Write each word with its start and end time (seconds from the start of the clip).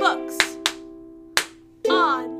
Books 0.00 0.38
on 1.90 2.38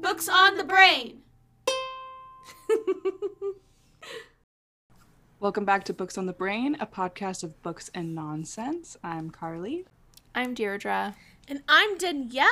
Books 0.00 0.28
on 0.28 0.56
the 0.56 0.64
Brain. 0.64 1.22
Welcome 5.40 5.64
back 5.64 5.84
to 5.84 5.92
Books 5.92 6.16
on 6.18 6.26
the 6.26 6.32
Brain, 6.32 6.76
a 6.80 6.86
podcast 6.86 7.42
of 7.44 7.60
books 7.62 7.90
and 7.94 8.14
nonsense. 8.14 8.96
I'm 9.04 9.30
Carly. 9.30 9.86
I'm 10.34 10.54
Deirdre. 10.54 11.14
And 11.48 11.62
I'm 11.68 11.96
Danielle. 11.98 12.46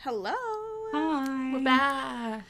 Hello. 0.00 0.34
Hi. 0.92 1.50
We're 1.52 1.64
back. 1.64 2.44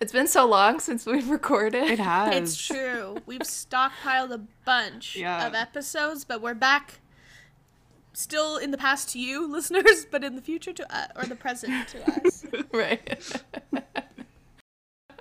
It's 0.00 0.12
been 0.12 0.28
so 0.28 0.46
long 0.46 0.80
since 0.80 1.04
we've 1.06 1.28
recorded. 1.30 1.84
It 1.90 1.98
has. 1.98 2.34
It's 2.34 2.66
true. 2.66 3.18
We've 3.26 3.40
stockpiled 3.40 4.30
a 4.32 4.40
bunch 4.64 5.16
Yeah. 5.16 5.46
of 5.46 5.54
episodes, 5.54 6.24
but 6.24 6.40
we're 6.42 6.54
back 6.54 7.00
still 8.12 8.56
in 8.56 8.70
the 8.70 8.78
past 8.78 9.10
to 9.10 9.18
you, 9.18 9.46
listeners, 9.50 10.06
but 10.10 10.24
in 10.24 10.36
the 10.36 10.42
future 10.42 10.72
to 10.72 10.94
us, 10.94 11.10
or 11.16 11.24
the 11.24 11.36
present 11.36 11.88
to 11.88 12.26
us. 12.26 12.46
right. 12.72 13.42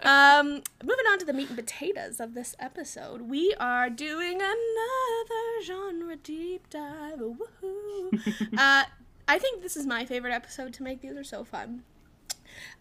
Um, 0.01 0.61
moving 0.81 1.05
on 1.11 1.19
to 1.19 1.25
the 1.25 1.33
meat 1.33 1.49
and 1.49 1.57
potatoes 1.57 2.21
of 2.21 2.33
this 2.33 2.55
episode, 2.57 3.23
we 3.23 3.53
are 3.59 3.89
doing 3.89 4.35
another 4.35 5.61
genre 5.61 6.15
deep 6.15 6.69
dive. 6.69 7.19
Woohoo! 7.19 8.57
uh, 8.57 8.85
I 9.27 9.39
think 9.39 9.61
this 9.61 9.75
is 9.75 9.85
my 9.85 10.05
favorite 10.05 10.31
episode 10.31 10.73
to 10.75 10.83
make. 10.83 11.01
These 11.01 11.17
are 11.17 11.23
so 11.25 11.43
fun. 11.43 11.83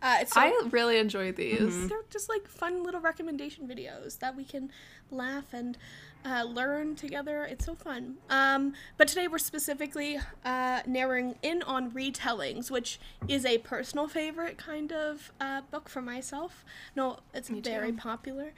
Uh, 0.00 0.18
it's 0.20 0.32
so, 0.32 0.40
I 0.40 0.68
really 0.70 0.98
enjoy 0.98 1.32
these. 1.32 1.88
they're 1.88 1.98
just 2.08 2.28
like 2.28 2.46
fun 2.46 2.84
little 2.84 3.00
recommendation 3.00 3.66
videos 3.66 4.18
that 4.20 4.36
we 4.36 4.44
can 4.44 4.70
laugh 5.10 5.52
and 5.52 5.76
uh, 6.24 6.44
learn 6.44 6.94
together. 6.96 7.44
It's 7.44 7.64
so 7.64 7.74
fun. 7.74 8.16
Um, 8.28 8.74
but 8.96 9.08
today 9.08 9.28
we're 9.28 9.38
specifically 9.38 10.18
uh, 10.44 10.80
narrowing 10.86 11.36
in 11.42 11.62
on 11.62 11.90
retellings, 11.90 12.70
which 12.70 12.98
is 13.28 13.44
a 13.44 13.58
personal 13.58 14.08
favorite 14.08 14.58
kind 14.58 14.92
of 14.92 15.32
uh, 15.40 15.62
book 15.70 15.88
for 15.88 16.02
myself. 16.02 16.64
No, 16.94 17.18
it's 17.34 17.48
very 17.48 17.92
popular. 17.92 18.52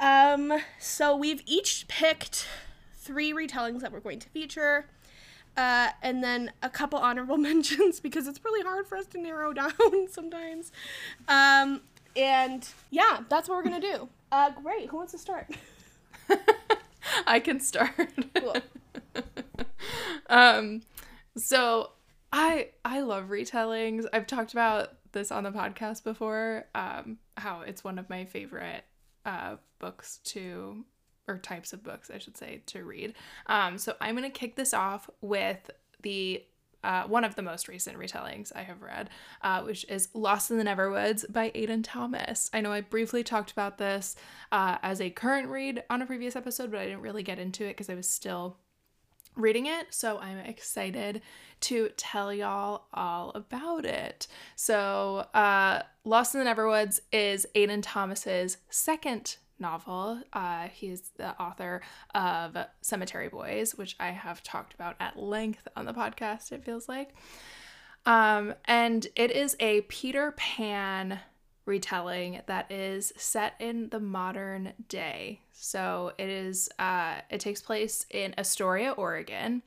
Um, 0.00 0.52
so 0.78 1.16
we've 1.16 1.42
each 1.46 1.86
picked 1.88 2.46
three 2.94 3.32
retellings 3.32 3.80
that 3.80 3.92
we're 3.92 4.00
going 4.00 4.20
to 4.20 4.28
feature. 4.28 4.86
Uh, 5.56 5.88
and 6.02 6.22
then 6.22 6.52
a 6.62 6.70
couple 6.70 6.98
honorable 7.00 7.36
mentions 7.50 7.98
because 7.98 8.28
it's 8.28 8.44
really 8.44 8.62
hard 8.62 8.86
for 8.86 8.96
us 8.96 9.06
to 9.06 9.18
narrow 9.20 9.52
down 9.54 9.72
sometimes. 10.10 10.70
Um, 11.26 11.80
and 12.16 12.68
yeah, 12.90 13.20
that's 13.28 13.48
what 13.48 13.56
we're 13.56 13.64
gonna 13.64 13.80
do. 13.80 14.08
Uh, 14.30 14.50
great. 14.62 14.88
Who 14.90 14.96
wants 14.96 15.12
to 15.12 15.18
start? 15.18 15.46
I 17.26 17.40
can 17.40 17.60
start. 17.60 18.10
Cool. 18.34 18.56
um 20.28 20.82
so 21.36 21.90
I 22.32 22.68
I 22.84 23.00
love 23.00 23.26
retellings. 23.26 24.04
I've 24.12 24.26
talked 24.26 24.52
about 24.52 24.90
this 25.12 25.30
on 25.32 25.44
the 25.44 25.50
podcast 25.50 26.04
before. 26.04 26.66
Um 26.74 27.18
how 27.36 27.62
it's 27.62 27.84
one 27.84 27.98
of 27.98 28.08
my 28.10 28.24
favorite 28.24 28.84
uh 29.24 29.56
books 29.78 30.18
to 30.24 30.84
or 31.26 31.38
types 31.38 31.72
of 31.72 31.82
books, 31.82 32.10
I 32.12 32.18
should 32.18 32.36
say, 32.36 32.62
to 32.66 32.84
read. 32.84 33.14
Um 33.46 33.78
so 33.78 33.94
I'm 34.00 34.16
going 34.16 34.30
to 34.30 34.38
kick 34.38 34.56
this 34.56 34.72
off 34.74 35.10
with 35.20 35.70
the 36.02 36.42
uh, 36.84 37.04
one 37.04 37.24
of 37.24 37.34
the 37.34 37.42
most 37.42 37.68
recent 37.68 37.98
retellings 37.98 38.52
I 38.54 38.62
have 38.62 38.82
read, 38.82 39.10
uh, 39.42 39.62
which 39.62 39.84
is 39.88 40.08
Lost 40.14 40.50
in 40.50 40.58
the 40.58 40.64
Neverwoods 40.64 41.30
by 41.32 41.50
Aiden 41.50 41.80
Thomas. 41.82 42.50
I 42.52 42.60
know 42.60 42.72
I 42.72 42.80
briefly 42.80 43.24
talked 43.24 43.50
about 43.50 43.78
this 43.78 44.16
uh, 44.52 44.78
as 44.82 45.00
a 45.00 45.10
current 45.10 45.48
read 45.48 45.82
on 45.90 46.02
a 46.02 46.06
previous 46.06 46.36
episode, 46.36 46.70
but 46.70 46.80
I 46.80 46.84
didn't 46.84 47.00
really 47.00 47.22
get 47.22 47.38
into 47.38 47.64
it 47.64 47.70
because 47.70 47.90
I 47.90 47.94
was 47.94 48.08
still 48.08 48.58
reading 49.34 49.66
it. 49.66 49.86
So 49.90 50.18
I'm 50.18 50.38
excited 50.38 51.22
to 51.60 51.90
tell 51.96 52.32
y'all 52.32 52.86
all 52.92 53.30
about 53.34 53.84
it. 53.84 54.26
So, 54.56 55.26
uh, 55.34 55.82
Lost 56.04 56.34
in 56.34 56.42
the 56.42 56.50
Neverwoods 56.50 57.00
is 57.12 57.46
Aiden 57.54 57.80
Thomas's 57.82 58.58
second 58.70 59.36
novel. 59.58 60.20
Uh, 60.32 60.68
he's 60.68 61.10
the 61.16 61.40
author 61.40 61.82
of 62.14 62.56
Cemetery 62.80 63.28
Boys, 63.28 63.74
which 63.74 63.96
I 64.00 64.10
have 64.10 64.42
talked 64.42 64.74
about 64.74 64.96
at 65.00 65.18
length 65.18 65.66
on 65.76 65.84
the 65.84 65.92
podcast, 65.92 66.52
it 66.52 66.64
feels 66.64 66.88
like. 66.88 67.14
Um, 68.06 68.54
and 68.64 69.06
it 69.16 69.30
is 69.30 69.56
a 69.60 69.82
Peter 69.82 70.32
Pan 70.32 71.20
retelling 71.66 72.40
that 72.46 72.70
is 72.72 73.12
set 73.16 73.54
in 73.60 73.90
the 73.90 74.00
modern 74.00 74.72
day. 74.88 75.40
So 75.52 76.12
it 76.16 76.28
is 76.28 76.70
uh 76.78 77.16
it 77.30 77.40
takes 77.40 77.60
place 77.60 78.06
in 78.10 78.34
Astoria, 78.38 78.92
Oregon, 78.92 79.62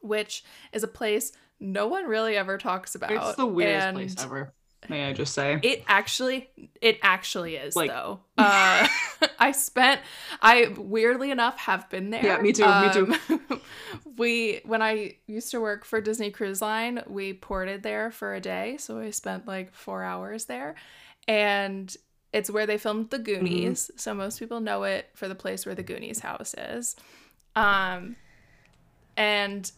which 0.00 0.42
is 0.72 0.82
a 0.82 0.88
place 0.88 1.32
no 1.60 1.86
one 1.86 2.06
really 2.06 2.36
ever 2.36 2.58
talks 2.58 2.96
about. 2.96 3.12
It's 3.12 3.36
the 3.36 3.46
weirdest 3.46 3.94
place 3.94 4.16
ever. 4.18 4.52
May 4.88 5.04
I 5.08 5.12
just 5.12 5.32
say? 5.32 5.60
It 5.62 5.84
actually 5.86 6.50
it 6.80 6.98
actually 7.02 7.56
is 7.56 7.76
Like- 7.76 7.90
though. 7.90 8.20
Uh 8.36 8.86
I 9.38 9.52
spent 9.52 10.00
I 10.40 10.74
weirdly 10.76 11.30
enough 11.30 11.56
have 11.58 11.88
been 11.88 12.10
there. 12.10 12.24
Yeah, 12.24 12.40
me 12.40 12.52
too, 12.52 12.66
me 12.66 12.92
too. 12.92 13.14
Um, 13.50 13.60
we 14.16 14.60
when 14.64 14.82
I 14.82 15.16
used 15.26 15.50
to 15.52 15.60
work 15.60 15.84
for 15.84 16.00
Disney 16.00 16.30
Cruise 16.30 16.60
Line, 16.60 17.02
we 17.06 17.32
ported 17.32 17.82
there 17.84 18.10
for 18.10 18.34
a 18.34 18.40
day, 18.40 18.76
so 18.78 18.98
I 18.98 19.10
spent 19.10 19.46
like 19.46 19.72
4 19.74 20.02
hours 20.02 20.46
there. 20.46 20.74
And 21.28 21.94
it's 22.32 22.50
where 22.50 22.66
they 22.66 22.78
filmed 22.78 23.10
The 23.10 23.18
Goonies, 23.20 23.86
Mm-hmm. 23.86 23.98
so 23.98 24.14
most 24.14 24.38
people 24.40 24.60
know 24.60 24.82
it 24.82 25.10
for 25.14 25.28
the 25.28 25.34
place 25.36 25.64
where 25.64 25.74
the 25.76 25.82
Goonies 25.84 26.18
house 26.20 26.54
is. 26.58 26.96
Um 27.54 28.16
and 29.16 29.70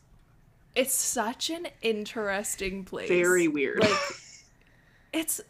it's 0.75 0.95
such 0.95 1.51
an 1.51 1.69
interesting 1.83 2.85
place. 2.85 3.09
Very 3.09 3.49
weird. 3.49 3.81
Like 3.81 3.91
it's 5.15 5.41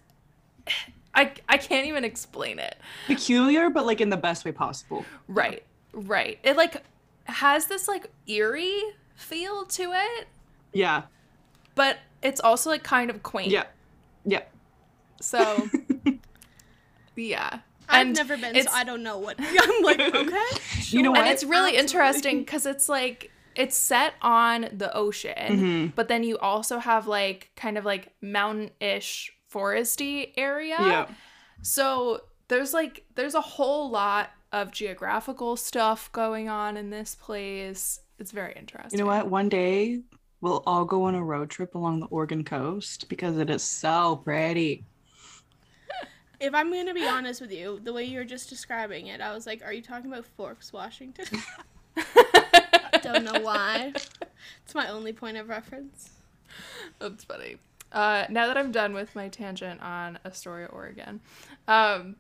I 1.15 1.33
I 1.49 1.59
can't 1.59 1.87
even 1.87 2.05
explain 2.05 2.59
it. 2.59 2.77
Peculiar, 3.07 3.71
but 3.71 3.87
like 3.87 4.01
in 4.01 4.11
the 4.11 4.17
best 4.17 4.45
way 4.45 4.53
possible. 4.53 5.05
Right. 5.29 5.63
Right. 5.93 6.39
It 6.43 6.57
like 6.57 6.83
has 7.25 7.67
this 7.67 7.87
like 7.89 8.11
eerie 8.27 8.83
feel 9.15 9.65
to 9.65 9.93
it, 9.93 10.27
Yeah. 10.73 11.03
but 11.77 11.99
it's 12.23 12.41
also 12.41 12.69
like 12.71 12.83
kind 12.83 13.11
of 13.11 13.23
quaint. 13.23 13.51
Yeah. 13.51 13.65
Yeah. 14.25 14.43
So 15.21 15.69
yeah. 17.17 17.61
I've 17.89 18.07
And 18.07 18.17
never 18.17 18.37
been, 18.37 18.61
so 18.63 18.71
I 18.73 18.83
don't 18.85 19.03
know 19.03 19.19
what. 19.19 19.37
I'm 19.39 19.83
like, 19.83 20.01
okay. 20.15 20.43
You 20.89 21.03
know 21.03 21.15
sure. 21.15 21.23
and 21.23 21.29
it's 21.33 21.45
really 21.45 21.77
Absolutely. 21.77 21.79
interesting 21.79 22.39
because 22.41 22.67
it's 22.67 22.89
like 22.89 23.31
it's 23.55 23.77
set 23.77 24.15
on 24.23 24.69
the 24.73 24.93
ocean, 24.97 25.35
Mm-hmm. 25.37 25.87
but 25.95 26.09
then 26.09 26.25
you 26.25 26.39
also 26.39 26.79
have 26.79 27.07
like 27.07 27.51
kind 27.57 27.79
of 27.79 27.85
like 27.85 28.13
mountain-ish 28.21 29.34
foresty 29.55 30.33
area. 30.37 30.77
Yeah. 30.79 31.07
So 31.63 32.23
there's 32.49 32.75
like 32.75 33.05
there's 33.15 33.35
a 33.35 33.41
whole 33.41 33.91
lot 33.91 34.31
of 34.53 34.73
geographical 34.73 35.57
stuff 35.57 36.11
going 36.13 36.49
on 36.49 36.77
in 36.77 36.91
this 36.91 37.15
place. 37.15 38.01
It's 38.19 38.33
very 38.33 38.55
interesting. 38.55 38.99
You 38.99 39.05
know 39.05 39.11
what? 39.11 39.29
One 39.29 39.49
day 39.49 40.01
we'll 40.41 40.63
all 40.67 40.85
go 40.85 41.05
on 41.05 41.15
a 41.15 41.23
road 41.23 41.51
trip 41.51 41.75
along 41.75 42.01
the 42.01 42.07
Oregon 42.07 42.45
coast 42.45 43.09
because 43.09 43.39
it 43.39 43.51
is 43.51 43.63
so 43.63 44.17
pretty. 44.25 44.85
If 46.41 46.55
I'm 46.55 46.71
gonna 46.73 46.93
be 46.93 47.07
honest 47.07 47.41
with 47.41 47.53
you, 47.53 47.81
the 47.83 47.93
way 47.93 48.05
you're 48.05 48.25
just 48.25 48.49
describing 48.49 49.07
it, 49.07 49.21
I 49.21 49.33
was 49.33 49.47
like, 49.47 49.65
"Are 49.65 49.73
you 49.73 49.81
talking 49.81 50.13
about 50.13 50.27
Forks, 50.27 50.73
Washington?" 50.73 51.27
don't 53.05 53.25
know 53.25 53.41
why. 53.41 53.93
It's 54.65 54.75
my 54.75 54.89
only 54.89 55.13
point 55.13 55.37
of 55.37 55.49
reference. 55.49 56.11
That's 56.99 57.25
funny. 57.25 57.57
Uh, 57.95 58.27
now 58.29 58.49
that 58.49 58.59
I'm 58.59 58.73
done 58.73 58.93
with 58.93 59.15
my 59.15 59.29
tangent 59.29 59.81
on 59.81 60.19
Astoria, 60.25 60.67
Oregon, 60.67 61.21
um, 61.69 62.17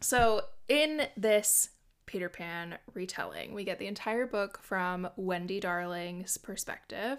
so 0.00 0.42
in 0.68 1.08
this 1.16 1.70
Peter 2.06 2.28
Pan 2.28 2.76
retelling, 2.94 3.54
we 3.54 3.64
get 3.64 3.78
the 3.78 3.86
entire 3.86 4.26
book 4.26 4.60
from 4.62 5.08
Wendy 5.16 5.58
Darling's 5.58 6.36
perspective. 6.36 7.18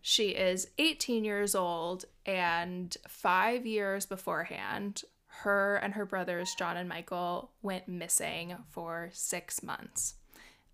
She 0.00 0.30
is 0.30 0.68
18 0.78 1.24
years 1.24 1.54
old, 1.54 2.06
and 2.26 2.96
five 3.06 3.66
years 3.66 4.06
beforehand, 4.06 5.02
her 5.26 5.76
and 5.76 5.94
her 5.94 6.06
brothers, 6.06 6.54
John 6.58 6.76
and 6.76 6.88
Michael, 6.88 7.52
went 7.62 7.88
missing 7.88 8.56
for 8.70 9.10
six 9.12 9.62
months. 9.62 10.14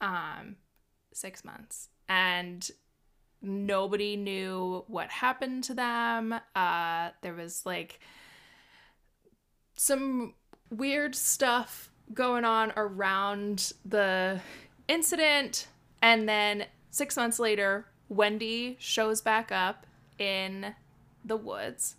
Um, 0.00 0.56
six 1.12 1.44
months. 1.44 1.88
And 2.08 2.70
nobody 3.43 4.17
knew 4.17 4.85
what 4.88 5.11
happened 5.11 5.64
to 5.64 5.75
them. 5.75 6.35
Uh, 6.55 7.11
there 7.23 7.35
was 7.35 7.64
like 7.64 8.00
some 9.76 10.35
weird 10.70 11.14
stuff 11.14 11.90
going 12.12 12.44
on 12.44 12.73
around 12.76 13.73
the 13.85 14.40
incident. 14.88 15.69
And 16.02 16.29
then 16.29 16.67
six 16.90 17.17
months 17.17 17.38
later, 17.38 17.87
Wendy 18.08 18.76
shows 18.81 19.20
back 19.20 19.52
up 19.52 19.87
in 20.19 20.75
the 21.25 21.37
woods 21.37 21.96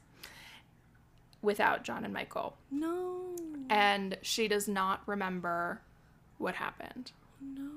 without 1.42 1.84
John 1.84 2.04
and 2.04 2.14
Michael. 2.14 2.58
No. 2.72 3.36
And 3.70 4.18
she 4.22 4.48
does 4.48 4.68
not 4.68 5.02
remember 5.06 5.82
what 6.38 6.56
happened. 6.56 7.12
No. 7.42 7.70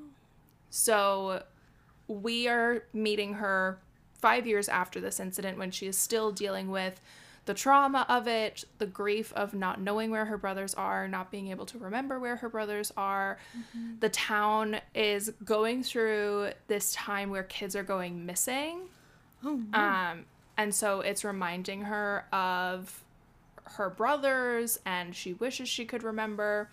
So 0.70 1.42
we 2.20 2.48
are 2.48 2.84
meeting 2.92 3.34
her 3.34 3.78
five 4.20 4.46
years 4.46 4.68
after 4.68 5.00
this 5.00 5.18
incident 5.18 5.58
when 5.58 5.70
she 5.70 5.86
is 5.86 5.98
still 5.98 6.30
dealing 6.30 6.70
with 6.70 7.00
the 7.44 7.54
trauma 7.54 8.06
of 8.08 8.28
it, 8.28 8.64
the 8.78 8.86
grief 8.86 9.32
of 9.34 9.52
not 9.52 9.80
knowing 9.80 10.10
where 10.10 10.26
her 10.26 10.38
brothers 10.38 10.74
are, 10.74 11.08
not 11.08 11.30
being 11.32 11.48
able 11.48 11.66
to 11.66 11.78
remember 11.78 12.20
where 12.20 12.36
her 12.36 12.48
brothers 12.48 12.92
are. 12.96 13.38
Mm-hmm. 13.56 13.94
The 13.98 14.08
town 14.10 14.80
is 14.94 15.32
going 15.44 15.82
through 15.82 16.50
this 16.68 16.92
time 16.92 17.30
where 17.30 17.42
kids 17.42 17.74
are 17.74 17.82
going 17.82 18.24
missing. 18.24 18.82
Oh, 19.44 19.60
no. 19.72 19.78
Um, 19.78 20.24
and 20.56 20.72
so 20.72 21.00
it's 21.00 21.24
reminding 21.24 21.82
her 21.82 22.26
of 22.32 23.02
her 23.64 23.90
brothers 23.90 24.78
and 24.86 25.14
she 25.14 25.32
wishes 25.32 25.68
she 25.68 25.84
could 25.84 26.04
remember. 26.04 26.70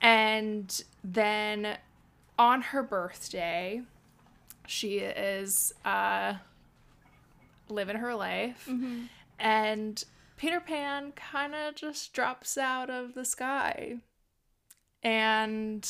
And 0.00 0.82
then 1.04 1.78
on 2.36 2.62
her 2.62 2.82
birthday, 2.82 3.82
she 4.66 4.98
is 4.98 5.72
uh, 5.84 6.34
living 7.68 7.96
her 7.96 8.14
life. 8.14 8.66
Mm-hmm. 8.68 9.04
And 9.38 10.04
Peter 10.36 10.60
Pan 10.60 11.12
kind 11.12 11.54
of 11.54 11.74
just 11.74 12.12
drops 12.12 12.56
out 12.58 12.90
of 12.90 13.14
the 13.14 13.24
sky. 13.24 13.96
And 15.02 15.86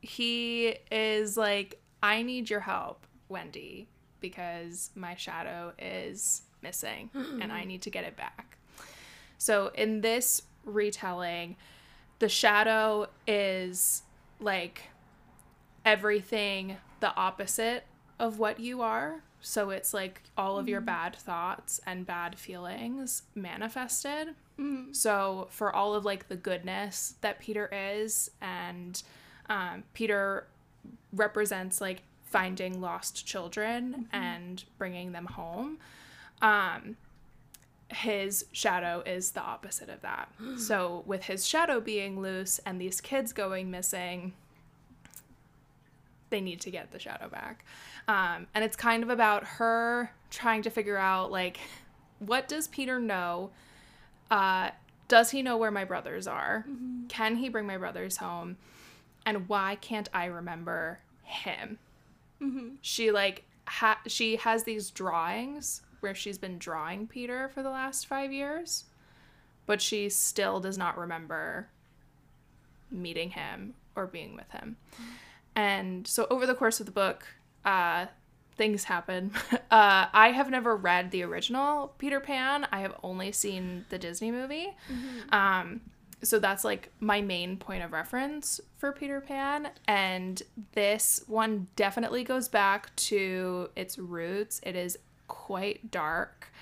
he 0.00 0.76
is 0.90 1.36
like, 1.36 1.80
I 2.02 2.22
need 2.22 2.48
your 2.48 2.60
help, 2.60 3.06
Wendy, 3.28 3.88
because 4.20 4.90
my 4.94 5.16
shadow 5.16 5.72
is 5.78 6.42
missing 6.62 7.10
and 7.14 7.52
I 7.52 7.64
need 7.64 7.82
to 7.82 7.90
get 7.90 8.04
it 8.04 8.16
back. 8.16 8.58
So 9.38 9.70
in 9.74 10.00
this 10.00 10.42
retelling, 10.64 11.56
the 12.18 12.28
shadow 12.28 13.08
is 13.26 14.02
like 14.40 14.82
everything 15.84 16.76
the 17.00 17.14
opposite 17.16 17.84
of 18.18 18.38
what 18.38 18.60
you 18.60 18.82
are. 18.82 19.22
So 19.40 19.70
it's 19.70 19.94
like 19.94 20.22
all 20.36 20.58
of 20.58 20.68
your 20.68 20.80
mm-hmm. 20.80 20.86
bad 20.86 21.16
thoughts 21.16 21.80
and 21.86 22.06
bad 22.06 22.38
feelings 22.38 23.22
manifested. 23.34 24.34
Mm. 24.58 24.94
So 24.96 25.48
for 25.50 25.74
all 25.74 25.94
of 25.94 26.04
like 26.04 26.28
the 26.28 26.36
goodness 26.36 27.14
that 27.20 27.38
Peter 27.38 27.70
is, 27.72 28.30
and 28.40 29.00
um, 29.48 29.84
Peter 29.94 30.46
represents 31.12 31.80
like 31.80 32.02
finding 32.24 32.80
lost 32.80 33.26
children 33.26 34.06
mm-hmm. 34.08 34.16
and 34.16 34.64
bringing 34.78 35.12
them 35.12 35.26
home. 35.26 35.78
Um, 36.42 36.96
his 37.88 38.46
shadow 38.52 39.02
is 39.06 39.30
the 39.30 39.40
opposite 39.40 39.88
of 39.88 40.00
that. 40.02 40.32
so 40.58 41.04
with 41.06 41.24
his 41.24 41.46
shadow 41.46 41.80
being 41.80 42.20
loose 42.20 42.58
and 42.66 42.80
these 42.80 43.00
kids 43.00 43.32
going 43.32 43.70
missing, 43.70 44.32
they 46.36 46.42
need 46.42 46.60
to 46.60 46.70
get 46.70 46.90
the 46.90 46.98
shadow 46.98 47.30
back. 47.30 47.64
Um, 48.08 48.46
and 48.54 48.62
it's 48.62 48.76
kind 48.76 49.02
of 49.02 49.08
about 49.08 49.42
her 49.44 50.10
trying 50.28 50.60
to 50.62 50.70
figure 50.70 50.98
out 50.98 51.32
like 51.32 51.58
what 52.18 52.46
does 52.46 52.68
Peter 52.68 53.00
know? 53.00 53.50
Uh, 54.30 54.70
does 55.08 55.30
he 55.30 55.40
know 55.40 55.56
where 55.56 55.70
my 55.70 55.84
brothers 55.84 56.26
are? 56.26 56.66
Mm-hmm. 56.68 57.06
Can 57.06 57.36
he 57.36 57.48
bring 57.48 57.66
my 57.66 57.78
brothers 57.78 58.18
home? 58.18 58.58
And 59.24 59.48
why 59.48 59.76
can't 59.80 60.10
I 60.12 60.26
remember 60.26 60.98
him? 61.22 61.78
Mm-hmm. 62.42 62.68
She 62.82 63.10
like 63.10 63.44
ha- 63.66 64.02
she 64.06 64.36
has 64.36 64.64
these 64.64 64.90
drawings 64.90 65.80
where 66.00 66.14
she's 66.14 66.36
been 66.36 66.58
drawing 66.58 67.06
Peter 67.06 67.48
for 67.48 67.62
the 67.62 67.70
last 67.70 68.06
five 68.06 68.30
years, 68.30 68.84
but 69.64 69.80
she 69.80 70.10
still 70.10 70.60
does 70.60 70.76
not 70.76 70.98
remember 70.98 71.68
meeting 72.90 73.30
him 73.30 73.72
or 73.94 74.06
being 74.06 74.36
with 74.36 74.50
him. 74.50 74.76
Mm-hmm. 74.92 75.12
And 75.56 76.06
so 76.06 76.26
over 76.30 76.46
the 76.46 76.54
course 76.54 76.78
of 76.78 76.86
the 76.86 76.92
book, 76.92 77.26
uh, 77.64 78.06
things 78.56 78.84
happen. 78.84 79.32
Uh, 79.68 80.06
I 80.12 80.30
have 80.30 80.48
never 80.48 80.76
read 80.76 81.10
the 81.10 81.24
original 81.24 81.92
Peter 81.98 82.20
Pan. 82.20 82.68
I 82.70 82.80
have 82.80 82.94
only 83.02 83.32
seen 83.32 83.84
the 83.90 83.98
Disney 83.98 84.30
movie. 84.30 84.74
Mm-hmm. 84.90 85.34
Um, 85.34 85.80
so 86.22 86.38
that's 86.38 86.64
like 86.64 86.92
my 87.00 87.20
main 87.20 87.56
point 87.56 87.82
of 87.82 87.92
reference 87.92 88.60
for 88.78 88.92
Peter 88.92 89.20
Pan. 89.20 89.68
And 89.88 90.40
this 90.72 91.24
one 91.26 91.66
definitely 91.74 92.22
goes 92.22 92.48
back 92.48 92.94
to 92.96 93.70
its 93.74 93.98
roots. 93.98 94.60
It 94.62 94.76
is 94.76 94.96
quite 95.26 95.90
dark. 95.90 96.52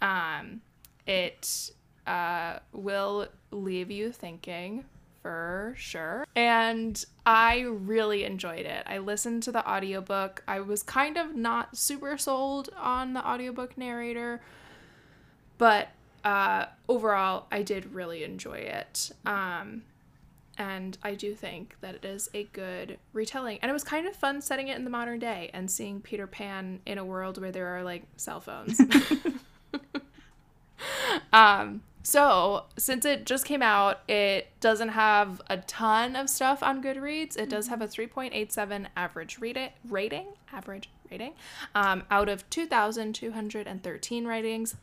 Mm-hmm. 0.00 0.40
Um, 0.48 0.60
it 1.06 1.72
uh, 2.06 2.60
will 2.72 3.26
leave 3.50 3.90
you 3.90 4.12
thinking 4.12 4.84
for 5.22 5.74
sure. 5.78 6.26
And 6.34 7.02
I 7.24 7.60
really 7.60 8.24
enjoyed 8.24 8.66
it. 8.66 8.82
I 8.86 8.98
listened 8.98 9.44
to 9.44 9.52
the 9.52 9.68
audiobook. 9.68 10.42
I 10.48 10.60
was 10.60 10.82
kind 10.82 11.16
of 11.16 11.36
not 11.36 11.76
super 11.76 12.18
sold 12.18 12.70
on 12.76 13.14
the 13.14 13.26
audiobook 13.26 13.78
narrator, 13.78 14.42
but 15.58 15.88
uh, 16.24 16.66
overall, 16.88 17.46
I 17.50 17.62
did 17.62 17.94
really 17.94 18.24
enjoy 18.24 18.58
it. 18.58 19.12
Um, 19.24 19.82
and 20.58 20.98
I 21.02 21.14
do 21.14 21.34
think 21.34 21.76
that 21.80 21.94
it 21.94 22.04
is 22.04 22.28
a 22.34 22.44
good 22.44 22.98
retelling. 23.12 23.58
And 23.62 23.70
it 23.70 23.72
was 23.72 23.84
kind 23.84 24.06
of 24.06 24.14
fun 24.14 24.40
setting 24.40 24.68
it 24.68 24.76
in 24.76 24.84
the 24.84 24.90
modern 24.90 25.18
day 25.18 25.50
and 25.54 25.70
seeing 25.70 26.00
Peter 26.00 26.26
Pan 26.26 26.80
in 26.84 26.98
a 26.98 27.04
world 27.04 27.40
where 27.40 27.52
there 27.52 27.68
are 27.68 27.82
like 27.82 28.02
cell 28.16 28.40
phones. 28.40 28.80
um, 31.32 31.82
so, 32.02 32.64
since 32.76 33.04
it 33.04 33.26
just 33.26 33.44
came 33.44 33.62
out, 33.62 34.08
it 34.08 34.48
doesn't 34.60 34.88
have 34.90 35.40
a 35.48 35.58
ton 35.58 36.16
of 36.16 36.28
stuff 36.28 36.62
on 36.62 36.82
Goodreads. 36.82 37.36
It 37.36 37.48
does 37.48 37.68
have 37.68 37.80
a 37.80 37.86
3.87 37.86 38.86
average 38.96 39.38
read 39.38 39.56
it, 39.56 39.72
rating, 39.88 40.26
average 40.52 40.90
rating, 41.10 41.34
um, 41.76 42.02
out 42.10 42.28
of 42.28 42.48
2,213 42.50 44.26
ratings. 44.26 44.76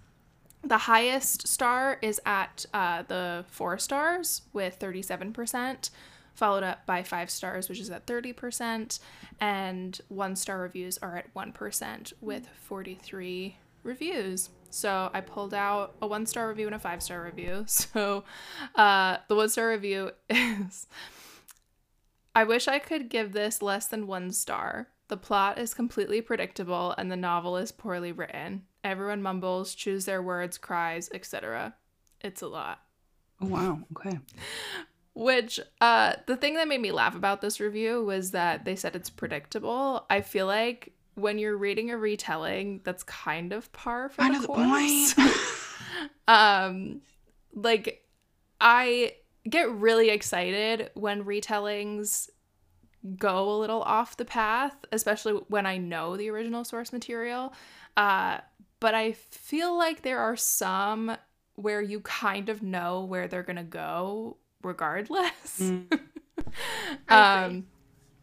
The 0.63 0.77
highest 0.77 1.48
star 1.48 1.98
is 2.01 2.21
at 2.25 2.66
uh, 2.74 3.04
the 3.04 3.45
four 3.50 3.77
stars 3.77 4.44
with 4.54 4.80
37%, 4.80 5.89
followed 6.33 6.63
up 6.63 6.86
by 6.86 7.04
five 7.04 7.30
stars, 7.30 7.68
which 7.68 7.80
is 7.80 7.89
at 7.89 8.06
30%, 8.06 9.00
and 9.42 10.01
one 10.07 10.36
star 10.38 10.60
reviews 10.60 10.98
are 11.00 11.18
at 11.18 11.33
1% 11.33 12.13
with 12.21 12.48
43 12.48 13.57
reviews. 13.83 14.50
So 14.69 15.10
I 15.13 15.21
pulled 15.21 15.54
out 15.54 15.95
a 16.01 16.07
one 16.07 16.25
star 16.25 16.48
review 16.48 16.68
and 16.68 16.75
a 16.75 16.80
five 16.80 17.01
star 17.01 17.24
review. 17.24 17.66
So 17.68 18.24
uh, 18.75 19.18
the 19.27 19.36
one 19.36 19.50
star 19.50 19.69
review 19.69 20.12
is 20.30 20.88
I 22.36 22.44
wish 22.44 22.68
I 22.68 22.80
could 22.80 23.10
give 23.10 23.33
this 23.33 23.62
less 23.62 23.88
than 23.88 24.07
one 24.07 24.31
star. 24.31 24.88
The 25.07 25.18
plot 25.18 25.57
is 25.57 25.74
completely 25.74 26.21
predictable 26.21 26.94
and 26.98 27.12
the 27.12 27.18
novel 27.18 27.57
is 27.57 27.71
poorly 27.71 28.12
written. 28.12 28.63
Everyone 28.83 29.21
mumbles, 29.21 29.73
choose 29.76 30.06
their 30.06 30.21
words, 30.21 30.57
cries, 30.57 31.09
etc. 31.14 31.76
It's 32.21 32.42
a 32.42 32.47
lot. 32.47 32.80
Oh, 33.42 33.47
wow. 33.47 33.80
Okay. 33.97 34.19
Which, 35.16 35.59
uh, 35.81 36.14
the 36.28 36.38
thing 36.38 36.54
that 36.54 36.68
made 36.68 36.81
me 36.81 36.92
laugh 36.92 37.16
about 37.16 37.42
this 37.42 37.59
review 37.59 38.06
was 38.06 38.31
that 38.31 38.64
they 38.64 38.76
said 38.76 38.95
it's 38.95 39.09
predictable. 39.09 40.06
I 40.09 40.21
feel 40.21 40.45
like 40.45 40.94
when 41.19 41.38
you're 41.38 41.57
reading 41.57 41.92
a 41.92 41.97
retelling, 41.97 42.81
that's 42.83 43.04
kind 43.04 43.54
of 43.54 43.71
par 43.71 44.09
for 44.09 44.23
the 44.23 44.45
course. 44.45 45.16
um, 46.28 47.02
like 47.54 48.06
I 48.61 49.14
get 49.49 49.71
really 49.71 50.09
excited 50.09 50.92
when 50.94 51.23
retellings 51.23 52.30
go 53.18 53.52
a 53.52 53.57
little 53.57 53.81
off 53.81 54.18
the 54.18 54.26
path, 54.26 54.76
especially 54.92 55.33
when 55.47 55.66
I 55.66 55.78
know 55.78 56.18
the 56.18 56.30
original 56.30 56.64
source 56.64 56.92
material. 56.92 57.54
Uh, 57.95 58.40
but 58.80 58.94
I 58.94 59.14
feel 59.14 59.78
like 59.78 60.02
there 60.02 60.19
are 60.19 60.35
some 60.35 61.16
where 61.56 61.81
you 61.81 61.99
kind 62.02 62.49
of 62.49 62.61
know 62.64 63.04
where 63.04 63.28
they're 63.28 63.44
gonna 63.44 63.64
go 63.64 64.38
regardless. 64.64 65.59
Mm. 65.59 65.99
um, 67.09 67.66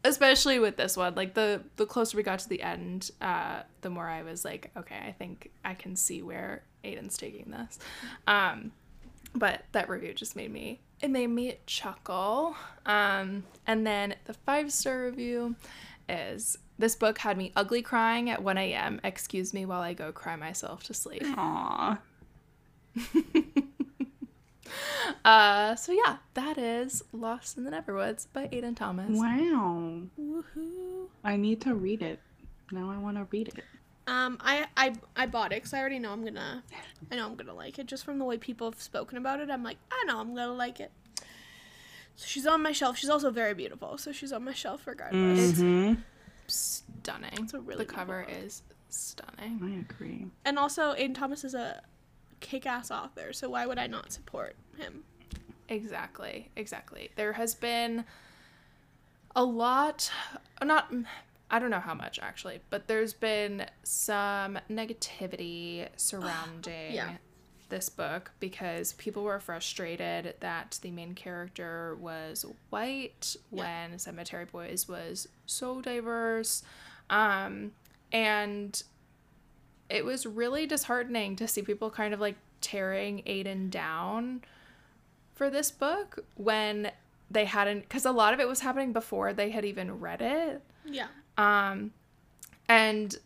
especially 0.07 0.59
with 0.59 0.77
this 0.77 0.97
one 0.97 1.15
like 1.15 1.35
the 1.35 1.63
the 1.77 1.87
closer 1.87 2.17
we 2.17 2.23
got 2.23 2.39
to 2.39 2.49
the 2.49 2.63
end 2.63 3.11
uh 3.21 3.63
the 3.81 3.91
more 3.91 4.09
i 4.09 4.23
was 4.23 4.45
like 4.45 4.71
okay 4.77 4.99
i 5.07 5.13
think 5.13 5.51
i 5.65 5.75
can 5.75 5.97
see 5.97 6.23
where 6.23 6.63
aiden's 6.85 7.17
taking 7.17 7.51
this. 7.51 7.79
Um 8.27 8.73
but 9.35 9.65
that 9.73 9.89
review 9.89 10.15
just 10.15 10.37
made 10.37 10.53
me 10.53 10.81
it 11.01 11.11
made 11.11 11.27
me 11.27 11.59
chuckle. 11.67 12.57
Um 12.87 13.45
and 13.67 13.87
then 13.87 14.15
the 14.25 14.35
five 14.35 14.73
star 14.73 15.05
review 15.05 15.57
is 16.09 16.57
this 16.79 16.95
book 16.95 17.19
had 17.19 17.37
me 17.37 17.53
ugly 17.57 17.83
crying 17.83 18.31
at 18.31 18.43
1 18.43 18.59
a.m 18.59 19.01
excuse 19.03 19.53
me 19.53 19.67
while 19.67 19.81
i 19.81 19.93
go 19.93 20.13
cry 20.13 20.37
myself 20.37 20.85
to 20.85 20.95
sleep. 20.95 21.23
Aww. 21.23 21.99
Uh, 25.25 25.75
so 25.75 25.93
yeah, 25.93 26.19
that 26.35 26.57
is 26.59 27.03
Lost 27.13 27.57
in 27.57 27.65
the 27.65 27.71
Neverwoods 27.71 28.27
by 28.33 28.47
Aiden 28.49 28.77
Thomas. 28.77 29.11
Wow. 29.11 30.03
Woohoo. 30.21 31.07
I 31.25 31.37
need 31.37 31.61
to 31.63 31.75
read 31.75 32.03
it. 32.03 32.21
Now 32.71 32.91
I 32.91 32.99
want 32.99 33.17
to 33.17 33.27
read 33.31 33.49
it. 33.49 33.65
Um, 34.09 34.39
I 34.41 34.67
I 34.77 34.95
I 35.17 35.27
bought 35.27 35.53
it 35.53 35.57
because 35.57 35.75
I 35.75 35.81
already 35.81 35.99
know 35.99 36.13
I'm 36.13 36.25
gonna, 36.25 36.63
I 37.11 37.17
know 37.17 37.27
I'm 37.27 37.35
gonna 37.35 37.55
like 37.55 37.79
it 37.79 37.87
just 37.87 38.05
from 38.05 38.19
the 38.19 38.25
way 38.25 38.39
people 38.39 38.71
have 38.71 38.81
spoken 38.81 39.19
about 39.19 39.41
it. 39.41 39.51
I'm 39.51 39.65
like, 39.65 39.79
I 39.91 40.05
know 40.07 40.21
I'm 40.21 40.35
gonna 40.35 40.53
like 40.53 40.79
it. 40.79 40.93
So 42.15 42.27
she's 42.27 42.47
on 42.47 42.63
my 42.63 42.73
shelf. 42.73 42.97
She's 42.97 43.11
also 43.11 43.31
very 43.31 43.55
beautiful, 43.55 43.99
so 43.99 44.13
she's 44.13 44.33
on 44.33 44.45
my 44.45 44.53
shelf 44.53 44.87
regardless. 44.87 45.53
Mm-hmm. 45.53 46.01
Stunning. 46.47 47.31
It's 47.33 47.53
a 47.55 47.61
really 47.61 47.85
the 47.85 47.93
cover 47.93 48.25
book. 48.29 48.37
is 48.45 48.63
stunning. 48.89 49.61
I 49.63 49.81
agree. 49.81 50.27
And 50.45 50.59
also, 50.59 50.95
Aiden 50.95 51.15
Thomas 51.15 51.43
is 51.45 51.55
a 51.55 51.83
kick-ass 52.41 52.91
author, 52.91 53.33
so 53.33 53.49
why 53.51 53.67
would 53.67 53.79
I 53.79 53.87
not 53.87 54.13
support 54.13 54.57
him? 54.79 55.05
Exactly, 55.69 56.51
exactly. 56.57 57.11
There 57.17 57.33
has 57.33 57.55
been 57.55 58.05
a 59.35 59.45
lot, 59.45 60.11
not, 60.63 60.93
I 61.51 61.59
don't 61.59 61.71
know 61.71 61.81
how 61.81 61.95
much 61.95 62.19
actually, 62.21 62.61
but 62.71 62.87
there's 62.89 63.13
been 63.13 63.67
some 63.83 64.59
negativity 64.71 65.89
surrounding 65.97 66.93
Yeah. 66.95 67.17
this 67.69 67.89
book 67.89 68.31
because 68.39 68.93
people 68.95 69.25
were 69.25 69.41
frustrated 69.41 70.35
that 70.41 70.79
the 70.83 70.91
main 70.93 71.15
character 71.15 71.97
was 72.01 72.47
white 72.71 73.37
Yeah. 73.51 73.63
when 73.89 73.99
Cemetery 73.99 74.45
Boys 74.45 74.89
was 74.89 75.29
so 75.47 75.81
diverse. 75.81 76.63
Um, 77.11 77.73
and 78.13 78.81
it 79.89 80.05
was 80.05 80.27
really 80.27 80.67
disheartening 80.67 81.37
to 81.37 81.47
see 81.49 81.63
people 81.63 81.91
kind 81.91 82.13
of 82.15 82.21
like 82.21 82.37
tearing 82.61 83.23
Aiden 83.27 83.71
down 83.71 84.43
for 85.35 85.51
this 85.51 85.71
book 85.71 86.25
when 86.37 86.91
they 87.31 87.45
hadn't 87.45 87.81
because 87.81 88.05
a 88.07 88.11
lot 88.13 88.33
of 88.35 88.41
it 88.41 88.49
was 88.49 88.61
happening 88.61 88.93
before 88.93 89.33
they 89.33 89.51
had 89.51 89.65
even 89.65 90.01
read 90.01 90.23
it 90.23 90.63
Yeah. 90.85 91.09
um 91.37 91.93
and 92.69 93.17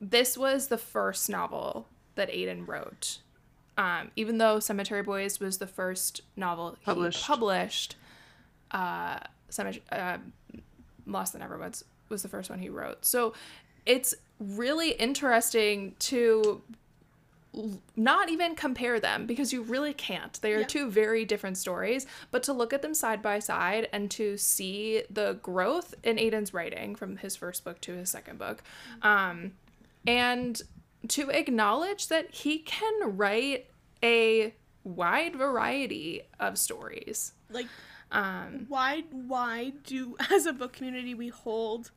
this 0.00 0.36
was 0.38 0.68
the 0.68 0.78
first 0.78 1.28
novel 1.28 1.86
that 2.14 2.30
Aiden 2.30 2.66
wrote 2.68 3.18
um 3.76 4.10
even 4.16 4.38
though 4.38 4.60
Cemetery 4.60 5.02
Boys 5.02 5.40
was 5.40 5.58
the 5.58 5.66
first 5.66 6.20
novel 6.36 6.76
Published. 6.84 7.20
he 7.20 7.26
published 7.26 7.96
uh 8.70 9.18
Cemetery 9.48 9.82
uh, 9.90 10.18
Lost 11.06 11.34
in 11.34 11.40
the 11.40 11.46
Neverwoods 11.46 11.82
was 12.08 12.22
the 12.22 12.28
first 12.28 12.48
one 12.50 12.58
he 12.60 12.68
wrote 12.68 13.04
so 13.04 13.32
it's 13.86 14.14
really 14.38 14.90
interesting 14.92 15.94
to 16.00 16.62
not 17.96 18.30
even 18.30 18.54
compare 18.54 18.98
them 18.98 19.26
because 19.26 19.52
you 19.52 19.62
really 19.62 19.92
can't. 19.92 20.40
They 20.40 20.54
are 20.54 20.60
Yeah. 20.60 20.66
two 20.66 20.90
very 20.90 21.24
different 21.26 21.58
stories, 21.58 22.06
but 22.30 22.42
to 22.44 22.52
look 22.52 22.72
at 22.72 22.80
them 22.80 22.94
side 22.94 23.20
by 23.20 23.40
side 23.40 23.88
and 23.92 24.10
to 24.12 24.38
see 24.38 25.02
the 25.10 25.34
growth 25.42 25.94
in 26.02 26.16
Aiden's 26.16 26.54
writing 26.54 26.94
from 26.96 27.18
his 27.18 27.36
first 27.36 27.62
book 27.62 27.80
to 27.82 27.92
his 27.92 28.10
second 28.10 28.38
book, 28.38 28.62
um, 29.02 29.52
and 30.06 30.62
to 31.08 31.28
acknowledge 31.30 32.08
that 32.08 32.30
he 32.30 32.58
can 32.60 33.16
write 33.18 33.66
a 34.02 34.54
wide 34.84 35.36
variety 35.36 36.22
of 36.40 36.58
stories. 36.58 37.32
Like, 37.50 37.66
Um, 38.10 38.66
why 38.68 39.04
why 39.10 39.72
do 39.84 40.16
as 40.30 40.44
a 40.46 40.52
book 40.52 40.72
community 40.74 41.14
we 41.14 41.28
hold 41.28 41.90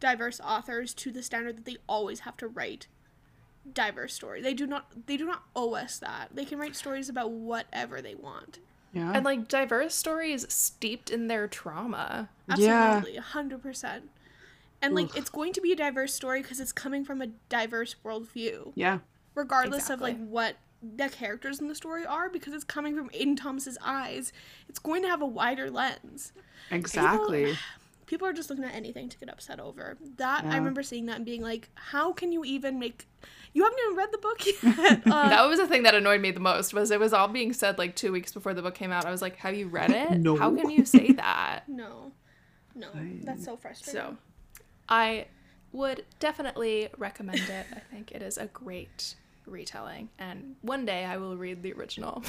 diverse 0.00 0.40
authors 0.40 0.92
to 0.94 1.10
the 1.10 1.22
standard 1.22 1.56
that 1.56 1.64
they 1.64 1.76
always 1.88 2.20
have 2.20 2.36
to 2.38 2.46
write 2.48 2.86
diverse 3.72 4.12
story. 4.12 4.42
they 4.42 4.52
do 4.52 4.66
not 4.66 5.06
they 5.06 5.16
do 5.16 5.24
not 5.24 5.44
owe 5.56 5.74
us 5.74 5.98
that 5.98 6.28
they 6.34 6.44
can 6.44 6.58
write 6.58 6.76
stories 6.76 7.08
about 7.08 7.30
whatever 7.30 8.02
they 8.02 8.14
want 8.14 8.58
Yeah. 8.92 9.12
and 9.14 9.24
like 9.24 9.48
diverse 9.48 9.94
stories 9.94 10.44
steeped 10.52 11.08
in 11.08 11.28
their 11.28 11.48
trauma. 11.48 12.28
Yeah. 12.58 12.96
absolutely 12.96 13.18
100% 13.20 14.02
and 14.82 14.94
like 14.94 15.06
Oof. 15.06 15.16
it's 15.16 15.30
going 15.30 15.54
to 15.54 15.62
be 15.62 15.72
a 15.72 15.76
diverse 15.76 16.12
story 16.12 16.42
because 16.42 16.60
it's 16.60 16.72
coming 16.72 17.06
from 17.06 17.22
a 17.22 17.28
diverse 17.48 17.96
worldview 18.04 18.72
yeah. 18.74 18.98
regardless 19.34 19.88
of 19.88 20.00
like 20.02 20.18
what 20.18 20.56
the 20.82 21.08
characters 21.08 21.58
in 21.60 21.68
the 21.68 21.74
story 21.74 22.04
are 22.04 22.28
because 22.28 22.52
it's 22.52 22.64
coming 22.64 22.94
from 22.94 23.08
aiden 23.10 23.34
thomas's 23.34 23.78
eyes 23.82 24.30
it's 24.68 24.78
going 24.78 25.00
to 25.00 25.08
have 25.08 25.22
a 25.22 25.26
wider 25.26 25.70
lens 25.70 26.32
Exactly. 26.70 27.44
people 27.46 27.58
are 28.26 28.32
just 28.32 28.50
looking 28.50 28.64
at 28.64 28.74
anything 28.74 29.08
to 29.08 29.18
get 29.18 29.28
upset 29.28 29.60
over. 29.60 29.96
That 30.16 30.44
I 30.44 30.56
remember 30.56 30.82
seeing 30.82 31.06
that 31.06 31.16
and 31.16 31.24
being 31.24 31.42
like, 31.42 31.68
how 31.74 32.12
can 32.12 32.32
you 32.32 32.44
even 32.44 32.78
make? 32.78 33.06
You 33.52 33.62
haven't 33.62 33.78
even 33.84 33.96
read 33.96 34.08
the 34.12 34.18
book 34.18 34.46
yet. 34.46 35.02
Uh, 35.06 35.28
that 35.28 35.48
was 35.48 35.58
the 35.60 35.66
thing 35.66 35.84
that 35.84 35.94
annoyed 35.94 36.20
me 36.20 36.30
the 36.32 36.40
most 36.40 36.74
was 36.74 36.90
it 36.90 36.98
was 37.00 37.12
all 37.12 37.28
being 37.28 37.52
said 37.52 37.78
like 37.78 37.94
two 37.96 38.10
weeks 38.12 38.32
before 38.32 38.52
the 38.54 38.62
book 38.62 38.74
came 38.74 38.90
out. 38.92 39.04
I 39.04 39.10
was 39.10 39.22
like, 39.22 39.36
"Have 39.36 39.54
you 39.56 39.68
read 39.68 39.90
it? 39.90 40.10
No. 40.20 40.36
How 40.36 40.54
can 40.54 40.70
you 40.70 40.84
say 40.84 41.12
that?" 41.16 41.62
no, 41.68 42.12
no, 42.74 42.88
I- 42.94 43.20
that's 43.22 43.44
so 43.44 43.56
frustrating. 43.56 44.00
So, 44.00 44.16
I 44.88 45.26
would 45.72 46.04
definitely 46.20 46.88
recommend 46.98 47.38
it. 47.40 47.66
I 47.74 47.80
think 47.92 48.12
it 48.12 48.22
is 48.22 48.38
a 48.38 48.46
great 48.46 49.14
retelling, 49.46 50.08
and 50.18 50.56
one 50.62 50.84
day 50.84 51.04
I 51.04 51.16
will 51.18 51.36
read 51.36 51.62
the 51.62 51.72
original. 51.74 52.22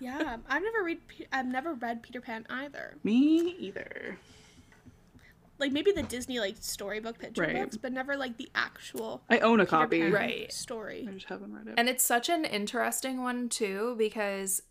Yeah, 0.00 0.36
I've 0.48 0.62
never 0.62 0.82
read. 0.84 1.00
I've 1.32 1.46
never 1.46 1.74
read 1.74 2.02
Peter 2.02 2.20
Pan 2.20 2.46
either. 2.48 2.96
Me 3.04 3.54
either. 3.58 4.16
Like 5.58 5.72
maybe 5.72 5.90
the 5.92 6.02
Disney 6.04 6.38
like 6.38 6.56
storybook 6.60 7.18
picture 7.18 7.42
Right. 7.42 7.54
books, 7.56 7.76
but 7.76 7.92
never 7.92 8.16
like 8.16 8.36
the 8.36 8.48
actual 8.54 9.22
I 9.28 9.40
own 9.40 9.60
a 9.60 9.64
Peter 9.64 9.70
copy. 9.70 10.00
Pan 10.02 10.12
Right. 10.12 10.52
story. 10.52 11.06
I 11.08 11.12
just 11.12 11.26
haven't 11.26 11.52
read 11.52 11.66
it. 11.66 11.74
And 11.76 11.88
it's 11.88 12.04
such 12.04 12.28
an 12.28 12.44
interesting 12.44 13.22
one 13.22 13.48
too 13.48 13.96
because 13.98 14.62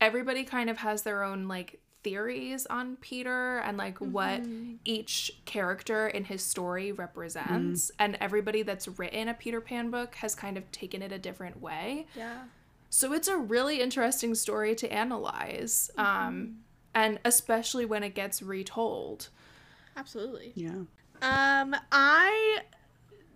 everybody 0.00 0.44
kind 0.44 0.70
of 0.70 0.78
has 0.78 1.02
their 1.02 1.22
own 1.22 1.46
like 1.48 1.80
theories 2.02 2.64
on 2.66 2.96
Peter 2.96 3.58
and 3.58 3.76
like 3.76 3.98
what 3.98 4.42
Mhm. 4.42 4.78
each 4.86 5.30
character 5.44 6.08
in 6.08 6.24
his 6.24 6.42
story 6.42 6.92
represents 6.92 7.90
and 7.98 8.16
everybody 8.22 8.62
that's 8.62 8.88
written 8.88 9.28
a 9.28 9.34
Peter 9.34 9.60
Pan 9.60 9.90
book 9.90 10.14
has 10.16 10.34
kind 10.34 10.56
of 10.56 10.70
taken 10.72 11.02
it 11.02 11.12
a 11.12 11.18
different 11.18 11.60
way. 11.60 12.06
Yeah. 12.16 12.44
So 12.88 13.12
it's 13.12 13.28
a 13.28 13.36
really 13.36 13.82
interesting 13.82 14.34
story 14.34 14.74
to 14.76 14.90
analyze. 14.90 15.90
Um 15.98 16.64
and 16.94 17.20
especially 17.24 17.84
when 17.84 18.02
it 18.02 18.14
gets 18.14 18.40
retold. 18.42 19.28
Absolutely. 19.96 20.52
yeah. 20.54 20.82
Um, 21.22 21.76
I 21.92 22.60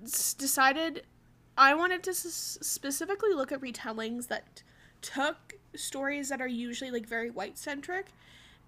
s- 0.04 0.34
decided 0.34 1.02
I 1.58 1.74
wanted 1.74 2.02
to 2.04 2.10
s- 2.10 2.58
specifically 2.62 3.32
look 3.34 3.52
at 3.52 3.60
retellings 3.60 4.28
that 4.28 4.62
took 5.02 5.54
stories 5.74 6.28
that 6.30 6.40
are 6.40 6.48
usually 6.48 6.90
like 6.90 7.06
very 7.06 7.30
white 7.30 7.58
centric 7.58 8.06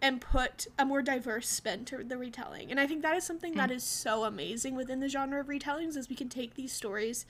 and 0.02 0.20
put 0.20 0.66
a 0.78 0.84
more 0.84 1.00
diverse 1.00 1.48
spin 1.48 1.84
to 1.86 2.04
the 2.04 2.18
retelling. 2.18 2.70
And 2.70 2.78
I 2.78 2.86
think 2.86 3.00
that 3.02 3.16
is 3.16 3.24
something 3.24 3.54
that 3.54 3.70
is 3.70 3.82
so 3.82 4.24
amazing 4.24 4.76
within 4.76 5.00
the 5.00 5.08
genre 5.08 5.40
of 5.40 5.46
retellings 5.46 5.96
is 5.96 6.10
we 6.10 6.16
can 6.16 6.28
take 6.28 6.54
these 6.54 6.72
stories 6.72 7.24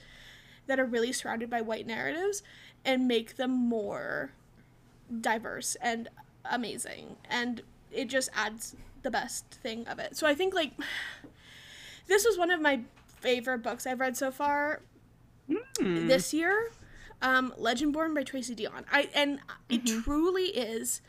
that 0.65 0.77
are 0.77 0.85
really 0.85 1.13
surrounded 1.13 1.49
by 1.49 1.61
white 1.61 1.87
narratives 1.87 2.43
and 2.83 3.07
make 3.07 3.37
them 3.37 3.51
more 3.51 4.33
diverse 5.21 5.75
and 5.81 6.09
amazing. 6.43 7.15
And 7.29 7.61
it 7.91 8.09
just 8.09 8.29
adds 8.35 8.75
the 9.07 9.11
best 9.11 9.45
thing 9.63 9.87
of 9.87 9.99
it. 9.99 10.17
So 10.17 10.27
I 10.27 10.35
think 10.35 10.53
like 10.53 10.73
this 12.07 12.25
was 12.25 12.37
one 12.37 12.51
of 12.51 12.59
my 12.59 12.81
favorite 13.21 13.59
books 13.59 13.87
I've 13.87 14.01
read 14.01 14.17
so 14.17 14.31
far 14.31 14.81
Hmm. 15.79 16.07
this 16.07 16.33
year. 16.33 16.71
Um, 17.21 17.53
Legendborn 17.57 18.13
by 18.13 18.23
Tracy 18.23 18.53
Deonn. 18.53 18.83
I 18.91 19.09
and 19.15 19.39
it 19.69 19.85
truly 19.85 20.47
is, 20.47 21.01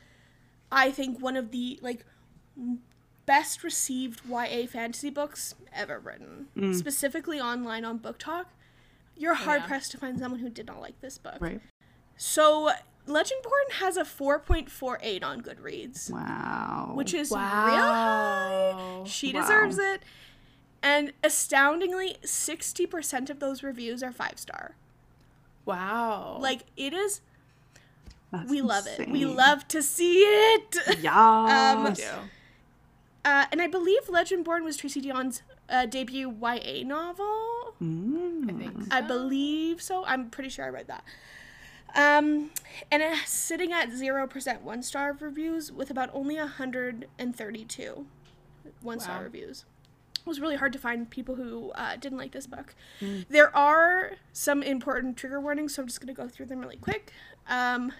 I 0.71 0.90
think, 0.93 1.21
one 1.21 1.37
of 1.37 1.50
the 1.50 1.78
like 1.83 2.05
best 3.26 3.64
received 3.64 4.23
YA 4.28 4.67
fantasy 4.69 5.11
books 5.11 5.55
ever 5.73 5.99
written. 5.99 6.47
Specifically 6.73 7.40
online 7.40 7.85
on 7.85 7.99
BookTok. 7.99 8.45
You're 9.17 9.35
hard 9.35 9.62
yeah. 9.62 9.67
pressed 9.67 9.90
to 9.90 9.99
find 9.99 10.19
someone 10.19 10.40
who 10.40 10.49
did 10.49 10.67
not 10.67 10.81
like 10.81 11.00
this 11.00 11.19
book. 11.19 11.38
Right. 11.40 11.61
So 12.17 12.71
Legendborn 13.09 13.73
has 13.81 13.97
a 13.97 14.05
4.48 14.05 15.25
on 15.25 15.41
Goodreads 15.43 16.11
Wow. 16.11 16.93
which 16.95 17.15
is 17.15 17.31
real 17.31 17.41
high. 17.41 19.03
She 19.07 19.33
Wow. 19.33 19.41
deserves 19.41 19.79
it. 19.79 20.03
And 20.83 21.12
astoundingly, 21.25 22.19
60% 22.23 23.31
of 23.31 23.41
those 23.41 23.62
reviews 23.62 24.03
are 24.03 24.12
five 24.12 24.38
star. 24.38 24.77
Wow. 25.65 26.38
Like, 26.41 26.67
it 26.77 26.93
is, 26.95 27.21
That's 28.31 28.49
we 28.49 28.61
love 28.62 28.87
it. 28.87 29.09
We 29.09 29.25
love 29.25 29.67
to 29.69 29.83
see 29.83 30.19
it. 30.21 30.77
Yeah. 31.00 31.75
Um, 31.88 31.93
do. 31.95 32.03
Uh, 33.25 33.47
and 33.53 33.61
I 33.61 33.67
believe 33.67 34.07
Legendborn 34.07 34.62
was 34.65 34.77
Tracy 34.77 35.03
Deonn's 35.03 35.43
uh, 35.69 35.85
debut 35.87 36.31
YA 36.41 36.85
novel. 36.85 37.75
Mm. 37.83 38.49
I 38.49 38.53
think 38.59 38.95
I 38.95 39.00
believe 39.03 39.83
so. 39.83 40.05
I'm 40.07 40.31
pretty 40.31 40.49
sure 40.49 40.65
I 40.65 40.69
read 40.69 40.87
that. 40.88 41.05
Um, 41.95 42.50
and 42.92 43.02
it's 43.02 43.30
sitting 43.30 43.73
at 43.73 43.90
0% 43.90 44.61
one 44.62 44.83
star 44.83 45.16
reviews 45.18 45.73
with 45.73 45.90
about 45.90 46.11
only 46.12 46.37
132 46.37 48.07
one 48.83 49.00
star 49.00 49.16
Wow. 49.18 49.23
reviews. 49.25 49.64
It 50.21 50.26
was 50.26 50.40
really 50.40 50.57
hard 50.57 50.73
to 50.75 50.78
find 50.78 51.09
people 51.09 51.37
who 51.37 51.71
uh, 51.73 51.97
didn't 51.97 52.18
like 52.18 52.33
this 52.33 52.47
book. 52.47 52.75
There 53.30 53.54
are 53.57 54.12
some 54.33 54.62
important 54.62 55.16
trigger 55.16 55.40
warnings, 55.40 55.75
so 55.75 55.83
I'm 55.83 55.88
just 55.88 56.00
going 56.00 56.14
to 56.14 56.21
go 56.23 56.28
through 56.28 56.47
them 56.47 56.61
really 56.61 56.76
quick. 56.76 57.12
Um, 57.49 57.92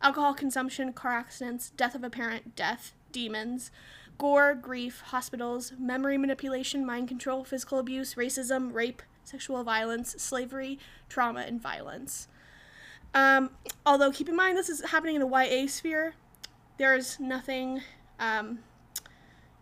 alcohol 0.00 0.32
consumption, 0.32 0.92
car 0.92 1.12
accidents, 1.12 1.70
death 1.70 1.94
of 1.96 2.04
a 2.04 2.10
parent, 2.10 2.54
death, 2.54 2.92
demons, 3.10 3.70
gore, 4.16 4.54
grief, 4.54 5.00
hospitals, 5.06 5.72
memory 5.78 6.16
manipulation, 6.16 6.86
mind 6.86 7.08
control, 7.08 7.42
physical 7.42 7.78
abuse, 7.80 8.14
racism, 8.14 8.72
rape, 8.72 9.02
sexual 9.24 9.64
violence, 9.64 10.14
slavery, 10.18 10.78
trauma, 11.08 11.40
and 11.40 11.60
violence. 11.60 12.28
Um, 13.14 13.50
although, 13.84 14.10
keep 14.12 14.28
in 14.28 14.36
mind, 14.36 14.58
this 14.58 14.68
is 14.68 14.82
happening 14.82 15.16
in 15.16 15.22
a 15.22 15.26
YA 15.26 15.66
sphere. 15.68 16.14
There's 16.78 17.18
nothing 17.18 17.80
um, 18.20 18.58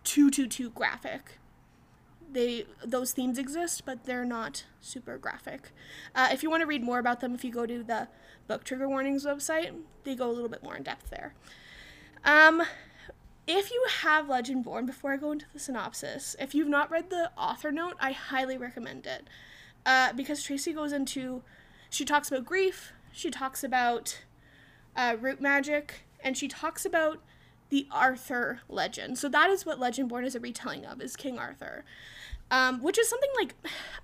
too, 0.02 0.30
too, 0.30 0.46
too 0.48 0.70
graphic. 0.70 1.38
they 2.32 2.66
those 2.84 3.12
themes 3.12 3.38
exist, 3.38 3.84
but 3.86 4.04
they're 4.04 4.24
not 4.24 4.64
super 4.80 5.16
graphic. 5.18 5.70
Uh, 6.14 6.28
if 6.32 6.42
you 6.42 6.50
want 6.50 6.62
to 6.62 6.66
read 6.66 6.82
more 6.82 6.98
about 6.98 7.20
them, 7.20 7.34
if 7.34 7.44
you 7.44 7.52
go 7.52 7.64
to 7.66 7.82
the 7.84 8.08
Book 8.48 8.64
Trigger 8.64 8.88
Warnings 8.88 9.24
website, 9.24 9.72
they 10.02 10.14
go 10.14 10.28
a 10.28 10.32
little 10.32 10.48
bit 10.48 10.62
more 10.62 10.76
in 10.76 10.82
depth 10.82 11.10
there. 11.10 11.34
Um, 12.24 12.62
if 13.46 13.70
you 13.70 13.84
have 14.00 14.28
Legend 14.28 14.64
Born, 14.64 14.86
before 14.86 15.12
I 15.12 15.16
go 15.16 15.32
into 15.32 15.46
the 15.52 15.58
synopsis, 15.58 16.34
if 16.40 16.54
you've 16.54 16.68
not 16.68 16.90
read 16.90 17.10
the 17.10 17.30
author 17.36 17.70
note, 17.70 17.96
I 18.00 18.12
highly 18.12 18.56
recommend 18.56 19.06
it. 19.06 19.28
Uh, 19.86 20.12
because 20.14 20.42
Tracy 20.42 20.72
goes 20.72 20.92
into, 20.92 21.42
she 21.90 22.06
talks 22.06 22.28
about 22.28 22.46
grief, 22.46 22.93
she 23.14 23.30
talks 23.30 23.62
about 23.62 24.18
uh, 24.96 25.16
root 25.20 25.40
magic, 25.40 26.02
and 26.22 26.36
she 26.36 26.48
talks 26.48 26.84
about 26.84 27.20
the 27.70 27.86
Arthur 27.90 28.60
legend. 28.68 29.18
So 29.18 29.28
that 29.28 29.50
is 29.50 29.64
what 29.64 29.78
Legend 29.78 30.10
Legendborn 30.10 30.24
is 30.24 30.34
a 30.34 30.40
retelling 30.40 30.84
of, 30.84 31.00
is 31.00 31.16
King 31.16 31.38
Arthur. 31.38 31.84
Um, 32.50 32.82
which 32.82 32.98
is 32.98 33.08
something 33.08 33.30
like 33.36 33.54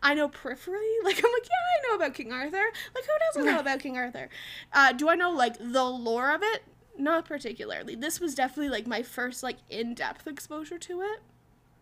I 0.02 0.14
know 0.14 0.28
peripherally. 0.28 0.94
Like 1.04 1.18
I'm 1.18 1.30
like, 1.32 1.44
yeah, 1.44 1.88
I 1.88 1.88
know 1.88 1.96
about 1.96 2.14
King 2.14 2.32
Arthur. 2.32 2.64
Like 2.94 3.04
who 3.04 3.12
doesn't 3.26 3.52
know 3.52 3.60
about 3.60 3.80
King 3.80 3.96
Arthur? 3.98 4.28
Uh, 4.72 4.92
do 4.92 5.08
I 5.08 5.14
know 5.14 5.30
like 5.30 5.56
the 5.58 5.84
lore 5.84 6.34
of 6.34 6.42
it? 6.42 6.62
Not 6.98 7.26
particularly. 7.26 7.94
This 7.94 8.18
was 8.18 8.34
definitely 8.34 8.70
like 8.70 8.86
my 8.86 9.02
first 9.02 9.42
like 9.42 9.58
in-depth 9.68 10.26
exposure 10.26 10.78
to 10.78 11.02
it. 11.02 11.20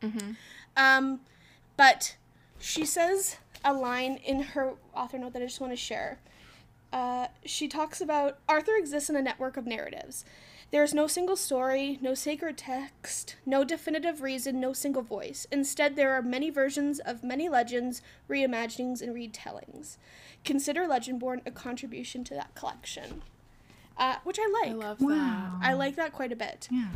Mm-hmm. 0.03 0.33
Um, 0.77 1.21
but 1.77 2.17
she 2.59 2.85
says 2.85 3.37
a 3.65 3.73
line 3.73 4.17
in 4.25 4.43
her 4.43 4.75
author 4.95 5.19
note 5.19 5.33
that 5.35 5.43
I 5.43 5.47
just 5.47 5.61
want 5.61 5.73
to 5.73 5.77
share. 5.77 6.19
Uh, 6.93 7.29
she 7.45 7.69
talks 7.69 8.01
about 8.01 8.39
Arthur 8.49 8.77
exists 8.77 9.11
in 9.11 9.17
a 9.17 9.23
network 9.23 9.57
of 9.57 9.67
narratives. 9.67 10.25
There 10.71 10.83
is 10.83 10.93
no 10.93 11.07
single 11.07 11.37
story, 11.37 11.99
no 12.03 12.13
sacred 12.15 12.59
text, 12.59 13.37
no 13.47 13.65
definitive 13.65 14.21
reason, 14.21 14.61
no 14.61 14.75
single 14.75 15.03
voice. 15.03 15.47
Instead, 15.51 15.97
there 15.97 16.13
are 16.13 16.21
many 16.21 16.51
versions 16.51 16.99
of 16.99 17.25
many 17.25 17.49
legends, 17.49 18.03
reimaginings, 18.29 19.01
and 19.01 19.15
retellings. 19.15 19.97
Consider 20.45 20.83
Legendborn 20.83 21.41
a 21.47 21.51
contribution 21.51 22.23
to 22.25 22.35
that 22.35 22.55
collection, 22.55 23.23
uh, 23.97 24.17
which 24.25 24.39
I 24.39 24.51
like. 24.63 24.73
I 24.73 24.75
love 24.75 25.01
Wow. 25.01 25.59
I 25.63 25.73
like 25.73 25.97
that 25.97 26.13
quite 26.13 26.33
a 26.33 26.37
bit. 26.37 26.69
Yeah. 26.71 26.89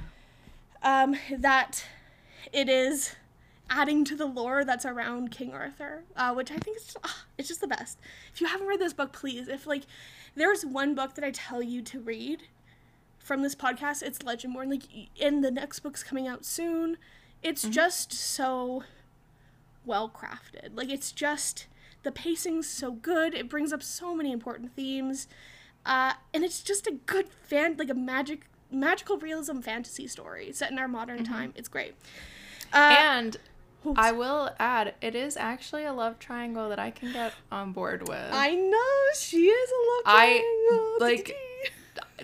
Um, 0.82 1.16
that 1.38 1.84
it 2.52 2.68
is 2.68 3.14
adding 3.72 4.04
to 4.04 4.14
the 4.14 4.26
lore 4.26 4.64
that's 4.64 4.84
around 4.84 5.30
King 5.30 5.52
Arthur, 5.54 6.04
uh, 6.14 6.34
which 6.34 6.50
I 6.50 6.56
think 6.58 6.76
is 6.76 6.84
just, 6.84 6.98
ah, 7.02 7.24
it's 7.38 7.48
just 7.48 7.62
the 7.62 7.66
best. 7.66 7.98
If 8.34 8.40
you 8.40 8.46
haven't 8.46 8.66
read 8.66 8.80
this 8.80 8.92
book, 8.92 9.12
please. 9.12 9.48
If 9.48 9.66
like 9.66 9.84
there's 10.34 10.64
one 10.64 10.94
book 10.94 11.14
that 11.14 11.24
I 11.24 11.30
tell 11.30 11.62
you 11.62 11.80
to 11.82 11.98
read 11.98 12.42
from 13.18 13.42
this 13.42 13.54
podcast, 13.54 14.02
it's 14.02 14.18
Legendborn. 14.18 14.70
Like, 14.70 14.82
and 15.20 15.42
the 15.42 15.50
next 15.50 15.80
book's 15.80 16.02
coming 16.02 16.28
out 16.28 16.44
soon. 16.44 16.98
It's 17.42 17.62
just 17.62 18.12
so 18.12 18.84
well 19.86 20.08
crafted. 20.08 20.70
Like, 20.74 20.90
it's 20.90 21.10
just 21.10 21.66
the 22.02 22.12
pacing's 22.12 22.68
so 22.68 22.92
good. 22.92 23.32
It 23.34 23.48
brings 23.48 23.72
up 23.72 23.82
so 23.82 24.14
many 24.14 24.32
important 24.32 24.74
themes, 24.76 25.28
uh, 25.86 26.12
and 26.34 26.44
it's 26.44 26.62
just 26.62 26.86
a 26.86 26.92
good 27.06 27.28
fan, 27.28 27.76
like 27.78 27.90
a 27.90 27.94
magic, 27.94 28.42
magical 28.70 29.16
realism 29.16 29.60
fantasy 29.60 30.06
story 30.06 30.52
set 30.52 30.70
in 30.70 30.78
our 30.78 30.88
modern 30.88 31.24
time. 31.24 31.54
It's 31.56 31.68
great. 31.68 31.94
Uh, 32.72 32.96
And. 32.98 33.38
I 33.96 34.12
will 34.12 34.50
add, 34.58 34.94
it 35.00 35.14
is 35.14 35.36
actually 35.36 35.84
a 35.84 35.92
love 35.92 36.18
triangle 36.18 36.68
that 36.68 36.78
I 36.78 36.90
can 36.90 37.12
get 37.12 37.34
on 37.50 37.72
board 37.72 38.08
with. 38.08 38.30
I 38.32 38.54
know 38.54 39.14
she 39.16 39.46
is 39.46 39.70
a 39.70 39.80
love 39.90 40.02
I, 40.06 40.26
triangle. 40.38 40.96
like, 41.00 41.36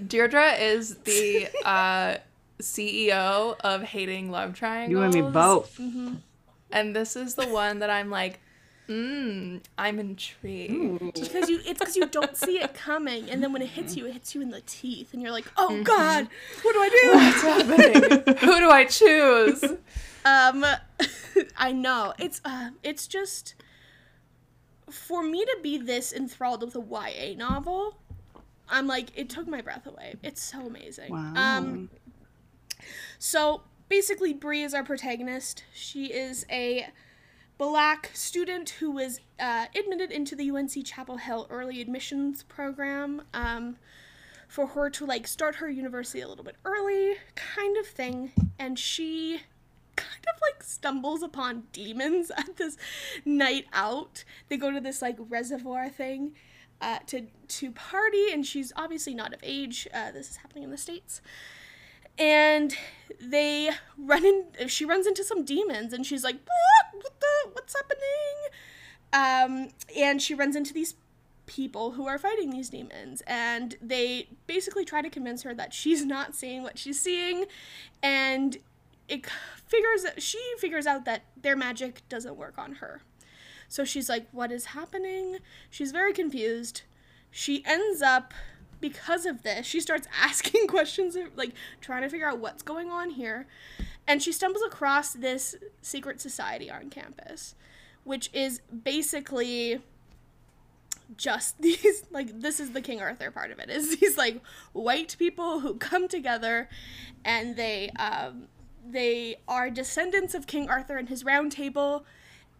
Deirdre 0.06 0.52
is 0.54 0.96
the 0.98 1.48
uh, 1.64 2.16
CEO 2.60 3.56
of 3.60 3.82
hating 3.82 4.30
love 4.30 4.54
triangles. 4.54 4.90
You 4.90 5.02
and 5.02 5.14
me 5.14 5.20
both. 5.32 5.76
hmm 5.76 6.14
And 6.70 6.94
this 6.94 7.16
is 7.16 7.34
the 7.34 7.48
one 7.48 7.80
that 7.80 7.90
I'm 7.90 8.10
like, 8.10 8.40
mmm, 8.88 9.60
I'm 9.76 9.98
intrigued. 9.98 11.14
because 11.20 11.48
you 11.50 11.60
it's 11.64 11.78
because 11.78 11.96
you 11.96 12.06
don't 12.06 12.36
see 12.36 12.58
it 12.60 12.72
coming 12.72 13.30
and 13.30 13.42
then 13.42 13.52
when 13.52 13.60
it 13.60 13.68
hits 13.68 13.96
you 13.98 14.06
it 14.06 14.14
hits 14.14 14.34
you 14.34 14.40
in 14.40 14.50
the 14.50 14.62
teeth 14.62 15.12
and 15.12 15.20
you're 15.20 15.30
like 15.30 15.44
oh 15.58 15.82
god 15.84 16.26
what 16.62 16.72
do 16.72 16.80
i 16.80 16.88
do? 16.88 17.10
What's 17.12 17.42
happening? 17.42 18.36
Who 18.38 18.58
do 18.58 18.70
I 18.70 18.84
choose? 18.86 19.62
Um 20.28 20.64
i 21.56 21.72
know 21.72 22.12
it's 22.18 22.40
uh 22.44 22.70
it's 22.82 23.06
just 23.06 23.54
for 24.90 25.22
me 25.22 25.44
to 25.44 25.56
be 25.62 25.78
this 25.78 26.12
enthralled 26.12 26.62
with 26.62 26.76
a 26.76 26.80
ya 26.90 27.36
novel 27.36 27.98
i'm 28.68 28.86
like 28.86 29.08
it 29.16 29.28
took 29.28 29.46
my 29.46 29.60
breath 29.60 29.86
away 29.86 30.14
it's 30.22 30.42
so 30.42 30.66
amazing 30.66 31.10
Wow. 31.12 31.32
um 31.36 31.90
So 33.18 33.62
basically, 33.88 34.32
Bree 34.32 34.62
is 34.62 34.74
our 34.74 34.84
protagonist. 34.84 35.64
She 35.72 36.06
is 36.06 36.46
a 36.50 36.86
black 37.56 38.10
student 38.14 38.70
who 38.70 38.90
was 38.92 39.20
uh, 39.40 39.66
admitted 39.74 40.12
into 40.12 40.36
the 40.36 40.48
UNC 40.50 40.84
Chapel 40.84 41.16
Hill 41.16 41.46
early 41.50 41.80
admissions 41.80 42.44
program 42.44 43.22
um, 43.34 43.76
for 44.46 44.68
her 44.68 44.88
to 44.90 45.04
like 45.04 45.26
start 45.26 45.56
her 45.56 45.68
university 45.68 46.20
a 46.20 46.28
little 46.28 46.44
bit 46.44 46.54
early, 46.64 47.14
kind 47.34 47.76
of 47.76 47.86
thing. 47.86 48.30
And 48.58 48.78
she 48.78 49.40
like 50.58 50.64
stumbles 50.64 51.22
upon 51.22 51.64
demons 51.72 52.30
at 52.36 52.56
this 52.56 52.76
night 53.24 53.66
out. 53.72 54.24
They 54.48 54.56
go 54.56 54.70
to 54.70 54.80
this 54.80 55.02
like 55.02 55.16
reservoir 55.18 55.88
thing. 55.88 56.32
Uh, 56.80 57.00
to 57.06 57.26
to 57.48 57.72
party 57.72 58.30
and 58.32 58.46
she's 58.46 58.72
obviously 58.76 59.12
not 59.12 59.34
of 59.34 59.40
age. 59.42 59.88
Uh, 59.92 60.12
this 60.12 60.30
is 60.30 60.36
happening 60.36 60.62
in 60.62 60.70
the 60.70 60.76
states, 60.76 61.20
and 62.16 62.76
they 63.20 63.70
run 63.96 64.24
in 64.24 64.68
she 64.68 64.84
runs 64.84 65.04
into 65.04 65.24
some 65.24 65.44
demons 65.44 65.92
and 65.92 66.06
she's 66.06 66.22
like 66.22 66.36
what 66.36 67.02
what 67.02 67.18
the 67.18 67.50
what's 67.52 67.74
happening 67.74 68.52
um 69.12 69.68
and 69.96 70.22
she 70.22 70.34
runs 70.34 70.54
into 70.54 70.72
these 70.72 70.94
people 71.46 71.92
who 71.92 72.06
are 72.06 72.16
fighting 72.16 72.50
these 72.50 72.70
demons 72.70 73.24
and 73.26 73.76
they 73.82 74.28
basically 74.46 74.84
try 74.84 75.02
to 75.02 75.10
convince 75.10 75.42
her 75.42 75.52
that 75.54 75.74
she's 75.74 76.04
not 76.04 76.32
seeing 76.32 76.62
what 76.62 76.78
she's 76.78 77.00
seeing 77.00 77.46
and 78.04 78.58
it 79.08 79.26
figures 79.68 80.06
she 80.18 80.40
figures 80.58 80.86
out 80.86 81.04
that 81.04 81.22
their 81.40 81.56
magic 81.56 82.02
doesn't 82.08 82.36
work 82.36 82.58
on 82.58 82.76
her. 82.76 83.02
So 83.68 83.84
she's 83.84 84.08
like 84.08 84.26
what 84.32 84.50
is 84.50 84.66
happening? 84.66 85.38
She's 85.70 85.92
very 85.92 86.12
confused. 86.12 86.82
She 87.30 87.62
ends 87.66 88.02
up 88.02 88.32
because 88.80 89.26
of 89.26 89.42
this, 89.42 89.66
she 89.66 89.80
starts 89.80 90.08
asking 90.22 90.68
questions, 90.68 91.16
like 91.36 91.52
trying 91.80 92.02
to 92.02 92.08
figure 92.08 92.28
out 92.28 92.38
what's 92.38 92.62
going 92.62 92.90
on 92.90 93.10
here. 93.10 93.46
And 94.06 94.22
she 94.22 94.32
stumbles 94.32 94.64
across 94.64 95.12
this 95.12 95.56
secret 95.82 96.20
society 96.20 96.70
on 96.70 96.88
campus, 96.88 97.54
which 98.04 98.30
is 98.32 98.60
basically 98.82 99.80
just 101.16 101.58
these 101.62 102.04
like 102.10 102.40
this 102.40 102.60
is 102.60 102.72
the 102.72 102.80
King 102.80 103.00
Arthur 103.00 103.30
part 103.30 103.50
of 103.50 103.58
it 103.58 103.70
is 103.70 103.96
these 104.00 104.16
like 104.16 104.42
white 104.72 105.16
people 105.18 105.60
who 105.60 105.74
come 105.74 106.06
together 106.06 106.68
and 107.24 107.56
they 107.56 107.90
um 107.98 108.48
they 108.92 109.36
are 109.46 109.70
descendants 109.70 110.34
of 110.34 110.46
King 110.46 110.68
Arthur 110.68 110.96
and 110.96 111.08
his 111.08 111.24
round 111.24 111.52
table 111.52 112.04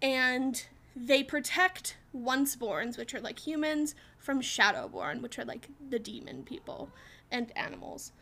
and 0.01 0.67
they 0.95 1.23
protect 1.23 1.97
onceborns 2.17 2.99
which 2.99 3.15
are 3.15 3.21
like 3.21 3.47
humans 3.47 3.95
from 4.19 4.41
shadowborn 4.41 5.21
which 5.21 5.39
are 5.39 5.45
like 5.45 5.69
the 5.91 5.99
demon 5.99 6.43
people 6.43 6.91
and 7.31 7.57
animals. 7.57 8.13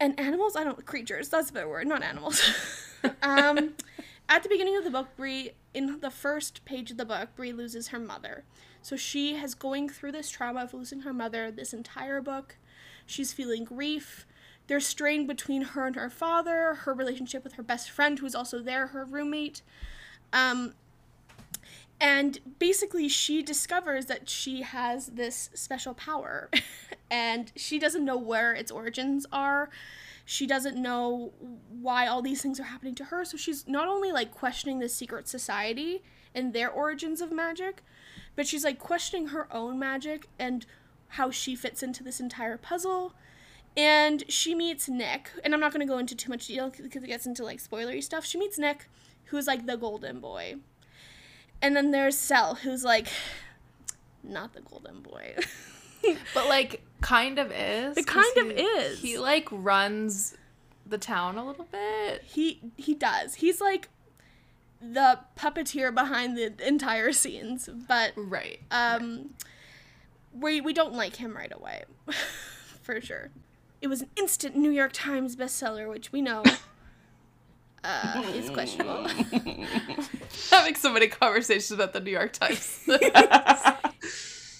And 0.00 0.18
animals 0.18 0.54
i 0.56 0.64
don't 0.64 0.84
creatures 0.86 1.28
that's 1.28 1.50
a 1.50 1.52
better 1.52 1.68
word 1.68 1.86
not 1.86 2.02
animals. 2.02 2.42
Um 3.22 3.74
at 4.28 4.42
the 4.42 4.48
beginning 4.48 4.76
of 4.76 4.84
the 4.84 4.90
book 4.90 5.08
bree 5.16 5.52
in 5.72 6.00
the 6.00 6.10
first 6.10 6.64
page 6.64 6.90
of 6.90 6.96
the 6.96 7.04
book 7.04 7.28
bree 7.36 7.52
loses 7.52 7.88
her 7.88 7.98
mother. 7.98 8.44
So 8.82 8.96
she 8.96 9.34
has 9.36 9.54
going 9.54 9.88
through 9.88 10.12
this 10.12 10.30
trauma 10.30 10.62
of 10.62 10.74
losing 10.74 11.00
her 11.00 11.12
mother 11.12 11.50
this 11.50 11.72
entire 11.72 12.20
book 12.20 12.56
she's 13.06 13.32
feeling 13.32 13.64
grief 13.64 14.26
there's 14.68 14.86
strain 14.86 15.26
between 15.26 15.62
her 15.62 15.86
and 15.86 15.96
her 15.96 16.10
father 16.10 16.74
her 16.82 16.94
relationship 16.94 17.42
with 17.42 17.54
her 17.54 17.62
best 17.62 17.90
friend 17.90 18.18
who's 18.18 18.34
also 18.34 18.60
there 18.60 18.88
her 18.88 19.04
roommate. 19.04 19.62
Um 20.32 20.74
and 22.00 22.38
basically 22.60 23.08
she 23.08 23.42
discovers 23.42 24.06
that 24.06 24.28
she 24.28 24.62
has 24.62 25.06
this 25.08 25.50
special 25.54 25.94
power. 25.94 26.50
And 27.10 27.50
she 27.56 27.78
doesn't 27.78 28.04
know 28.04 28.18
where 28.18 28.52
its 28.52 28.70
origins 28.70 29.24
are. 29.32 29.70
She 30.26 30.46
doesn't 30.46 30.76
know 30.76 31.32
why 31.70 32.06
all 32.06 32.20
these 32.20 32.42
things 32.42 32.60
are 32.60 32.64
happening 32.64 32.94
to 32.96 33.04
her. 33.04 33.24
So 33.24 33.38
she's 33.38 33.66
not 33.66 33.88
only 33.88 34.12
like 34.12 34.30
questioning 34.30 34.78
the 34.78 34.90
secret 34.90 35.26
society 35.26 36.02
and 36.34 36.52
their 36.52 36.70
origins 36.70 37.22
of 37.22 37.32
magic 37.32 37.82
but 38.38 38.46
she's 38.46 38.62
like 38.62 38.78
questioning 38.78 39.26
her 39.28 39.52
own 39.52 39.80
magic 39.80 40.28
and 40.38 40.64
how 41.08 41.28
she 41.28 41.56
fits 41.56 41.82
into 41.82 42.04
this 42.04 42.20
entire 42.20 42.56
puzzle 42.56 43.12
and 43.78 44.24
she 44.28 44.54
meets 44.54 44.88
nick 44.88 45.30
and 45.44 45.54
i'm 45.54 45.60
not 45.60 45.72
going 45.72 45.86
to 45.86 45.90
go 45.90 45.98
into 45.98 46.14
too 46.14 46.28
much 46.28 46.46
detail 46.48 46.70
because 46.82 47.02
it 47.02 47.06
gets 47.06 47.24
into 47.26 47.42
like 47.44 47.58
spoilery 47.62 48.02
stuff 48.02 48.26
she 48.26 48.36
meets 48.38 48.58
nick 48.58 48.88
who's 49.26 49.46
like 49.46 49.64
the 49.66 49.76
golden 49.76 50.18
boy 50.20 50.56
and 51.60 51.74
then 51.74 51.90
there's 51.90 52.16
Sel, 52.16 52.54
who's 52.54 52.84
like, 52.84 53.08
not 54.22 54.54
the 54.54 54.60
golden 54.60 55.00
boy. 55.00 55.34
But 56.32 56.46
like, 56.48 56.82
kind 57.00 57.40
of 57.40 57.50
is. 57.50 57.96
It 57.96 58.06
kind 58.06 58.36
of 58.36 58.52
is. 58.52 59.00
He 59.00 59.18
like 59.18 59.48
runs 59.50 60.36
the 60.86 60.98
town 60.98 61.36
a 61.36 61.44
little 61.44 61.66
bit. 61.72 62.22
he 62.22 62.60
he 62.76 62.94
does. 62.94 63.34
He's 63.34 63.60
like, 63.60 63.88
the 64.80 65.18
puppeteer 65.36 65.92
behind 65.92 66.38
the 66.38 66.54
entire 66.64 67.10
scenes, 67.12 67.68
but 67.88 68.12
Right. 68.14 68.60
um, 68.70 69.30
we 70.32 70.60
we 70.60 70.72
don't 70.72 70.94
like 70.94 71.16
him 71.16 71.36
right 71.36 71.52
away, 71.52 71.82
for 72.82 73.00
sure. 73.00 73.30
It 73.80 73.88
was 73.88 74.02
an 74.02 74.10
instant 74.16 74.56
New 74.56 74.70
York 74.70 74.90
Times 74.92 75.36
bestseller, 75.36 75.88
which 75.88 76.10
we 76.12 76.20
know 76.20 76.42
uh, 77.84 78.22
is 78.34 78.50
questionable. 78.50 79.08
Having 80.50 80.74
so 80.74 80.92
many 80.92 81.08
conversations 81.08 81.70
about 81.70 81.92
the 81.92 82.00
New 82.00 82.10
York 82.10 82.32
Times. 82.32 82.88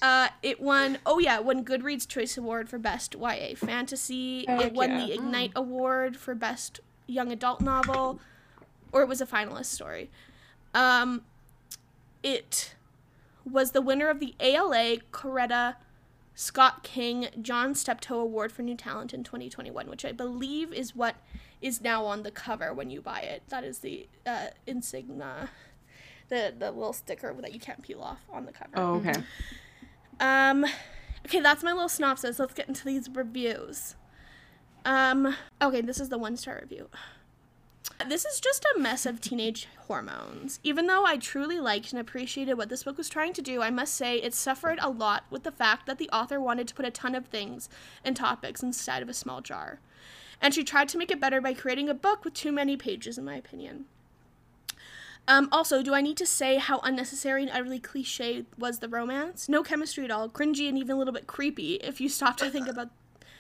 Uh, 0.01 0.29
it 0.45 0.61
won. 0.61 0.99
Oh 1.05 1.19
yeah, 1.19 1.41
won 1.41 1.65
Goodreads 1.65 2.07
Choice 2.07 2.39
Award 2.39 2.69
for 2.69 2.79
Best 2.79 3.17
YA 3.21 3.55
Fantasy. 3.57 4.45
Heck 4.47 4.67
it 4.67 4.73
won 4.73 4.91
yeah. 4.91 5.07
the 5.07 5.15
Ignite 5.15 5.53
Award 5.57 6.17
for 6.17 6.37
Best 6.37 6.79
Young 7.09 7.33
Adult 7.33 7.61
Novel, 7.61 8.21
or 8.93 9.03
it 9.03 9.09
was 9.09 9.21
a 9.21 9.27
finalist. 9.27 9.67
story. 9.67 10.09
Um, 10.73 11.23
it 12.23 12.77
was 13.45 13.73
the 13.73 13.83
winner 13.83 14.09
of 14.09 14.21
the 14.21 14.37
ALA 14.39 14.99
Coretta 15.13 15.75
Scott 16.39 16.85
King 16.85 17.27
John 17.43 17.75
Steptoe 17.75 18.21
Award 18.21 18.53
for 18.53 18.63
New 18.63 18.77
Talent 18.77 19.13
in 19.13 19.25
2021, 19.25 19.91
which 19.91 20.05
I 20.05 20.13
believe 20.13 20.73
is 20.73 20.95
what 20.95 21.17
is 21.61 21.81
now 21.81 22.05
on 22.05 22.23
the 22.23 22.31
cover 22.31 22.73
when 22.73 22.91
you 22.91 23.01
buy 23.03 23.23
it. 23.23 23.43
That 23.49 23.65
is 23.65 23.81
the 23.81 24.09
uh, 24.25 24.47
insignia, 24.65 25.51
the 26.29 26.55
the 26.57 26.71
little 26.71 26.93
sticker 26.93 27.35
that 27.41 27.53
you 27.53 27.59
can't 27.59 27.83
peel 27.83 28.01
off 28.01 28.21
on 28.33 28.47
the 28.47 28.53
cover. 28.53 28.71
oh, 28.77 28.95
okay. 28.99 29.15
Um, 30.21 30.65
okay, 31.27 31.41
that's 31.41 31.65
my 31.65 31.73
little 31.73 31.89
synopsis. 31.89 32.39
Let's 32.39 32.55
get 32.55 32.69
into 32.69 32.85
these 32.85 33.11
reviews. 33.13 33.97
Um, 34.85 35.35
okay, 35.61 35.81
this 35.81 35.99
is 35.99 36.09
the 36.09 36.19
one 36.19 36.37
star 36.37 36.61
review. 36.63 36.89
This 38.07 38.25
is 38.25 38.41
just 38.41 38.65
a 38.65 38.79
mess 38.79 39.07
of 39.07 39.21
teenage 39.21 39.67
hormones. 39.87 40.61
Even 40.63 40.87
though 40.87 41.05
I 41.05 41.17
truly 41.17 41.59
liked 41.59 41.93
and 41.93 42.01
appreciated 42.01 42.55
what 42.55 42.69
this 42.69 42.85
book 42.85 42.97
was 42.97 43.09
trying 43.09 43.33
to 43.33 43.43
do, 43.43 43.61
I 43.61 43.71
must 43.71 43.95
say 43.95 44.17
it 44.19 44.35
suffered 44.35 44.79
a 44.81 44.89
lot 44.89 45.25
with 45.31 45.43
the 45.43 45.51
fact 45.51 45.87
that 45.87 45.99
the 45.99 46.09
author 46.11 46.41
wanted 46.41 46.69
to 46.69 46.75
put 46.75 46.87
a 46.87 46.93
ton 46.93 47.17
of 47.17 47.27
things 47.27 47.69
and 48.05 48.17
topics 48.17 48.63
inside 48.63 49.03
of 49.03 49.09
a 49.09 49.15
small 49.15 49.41
jar. 49.41 49.81
And 50.41 50.55
she 50.55 50.63
tried 50.63 50.89
to 50.91 50.99
make 50.99 51.11
it 51.11 51.21
better 51.21 51.41
by 51.41 51.55
creating 51.55 51.89
a 51.89 51.95
book 51.95 52.25
with 52.25 52.35
too 52.35 52.53
many 52.53 52.77
pages, 52.77 53.19
in 53.19 53.25
my 53.25 53.35
opinion. 53.35 53.87
Um, 55.27 55.49
also, 55.51 55.83
do 55.83 55.93
I 55.93 56.01
need 56.01 56.17
to 56.19 56.27
say 56.27 56.57
how 56.57 56.79
unnecessary 56.79 57.43
and 57.43 57.51
utterly 57.51 57.81
cliche 57.81 58.47
was 58.57 58.79
the 58.79 58.89
romance? 58.89 59.49
No 59.49 59.63
chemistry 59.63 60.05
at 60.05 60.11
all, 60.11 60.29
cringy 60.29 60.69
and 60.69 60.79
even 60.79 60.93
a 60.93 60.99
little 60.99 61.13
bit 61.13 61.27
creepy 61.27 61.75
if 61.75 62.01
you 62.01 62.09
stop 62.09 62.37
to 62.39 62.49
think 62.49 62.69
about 62.69 62.91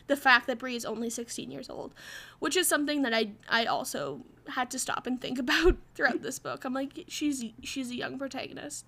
the 0.09 0.17
fact 0.17 0.47
that 0.49 0.59
Bree 0.59 0.77
is 0.77 0.85
only 0.85 1.09
16 1.09 1.51
years 1.51 1.71
old, 1.71 1.95
which 2.41 2.57
is 2.57 2.67
something 2.67 3.03
that 3.03 3.15
I 3.15 3.33
I 3.49 3.65
also 3.65 4.23
had 4.49 4.71
to 4.73 4.79
stop 4.79 5.07
and 5.07 5.21
think 5.21 5.39
about 5.45 5.77
throughout 5.95 6.23
this 6.23 6.39
book. 6.39 6.65
I'm 6.65 6.75
like, 6.75 7.05
she's 7.09 7.45
she's 7.63 7.91
a 7.91 7.97
young 7.97 8.19
protagonist. 8.19 8.85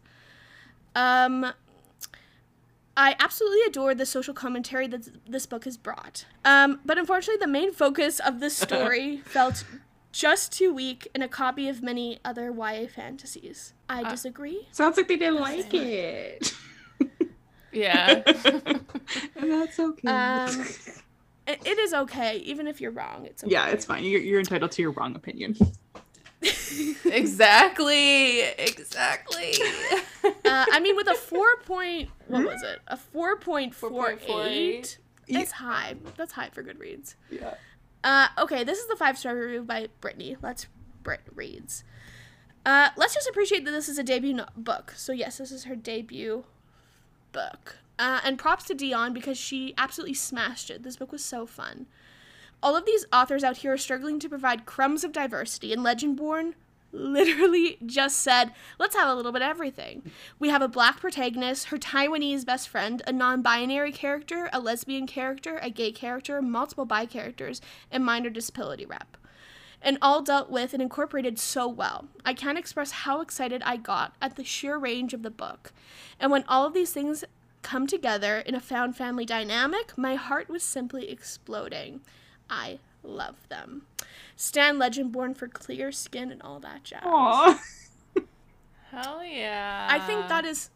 Um, 0.95 1.53
I 2.97 3.15
absolutely 3.19 3.61
adore 3.67 3.95
the 3.95 4.05
social 4.05 4.35
commentary 4.35 4.87
that 4.89 5.09
this 5.31 5.47
book 5.47 5.65
has 5.65 5.77
brought. 5.77 6.27
Um, 6.45 6.81
but 6.85 6.99
unfortunately, 6.99 7.41
the 7.41 7.51
main 7.51 7.73
focus 7.73 8.19
of 8.19 8.41
the 8.41 8.51
story 8.63 9.19
felt 9.19 9.65
just 10.13 10.53
too 10.53 10.75
weak 10.75 11.09
in 11.15 11.23
a 11.23 11.29
copy 11.29 11.69
of 11.69 11.83
many 11.83 12.19
other 12.25 12.51
YA 12.51 12.87
fantasies. 12.95 13.75
I 13.89 14.09
disagree. 14.11 14.69
Sounds 14.73 14.97
like 14.97 15.09
they 15.09 15.17
didn't 15.17 15.41
like 15.41 15.73
it. 15.73 16.53
yeah. 17.73 18.23
and 18.27 18.83
that's 19.37 19.79
okay. 19.79 20.09
Um, 20.09 20.67
it, 21.53 21.67
it 21.67 21.79
is 21.79 21.93
okay, 21.93 22.39
even 22.39 22.67
if 22.67 22.81
you're 22.81 22.91
wrong. 22.91 23.27
It's 23.27 23.45
okay. 23.45 23.53
yeah, 23.53 23.69
it's 23.69 23.85
fine. 23.85 24.05
You're, 24.05 24.21
you're 24.21 24.39
entitled 24.39 24.73
to 24.73 24.83
your 24.83 24.93
wrong 24.93 25.15
opinion. 25.17 25.57
exactly. 27.05 28.41
Exactly. 28.41 29.55
Uh, 30.23 30.67
I 30.73 30.81
mean, 30.81 30.97
with 30.97 31.07
a 31.07 31.15
four 31.15 31.57
point, 31.65 32.11
what 32.27 32.45
was 32.45 32.63
it? 32.63 32.81
A 32.89 32.97
four 32.97 33.37
point 33.37 33.75
four 33.75 33.91
4.48. 34.17 34.47
eight. 34.49 34.99
It's 35.29 35.53
high. 35.53 35.95
That's 36.17 36.33
high 36.33 36.51
for 36.51 36.63
Goodreads. 36.63 37.15
Yeah. 37.31 37.55
Uh, 38.03 38.29
okay, 38.37 38.65
this 38.65 38.79
is 38.79 38.89
the 38.89 38.97
five 38.97 39.17
star 39.17 39.37
review 39.37 39.63
by 39.63 39.89
Brittany. 40.01 40.37
Let's 40.43 40.67
Brit 41.03 41.21
reads. 41.35 41.85
Uh, 42.67 42.89
let's 42.97 43.15
just 43.15 43.29
appreciate 43.29 43.65
that 43.65 43.71
this 43.71 43.89
is 43.89 43.99
a 43.99 44.03
debut 44.03 44.35
no- 44.35 44.47
book. 44.57 44.93
So 44.97 45.13
yes, 45.13 45.39
this 45.39 45.51
is 45.51 45.65
her 45.65 45.77
debut 45.77 46.45
book. 47.33 47.79
Uh, 48.01 48.19
and 48.25 48.39
props 48.39 48.65
to 48.65 48.75
Deonn 48.75 49.13
because 49.13 49.37
she 49.37 49.75
absolutely 49.77 50.15
smashed 50.15 50.71
it. 50.71 50.83
This 50.83 50.97
book 50.97 51.13
was 51.13 51.23
so 51.23 51.45
fun. 51.45 51.85
All 52.63 52.75
of 52.75 52.87
these 52.87 53.05
authors 53.13 53.45
out 53.45 53.59
here 53.59 53.75
are 53.75 53.79
struggling 53.79 54.19
to 54.21 54.29
provide 54.29 54.65
crumbs 54.65 55.05
of 55.05 55.13
diversity, 55.13 55.71
and 55.71 55.85
Legendborn 55.85 56.55
literally 56.93 57.77
just 57.87 58.21
said, 58.21 58.53
let's 58.79 58.97
have 58.97 59.07
a 59.07 59.15
little 59.15 59.33
bit 59.33 59.43
of 59.43 59.51
everything. 59.51 60.11
We 60.39 60.49
have 60.49 60.63
a 60.63 60.69
black 60.69 60.99
protagonist, 60.99 61.67
her 61.67 61.77
Taiwanese 61.77 62.47
best 62.47 62.71
friend, 62.71 63.03
a 63.07 63.13
non 63.13 63.43
binary 63.43 63.93
character, 63.93 64.49
a 64.51 64.61
lesbian 64.61 65.07
character, 65.07 65.59
a 65.61 65.69
gay 65.69 65.93
character, 65.93 66.41
multiple 66.41 66.87
bi 66.87 67.05
characters, 67.05 67.61
and 67.91 68.03
minor 68.03 68.31
disability 68.31 68.87
rep. 68.87 69.19
And 69.83 69.99
all 70.01 70.23
dealt 70.23 70.51
with 70.51 70.73
and 70.73 70.81
incorporated 70.83 71.39
so 71.39 71.69
well. 71.69 72.09
I 72.25 72.33
can't 72.33 72.59
express 72.59 72.91
how 72.91 73.21
excited 73.21 73.63
I 73.67 73.77
got 73.77 74.15
at 74.23 74.37
the 74.37 74.45
sheer 74.45 74.79
range 74.79 75.13
of 75.13 75.23
the 75.23 75.31
book. 75.31 75.75
And 76.19 76.31
when 76.31 76.45
all 76.49 76.67
of 76.67 76.73
these 76.73 76.93
things 76.93 77.25
come 77.63 77.87
together 77.87 78.39
in 78.39 78.55
a 78.55 78.61
found 78.61 78.97
family 78.97 79.25
dynamic, 79.25 79.97
my 79.97 80.15
heart 80.15 80.49
was 80.49 80.63
simply 80.63 81.11
exploding. 81.11 82.01
I 82.49 82.79
love 83.03 83.49
them. 83.49 83.83
Stan 84.37 84.79
Legend 84.79 85.13
born 85.13 85.35
for 85.35 85.49
clear 85.49 85.93
skin 85.93 86.31
and 86.31 86.43
all 86.43 86.61
that 86.61 86.85
jazz. 86.85 87.03
Aw. 87.05 87.63
Hell 88.91 89.25
yeah. 89.25 89.87
I 89.91 89.99
think 90.01 90.29
that 90.29 90.45
is 90.45 90.71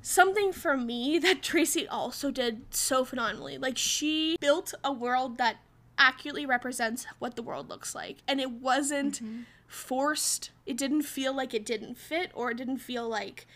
something 0.00 0.52
for 0.52 0.76
me 0.76 1.18
that 1.18 1.42
Tracy 1.42 1.86
also 1.86 2.30
did 2.30 2.62
so 2.74 3.04
phenomenally. 3.04 3.58
Like 3.58 3.76
she 3.76 4.36
built 4.40 4.74
a 4.82 4.92
world 4.92 5.38
that 5.38 5.56
accurately 5.98 6.46
represents 6.46 7.06
what 7.18 7.36
the 7.36 7.42
world 7.42 7.68
looks 7.68 7.94
like 7.94 8.18
and 8.26 8.40
it 8.40 8.50
wasn't 8.50 9.22
mm-hmm. 9.22 9.40
forced. 9.66 10.50
It 10.64 10.76
didn't 10.76 11.02
feel 11.02 11.34
like 11.34 11.52
it 11.52 11.66
didn't 11.66 11.98
fit 11.98 12.30
or 12.34 12.50
it 12.50 12.56
didn't 12.56 12.78
feel 12.78 13.08
like 13.08 13.46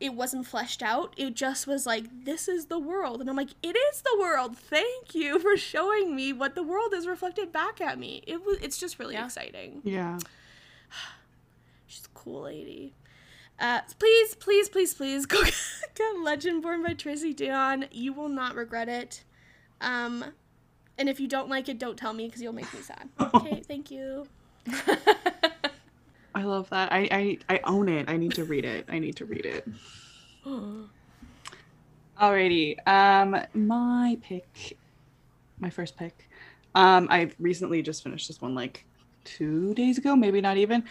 it 0.00 0.14
wasn't 0.14 0.46
fleshed 0.46 0.82
out. 0.82 1.12
It 1.16 1.34
just 1.34 1.66
was 1.66 1.86
like 1.86 2.04
this 2.24 2.48
is 2.48 2.66
the 2.66 2.78
world 2.78 3.20
and 3.20 3.28
I'm 3.28 3.36
like 3.36 3.50
it 3.62 3.76
is 3.76 4.02
the 4.02 4.16
world. 4.20 4.56
Thank 4.56 5.14
you 5.14 5.38
for 5.38 5.56
showing 5.56 6.14
me 6.14 6.32
what 6.32 6.54
the 6.54 6.62
world 6.62 6.92
is 6.94 7.06
reflected 7.06 7.50
back 7.52 7.80
at 7.80 7.98
me. 7.98 8.22
It 8.26 8.44
was 8.44 8.58
it's 8.62 8.78
just 8.78 8.98
really 8.98 9.14
Yeah. 9.14 9.24
exciting. 9.26 9.80
Yeah. 9.84 10.18
She's 11.86 12.04
a 12.04 12.08
cool 12.18 12.42
lady. 12.42 12.94
Uh, 13.60 13.80
please, 13.98 14.34
please, 14.36 14.68
please, 14.68 14.94
please 14.94 15.26
go 15.26 15.42
get 15.94 16.18
Legend 16.22 16.62
Born 16.62 16.82
by 16.84 16.94
Tracy 16.94 17.34
Deonn. 17.34 17.88
You 17.90 18.12
will 18.12 18.28
not 18.28 18.54
regret 18.54 18.88
it. 18.88 19.24
Um, 19.80 20.24
and 20.96 21.08
if 21.08 21.18
you 21.18 21.26
don't 21.26 21.48
like 21.48 21.68
it, 21.68 21.78
don't 21.78 21.96
tell 21.96 22.12
me 22.12 22.26
because 22.26 22.40
you'll 22.40 22.52
make 22.52 22.72
me 22.72 22.80
sad. 22.82 23.08
Okay, 23.34 23.62
thank 23.66 23.90
you. 23.90 24.28
I 26.38 26.44
love 26.44 26.70
that. 26.70 26.92
I, 26.92 27.08
I 27.10 27.38
I 27.56 27.60
own 27.64 27.88
it. 27.88 28.08
I 28.08 28.16
need 28.16 28.32
to 28.34 28.44
read 28.44 28.64
it. 28.64 28.84
I 28.88 29.00
need 29.00 29.16
to 29.16 29.24
read 29.24 29.44
it. 29.44 29.66
Alrighty. 32.20 32.76
Um, 32.86 33.36
my 33.54 34.16
pick, 34.22 34.78
my 35.58 35.68
first 35.68 35.96
pick. 35.96 36.28
Um, 36.76 37.08
I 37.10 37.32
recently 37.40 37.82
just 37.82 38.04
finished 38.04 38.28
this 38.28 38.40
one 38.40 38.54
like 38.54 38.84
two 39.24 39.74
days 39.74 39.98
ago, 39.98 40.14
maybe 40.14 40.40
not 40.40 40.56
even. 40.58 40.84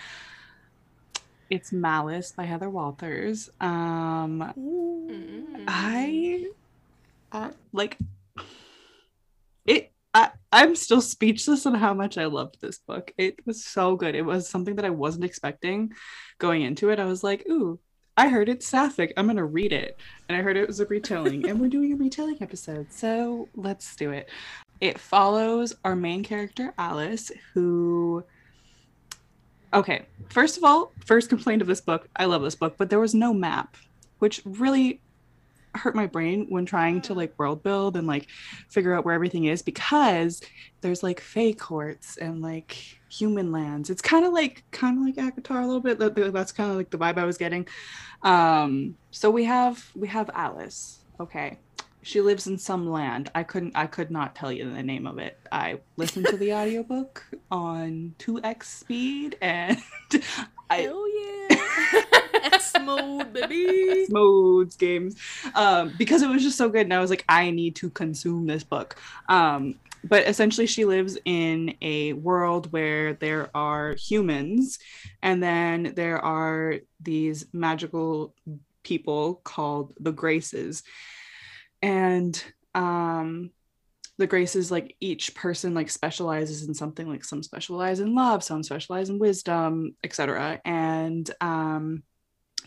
It's 1.50 1.72
Malice 1.72 2.34
by 2.34 2.44
Heather 2.44 2.70
Walters. 2.70 3.50
Um, 3.62 4.54
Mm. 4.58 5.64
I, 5.66 6.48
uh, 7.32 7.52
like. 7.72 7.98
I, 10.18 10.32
I'm 10.52 10.76
still 10.76 11.00
speechless 11.00 11.68
on 11.68 11.76
how 11.76 11.94
much 11.94 12.18
I 12.18 12.26
loved 12.26 12.60
this 12.60 12.80
book. 12.80 13.14
It 13.20 13.46
was 13.46 13.64
so 13.64 13.96
good. 13.96 14.16
It 14.16 14.24
was 14.24 14.50
something 14.50 14.76
that 14.78 14.86
I 14.86 14.90
wasn't 14.90 15.26
expecting 15.26 15.94
going 16.40 16.64
into 16.64 16.90
it. 16.90 16.98
I 16.98 17.06
was 17.06 17.24
like, 17.24 17.46
ooh, 17.48 17.80
I 18.18 18.30
heard 18.30 18.50
it's 18.50 18.66
sapphic. 18.66 19.14
I'm 19.16 19.28
gonna 19.28 19.46
read 19.46 19.72
it. 19.72 20.00
And 20.28 20.36
I 20.36 20.42
heard 20.42 20.58
it 20.58 20.66
was 20.66 20.80
a 20.80 20.88
retelling, 20.88 21.48
and 21.48 21.62
we're 21.62 21.70
doing 21.70 21.94
a 21.94 21.98
retelling 21.98 22.38
episode. 22.42 22.92
So 22.92 23.48
let's 23.54 23.96
do 23.96 24.10
it. 24.10 24.28
It 24.82 25.00
follows 25.00 25.76
our 25.86 25.96
main 25.96 26.24
character, 26.24 26.74
Alice, 26.80 27.32
who 27.54 28.24
Okay, 29.72 30.08
first 30.30 30.58
of 30.58 30.64
all, 30.64 30.94
first 31.06 31.30
complaint 31.30 31.62
of 31.62 31.68
this 31.68 31.82
book, 31.82 32.10
I 32.16 32.26
love 32.26 32.42
this 32.42 32.56
book, 32.56 32.74
but 32.76 32.90
there 32.90 33.00
was 33.00 33.14
no 33.14 33.36
map, 33.36 33.78
which 34.18 34.42
really 34.46 35.00
hurt 35.78 35.96
my 35.96 36.08
brain 36.08 36.46
when 36.50 36.66
trying 36.66 37.02
to 37.04 37.14
like 37.14 37.34
world 37.38 37.64
build 37.64 37.96
and 37.98 38.06
like 38.08 38.28
figure 38.70 38.94
out 38.94 39.06
where 39.06 39.16
everything 39.16 39.46
is 39.46 39.62
because 39.62 40.42
there's 40.82 41.04
like 41.04 41.20
fey 41.22 41.54
courts 41.54 42.18
and 42.18 42.42
like 42.42 42.78
human 43.10 43.52
lands. 43.52 43.90
It's 43.90 44.02
kind 44.02 44.26
of 44.26 44.34
like 44.34 44.64
kind 44.72 44.98
of 44.98 45.04
like 45.06 45.16
ACOTAR 45.34 45.64
a 45.64 45.66
little 45.66 45.80
bit. 45.82 46.00
That- 46.00 46.16
that- 46.16 46.34
That's 46.34 46.52
kind 46.52 46.70
of 46.72 46.78
like 46.78 46.90
the 46.90 46.98
vibe 46.98 47.18
I 47.18 47.26
was 47.26 47.38
getting. 47.38 47.68
Um, 48.24 48.96
so 49.12 49.30
we 49.30 49.44
have 49.46 49.90
we 49.96 50.08
have 50.10 50.30
Alice. 50.34 51.00
Okay, 51.20 51.58
she 52.04 52.22
lives 52.22 52.48
in 52.48 52.58
some 52.58 52.90
land. 52.90 53.32
I 53.34 53.44
couldn't 53.44 53.76
I 53.76 53.88
could 53.88 54.12
not 54.12 54.36
tell 54.36 54.52
you 54.52 54.72
the 54.72 54.84
name 54.84 55.08
of 55.08 55.18
it. 55.20 55.40
I 55.52 55.80
listened 55.98 56.28
to 56.28 56.38
the 56.38 56.54
audiobook 56.54 57.24
on 57.52 58.14
2x 58.20 58.64
speed 58.66 59.38
and 59.42 59.78
I 60.70 60.82
Hell 60.82 61.06
yeah. 61.10 62.04
Mode, 62.82 63.34
baby. 63.34 64.06
modes 64.10 64.76
games. 64.76 65.16
Um 65.56 65.94
because 65.98 66.22
it 66.22 66.30
was 66.30 66.44
just 66.44 66.58
so 66.58 66.70
good 66.70 66.82
and 66.82 66.94
i 66.94 67.00
was 67.00 67.10
like 67.10 67.26
i 67.28 67.50
need 67.50 67.76
to 67.78 67.90
consume 67.90 68.46
this 68.48 68.64
book. 68.64 68.96
Um 69.30 69.76
but 70.04 70.28
essentially 70.28 70.68
she 70.68 70.86
lives 70.86 71.18
in 71.26 71.76
a 71.82 72.14
world 72.14 72.72
where 72.72 73.14
there 73.14 73.50
are 73.56 73.96
humans 73.96 74.80
and 75.22 75.42
then 75.42 75.94
there 75.96 76.24
are 76.24 76.76
these 77.02 77.46
magical 77.52 78.34
people 78.84 79.42
called 79.44 79.94
the 80.00 80.12
graces. 80.12 80.84
And 81.82 82.42
um 82.74 83.52
the 84.18 84.28
graces 84.28 84.72
like 84.72 84.96
each 85.00 85.36
person 85.36 85.74
like 85.74 85.90
specializes 85.90 86.68
in 86.68 86.74
something 86.74 87.08
like 87.08 87.24
some 87.24 87.44
specialize 87.44 88.00
in 88.00 88.16
love 88.16 88.44
some 88.44 88.64
specialize 88.64 89.10
in 89.10 89.20
wisdom 89.20 89.96
etc 90.04 90.60
and 90.66 91.30
um 91.42 92.04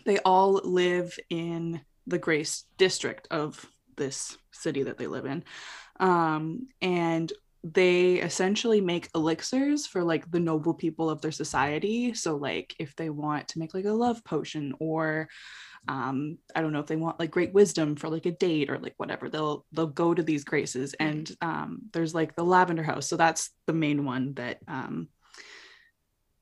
they 0.05 0.19
all 0.19 0.53
live 0.63 1.17
in 1.29 1.81
the 2.07 2.17
Grace 2.17 2.65
district 2.77 3.27
of 3.31 3.65
this 3.97 4.37
city 4.51 4.83
that 4.83 4.97
they 4.97 5.07
live 5.07 5.25
in. 5.25 5.43
Um, 5.99 6.67
and 6.81 7.31
they 7.63 8.15
essentially 8.15 8.81
make 8.81 9.09
elixirs 9.13 9.85
for 9.85 10.03
like 10.03 10.29
the 10.31 10.39
noble 10.39 10.73
people 10.73 11.09
of 11.09 11.21
their 11.21 11.31
society. 11.31 12.13
So, 12.13 12.35
like, 12.35 12.75
if 12.79 12.95
they 12.95 13.09
want 13.09 13.49
to 13.49 13.59
make 13.59 13.73
like 13.73 13.85
a 13.85 13.91
love 13.91 14.23
potion 14.23 14.73
or 14.79 15.29
um 15.87 16.37
i 16.55 16.61
don't 16.61 16.73
know 16.73 16.79
if 16.79 16.85
they 16.85 16.95
want 16.95 17.19
like 17.19 17.31
great 17.31 17.53
wisdom 17.53 17.95
for 17.95 18.09
like 18.09 18.25
a 18.25 18.31
date 18.31 18.69
or 18.69 18.77
like 18.77 18.93
whatever 18.97 19.29
they'll 19.29 19.65
they'll 19.71 19.87
go 19.87 20.13
to 20.13 20.21
these 20.21 20.43
graces 20.43 20.93
and 20.99 21.31
um 21.41 21.79
there's 21.91 22.13
like 22.13 22.35
the 22.35 22.43
lavender 22.43 22.83
house 22.83 23.07
so 23.07 23.17
that's 23.17 23.49
the 23.65 23.73
main 23.73 24.05
one 24.05 24.33
that 24.35 24.59
um 24.67 25.07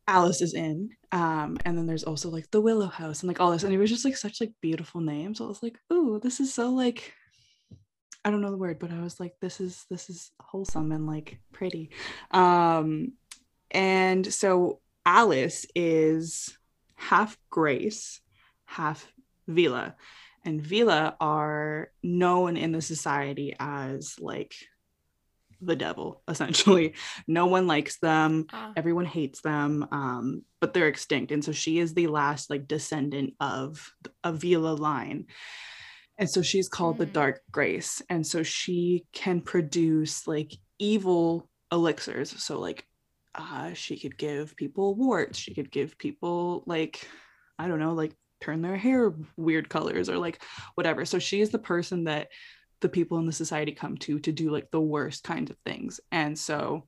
Alice 0.09 0.41
is 0.41 0.53
in. 0.53 0.89
Um, 1.11 1.57
and 1.65 1.77
then 1.77 1.85
there's 1.85 2.03
also 2.03 2.29
like 2.29 2.49
the 2.51 2.61
Willow 2.61 2.87
House 2.87 3.21
and 3.21 3.27
like 3.27 3.39
all 3.39 3.51
this. 3.51 3.63
And 3.63 3.73
it 3.73 3.77
was 3.77 3.89
just 3.89 4.05
like 4.05 4.17
such 4.17 4.41
like 4.41 4.51
beautiful 4.59 5.01
names. 5.01 5.37
So 5.37 5.45
I 5.45 5.47
was 5.47 5.63
like, 5.63 5.77
ooh, 5.93 6.19
this 6.21 6.39
is 6.39 6.53
so 6.53 6.71
like 6.71 7.13
I 8.25 8.31
don't 8.31 8.41
know 8.41 8.51
the 8.51 8.57
word, 8.57 8.79
but 8.79 8.91
I 8.91 9.01
was 9.01 9.19
like, 9.19 9.35
this 9.39 9.61
is 9.61 9.85
this 9.89 10.09
is 10.09 10.31
wholesome 10.41 10.91
and 10.91 11.07
like 11.07 11.39
pretty. 11.53 11.91
Um, 12.31 13.13
and 13.71 14.25
so 14.31 14.81
Alice 15.05 15.65
is 15.75 16.57
half 16.95 17.37
Grace, 17.49 18.19
half 18.65 19.11
Vila. 19.47 19.95
And 20.43 20.61
Vila 20.61 21.15
are 21.19 21.91
known 22.01 22.57
in 22.57 22.71
the 22.71 22.81
society 22.81 23.55
as 23.59 24.15
like 24.19 24.53
the 25.61 25.75
devil, 25.75 26.21
essentially. 26.27 26.93
No 27.27 27.45
one 27.47 27.67
likes 27.67 27.99
them. 27.99 28.45
Ah. 28.53 28.73
everyone 28.77 29.05
hates 29.05 29.41
them 29.41 29.87
um 29.91 30.43
but 30.61 30.73
they're 30.73 30.87
extinct. 30.89 31.31
And 31.31 31.43
so 31.43 31.51
she 31.51 31.79
is 31.79 31.93
the 31.93 32.07
last 32.07 32.49
like 32.49 32.67
descendant 32.67 33.33
of 33.39 33.91
a 34.23 34.33
Vila 34.33 34.73
line. 34.73 35.25
And 36.17 36.29
so 36.29 36.41
she's 36.41 36.67
called 36.67 36.97
the 36.97 37.05
Mm. 37.05 37.13
dark 37.13 37.41
grace. 37.51 38.01
And 38.09 38.27
so 38.27 38.43
she 38.43 39.05
can 39.13 39.39
produce 39.41 40.27
like 40.27 40.53
evil 40.77 41.49
elixirs. 41.71 42.31
So 42.43 42.59
like 42.59 42.85
uh 43.35 43.73
she 43.73 43.97
could 43.99 44.17
give 44.17 44.55
people 44.55 44.95
warts. 44.95 45.37
She 45.39 45.53
could 45.53 45.71
give 45.71 45.97
people 45.97 46.63
like 46.65 47.07
i 47.57 47.67
don't 47.67 47.79
know 47.79 47.93
like 47.93 48.13
turn 48.41 48.61
their 48.61 48.77
hair 48.77 49.13
weird 49.35 49.67
colors 49.69 50.09
or 50.09 50.17
like 50.17 50.41
whatever. 50.75 51.05
So 51.05 51.19
she 51.19 51.41
is 51.41 51.49
the 51.51 51.59
person 51.59 52.05
that 52.05 52.29
the 52.81 52.89
people 52.89 53.17
in 53.17 53.25
the 53.25 53.31
society 53.31 53.71
come 53.71 53.97
to 53.97 54.19
to 54.19 54.31
do 54.31 54.51
like 54.51 54.71
the 54.71 54.81
worst 54.81 55.23
kinds 55.23 55.51
of 55.51 55.57
things. 55.65 55.99
And 56.11 56.37
so 56.37 56.85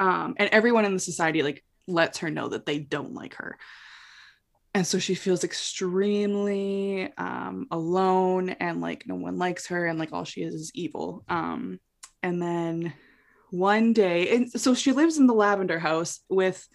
um 0.00 0.34
and 0.38 0.48
everyone 0.50 0.84
in 0.84 0.94
the 0.94 1.00
society 1.00 1.42
like 1.42 1.64
lets 1.86 2.18
her 2.18 2.30
know 2.30 2.48
that 2.48 2.66
they 2.66 2.78
don't 2.78 3.14
like 3.14 3.34
her. 3.34 3.58
And 4.74 4.86
so 4.86 4.98
she 4.98 5.14
feels 5.14 5.44
extremely 5.44 7.12
um 7.16 7.66
alone 7.70 8.50
and 8.50 8.80
like 8.80 9.04
no 9.06 9.14
one 9.14 9.38
likes 9.38 9.66
her 9.68 9.86
and 9.86 9.98
like 9.98 10.12
all 10.12 10.24
she 10.24 10.42
is 10.42 10.54
is 10.54 10.72
evil. 10.74 11.24
Um 11.28 11.80
and 12.22 12.40
then 12.40 12.92
one 13.50 13.92
day 13.92 14.34
and 14.34 14.50
so 14.50 14.74
she 14.74 14.92
lives 14.92 15.16
in 15.16 15.26
the 15.26 15.34
lavender 15.34 15.78
house 15.78 16.20
with 16.28 16.66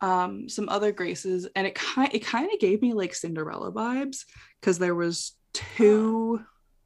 um 0.00 0.48
some 0.48 0.68
other 0.68 0.92
graces. 0.92 1.48
And 1.54 1.66
it 1.66 1.74
kind 1.74 2.10
it 2.14 2.24
kind 2.24 2.50
of 2.52 2.60
gave 2.60 2.80
me 2.80 2.92
like 2.94 3.14
cinderella 3.14 3.72
vibes 3.72 4.24
because 4.60 4.78
there 4.78 4.94
was 4.94 5.32
two 5.52 6.40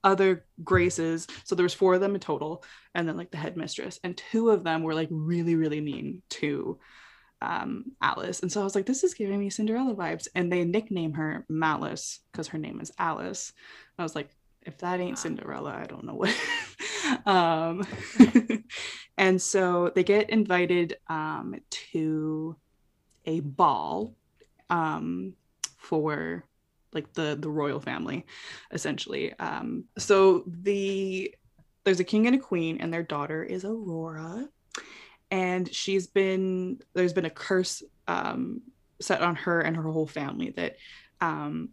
other 0.05 0.45
graces. 0.63 1.27
So 1.45 1.55
there 1.55 1.65
was 1.65 1.75
four 1.75 1.95
of 1.95 2.01
them 2.01 2.15
in 2.15 2.21
total 2.21 2.65
and 2.95 3.09
then 3.09 3.17
like 3.17 3.31
the 3.31 3.39
headmistress. 3.39 3.99
And 4.05 4.17
two 4.17 4.51
of 4.51 4.63
them 4.63 4.83
were 4.83 4.95
like 4.95 5.09
really 5.11 5.57
really 5.57 5.81
mean 5.81 6.23
to 6.31 6.79
um 7.43 7.87
alice. 8.01 8.41
And 8.41 8.53
so 8.53 8.61
i 8.61 8.65
was 8.65 8.75
like 8.75 8.87
this 8.87 9.03
is 9.03 9.15
giving 9.15 9.41
me 9.41 9.51
cinderella 9.51 9.95
vibes. 9.95 10.29
And 10.35 10.53
they 10.53 10.65
nickname 10.65 11.15
her 11.15 11.45
malice 11.49 12.21
because 12.31 12.49
her 12.49 12.59
name 12.59 12.81
is 12.81 12.93
alice. 12.99 13.53
I 13.99 14.03
was 14.03 14.15
like 14.15 14.31
if 14.67 14.79
that 14.79 15.01
ain't 15.01 15.19
cinderella 15.19 15.79
i 15.79 15.85
don't 15.85 16.05
know 16.05 16.15
what 16.15 16.35
um 17.27 17.87
and 19.19 19.41
so 19.41 19.93
they 19.95 20.03
get 20.03 20.31
invited 20.31 20.97
um 21.09 21.55
to 21.71 22.57
a 23.27 23.41
ball 23.41 24.15
um 24.71 25.35
for 25.77 26.45
like 26.95 27.13
the 27.15 27.37
the 27.41 27.51
royal 27.51 27.81
family 27.81 28.25
essentially. 28.73 29.33
Um 29.39 29.85
so 29.99 30.45
the 30.47 31.35
there's 31.85 32.01
a 32.01 32.05
king 32.05 32.27
and 32.27 32.37
a 32.37 32.39
queen 32.39 32.79
and 32.81 32.93
their 32.93 33.03
daughter 33.03 33.43
is 33.43 33.65
aurora. 33.65 34.49
And 35.31 35.73
she's 35.73 36.07
been 36.07 36.81
there's 36.95 37.13
been 37.13 37.27
a 37.27 37.31
curse 37.31 37.83
um 38.09 38.63
set 39.01 39.23
on 39.23 39.37
her 39.37 39.61
and 39.61 39.77
her 39.77 39.83
whole 39.91 40.07
family 40.07 40.51
that 40.57 40.77
um 41.21 41.71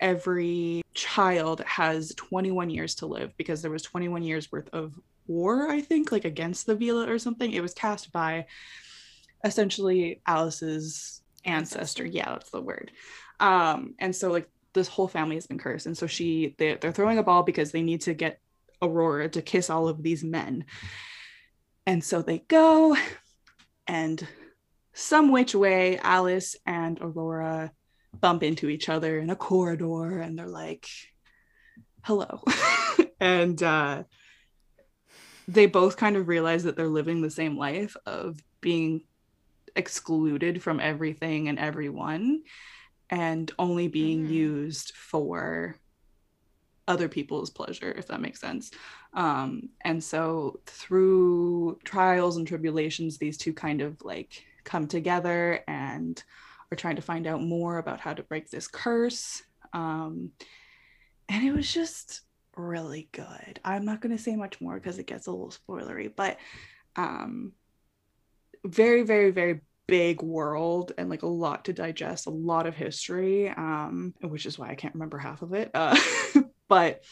every 0.00 0.82
child 0.92 1.60
has 1.60 2.12
21 2.16 2.68
years 2.68 2.96
to 2.96 3.06
live 3.06 3.32
because 3.36 3.62
there 3.62 3.70
was 3.70 3.82
21 3.82 4.22
years 4.22 4.50
worth 4.50 4.68
of 4.72 4.92
war 5.26 5.70
i 5.70 5.80
think 5.80 6.12
like 6.12 6.24
against 6.24 6.66
the 6.66 6.74
vila 6.74 7.10
or 7.10 7.18
something. 7.18 7.52
It 7.52 7.62
was 7.62 7.72
cast 7.74 8.12
by 8.12 8.46
essentially 9.44 10.20
alice's 10.26 11.22
ancestor. 11.44 12.04
Yeah 12.04 12.30
that's 12.30 12.50
the 12.50 12.60
word. 12.60 12.90
Um 13.40 13.94
and 13.98 14.14
so 14.14 14.30
like 14.30 14.48
this 14.74 14.88
whole 14.88 15.08
family 15.08 15.36
has 15.36 15.46
been 15.46 15.58
cursed. 15.58 15.86
And 15.86 15.96
so 15.96 16.06
she 16.06 16.54
they, 16.58 16.74
they're 16.74 16.92
throwing 16.92 17.18
a 17.18 17.22
ball 17.22 17.42
because 17.42 17.72
they 17.72 17.82
need 17.82 18.02
to 18.02 18.14
get 18.14 18.40
aurora 18.82 19.28
to 19.30 19.42
kiss 19.42 19.70
all 19.70 19.88
of 19.88 20.02
these 20.02 20.22
men. 20.22 20.64
And 21.86 22.02
so 22.02 22.22
they 22.22 22.40
go 22.40 22.96
and 23.86 24.26
some 24.92 25.30
which 25.32 25.54
way 25.54 25.98
alice 25.98 26.56
and 26.66 26.98
aurora 27.00 27.72
bump 28.20 28.42
into 28.42 28.68
each 28.68 28.88
other 28.88 29.18
in 29.18 29.30
a 29.30 29.36
corridor 29.36 30.18
and 30.18 30.38
they're 30.38 30.46
like 30.46 30.86
hello. 32.02 32.42
And 33.20 33.62
uh 33.62 34.02
they 35.48 35.66
both 35.66 35.96
kind 35.96 36.16
of 36.16 36.28
realize 36.28 36.64
that 36.64 36.76
they're 36.76 36.88
living 36.88 37.22
the 37.22 37.30
same 37.30 37.56
life 37.56 37.96
of 38.06 38.38
being 38.60 39.02
excluded 39.76 40.62
from 40.62 40.80
everything 40.80 41.48
and 41.48 41.58
everyone 41.58 42.42
and 43.10 43.52
only 43.58 43.88
being 43.88 44.24
Mhm. 44.24 44.30
used 44.30 44.92
for 44.96 45.76
other 46.86 47.08
people's 47.08 47.50
pleasure 47.50 47.92
if 47.96 48.06
that 48.08 48.20
makes 48.20 48.40
sense. 48.40 48.70
Um 49.14 49.70
and 49.82 50.02
so 50.04 50.60
through 50.66 51.78
trials 51.84 52.36
and 52.36 52.46
tribulations 52.46 53.16
these 53.16 53.38
two 53.38 53.54
kind 53.54 53.80
of 53.80 54.02
like 54.02 54.44
come 54.64 54.86
together 54.86 55.60
and 55.66 56.22
are 56.70 56.76
trying 56.76 56.96
to 56.96 57.02
find 57.02 57.26
out 57.26 57.42
more 57.42 57.78
about 57.78 58.00
how 58.00 58.12
to 58.12 58.22
break 58.22 58.50
this 58.50 58.68
curse. 58.68 59.42
Um 59.72 60.32
and 61.28 61.44
it 61.44 61.52
was 61.54 61.72
just 61.72 62.22
really 62.56 63.08
good. 63.12 63.60
I'm 63.64 63.84
not 63.84 64.00
going 64.00 64.16
to 64.16 64.22
say 64.22 64.36
much 64.36 64.60
more 64.60 64.74
because 64.74 64.98
it 64.98 65.06
gets 65.06 65.26
a 65.26 65.30
little 65.32 65.52
spoilery 65.52 66.14
but 66.14 66.38
um 66.96 67.52
very 68.64 69.02
very 69.02 69.30
very 69.30 69.60
big 69.86 70.22
world 70.22 70.92
and 70.96 71.10
like 71.10 71.22
a 71.22 71.26
lot 71.26 71.66
to 71.66 71.72
digest 71.72 72.26
a 72.26 72.30
lot 72.30 72.66
of 72.66 72.74
history 72.74 73.50
um 73.50 74.14
which 74.22 74.46
is 74.46 74.58
why 74.58 74.70
i 74.70 74.74
can't 74.74 74.94
remember 74.94 75.18
half 75.18 75.42
of 75.42 75.52
it 75.52 75.70
uh 75.74 75.94
but 76.68 77.02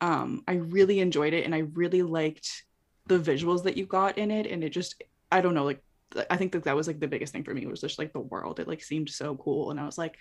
um 0.00 0.42
i 0.46 0.54
really 0.54 1.00
enjoyed 1.00 1.32
it 1.32 1.44
and 1.44 1.54
i 1.54 1.58
really 1.74 2.02
liked 2.02 2.64
the 3.06 3.18
visuals 3.18 3.64
that 3.64 3.76
you 3.76 3.84
got 3.84 4.16
in 4.16 4.30
it 4.30 4.46
and 4.46 4.62
it 4.62 4.70
just 4.70 5.02
i 5.32 5.40
don't 5.40 5.54
know 5.54 5.64
like 5.64 5.82
i 6.30 6.36
think 6.36 6.52
that 6.52 6.62
that 6.64 6.76
was 6.76 6.86
like 6.86 7.00
the 7.00 7.08
biggest 7.08 7.32
thing 7.32 7.42
for 7.44 7.52
me 7.52 7.66
was 7.66 7.80
just 7.80 7.98
like 7.98 8.12
the 8.12 8.20
world. 8.20 8.60
It 8.60 8.68
like 8.68 8.82
seemed 8.82 9.08
so 9.10 9.36
cool 9.36 9.70
and 9.70 9.80
i 9.80 9.84
was 9.84 9.98
like 9.98 10.16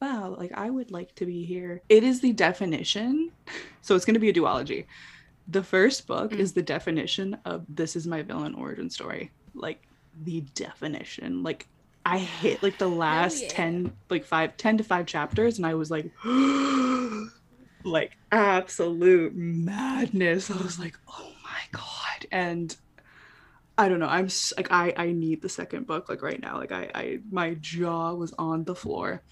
wow 0.00 0.34
like 0.36 0.52
i 0.54 0.68
would 0.68 0.90
like 0.90 1.14
to 1.16 1.26
be 1.26 1.44
here. 1.44 1.80
It 1.88 2.02
is 2.02 2.20
the 2.20 2.32
definition 2.32 3.30
so 3.82 3.94
it's 3.94 4.04
going 4.04 4.14
to 4.14 4.20
be 4.20 4.30
a 4.30 4.32
duology. 4.32 4.86
The 5.48 5.62
first 5.62 6.06
book 6.06 6.32
Mm. 6.32 6.38
is 6.38 6.52
the 6.52 6.62
definition 6.62 7.36
of 7.44 7.64
this 7.68 7.94
is 7.96 8.06
my 8.06 8.22
villain 8.22 8.54
origin 8.54 8.90
story. 8.90 9.30
Like 9.54 9.80
the 10.24 10.40
definition 10.54 11.42
like 11.42 11.66
i 12.04 12.18
hit 12.18 12.62
like 12.62 12.78
the 12.78 12.88
last 13.06 13.42
yeah. 13.42 13.48
10 13.48 13.92
like 14.10 14.24
5 14.24 14.56
10 14.56 14.78
to 14.78 14.84
5 14.84 15.06
chapters 15.06 15.58
and 15.58 15.66
i 15.66 15.74
was 15.74 15.90
like 15.90 16.10
like 17.84 18.16
absolute 18.30 19.34
madness. 19.34 20.50
I 20.50 20.56
was 20.56 20.78
like, 20.78 20.98
oh 21.08 21.32
my 21.42 21.60
god. 21.72 22.26
And 22.30 22.74
I 23.76 23.88
don't 23.88 24.00
know. 24.00 24.06
I'm 24.06 24.28
like 24.56 24.70
I 24.70 24.92
I 24.96 25.12
need 25.12 25.42
the 25.42 25.48
second 25.48 25.86
book 25.86 26.08
like 26.08 26.22
right 26.22 26.40
now. 26.40 26.58
Like 26.58 26.72
I 26.72 26.90
I 26.94 27.18
my 27.30 27.54
jaw 27.54 28.14
was 28.14 28.32
on 28.38 28.64
the 28.64 28.74
floor. 28.74 29.22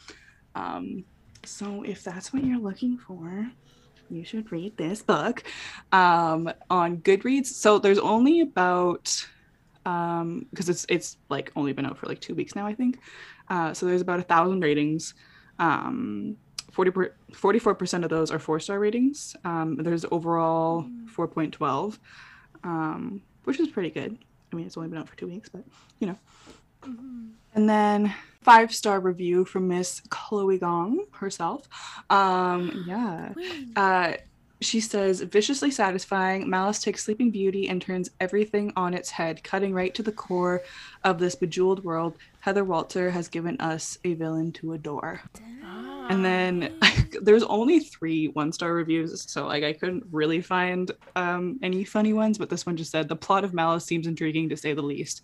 Um 0.54 1.04
so 1.44 1.82
if 1.82 2.02
that's 2.02 2.32
what 2.32 2.44
you're 2.44 2.58
looking 2.58 2.98
for, 2.98 3.50
you 4.10 4.24
should 4.24 4.50
read 4.50 4.76
this 4.76 5.02
book 5.02 5.44
um 5.92 6.52
on 6.68 6.98
Goodreads. 6.98 7.46
So 7.46 7.78
there's 7.78 7.98
only 7.98 8.40
about 8.40 9.26
um 9.86 10.46
because 10.50 10.68
it's 10.68 10.86
it's 10.88 11.16
like 11.28 11.52
only 11.56 11.72
been 11.72 11.86
out 11.86 11.96
for 11.96 12.06
like 12.06 12.20
2 12.20 12.34
weeks 12.34 12.54
now, 12.54 12.66
I 12.66 12.74
think. 12.74 12.98
Uh 13.48 13.72
so 13.74 13.86
there's 13.86 14.02
about 14.02 14.18
a 14.18 14.22
1000 14.22 14.60
ratings. 14.60 15.14
Um 15.58 16.36
40 16.70 16.90
44% 17.32 18.04
of 18.04 18.10
those 18.10 18.30
are 18.30 18.38
four 18.38 18.60
star 18.60 18.78
ratings. 18.78 19.36
Um, 19.44 19.76
there's 19.76 20.04
overall 20.10 20.84
4.12, 21.14 21.98
um, 22.64 23.22
which 23.44 23.60
is 23.60 23.68
pretty 23.68 23.90
good. 23.90 24.16
I 24.52 24.56
mean, 24.56 24.66
it's 24.66 24.76
only 24.76 24.88
been 24.88 24.98
out 24.98 25.08
for 25.08 25.16
two 25.16 25.26
weeks, 25.26 25.48
but 25.48 25.62
you 25.98 26.06
know. 26.06 26.16
And 27.54 27.68
then 27.68 28.14
five 28.42 28.74
star 28.74 29.00
review 29.00 29.44
from 29.44 29.68
Miss 29.68 30.00
Chloe 30.08 30.58
Gong 30.58 31.04
herself. 31.12 31.68
Um, 32.08 32.84
yeah. 32.86 33.32
Uh, 33.76 34.12
she 34.60 34.80
says, 34.80 35.22
viciously 35.22 35.70
satisfying, 35.70 36.48
Malice 36.48 36.82
takes 36.82 37.04
Sleeping 37.04 37.30
Beauty 37.30 37.68
and 37.68 37.80
turns 37.80 38.10
everything 38.20 38.72
on 38.76 38.92
its 38.92 39.10
head, 39.10 39.42
cutting 39.42 39.72
right 39.72 39.94
to 39.94 40.02
the 40.02 40.12
core 40.12 40.62
of 41.02 41.18
this 41.18 41.34
bejeweled 41.34 41.82
world. 41.82 42.16
Heather 42.40 42.64
Walter 42.64 43.10
has 43.10 43.28
given 43.28 43.56
us 43.60 43.98
a 44.04 44.14
villain 44.14 44.52
to 44.52 44.74
adore. 44.74 45.22
And 46.10 46.24
then 46.24 46.78
there's 47.22 47.42
only 47.44 47.80
three 47.80 48.28
one 48.28 48.52
star 48.52 48.74
reviews, 48.74 49.30
so 49.30 49.46
like 49.46 49.64
I 49.64 49.72
couldn't 49.72 50.04
really 50.10 50.40
find 50.40 50.90
um, 51.16 51.58
any 51.62 51.84
funny 51.84 52.12
ones, 52.12 52.36
but 52.36 52.50
this 52.50 52.66
one 52.66 52.76
just 52.76 52.90
said 52.90 53.08
the 53.08 53.16
plot 53.16 53.44
of 53.44 53.54
Malice 53.54 53.84
seems 53.84 54.06
intriguing 54.06 54.48
to 54.50 54.56
say 54.56 54.74
the 54.74 54.82
least. 54.82 55.22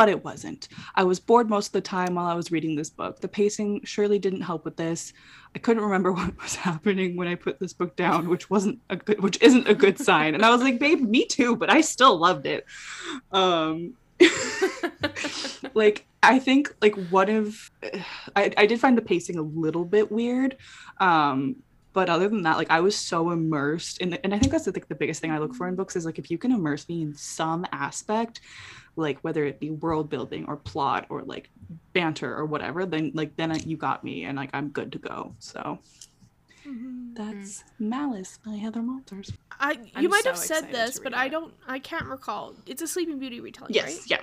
But 0.00 0.08
it 0.08 0.24
wasn't. 0.24 0.68
I 0.94 1.04
was 1.04 1.20
bored 1.20 1.50
most 1.50 1.66
of 1.66 1.72
the 1.72 1.82
time 1.82 2.14
while 2.14 2.24
I 2.24 2.32
was 2.32 2.50
reading 2.50 2.74
this 2.74 2.88
book. 2.88 3.20
The 3.20 3.28
pacing 3.28 3.82
surely 3.84 4.18
didn't 4.18 4.40
help 4.40 4.64
with 4.64 4.78
this. 4.78 5.12
I 5.54 5.58
couldn't 5.58 5.82
remember 5.82 6.10
what 6.14 6.42
was 6.42 6.54
happening 6.54 7.16
when 7.16 7.28
I 7.28 7.34
put 7.34 7.60
this 7.60 7.74
book 7.74 7.96
down, 7.96 8.30
which 8.30 8.48
wasn't 8.48 8.80
a 8.88 8.96
good 8.96 9.20
which 9.20 9.36
isn't 9.42 9.68
a 9.68 9.74
good 9.74 9.98
sign. 9.98 10.34
And 10.34 10.42
I 10.42 10.48
was 10.48 10.62
like, 10.62 10.78
babe, 10.78 11.02
me 11.02 11.26
too, 11.26 11.54
but 11.54 11.68
I 11.68 11.82
still 11.82 12.16
loved 12.16 12.46
it. 12.46 12.64
Um 13.30 13.92
like 15.74 16.06
I 16.22 16.38
think 16.38 16.74
like 16.80 16.94
one 17.10 17.28
of 17.28 17.70
I, 18.34 18.54
I 18.56 18.64
did 18.64 18.80
find 18.80 18.96
the 18.96 19.02
pacing 19.02 19.36
a 19.36 19.42
little 19.42 19.84
bit 19.84 20.10
weird. 20.10 20.56
Um 20.98 21.56
but 21.92 22.08
other 22.08 22.28
than 22.28 22.42
that, 22.44 22.56
like 22.56 22.70
I 22.70 22.80
was 22.80 22.96
so 22.96 23.30
immersed 23.32 23.98
in 23.98 24.10
the, 24.10 24.24
and 24.24 24.34
I 24.34 24.38
think 24.38 24.52
that's 24.52 24.66
like 24.66 24.88
the 24.88 24.94
biggest 24.94 25.20
thing 25.20 25.32
I 25.32 25.38
look 25.38 25.54
for 25.54 25.68
in 25.68 25.74
books 25.74 25.96
is 25.96 26.06
like 26.06 26.18
if 26.18 26.30
you 26.30 26.38
can 26.38 26.52
immerse 26.52 26.88
me 26.88 27.02
in 27.02 27.14
some 27.14 27.66
aspect, 27.72 28.40
like 28.96 29.18
whether 29.20 29.44
it 29.44 29.60
be 29.60 29.70
world 29.70 30.10
building 30.10 30.44
or 30.46 30.56
plot 30.56 31.06
or 31.08 31.22
like 31.22 31.48
banter 31.92 32.34
or 32.36 32.44
whatever, 32.44 32.84
then 32.86 33.12
like 33.14 33.36
then 33.36 33.56
you 33.66 33.76
got 33.76 34.02
me 34.04 34.24
and 34.24 34.36
like 34.36 34.50
I'm 34.52 34.68
good 34.68 34.92
to 34.92 34.98
go. 34.98 35.34
So 35.38 35.78
Mhm. 36.66 37.14
that's 37.14 37.64
Malice 37.78 38.38
by 38.44 38.52
Heather 38.52 38.80
Malters. 38.80 39.32
I 39.58 39.72
you 39.72 39.80
I'm 39.94 40.08
might 40.10 40.22
so 40.24 40.30
have 40.30 40.38
said 40.38 40.70
this, 40.72 40.98
but 40.98 41.12
read 41.12 41.20
I 41.20 41.28
don't. 41.28 41.54
I 41.66 41.78
can't 41.78 42.06
recall. 42.06 42.54
It's 42.66 42.82
a 42.82 42.86
Sleeping 42.88 43.18
Beauty 43.18 43.40
retelling, 43.40 43.72
Yes, 43.74 43.86
right? 44.00 44.10
yeah. 44.10 44.20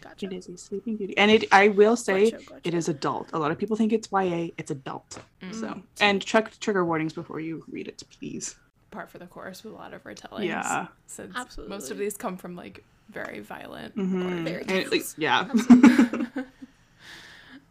Gotcha. 0.00 0.26
It 0.26 0.32
is 0.32 0.48
a 0.48 0.56
Sleeping 0.56 0.96
Beauty, 0.96 1.16
and 1.18 1.30
it. 1.30 1.44
I 1.52 1.68
will 1.68 1.96
say 1.96 2.30
Gotcha, 2.30 2.44
gotcha. 2.44 2.60
it 2.64 2.74
is 2.74 2.88
adult. 2.88 3.30
A 3.32 3.38
lot 3.38 3.50
of 3.50 3.58
people 3.58 3.76
think 3.76 3.92
it's 3.92 4.08
YA. 4.12 4.50
It's 4.56 4.70
adult. 4.70 5.18
Mm. 5.42 5.54
So 5.54 5.82
and 6.00 6.22
check 6.24 6.58
trigger 6.60 6.84
warnings 6.84 7.12
before 7.14 7.40
you 7.40 7.64
read 7.68 7.88
it, 7.88 8.02
please. 8.18 8.54
Part 8.90 9.10
for 9.10 9.18
the 9.18 9.26
course 9.26 9.64
with 9.64 9.72
a 9.72 9.76
lot 9.76 9.92
of 9.92 10.04
retellings. 10.04 10.44
Yeah. 10.46 10.86
Since 11.06 11.58
most 11.68 11.90
of 11.90 11.98
these 11.98 12.16
come 12.16 12.36
from 12.36 12.54
like 12.54 12.84
very 13.10 13.40
violent. 13.40 13.96
Mhm. 13.96 14.44
Very 14.44 14.64
And 14.68 14.90
like, 14.90 15.02
yeah. 15.16 15.48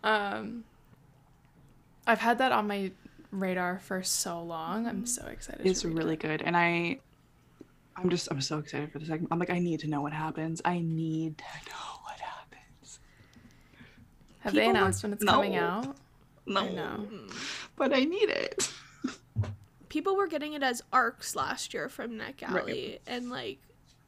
Um, 0.04 0.64
I've 2.06 2.20
had 2.20 2.38
that 2.38 2.52
on 2.52 2.68
my 2.68 2.92
radar 3.32 3.80
for 3.80 4.04
so 4.04 4.42
long. 4.42 4.88
I'm 4.88 5.06
so 5.06 5.26
excited. 5.28 5.66
it's 5.66 5.82
to 5.82 5.90
really 5.90 6.14
it. 6.14 6.20
good, 6.20 6.42
and 6.42 6.56
I. 6.56 7.00
I'm 7.96 8.10
just. 8.10 8.28
I'm 8.32 8.40
so 8.42 8.60
excited 8.60 8.92
for 8.92 9.00
the 9.00 9.06
second. 9.06 9.28
I'm 9.32 9.40
like. 9.40 9.50
I 9.50 9.60
need 9.60 9.80
to 9.82 9.88
know 9.90 10.02
what 10.02 10.14
happens. 10.14 10.62
I 10.64 10.80
need 10.80 11.38
to 11.40 11.44
know 11.44 12.00
what 12.04 12.20
happens. 12.20 13.00
Have 14.42 14.54
they 14.54 14.62
People 14.62 14.74
were- 14.74 14.78
announced 14.80 15.04
when 15.04 15.14
it's 15.14 15.24
coming 15.26 15.56
out? 15.56 15.98
No, 16.46 16.62
I 16.62 16.70
know. 16.72 17.08
but 17.76 17.94
I 17.94 18.06
need 18.06 18.30
it. 18.30 18.72
People 19.90 20.16
were 20.16 20.28
getting 20.28 20.54
it 20.54 20.64
as 20.64 20.82
arcs 20.94 21.36
last 21.36 21.74
year 21.74 21.90
from 21.90 22.12
NetGalley, 22.12 23.00
and 23.08 23.30
like 23.30 23.58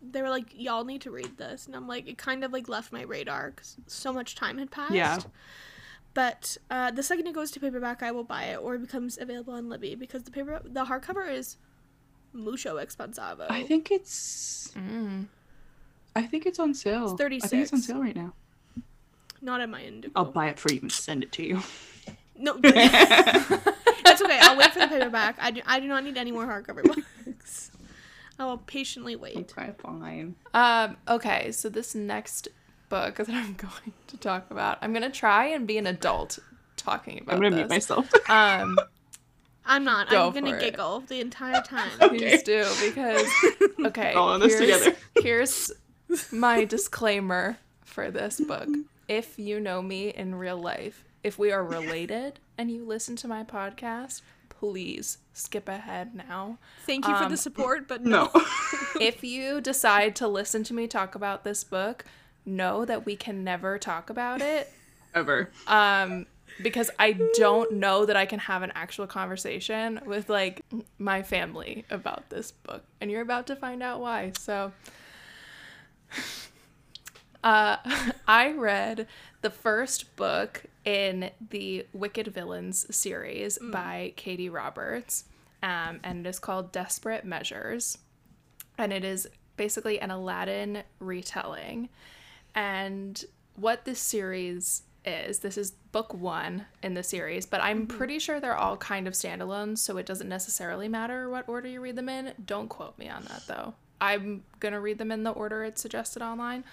they 0.02 0.22
were 0.22 0.30
like, 0.30 0.48
"Y'all 0.54 0.86
need 0.86 1.02
to 1.02 1.12
read 1.12 1.38
this," 1.38 1.68
and 1.68 1.76
I'm 1.76 1.88
like, 1.88 2.08
it 2.08 2.18
kind 2.18 2.44
of 2.44 2.54
like 2.54 2.70
left 2.70 2.92
my 2.92 3.04
radar 3.04 3.52
because 3.52 3.78
so 3.88 4.14
much 4.14 4.36
time 4.36 4.58
had 4.58 4.72
passed. 4.72 4.94
Yeah. 4.94 5.20
But 6.14 6.58
uh, 6.70 6.92
the 6.92 7.04
second 7.04 7.28
it 7.28 7.34
goes 7.34 7.52
to 7.52 7.60
paperback, 7.60 8.02
I 8.02 8.12
will 8.12 8.24
buy 8.24 8.46
it, 8.46 8.58
or 8.58 8.76
it 8.76 8.82
becomes 8.82 9.18
available 9.18 9.54
on 9.54 9.70
Libby 9.70 9.96
because 9.96 10.24
the 10.24 10.32
paper, 10.32 10.62
the 10.64 10.86
hardcover 10.86 11.32
is 11.32 11.58
mucho 12.34 12.78
expensive. 12.78 13.42
I 13.50 13.64
think 13.64 13.92
it's. 13.92 14.72
Mm. 14.76 15.28
I 16.16 16.24
think 16.24 16.46
it's 16.46 16.60
on 16.60 16.74
sale. 16.74 17.16
It's 17.20 17.46
I 17.46 17.48
think 17.48 17.64
it's 17.64 17.74
on 17.74 17.82
sale 17.82 18.02
right 18.02 18.16
now. 18.16 18.34
not 19.42 19.62
at 19.62 19.70
my 19.70 19.82
Indigo. 19.82 20.12
I'll 20.16 20.26
buy 20.26 20.48
it 20.48 20.60
for 20.60 20.74
you 20.74 20.82
and 20.82 20.92
send 20.92 21.24
it 21.24 21.32
to 21.34 21.44
you. 21.44 21.62
No, 22.36 22.58
that's 22.62 24.22
okay. 24.22 24.40
I'll 24.42 24.58
wait 24.58 24.72
for 24.72 24.80
the 24.80 24.88
paperback. 24.88 25.36
I 25.40 25.52
do, 25.52 25.62
I 25.66 25.80
do 25.80 25.88
not 25.88 26.04
need 26.04 26.18
any 26.18 26.32
more 26.32 26.46
hardcover 26.46 26.84
books. 26.84 27.02
I 28.40 28.46
will 28.46 28.58
patiently 28.60 29.16
wait. 29.16 29.54
Okay, 29.58 29.72
fine. 29.80 30.36
Um, 30.54 30.98
okay, 31.08 31.52
so 31.52 31.68
this 31.70 31.94
next 31.94 32.48
book 32.88 33.16
that 33.18 33.30
I'm 33.30 33.54
going 33.56 33.94
to 34.08 34.18
talk 34.18 34.50
about, 34.50 34.78
I'm 34.82 34.94
gonna 34.94 35.10
try 35.12 35.48
and 35.48 35.68
be 35.68 35.78
an 35.78 35.86
adult 35.88 36.40
talking 36.78 37.20
about 37.22 37.36
I'm 37.36 37.42
gonna 37.42 37.52
this. 37.52 37.58
mute 37.58 37.70
myself. 37.70 38.10
Um, 38.30 38.80
I'm 39.66 39.84
not. 39.84 40.10
Go 40.10 40.28
I'm 40.28 40.34
gonna 40.34 40.52
for 40.52 40.58
it. 40.58 40.62
giggle 40.62 41.02
the 41.02 41.20
entire 41.20 41.62
time. 41.62 41.92
please 42.00 42.42
do 42.44 42.66
because 42.82 43.28
okay, 43.86 44.14
All 44.14 44.34
in 44.36 44.42
this 44.42 44.58
together. 44.58 44.96
here's 45.22 45.72
my 46.32 46.64
disclaimer 46.66 47.58
for 47.84 48.10
this 48.10 48.40
book. 48.40 48.68
If 49.08 49.38
you 49.38 49.60
know 49.60 49.82
me 49.82 50.10
in 50.10 50.36
real 50.36 50.58
life, 50.58 51.04
if 51.24 51.38
we 51.38 51.52
are 51.52 51.64
related 51.64 52.40
and 52.58 52.72
you 52.72 52.84
listen 52.86 53.16
to 53.18 53.28
my 53.28 53.44
podcast, 53.44 54.22
please 54.60 55.20
skip 55.34 55.70
ahead 55.70 56.14
now. 56.14 56.58
Thank 56.86 57.08
you 57.08 57.16
for 57.16 57.24
Um, 57.24 57.32
the 57.32 57.38
support, 57.38 57.88
but 57.88 58.04
no. 58.04 58.30
no. 58.34 58.42
if 59.02 59.24
you 59.24 59.62
decide 59.62 60.16
to 60.18 60.28
listen 60.28 60.64
to 60.66 60.74
me 60.74 60.86
talk 60.86 61.16
about 61.16 61.44
this 61.46 61.64
book, 61.64 62.04
know 62.46 62.84
that 62.84 63.06
we 63.06 63.16
can 63.16 63.44
never 63.44 63.78
talk 63.80 64.10
about 64.10 64.42
it. 64.42 64.72
Ever. 65.16 65.50
Um, 65.66 66.26
because 66.62 66.92
I 67.00 67.14
don't 67.36 67.74
know 67.76 68.06
that 68.06 68.18
I 68.18 68.26
can 68.26 68.40
have 68.40 68.64
an 68.64 68.72
actual 68.76 69.08
conversation 69.08 70.02
with 70.06 70.28
like 70.30 70.66
my 70.98 71.24
family 71.24 71.86
about 71.90 72.30
this 72.30 72.52
book, 72.52 72.84
and 73.00 73.10
you're 73.10 73.22
about 73.22 73.48
to 73.48 73.56
find 73.56 73.82
out 73.82 74.02
why. 74.02 74.34
So, 74.38 74.74
uh, 77.44 77.78
I 78.28 78.52
read 78.52 79.08
the 79.42 79.50
first 79.50 80.16
book 80.16 80.64
in 80.86 81.32
the 81.50 81.86
Wicked 81.94 82.28
Villains 82.28 82.94
series 82.96 83.58
by 83.62 84.14
Katee 84.18 84.52
Roberts, 84.52 85.26
um, 85.62 86.00
and 86.04 86.26
it 86.26 86.30
is 86.30 86.40
called 86.40 86.72
Desperate 86.72 87.26
Measures 87.26 87.98
and 88.80 88.94
it 88.94 89.04
is 89.04 89.28
basically 89.58 90.00
an 90.00 90.10
Aladdin 90.10 90.84
retelling. 91.00 91.90
And 92.56 93.24
what 93.56 93.86
this 93.86 94.00
series 94.00 94.84
is, 95.06 95.40
this 95.40 95.58
is 95.58 95.72
book 95.92 96.14
one 96.14 96.66
in 96.82 96.94
the 96.94 97.04
series, 97.04 97.46
but 97.46 97.62
I'm 97.62 97.86
pretty 97.86 98.20
sure 98.20 98.40
they're 98.40 98.56
all 98.56 98.78
kind 98.78 99.08
of 99.08 99.14
standalones, 99.14 99.80
so 99.80 99.98
it 99.98 100.06
doesn't 100.06 100.30
necessarily 100.30 100.88
matter 100.88 101.30
what 101.30 101.48
order 101.50 101.68
you 101.68 101.82
read 101.82 101.98
them 101.98 102.10
in. 102.10 102.34
Don't 102.44 102.70
quote 102.70 102.98
me 102.98 103.10
on 103.10 103.26
that 103.26 103.44
though. 103.48 103.74
I'm 104.00 104.44
gonna 104.62 104.80
read 104.80 104.98
them 104.98 105.12
in 105.12 105.24
the 105.24 105.32
order 105.32 105.66
it's 105.66 105.82
suggested 105.82 106.22
online. 106.22 106.64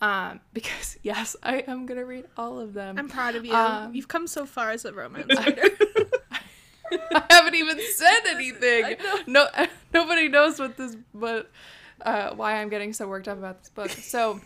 Um, 0.00 0.40
because 0.52 0.98
yes, 1.02 1.36
I 1.42 1.58
am 1.60 1.86
gonna 1.86 2.04
read 2.04 2.26
all 2.36 2.58
of 2.58 2.74
them. 2.74 2.98
I'm 2.98 3.08
proud 3.08 3.34
of 3.34 3.44
you. 3.44 3.54
Um, 3.54 3.94
You've 3.94 4.08
come 4.08 4.26
so 4.26 4.46
far 4.46 4.70
as 4.70 4.84
a 4.84 4.92
romance 4.92 5.34
writer. 5.36 5.62
I 6.92 7.24
haven't 7.30 7.54
even 7.56 7.80
said 7.94 8.20
anything. 8.28 8.96
No, 9.26 9.48
nobody 9.92 10.28
knows 10.28 10.58
what 10.60 10.76
this, 10.76 10.96
but 11.12 11.50
uh, 12.02 12.30
why 12.34 12.60
I'm 12.60 12.68
getting 12.68 12.92
so 12.92 13.08
worked 13.08 13.26
up 13.26 13.38
about 13.38 13.60
this 13.60 13.70
book. 13.70 13.90
So, 13.90 14.40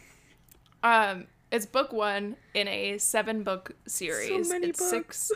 um, 0.83 1.27
it's 1.53 1.67
book 1.67 1.93
one 1.93 2.37
in 2.55 2.67
a 2.67 2.97
seven 2.97 3.43
book 3.43 3.73
series. 3.87 4.49
many 4.49 4.69
it's 4.69 4.89
six, 4.89 5.31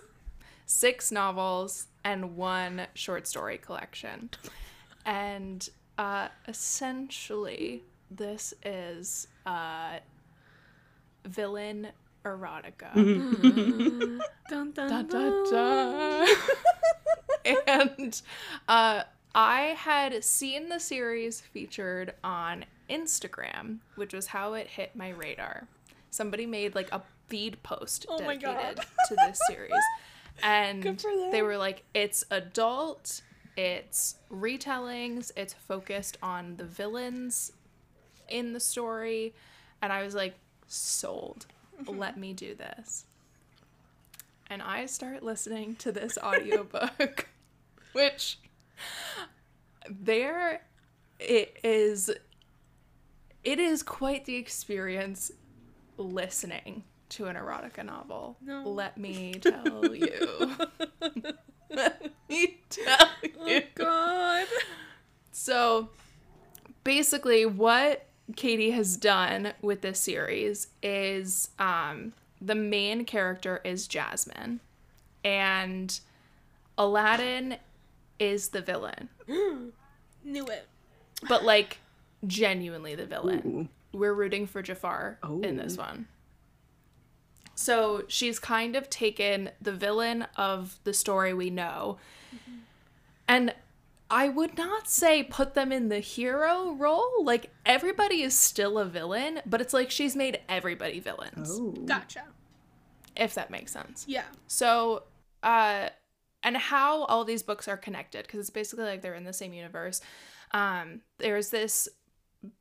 six 0.65 1.13
novels 1.13 1.89
and 2.05 2.37
one 2.37 2.87
short 2.95 3.27
story 3.27 3.59
collection, 3.59 4.31
and 5.05 5.69
uh, 5.99 6.29
essentially 6.49 7.85
this 8.11 8.55
is 8.65 9.29
uh, 9.47 9.99
villain 11.27 11.89
erotica. 12.25 12.95
dun, 14.51 14.73
dun, 14.73 14.73
Dun, 14.73 15.07
dun. 15.07 15.09
dun, 15.09 15.51
dun. 15.51 16.29
and 17.67 18.23
uh, 18.69 19.03
I 19.35 19.61
had 19.77 20.25
seen 20.25 20.69
the 20.69 20.79
series 20.81 21.41
featured 21.41 22.15
on 22.23 22.65
Instagram, 22.89 23.79
which 23.97 24.13
was 24.15 24.29
how 24.29 24.55
it 24.55 24.69
hit 24.69 24.95
my 24.97 25.11
radar. 25.11 25.67
Somebody 26.11 26.47
made 26.47 26.75
like 26.75 26.91
a 26.93 27.03
feed 27.29 27.63
post 27.63 28.07
Oh 28.09 28.21
my 28.23 28.37
dedicated 28.37 28.77
God. 28.77 28.87
to 29.09 29.17
this 29.27 29.41
series. 29.49 29.73
And 30.43 30.83
they 31.31 31.43
were 31.43 31.57
like, 31.57 31.85
it's 31.95 32.25
adult, 32.29 33.23
it's 33.57 34.17
retellings, 34.33 35.31
it's 35.37 35.53
focused 35.55 36.17
on 36.25 36.57
the 36.57 36.65
villains 36.65 37.53
in 38.29 38.53
the 38.53 38.61
story. 38.61 39.35
And 39.83 39.93
I 39.93 40.03
was 40.03 40.15
like, 40.15 40.35
sold. 40.67 41.47
Mm-hmm. 41.81 41.99
Let 41.99 42.19
me 42.19 42.33
do 42.33 42.55
this. 42.55 43.05
And 44.51 44.63
I 44.63 44.87
start 44.87 45.23
listening 45.23 45.77
to 45.77 45.93
this 45.93 46.19
audiobook, 46.19 47.29
which 47.93 48.39
there 49.89 50.63
it 51.19 51.57
is 51.63 52.11
it 53.43 53.59
is 53.59 53.83
quite 53.83 54.25
the 54.25 54.37
experience 54.37 55.31
listening 55.97 56.85
to 57.11 57.27
an 57.27 57.37
erotica 57.37 57.85
novel. 57.85 58.37
No. 58.41 58.63
Let 58.63 58.99
me 58.99 59.35
tell 59.41 59.95
you. 59.95 60.51
Let 61.71 62.13
me 62.29 62.61
tell 62.71 63.09
you. 63.47 63.63
God. 63.75 64.47
So 65.33 65.91
basically 66.85 67.47
what 67.47 68.07
Katee 68.33 68.73
has 68.73 68.97
done 68.97 69.53
with 69.61 69.83
this 69.83 70.01
series 70.01 70.69
is 70.83 71.51
um 71.59 72.13
the 72.41 72.55
main 72.55 73.05
character 73.05 73.61
is 73.65 73.87
Jasmine 73.87 74.61
and 75.25 76.01
Aladdin 76.77 77.57
is 78.19 78.49
the 78.49 78.61
villain. 78.61 79.09
Knew 80.25 80.47
it. 80.47 80.67
But 81.29 81.45
like 81.45 81.79
genuinely 82.27 82.95
the 82.95 83.07
villain. 83.07 83.43
Ooh. 83.93 83.99
We're 83.99 84.15
rooting 84.15 84.47
for 84.47 84.61
Jafar 84.63 85.19
in 85.43 85.57
this 85.57 85.77
Oh. 85.79 85.83
one. 85.83 86.09
So 87.55 88.03
she's 88.09 88.39
kind 88.41 88.75
of 88.75 88.91
taken 88.91 89.51
the 89.63 89.73
villain 89.73 90.27
of 90.37 90.79
the 90.85 90.93
story 90.93 91.33
we 91.33 91.51
know. 91.51 91.99
And 93.29 93.55
I 94.15 94.29
would 94.29 94.57
not 94.57 94.89
say 94.89 95.25
put 95.25 95.55
them 95.55 95.73
in 95.73 95.89
the 95.89 95.99
hero 95.99 96.73
role. 96.75 97.25
Like 97.25 97.51
everybody 97.67 98.23
is 98.23 98.39
still 98.39 98.79
a 98.79 98.85
villain, 98.85 99.41
but 99.45 99.61
it's 99.61 99.75
like 99.75 99.91
she's 99.91 100.15
made 100.15 100.39
everybody 100.49 101.01
villains, 101.01 101.51
Oh. 101.51 101.73
Gotcha. 101.85 102.23
if 103.17 103.35
that 103.35 103.51
makes 103.51 103.73
sense. 103.73 104.05
Yeah. 104.07 104.25
So, 104.47 105.03
uh, 105.43 105.89
and 106.45 106.57
how 106.57 107.05
all 107.07 107.25
these 107.25 107.43
books 107.43 107.67
are 107.69 107.77
connected 107.77 108.25
because 108.27 108.39
it's 108.41 108.51
basically 108.51 108.85
like 108.85 109.03
they're 109.03 109.15
in 109.15 109.25
the 109.25 109.33
same 109.33 109.53
universe. 109.53 110.01
Um, 110.53 111.01
there's 111.19 111.51
this. 111.51 111.89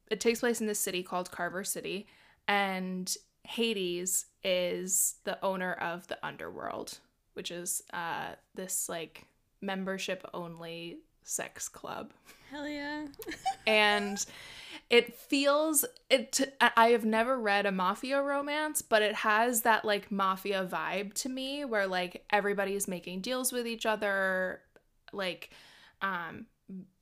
It 0.09 0.19
takes 0.19 0.39
place 0.39 0.59
in 0.61 0.67
this 0.67 0.79
city 0.79 1.03
called 1.03 1.29
Carver 1.31 1.63
City, 1.63 2.07
and 2.47 3.13
Hades 3.43 4.25
is 4.43 5.15
the 5.25 5.37
owner 5.45 5.73
of 5.73 6.07
the 6.07 6.17
underworld, 6.25 6.99
which 7.33 7.51
is 7.51 7.81
uh 7.93 8.35
this 8.55 8.87
like 8.89 9.25
membership 9.61 10.25
only 10.33 10.97
sex 11.23 11.67
club. 11.67 12.11
Hell 12.51 12.67
yeah. 12.67 13.07
and 13.67 14.25
it 14.89 15.15
feels 15.15 15.85
it 16.09 16.41
i 16.75 16.89
have 16.89 17.05
never 17.05 17.39
read 17.39 17.65
a 17.65 17.71
mafia 17.71 18.21
romance 18.21 18.81
but 18.81 19.01
it 19.01 19.15
has 19.15 19.61
that 19.61 19.85
like 19.85 20.11
mafia 20.11 20.67
vibe 20.69 21.13
to 21.13 21.29
me 21.29 21.63
where 21.63 21.87
like 21.87 22.25
everybody 22.31 22.75
is 22.75 22.85
making 22.85 23.21
deals 23.21 23.53
with 23.53 23.65
each 23.65 23.85
other 23.85 24.59
like 25.13 25.51
um 26.01 26.45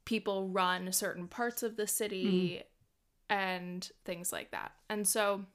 people 0.06 0.50
run 0.50 0.92
certain 0.92 1.28
parts 1.28 1.64
of 1.64 1.76
the 1.76 1.88
city 1.88 2.62
and 3.30 3.90
things 4.04 4.34
like 4.34 4.52
that. 4.52 4.74
And 4.90 5.08
so 5.08 5.46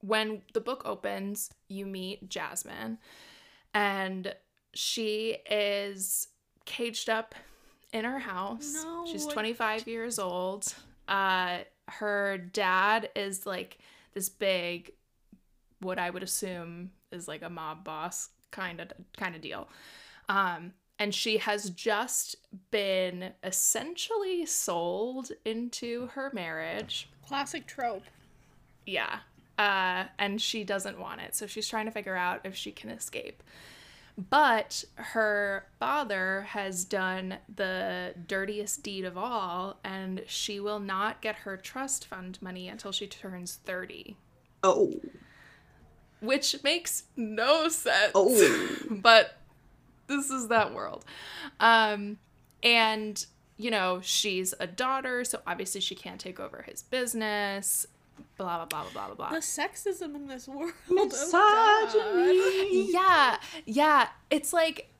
when 0.00 0.42
the 0.52 0.60
book 0.60 0.82
opens 0.84 1.50
you 1.68 1.86
meet 1.86 2.28
jasmine 2.28 2.98
and 3.72 4.34
she 4.74 5.36
is 5.50 6.28
caged 6.64 7.08
up 7.10 7.34
in 7.92 8.04
her 8.04 8.18
house. 8.18 8.82
No. 8.82 9.04
She's 9.10 9.26
25 9.26 9.86
years 9.88 10.18
old. 10.18 10.74
Uh 11.08 11.58
her 11.88 12.38
dad 12.38 13.10
is 13.14 13.44
like 13.46 13.78
this 14.14 14.28
big 14.28 14.92
what 15.80 15.98
I 15.98 16.08
would 16.10 16.22
assume 16.22 16.90
is 17.12 17.28
like 17.28 17.42
a 17.42 17.50
mob 17.50 17.84
boss 17.84 18.30
kind 18.50 18.80
of 18.80 18.88
kind 19.16 19.34
of 19.34 19.42
deal. 19.42 19.68
Um 20.28 20.72
and 20.98 21.12
she 21.14 21.38
has 21.38 21.70
just 21.70 22.36
been 22.70 23.32
essentially 23.42 24.46
sold 24.46 25.32
into 25.44 26.06
her 26.14 26.30
marriage 26.32 27.08
Classic 27.26 27.66
trope. 27.66 28.04
yeah. 28.86 29.18
Uh, 29.56 30.04
and 30.18 30.42
she 30.42 30.64
doesn't 30.64 30.98
want 30.98 31.20
it. 31.20 31.34
So 31.36 31.46
she's 31.46 31.68
trying 31.68 31.84
to 31.86 31.92
figure 31.92 32.16
out 32.16 32.40
if 32.44 32.56
she 32.56 32.72
can 32.72 32.90
escape. 32.90 33.40
But 34.16 34.84
her 34.94 35.66
father 35.80 36.42
has 36.50 36.84
done 36.84 37.38
the 37.52 38.14
dirtiest 38.28 38.82
deed 38.84 39.04
of 39.04 39.18
all, 39.18 39.80
and 39.82 40.22
she 40.28 40.60
will 40.60 40.78
not 40.78 41.20
get 41.20 41.34
her 41.36 41.56
trust 41.56 42.06
fund 42.06 42.38
money 42.40 42.68
until 42.68 42.92
she 42.92 43.08
turns 43.08 43.58
30, 43.64 44.16
Oh. 44.62 45.00
which 46.20 46.62
makes 46.62 47.04
no 47.16 47.68
sense. 47.68 48.12
Oh. 48.14 48.68
but 48.90 49.36
this 50.06 50.30
is 50.30 50.46
that 50.48 50.72
world. 50.72 51.04
Um, 51.58 52.18
and, 52.62 53.24
you 53.56 53.70
know, 53.72 54.00
she's 54.00 54.54
a 54.60 54.66
daughter, 54.68 55.24
so 55.24 55.40
obviously 55.44 55.80
she 55.80 55.96
can't 55.96 56.20
take 56.20 56.38
over 56.38 56.62
his 56.62 56.82
business. 56.84 57.84
Blah, 58.36 58.64
blah, 58.64 58.66
blah, 58.66 58.90
blah, 58.92 59.06
blah, 59.06 59.14
blah. 59.14 59.30
The 59.30 59.36
sexism 59.38 60.14
in 60.16 60.26
this 60.26 60.48
world. 60.48 60.72
oh 60.90 61.04
Misogyny. 61.92 62.92
yeah 62.92 63.38
yeah 63.66 64.08
it's 64.30 64.52
like 64.52 64.90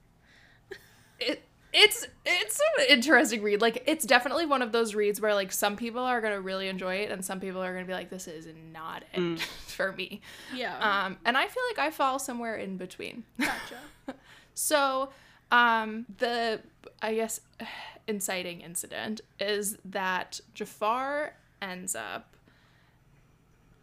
it 1.21 1.43
it's 1.73 2.07
it's 2.25 2.61
an 2.79 2.87
interesting 2.89 3.43
read 3.43 3.61
like 3.61 3.83
it's 3.87 4.05
definitely 4.05 4.47
one 4.47 4.62
of 4.62 4.71
those 4.71 4.95
reads 4.95 5.21
where 5.21 5.35
like 5.35 5.51
some 5.51 5.75
people 5.77 6.01
are 6.03 6.21
gonna 6.21 6.41
really 6.41 6.69
enjoy 6.69 6.97
it 6.97 7.11
and 7.11 7.25
some 7.25 7.41
people 7.41 7.61
are 7.62 7.73
gonna 7.75 7.85
be 7.87 7.93
like 7.93 8.11
this 8.11 8.29
is 8.29 8.47
not 8.73 9.03
it 9.12 9.19
Mm. 9.21 9.41
for 9.67 9.93
me 9.93 10.21
Yeah. 10.55 10.77
um 11.07 11.17
and 11.25 11.37
i 11.37 11.47
feel 11.49 11.62
like 11.71 11.79
i 11.85 11.91
fall 11.91 12.19
somewhere 12.21 12.57
in 12.57 12.77
between 12.77 13.25
gotcha. 13.41 13.79
so 14.55 15.09
um 15.51 16.07
the 16.19 16.61
i 17.03 17.15
guess 17.15 17.41
inciting 18.07 18.61
incident 18.61 19.21
is 19.41 19.77
that 19.85 20.41
jafar 20.55 21.35
ends 21.61 21.97
up 21.97 22.34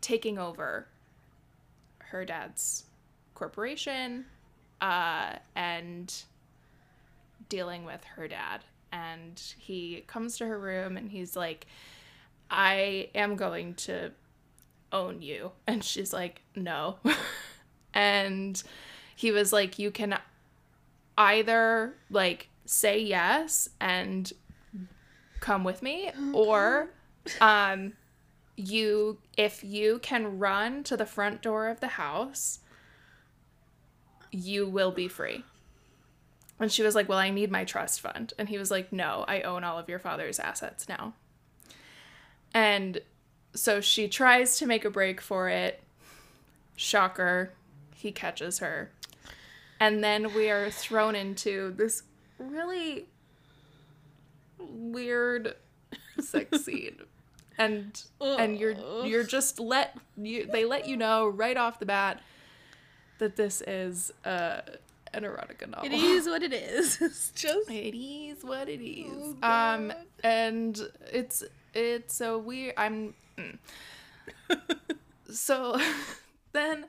taking 0.02 0.38
over 0.38 0.88
her 2.00 2.26
dad's 2.26 2.86
corporation 3.36 4.26
uh, 4.82 5.34
and 5.56 6.14
dealing 7.50 7.86
with 7.86 8.04
her 8.16 8.28
dad. 8.28 8.62
And 8.92 9.42
he 9.58 10.04
comes 10.08 10.38
to 10.38 10.46
her 10.46 10.60
room 10.60 10.98
and 10.98 11.10
he's 11.10 11.36
like, 11.36 11.68
I 12.50 13.10
am 13.16 13.36
going 13.36 13.76
to 13.76 14.12
own 14.92 15.22
you. 15.22 15.52
And 15.68 15.84
she's 15.84 16.12
like, 16.12 16.42
no. 16.56 16.98
and 17.94 18.62
he 19.16 19.32
was 19.32 19.54
like, 19.54 19.80
you 19.80 19.92
can 19.92 20.18
either 21.18 21.94
like 22.10 22.50
say 22.66 23.00
yes 23.00 23.70
and 23.80 24.32
come 25.40 25.64
with 25.64 25.82
me 25.82 26.12
or 26.34 26.90
um 27.42 27.94
you 28.70 29.18
if 29.38 29.64
you 29.64 30.00
can 30.00 30.40
run 30.40 30.84
to 30.84 30.98
the 30.98 31.06
front 31.06 31.42
door 31.42 31.68
of 31.68 31.80
the 31.80 31.88
house 31.88 32.60
you 34.32 34.66
will 34.66 34.92
be 34.92 35.10
free. 35.10 35.44
And 36.60 36.72
she 36.72 36.84
was 36.84 36.96
like 36.96 37.10
well 37.10 37.18
i 37.18 37.30
need 37.30 37.52
my 37.52 37.64
trust 37.64 38.02
fund. 38.02 38.34
And 38.38 38.50
he 38.50 38.58
was 38.58 38.72
like 38.72 38.92
no 38.92 39.26
i 39.28 39.42
own 39.42 39.64
all 39.64 39.78
of 39.78 39.90
your 39.90 40.00
father's 40.00 40.40
assets 40.40 40.88
now. 40.88 41.14
And 42.54 43.02
so 43.54 43.82
she 43.82 44.08
tries 44.08 44.58
to 44.58 44.66
make 44.66 44.86
a 44.86 44.90
break 44.90 45.22
for 45.22 45.50
it. 45.50 45.84
Shocker. 46.76 47.54
He 47.96 48.12
catches 48.12 48.60
her. 48.60 48.92
And 49.80 50.04
then 50.04 50.34
we 50.34 50.50
are 50.50 50.70
thrown 50.70 51.16
into 51.16 51.74
this 51.76 52.04
really 52.38 53.08
weird 54.60 55.56
sex 56.20 56.66
scene 56.66 57.02
and 57.66 58.04
and 58.20 58.58
you're 58.58 58.76
you're 59.06 59.24
just 59.24 59.60
let 59.60 59.98
you 60.18 60.48
they 60.52 60.66
let 60.66 60.88
you 60.88 60.98
know 60.98 61.28
right 61.28 61.58
off 61.58 61.80
the 61.80 61.86
bat 61.86 62.22
that 63.20 63.36
this 63.36 63.62
is 63.62 64.12
uh 64.26 64.62
an 65.14 65.24
erotica 65.24 65.70
novel 65.70 65.86
It 65.86 65.92
is 65.92 66.26
what 66.26 66.42
it 66.42 66.54
is. 66.54 66.98
It's 67.02 67.32
just. 67.32 67.70
it 67.70 67.98
is 67.98 68.44
what 68.44 68.70
it 68.70 68.82
is 68.82 69.36
Oh, 69.44 69.48
um 69.50 69.94
and 70.24 70.80
it's 71.12 71.44
it's 71.74 72.16
so 72.16 72.38
weird 72.38 72.74
i'm 72.78 73.14
mm. 73.38 73.58
so 75.32 75.80
then 76.54 76.86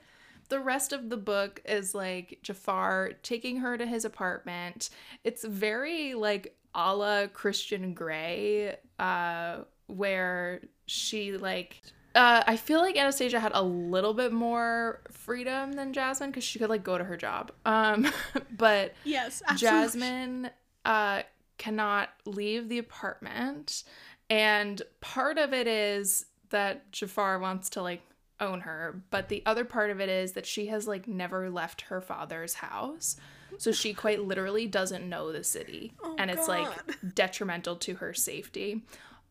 the 0.49 0.61
rest 0.61 0.93
of 0.93 1.09
the 1.09 1.17
book 1.17 1.63
is 1.65 1.95
like 1.95 2.39
Jafar 2.43 3.13
taking 3.23 3.59
her 3.61 3.79
to 3.79 3.87
his 3.87 4.05
apartment. 4.05 4.91
It's 5.25 5.45
very 5.45 6.13
like 6.13 6.55
a 6.75 6.95
la 6.95 7.27
Christian 7.29 7.95
Grey, 7.95 8.77
uh, 8.99 9.61
where 9.93 10.61
she 10.87 11.37
like 11.37 11.83
uh, 12.15 12.43
I 12.47 12.57
feel 12.57 12.81
like 12.81 12.97
Anastasia 12.97 13.41
had 13.41 13.53
a 13.55 13.63
little 13.63 14.13
bit 14.13 14.33
more 14.33 15.01
freedom 15.11 15.73
than 15.73 15.93
Jasmine 15.93 16.31
because 16.31 16.45
she 16.45 16.59
could 16.59 16.69
like 16.69 16.85
go 16.85 16.99
to 16.99 17.05
her 17.05 17.17
job. 17.17 17.53
Um, 17.65 18.07
but 18.57 18.93
Yes, 19.05 19.43
absolutely. 19.47 19.79
Jasmine 19.81 20.51
uh, 20.85 21.23
cannot 21.57 22.11
leave 22.27 22.69
the 22.69 22.79
apartment, 22.79 23.85
and 24.29 24.83
part 25.01 25.39
of 25.39 25.55
it 25.55 25.67
is 25.67 26.27
that 26.51 26.93
Jafar 26.93 27.39
wants 27.39 27.71
to 27.71 27.83
like 27.83 28.03
own 28.41 28.61
her, 28.61 29.03
but 29.11 29.29
the 29.29 29.43
other 29.47 29.65
part 29.65 29.91
of 29.91 30.01
it 30.01 30.09
is 30.09 30.33
that 30.33 30.45
she 30.45 30.67
has 30.67 30.87
like 30.87 31.09
never 31.09 31.49
left 31.49 31.83
her 31.83 32.01
father's 32.01 32.55
house. 32.55 33.17
So 33.59 33.71
she 33.71 33.93
quite 33.93 34.21
literally 34.21 34.67
doesn't 34.67 35.07
know 35.09 35.31
the 35.31 35.45
city, 35.45 35.93
Oh, 36.03 36.17
and 36.19 36.31
it's 36.31 36.49
like 36.49 36.69
detrimental 37.15 37.77
to 37.77 37.95
her 37.97 38.15
safety. 38.15 38.83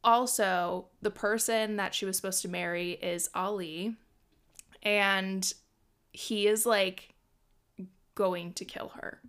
Also, 0.04 0.88
the 1.02 1.12
person 1.12 1.76
that 1.76 1.94
she 1.94 2.06
was 2.06 2.16
supposed 2.16 2.42
to 2.42 2.50
marry 2.50 2.92
is 2.94 3.30
Ali, 3.36 3.96
and 4.82 5.52
he 6.12 6.48
is 6.48 6.66
like 6.66 7.14
going 8.16 8.54
to 8.54 8.66
kill 8.66 8.90
her. 8.96 9.22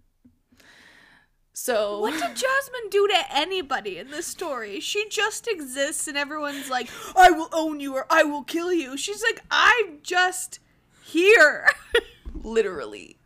So 1.53 2.01
What 2.01 2.13
did 2.13 2.23
Jasmine 2.23 2.89
do 2.91 3.07
to 3.09 3.25
anybody 3.31 3.99
in 3.99 4.11
this 4.11 4.27
story? 4.27 4.81
She 4.81 5.09
just 5.11 5.47
exists 5.47 6.09
and 6.09 6.17
everyone's 6.17 6.71
like, 6.71 6.89
I 7.15 7.31
will 7.31 7.51
own 7.53 7.79
you 7.79 7.95
or 7.95 8.07
I 8.09 8.25
will 8.25 8.43
kill 8.43 8.73
you. 8.73 8.97
She's 8.97 9.23
like, 9.23 9.43
I'm 9.51 9.99
just 10.03 10.61
here. 11.05 11.69
literally 12.43 13.19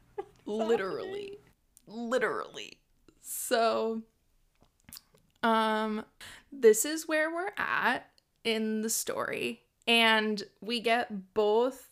literally 0.44 1.38
literally 1.86 2.78
so 3.20 4.02
um 5.42 6.04
this 6.60 6.84
is 6.84 7.08
where 7.08 7.30
we're 7.30 7.52
at 7.56 8.06
in 8.44 8.82
the 8.82 8.90
story 8.90 9.62
and 9.86 10.42
we 10.60 10.80
get 10.80 11.34
both 11.34 11.90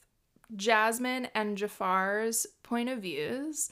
Jasmine 0.55 1.29
and 1.35 1.57
Jafar's 1.57 2.47
point 2.63 2.89
of 2.89 3.01
views. 3.01 3.71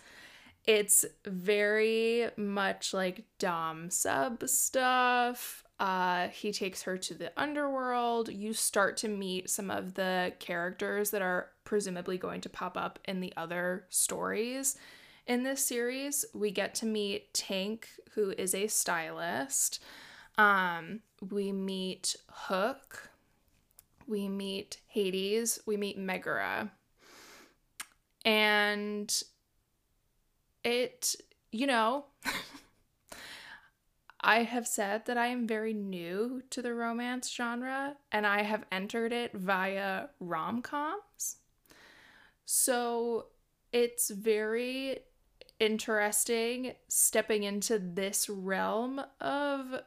It's 0.64 1.04
very 1.24 2.28
much 2.36 2.94
like 2.94 3.24
dom 3.38 3.90
sub 3.90 4.48
stuff. 4.48 5.64
Uh 5.80 6.28
he 6.28 6.52
takes 6.52 6.82
her 6.82 6.96
to 6.98 7.14
the 7.14 7.32
underworld. 7.36 8.28
You 8.28 8.52
start 8.52 8.96
to 8.98 9.08
meet 9.08 9.50
some 9.50 9.70
of 9.70 9.94
the 9.94 10.32
characters 10.38 11.10
that 11.10 11.22
are 11.22 11.48
presumably 11.64 12.18
going 12.18 12.40
to 12.42 12.48
pop 12.48 12.76
up 12.76 12.98
in 13.06 13.20
the 13.20 13.32
other 13.36 13.86
stories. 13.90 14.76
In 15.26 15.42
this 15.42 15.64
series 15.64 16.24
we 16.32 16.50
get 16.50 16.74
to 16.76 16.86
meet 16.86 17.34
tank 17.34 17.88
who 18.14 18.30
is 18.36 18.54
a 18.54 18.66
stylist 18.68 19.82
um 20.38 21.00
we 21.30 21.52
meet 21.52 22.16
hook. 22.28 23.10
We 24.06 24.28
meet 24.28 24.78
hades. 24.86 25.60
We 25.66 25.76
meet 25.76 25.98
megara. 25.98 26.72
And 28.24 29.22
it 30.64 31.16
you 31.50 31.66
know 31.66 32.06
I 34.20 34.44
have 34.44 34.68
said 34.68 35.06
that 35.06 35.16
I 35.18 35.26
am 35.26 35.48
very 35.48 35.74
new 35.74 36.42
to 36.50 36.62
the 36.62 36.74
romance 36.74 37.28
genre 37.28 37.96
and 38.12 38.24
I 38.24 38.42
have 38.42 38.64
entered 38.70 39.12
it 39.12 39.32
via 39.32 40.06
rom 40.20 40.62
coms. 40.62 41.38
So 42.44 43.26
it's 43.72 44.10
very 44.10 44.98
interesting 45.58 46.74
stepping 46.88 47.42
into 47.42 47.80
this 47.80 48.28
realm 48.28 49.00
of 49.20 49.82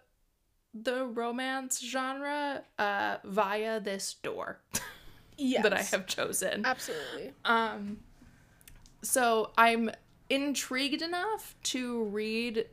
the 0.75 1.05
romance 1.05 1.81
genre 1.81 2.61
uh, 2.77 3.17
via 3.23 3.79
this 3.79 4.15
door 4.15 4.59
yes. 5.37 5.63
that 5.63 5.73
I 5.73 5.81
have 5.81 6.05
chosen. 6.05 6.65
Absolutely. 6.65 7.31
Um, 7.45 7.97
so 9.01 9.51
I'm 9.57 9.89
intrigued 10.29 11.01
enough 11.01 11.55
to 11.63 12.03
read 12.03 12.65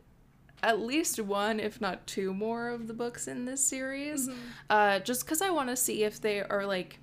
at 0.62 0.80
least 0.80 1.20
one, 1.20 1.60
if 1.60 1.80
not 1.80 2.06
two 2.06 2.32
more 2.32 2.68
of 2.68 2.86
the 2.86 2.94
books 2.94 3.28
in 3.28 3.44
this 3.44 3.64
series, 3.64 4.28
uh, 4.70 5.00
just 5.00 5.24
because 5.24 5.42
I 5.42 5.50
want 5.50 5.68
to 5.68 5.76
see 5.76 6.04
if 6.04 6.20
they 6.20 6.40
are 6.40 6.66
like 6.66 6.98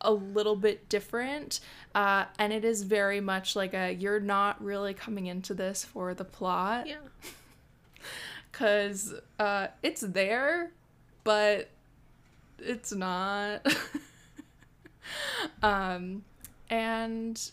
a 0.00 0.12
little 0.12 0.56
bit 0.56 0.88
different. 0.88 1.60
Uh, 1.94 2.24
and 2.38 2.52
it 2.52 2.64
is 2.64 2.82
very 2.82 3.20
much 3.20 3.54
like 3.56 3.74
a 3.74 3.92
you're 3.92 4.20
not 4.20 4.62
really 4.62 4.94
coming 4.94 5.26
into 5.26 5.54
this 5.54 5.84
for 5.84 6.14
the 6.14 6.24
plot 6.24 6.86
Yeah. 6.86 6.96
Because 8.52 9.14
uh, 9.38 9.68
it's 9.82 10.02
there, 10.02 10.70
but 11.24 11.70
it's 12.58 12.92
not. 12.92 13.66
um, 15.62 16.22
and 16.68 17.50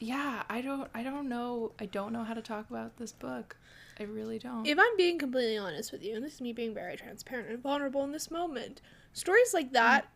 yeah, 0.00 0.42
I 0.50 0.60
don't, 0.60 0.90
I 0.94 1.02
don't 1.02 1.28
know, 1.28 1.72
I 1.78 1.86
don't 1.86 2.12
know 2.12 2.24
how 2.24 2.34
to 2.34 2.42
talk 2.42 2.68
about 2.68 2.96
this 2.96 3.12
book. 3.12 3.56
I 3.98 4.04
really 4.04 4.38
don't. 4.38 4.66
If 4.66 4.78
I'm 4.78 4.96
being 4.96 5.18
completely 5.18 5.58
honest 5.58 5.92
with 5.92 6.02
you, 6.02 6.16
and 6.16 6.24
this 6.24 6.34
is 6.34 6.40
me 6.40 6.52
being 6.52 6.74
very 6.74 6.96
transparent 6.96 7.48
and 7.50 7.62
vulnerable 7.62 8.02
in 8.02 8.12
this 8.12 8.30
moment, 8.30 8.80
stories 9.12 9.52
like 9.52 9.72
that 9.72 10.08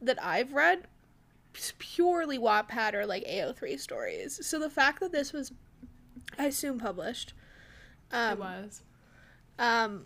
that 0.00 0.22
I've 0.22 0.52
read 0.52 0.88
purely 1.78 2.38
Wattpad 2.38 2.94
or 2.94 3.06
like 3.06 3.24
AO3 3.24 3.78
stories. 3.78 4.44
So 4.44 4.58
the 4.58 4.70
fact 4.70 5.00
that 5.00 5.12
this 5.12 5.32
was, 5.32 5.52
I 6.36 6.46
assume, 6.46 6.80
published, 6.80 7.34
um, 8.10 8.32
it 8.32 8.38
was. 8.40 8.82
Um, 9.58 10.04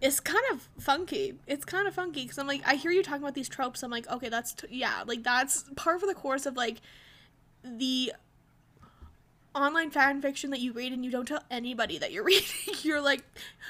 it's 0.00 0.20
kind 0.20 0.44
of 0.52 0.68
funky. 0.78 1.34
It's 1.46 1.64
kind 1.64 1.88
of 1.88 1.94
funky 1.94 2.22
because 2.22 2.38
I'm 2.38 2.46
like, 2.46 2.62
I 2.66 2.74
hear 2.74 2.90
you 2.90 3.02
talking 3.02 3.22
about 3.22 3.34
these 3.34 3.48
tropes. 3.48 3.82
I'm 3.82 3.90
like, 3.90 4.10
okay, 4.10 4.28
that's 4.28 4.52
t- 4.54 4.66
yeah, 4.70 5.02
like 5.06 5.22
that's 5.22 5.64
part 5.76 6.02
of 6.02 6.08
the 6.08 6.14
course 6.14 6.46
of 6.46 6.56
like 6.56 6.80
the 7.64 8.12
online 9.54 9.90
fan 9.90 10.20
fiction 10.20 10.50
that 10.50 10.60
you 10.60 10.72
read 10.72 10.92
and 10.92 11.04
you 11.04 11.10
don't 11.10 11.26
tell 11.28 11.42
anybody 11.50 11.98
that 11.98 12.12
you're 12.12 12.24
reading. 12.32 12.44
you're 12.82 13.00
like, 13.00 13.22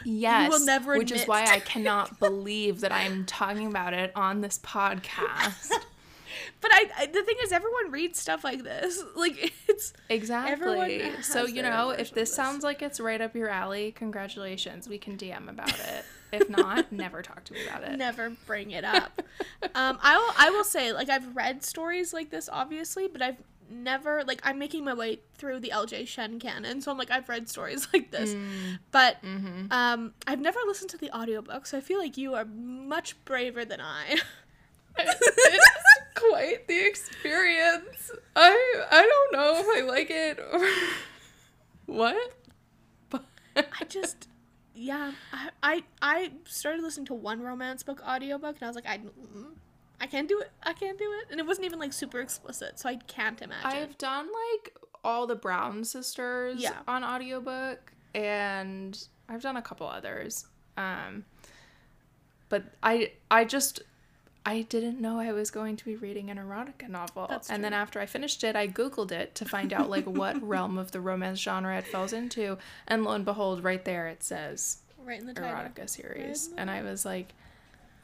Yes, 0.04 0.44
you 0.44 0.58
will 0.58 0.64
never 0.66 0.96
which 0.96 1.12
is 1.12 1.26
why 1.26 1.44
I 1.44 1.58
cannot 1.60 2.18
believe 2.18 2.80
that 2.80 2.92
I'm 2.92 3.24
talking 3.26 3.66
about 3.66 3.94
it 3.94 4.10
on 4.16 4.40
this 4.40 4.58
podcast. 4.58 5.70
But 6.64 6.72
I, 6.72 6.84
I 7.00 7.06
the 7.06 7.22
thing 7.22 7.36
is, 7.42 7.52
everyone 7.52 7.90
reads 7.90 8.18
stuff 8.18 8.42
like 8.42 8.62
this. 8.64 9.02
Like 9.14 9.52
it's 9.68 9.92
Exactly. 10.08 11.12
So, 11.22 11.46
you 11.46 11.60
know, 11.60 11.90
if 11.90 12.08
this 12.10 12.30
this. 12.30 12.34
sounds 12.34 12.64
like 12.64 12.80
it's 12.80 12.98
right 12.98 13.20
up 13.20 13.34
your 13.34 13.50
alley, 13.50 13.92
congratulations. 13.92 14.88
We 14.88 14.96
can 14.96 15.18
DM 15.18 15.50
about 15.50 15.78
it. 15.78 16.04
If 16.32 16.48
not, 16.48 16.90
never 16.92 17.20
talk 17.20 17.44
to 17.44 17.52
me 17.52 17.60
about 17.66 17.84
it. 17.84 17.98
never 17.98 18.30
bring 18.46 18.70
it 18.70 18.82
up. 18.82 19.20
um, 19.74 19.98
I 20.02 20.16
will 20.16 20.34
I 20.38 20.50
will 20.50 20.64
say 20.64 20.94
like 20.94 21.10
I've 21.10 21.36
read 21.36 21.62
stories 21.62 22.14
like 22.14 22.30
this 22.30 22.48
obviously, 22.50 23.08
but 23.08 23.20
I've 23.20 23.36
never 23.70 24.24
like 24.24 24.40
I'm 24.42 24.58
making 24.58 24.84
my 24.84 24.94
way 24.94 25.20
through 25.36 25.60
the 25.60 25.70
LJ 25.74 26.08
Shen 26.08 26.40
canon, 26.40 26.80
so 26.80 26.90
I'm 26.90 26.96
like 26.96 27.10
I've 27.10 27.28
read 27.28 27.50
stories 27.50 27.88
like 27.92 28.10
this, 28.10 28.32
Mm, 28.32 28.78
but 28.90 29.22
mm-hmm. 29.22 29.66
um, 29.70 30.14
I've 30.26 30.40
never 30.40 30.58
listened 30.66 30.88
to 30.90 30.98
the 30.98 31.14
audiobook, 31.14 31.66
so 31.66 31.76
I 31.76 31.82
feel 31.82 31.98
like 31.98 32.16
you 32.16 32.34
are 32.34 32.46
much 32.46 33.22
braver 33.26 33.66
than 33.66 33.82
I. 33.82 34.18
it's 36.14 36.20
quite 36.28 36.66
the 36.68 36.86
experience. 36.86 38.10
I 38.36 38.82
I 38.90 39.02
don't 39.02 39.32
know 39.40 39.60
if 39.60 39.66
I 39.82 39.86
like 39.86 40.10
it 40.10 40.38
or 40.38 40.66
what. 41.86 42.16
But 43.10 43.24
I 43.56 43.84
just 43.84 44.28
yeah, 44.74 45.12
I, 45.32 45.50
I 45.62 45.82
I 46.02 46.32
started 46.46 46.82
listening 46.82 47.06
to 47.06 47.14
one 47.14 47.40
romance 47.40 47.82
book 47.82 48.02
audiobook 48.06 48.56
and 48.56 48.62
I 48.64 48.66
was 48.66 48.74
like 48.76 48.86
I 48.88 48.98
mm, 48.98 49.52
I 50.00 50.06
can't 50.06 50.28
do 50.28 50.40
it. 50.40 50.50
I 50.62 50.72
can't 50.72 50.98
do 50.98 51.12
it. 51.20 51.30
And 51.30 51.38
it 51.40 51.46
wasn't 51.46 51.66
even 51.66 51.78
like 51.78 51.92
super 51.92 52.20
explicit, 52.20 52.78
so 52.80 52.88
I 52.88 52.96
can't 52.96 53.40
imagine. 53.40 53.70
I've 53.70 53.98
done 53.98 54.26
like 54.26 54.76
all 55.04 55.26
the 55.26 55.36
Brown 55.36 55.84
sisters 55.84 56.60
Yeah. 56.60 56.78
on 56.88 57.04
audiobook 57.04 57.92
and 58.14 59.06
I've 59.28 59.42
done 59.42 59.56
a 59.56 59.62
couple 59.62 59.86
others. 59.86 60.46
Um 60.76 61.24
but 62.48 62.64
I 62.82 63.12
I 63.30 63.44
just 63.44 63.82
I 64.46 64.62
didn't 64.62 65.00
know 65.00 65.18
I 65.20 65.32
was 65.32 65.50
going 65.50 65.76
to 65.76 65.84
be 65.84 65.96
reading 65.96 66.30
an 66.30 66.36
erotica 66.36 66.88
novel. 66.88 67.30
And 67.48 67.64
then 67.64 67.72
after 67.72 67.98
I 67.98 68.06
finished 68.06 68.44
it, 68.44 68.54
I 68.56 68.68
googled 68.68 69.10
it 69.10 69.34
to 69.36 69.44
find 69.44 69.72
out 69.72 69.88
like 69.88 70.04
what 70.04 70.42
realm 70.46 70.76
of 70.76 70.90
the 70.90 71.00
romance 71.00 71.40
genre 71.40 71.78
it 71.78 71.86
falls 71.86 72.12
into, 72.12 72.58
and 72.86 73.04
lo 73.04 73.12
and 73.12 73.24
behold, 73.24 73.64
right 73.64 73.84
there 73.84 74.06
it 74.08 74.22
says 74.22 74.78
right 75.04 75.20
in 75.20 75.26
the 75.26 75.34
title. 75.34 75.50
erotica 75.50 75.88
series 75.88 76.48
and 76.56 76.70
i 76.70 76.80
was 76.80 77.04
like 77.04 77.34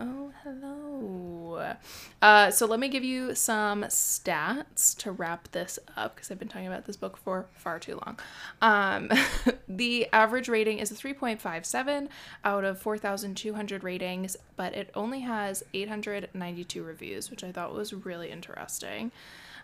oh 0.01 0.32
hello. 0.42 1.74
Uh, 2.22 2.51
so 2.51 2.66
let 2.66 2.80
me 2.80 2.88
give 2.88 3.05
you 3.05 3.34
some 3.34 3.82
stats 3.84 4.96
to 4.96 5.12
wrap 5.12 5.51
this 5.53 5.78
up 5.96 6.14
because 6.14 6.30
i've 6.30 6.38
been 6.38 6.48
talking 6.48 6.66
about 6.66 6.86
this 6.86 6.96
book 6.96 7.16
for 7.16 7.46
far 7.53 7.78
too 7.78 8.01
long. 8.07 8.18
Um, 8.62 9.11
the 9.68 10.09
average 10.12 10.48
rating 10.48 10.78
is 10.78 10.90
a 10.90 10.94
3.57 10.94 12.09
out 12.44 12.64
of 12.64 12.80
4200 12.80 13.84
ratings 13.84 14.36
but 14.57 14.74
it 14.74 14.90
only 14.94 15.20
has 15.20 15.62
892 15.74 16.82
reviews 16.82 17.30
which 17.30 17.44
i 17.44 17.53
thought 17.53 17.74
was 17.74 17.92
really 17.92 18.30
interesting. 18.30 19.12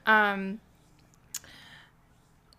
Um, 0.05 0.61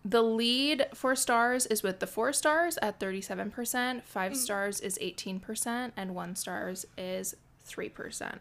the 0.04 0.22
lead 0.22 0.86
four 0.94 1.16
stars 1.16 1.66
is 1.66 1.82
with 1.82 1.98
the 1.98 2.06
four 2.06 2.32
stars 2.32 2.78
at 2.80 2.98
37%, 2.98 4.04
five 4.04 4.36
stars 4.36 4.80
is 4.80 4.98
18%, 5.02 5.92
and 5.96 6.14
one 6.14 6.34
stars 6.34 6.86
is 6.96 7.36
3%. 7.68 8.38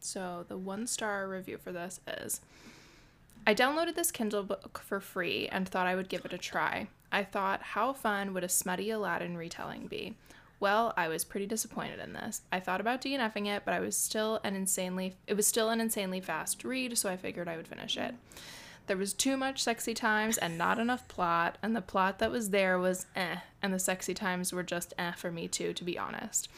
So 0.00 0.44
the 0.48 0.56
one 0.56 0.86
star 0.86 1.28
review 1.28 1.58
for 1.58 1.72
this 1.72 2.00
is 2.06 2.40
I 3.46 3.54
downloaded 3.54 3.94
this 3.94 4.10
Kindle 4.10 4.42
book 4.42 4.82
for 4.84 5.00
free 5.00 5.48
and 5.48 5.68
thought 5.68 5.86
I 5.86 5.94
would 5.94 6.08
give 6.08 6.24
it 6.24 6.32
a 6.32 6.38
try. 6.38 6.88
I 7.10 7.24
thought, 7.24 7.62
how 7.62 7.94
fun 7.94 8.34
would 8.34 8.44
a 8.44 8.48
smutty 8.48 8.90
Aladdin 8.90 9.36
retelling 9.36 9.86
be? 9.86 10.14
Well, 10.60 10.92
I 10.96 11.08
was 11.08 11.24
pretty 11.24 11.46
disappointed 11.46 12.00
in 12.00 12.12
this. 12.12 12.42
I 12.50 12.60
thought 12.60 12.80
about 12.80 13.00
DNFing 13.00 13.46
it, 13.46 13.62
but 13.64 13.74
I 13.74 13.80
was 13.80 13.96
still 13.96 14.40
an 14.42 14.56
insanely 14.56 15.16
it 15.26 15.34
was 15.34 15.46
still 15.46 15.70
an 15.70 15.80
insanely 15.80 16.20
fast 16.20 16.64
read, 16.64 16.98
so 16.98 17.08
I 17.08 17.16
figured 17.16 17.48
I 17.48 17.56
would 17.56 17.68
finish 17.68 17.96
it. 17.96 18.14
There 18.86 18.96
was 18.96 19.12
too 19.12 19.36
much 19.36 19.62
sexy 19.62 19.94
times 19.94 20.36
and 20.36 20.58
not 20.58 20.78
enough 20.78 21.06
plot, 21.08 21.58
and 21.62 21.76
the 21.76 21.82
plot 21.82 22.18
that 22.18 22.30
was 22.30 22.50
there 22.50 22.78
was 22.78 23.06
eh, 23.14 23.36
and 23.62 23.72
the 23.72 23.78
sexy 23.78 24.14
times 24.14 24.52
were 24.52 24.62
just 24.62 24.94
eh 24.98 25.12
for 25.12 25.30
me 25.30 25.46
too, 25.46 25.72
to 25.74 25.84
be 25.84 25.98
honest. 25.98 26.48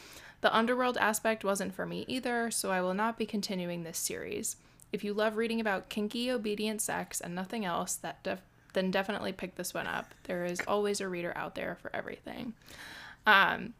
The 0.41 0.55
underworld 0.55 0.97
aspect 0.97 1.43
wasn't 1.43 1.73
for 1.73 1.85
me 1.85 2.03
either, 2.07 2.49
so 2.51 2.71
I 2.71 2.81
will 2.81 2.93
not 2.95 3.17
be 3.17 3.25
continuing 3.25 3.83
this 3.83 3.97
series. 3.97 4.55
If 4.91 5.03
you 5.03 5.13
love 5.13 5.37
reading 5.37 5.61
about 5.61 5.89
kinky, 5.89 6.31
obedient 6.31 6.81
sex 6.81 7.21
and 7.21 7.33
nothing 7.33 7.63
else, 7.63 7.95
that 7.95 8.23
def- 8.23 8.41
then 8.73 8.91
definitely 8.91 9.33
pick 9.33 9.55
this 9.55 9.73
one 9.73 9.87
up. 9.87 10.13
There 10.23 10.43
is 10.45 10.59
always 10.67 10.99
a 10.99 11.07
reader 11.07 11.33
out 11.35 11.55
there 11.55 11.77
for 11.81 11.95
everything. 11.95 12.53
Um, 13.25 13.73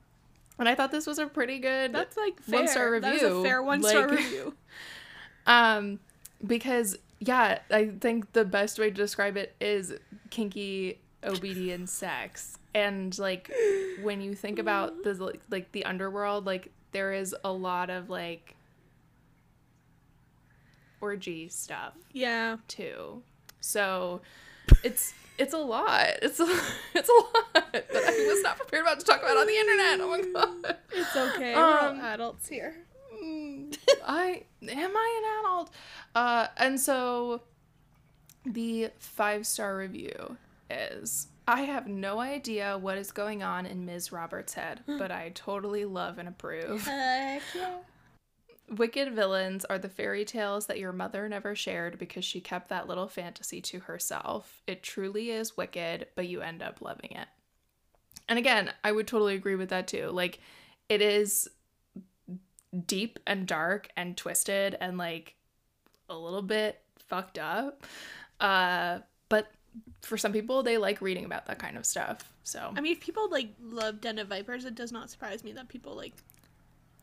and 0.60 0.70
I 0.70 0.76
thought 0.76 0.92
this 0.92 1.08
was 1.08 1.18
a 1.18 1.26
pretty 1.26 1.60
good 1.60 1.92
That's 1.94 2.16
like 2.16 2.40
one 2.46 2.68
star 2.68 2.92
review. 2.92 3.10
That 3.10 3.16
is 3.16 3.24
a 3.24 3.42
fair 3.42 3.64
one 3.64 3.82
star 3.82 4.08
Like- 4.08 4.20
review. 4.20 4.54
um, 5.48 6.00
because 6.46 6.98
yeah, 7.20 7.60
I 7.70 7.88
think 7.88 8.34
the 8.34 8.46
best 8.46 8.80
way 8.80 8.90
to 8.90 8.96
describe 8.96 9.38
it 9.38 9.56
is 9.60 9.94
kinky 10.30 11.00
obedient 11.24 11.90
sex. 11.90 12.58
And 12.74 13.18
like 13.20 13.52
when 14.02 14.22
you 14.22 14.34
think 14.36 14.60
about 14.60 15.04
the 15.04 15.14
like, 15.16 15.42
like 15.50 15.72
the 15.72 15.86
underworld, 15.86 16.46
like 16.46 16.72
there 16.92 17.14
is 17.14 17.36
a 17.44 17.52
lot 17.52 17.90
of 17.90 18.10
like 18.10 18.56
orgy 21.00 21.48
stuff 21.50 21.94
Yeah. 22.14 22.58
too. 22.68 23.24
So 23.60 24.22
it's 24.84 25.14
it's 25.38 25.54
a 25.54 25.58
lot. 25.58 26.08
It's 26.22 26.40
a 26.40 26.46
it's 26.96 27.10
a 27.10 27.14
lot 27.14 27.56
that 27.74 27.90
I 27.96 28.28
was 28.32 28.42
not 28.44 28.58
prepared 28.58 28.84
about 28.84 29.00
to 29.00 29.06
talk 29.06 29.20
about 29.22 29.38
on 29.38 29.48
the 29.48 29.54
internet. 29.56 30.00
Oh 30.02 30.10
my 30.10 30.22
god. 30.64 30.78
It's 30.92 31.16
okay. 31.16 31.56
We're 31.56 31.78
all 31.80 31.90
Um, 31.90 32.00
adults 32.00 32.48
here. 32.48 32.76
I 34.06 34.44
am 34.62 34.98
I 34.98 35.22
an 35.22 35.46
adult? 35.46 35.72
Uh, 36.16 36.48
and 36.58 36.80
so 36.80 37.42
the 38.46 38.90
five 39.00 39.46
star 39.46 39.78
review 39.78 40.38
is 40.70 41.28
I 41.52 41.64
have 41.64 41.86
no 41.86 42.22
idea 42.22 42.78
what 42.78 42.98
is 42.98 43.12
going 43.12 43.44
on 43.44 43.66
in 43.66 43.86
Ms. 43.86 44.14
Roberts' 44.14 44.54
head, 44.54 44.84
but 44.88 45.12
I 45.12 45.32
totally 45.36 45.84
love 45.84 46.18
and 46.18 46.30
approve. 46.30 46.84
Heck 46.86 47.42
yeah. 47.54 47.78
Wicked 48.70 49.14
villains 49.14 49.66
are 49.66 49.78
the 49.78 49.90
fairy 49.90 50.24
tales 50.24 50.68
that 50.68 50.80
your 50.80 50.94
mother 50.94 51.28
never 51.28 51.54
shared 51.54 52.00
because 52.00 52.24
she 52.24 52.40
kept 52.40 52.70
that 52.70 52.88
little 52.88 53.10
fantasy 53.10 53.60
to 53.60 53.82
herself. 53.82 54.62
It 54.66 54.82
truly 54.82 55.30
is 55.30 55.58
wicked, 55.58 56.08
but 56.16 56.30
you 56.30 56.40
end 56.40 56.64
up 56.64 56.80
loving 56.80 57.12
it. 57.12 57.28
And 58.30 58.40
again, 58.40 58.72
I 58.86 58.94
would 58.94 59.08
totally 59.08 59.36
agree 59.36 59.56
with 59.56 59.70
that 59.70 59.90
too. 59.90 60.08
Like, 60.10 60.40
it 60.88 61.02
is 61.02 61.50
deep 62.86 63.20
and 63.28 63.46
dark 63.46 63.90
and 63.98 64.16
twisted 64.16 64.78
and 64.80 64.98
like 64.98 65.36
a 66.08 66.16
little 66.16 66.42
bit 66.42 66.80
fucked 67.10 67.38
up. 67.38 67.84
Uh, 68.40 69.00
for 70.02 70.18
some 70.18 70.34
people, 70.34 70.64
they 70.64 70.78
like 70.78 71.02
reading 71.02 71.26
about 71.26 71.46
that 71.48 71.60
kind 71.60 71.78
of 71.78 71.86
stuff. 71.86 72.34
So, 72.44 72.74
I 72.76 72.82
mean, 72.82 72.94
if 72.94 73.00
people 73.00 73.30
like 73.30 73.50
love 73.62 74.02
Den 74.02 74.20
of 74.20 74.28
Vipers, 74.28 74.66
it 74.66 74.76
does 74.76 74.92
not 74.92 75.10
surprise 75.10 75.44
me 75.44 75.52
that 75.54 75.68
people 75.68 75.96
like 75.96 76.14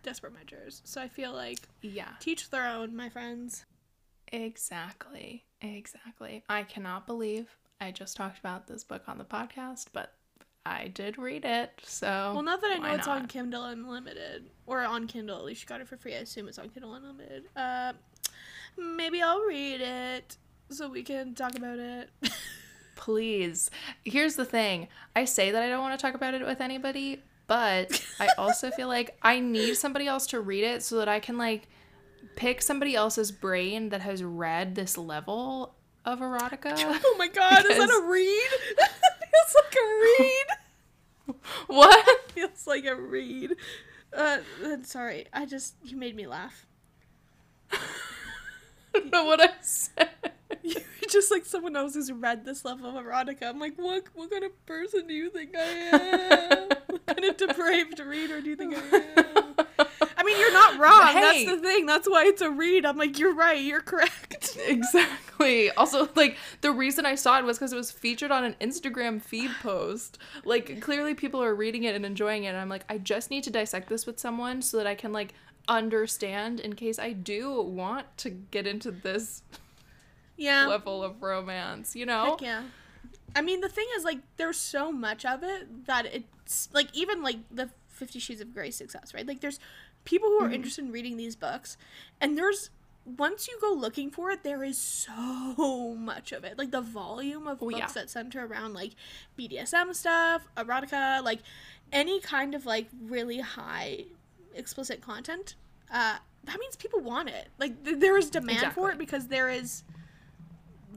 Desperate 0.03 0.33
Measures. 0.35 0.83
So 0.85 1.01
I 1.01 1.09
feel 1.09 1.33
like 1.33 1.59
yeah. 1.83 2.11
teach 2.21 2.51
their 2.51 2.66
own, 2.66 2.95
my 2.97 3.09
friends. 3.09 3.64
Exactly. 4.33 5.45
Exactly. 5.61 6.45
I 6.49 6.62
cannot 6.62 7.07
believe 7.07 7.57
I 7.81 7.91
just 7.93 8.16
talked 8.16 8.39
about 8.39 8.66
this 8.66 8.85
book 8.85 9.03
on 9.07 9.19
the 9.19 9.25
podcast, 9.25 9.87
but 9.93 10.14
I 10.66 10.89
did 10.89 11.19
read 11.19 11.45
it. 11.45 11.71
So 11.85 12.33
Well, 12.35 12.43
now 12.43 12.57
that 12.57 12.71
I 12.71 12.77
know 12.79 12.95
it's 12.95 13.07
on? 13.07 13.27
Kindle 13.27 13.64
Unlimited, 13.64 14.51
or 14.66 14.83
on 14.83 15.07
Kindle, 15.07 15.39
at 15.39 15.45
least 15.45 15.62
you 15.62 15.69
got 15.69 15.81
it 15.81 15.89
for 15.89 15.97
free. 15.97 16.14
I 16.14 16.19
assume 16.19 16.49
it's 16.49 16.59
on 16.59 16.69
Kindle 16.69 16.95
Unlimited. 16.95 17.45
Uh, 17.57 17.93
maybe 18.77 19.23
I'll 19.23 19.43
read 19.43 19.81
it 19.81 20.37
so 20.71 20.89
we 20.89 21.03
can 21.03 21.35
talk 21.35 21.57
about 21.57 21.79
it. 21.79 22.11
please. 22.99 23.70
Here's 24.05 24.36
the 24.36 24.44
thing. 24.44 24.88
I 25.16 25.24
say 25.24 25.51
that 25.51 25.62
I 25.62 25.68
don't 25.70 25.80
want 25.80 25.99
to 25.99 26.03
talk 26.05 26.14
about 26.14 26.34
it 26.34 26.44
with 26.44 26.61
anybody, 26.61 27.22
but 27.46 28.05
I 28.20 28.28
also 28.38 28.70
feel 28.70 28.88
like 28.88 29.16
I 29.22 29.40
need 29.40 29.76
somebody 29.76 30.07
else 30.07 30.26
to 30.28 30.40
read 30.40 30.64
it 30.64 30.82
so 30.82 30.96
that 30.99 31.09
I 31.09 31.20
can 31.20 31.38
like 31.38 31.68
pick 32.36 32.61
somebody 32.61 32.94
else's 32.94 33.32
brain 33.32 33.88
that 33.88 34.03
has 34.03 34.22
read 34.22 34.74
this 34.74 34.99
level 34.99 35.74
of 36.05 36.18
erotica. 36.18 36.74
oh 36.76 37.16
my 37.18 37.28
god, 37.28 37.64
is 37.64 37.78
that 37.78 37.88
a 37.88 38.07
read? 38.07 38.51
feels 38.76 39.55
like 39.55 39.74
a 39.74 39.86
read. 40.18 41.36
what? 41.68 42.32
feels 42.32 42.66
like 42.66 42.84
a 42.84 42.94
read. 42.94 43.57
Uh, 44.12 44.38
sorry. 44.82 45.26
I 45.32 45.46
just 45.46 45.74
you 45.84 45.96
made 45.96 46.16
me 46.16 46.26
laugh. 46.26 46.66
I 48.95 49.01
don't 49.01 49.12
know 49.12 49.24
what 49.24 49.41
I 49.41 49.51
said. 49.61 50.09
You're 50.62 50.82
just 51.09 51.30
like 51.30 51.45
someone 51.45 51.76
else 51.76 51.95
who's 51.95 52.11
read 52.11 52.45
this 52.45 52.64
level 52.64 52.97
of 52.97 53.05
erotica. 53.05 53.43
I'm 53.43 53.59
like, 53.59 53.76
what 53.76 54.05
what 54.14 54.30
kind 54.30 54.45
of 54.45 54.66
person 54.66 55.07
do 55.07 55.14
you 55.14 55.30
think 55.30 55.55
I 55.57 55.62
am? 55.62 56.68
what 56.86 57.07
kind 57.07 57.24
of 57.24 57.36
depraved 57.36 58.01
reader 58.01 58.41
do 58.41 58.51
you 58.51 58.57
think 58.57 58.74
I 58.74 59.03
am? 59.16 59.55
I 60.16 60.24
mean, 60.24 60.39
you're 60.39 60.53
not 60.53 60.78
wrong. 60.80 61.07
Hey. 61.12 61.45
That's 61.45 61.61
the 61.61 61.68
thing. 61.68 61.86
That's 61.86 62.09
why 62.09 62.24
it's 62.24 62.43
a 62.43 62.51
read. 62.51 62.84
I'm 62.84 62.97
like, 62.97 63.18
you're 63.18 63.34
right. 63.34 63.61
You're 63.61 63.80
correct. 63.80 64.57
Exactly. 64.68 65.70
Also, 65.72 66.09
like 66.14 66.36
the 66.61 66.72
reason 66.72 67.07
I 67.07 67.14
saw 67.14 67.39
it 67.39 67.45
was 67.45 67.59
because 67.59 67.72
it 67.72 67.76
was 67.76 67.91
featured 67.91 68.30
on 68.30 68.45
an 68.45 68.55
Instagram 68.61 69.22
feed 69.22 69.51
post. 69.62 70.18
Like 70.45 70.80
clearly 70.80 71.14
people 71.14 71.43
are 71.43 71.55
reading 71.55 71.84
it 71.84 71.95
and 71.95 72.05
enjoying 72.05 72.45
it. 72.45 72.49
And 72.49 72.59
I'm 72.59 72.68
like, 72.68 72.84
I 72.89 72.99
just 72.99 73.30
need 73.30 73.45
to 73.45 73.51
dissect 73.51 73.89
this 73.89 74.05
with 74.05 74.18
someone 74.18 74.62
so 74.62 74.76
that 74.76 74.86
I 74.86 74.95
can 74.95 75.12
like 75.12 75.34
understand 75.69 76.61
in 76.61 76.75
case 76.75 76.99
I 76.99 77.12
do 77.12 77.61
want 77.61 78.16
to 78.19 78.31
get 78.31 78.66
into 78.66 78.91
this 78.91 79.43
Yeah. 80.37 80.66
level 80.66 81.03
of 81.03 81.23
romance. 81.23 81.95
You 81.95 82.07
know? 82.07 82.31
Heck 82.31 82.43
yeah. 82.43 82.62
I 83.37 83.43
mean, 83.43 83.61
the 83.61 83.69
thing 83.69 83.87
is, 83.97 84.05
like, 84.05 84.21
there's 84.37 84.57
so 84.57 84.91
much 84.91 85.25
of 85.25 85.43
it 85.43 85.87
that 85.87 86.07
it's 86.07 86.69
like 86.73 86.89
even 86.95 87.23
like 87.23 87.39
the 87.51 87.71
Fifty 87.89 88.19
Shades 88.19 88.41
of 88.41 88.55
Grey 88.55 88.71
success, 88.71 89.12
right? 89.12 89.27
Like, 89.27 89.41
there's 89.41 89.61
people 90.05 90.29
who 90.29 90.39
are 90.39 90.45
mm-hmm. 90.45 90.55
interested 90.55 90.85
in 90.85 90.93
reading 90.93 91.16
these 91.16 91.37
books, 91.37 91.77
and 92.21 92.39
there's 92.39 92.71
once 93.16 93.49
you 93.49 93.59
go 93.61 93.73
looking 93.73 94.11
for 94.11 94.31
it, 94.31 94.43
there 94.43 94.62
is 94.62 94.79
so 94.79 95.95
much 95.99 96.33
of 96.33 96.45
it. 96.45 96.59
Like 96.59 96.71
the 96.71 96.81
volume 96.81 97.47
of 97.47 97.62
Oh, 97.62 97.71
books 97.71 97.79
yeah. 97.79 97.89
that 97.95 98.11
center 98.11 98.45
around 98.45 98.75
like 98.75 98.93
BDSM 99.39 99.95
stuff, 99.95 100.49
erotica, 100.57 101.23
like 101.23 101.41
any 101.93 102.21
kind 102.21 102.55
of 102.55 102.66
like 102.66 102.89
really 103.03 103.41
high 103.41 104.05
explicit 104.59 105.00
content. 105.00 105.54
Uh, 105.90 106.16
that 106.44 106.59
means 106.59 106.76
people 106.76 107.00
want 107.00 107.28
it. 107.28 107.48
Like 107.59 107.84
th- 107.84 107.98
there 107.98 108.16
is 108.18 108.30
demand 108.30 108.72
for 108.72 108.90
it 108.90 108.98
because 108.98 109.28
there 109.28 109.48
is 109.48 109.84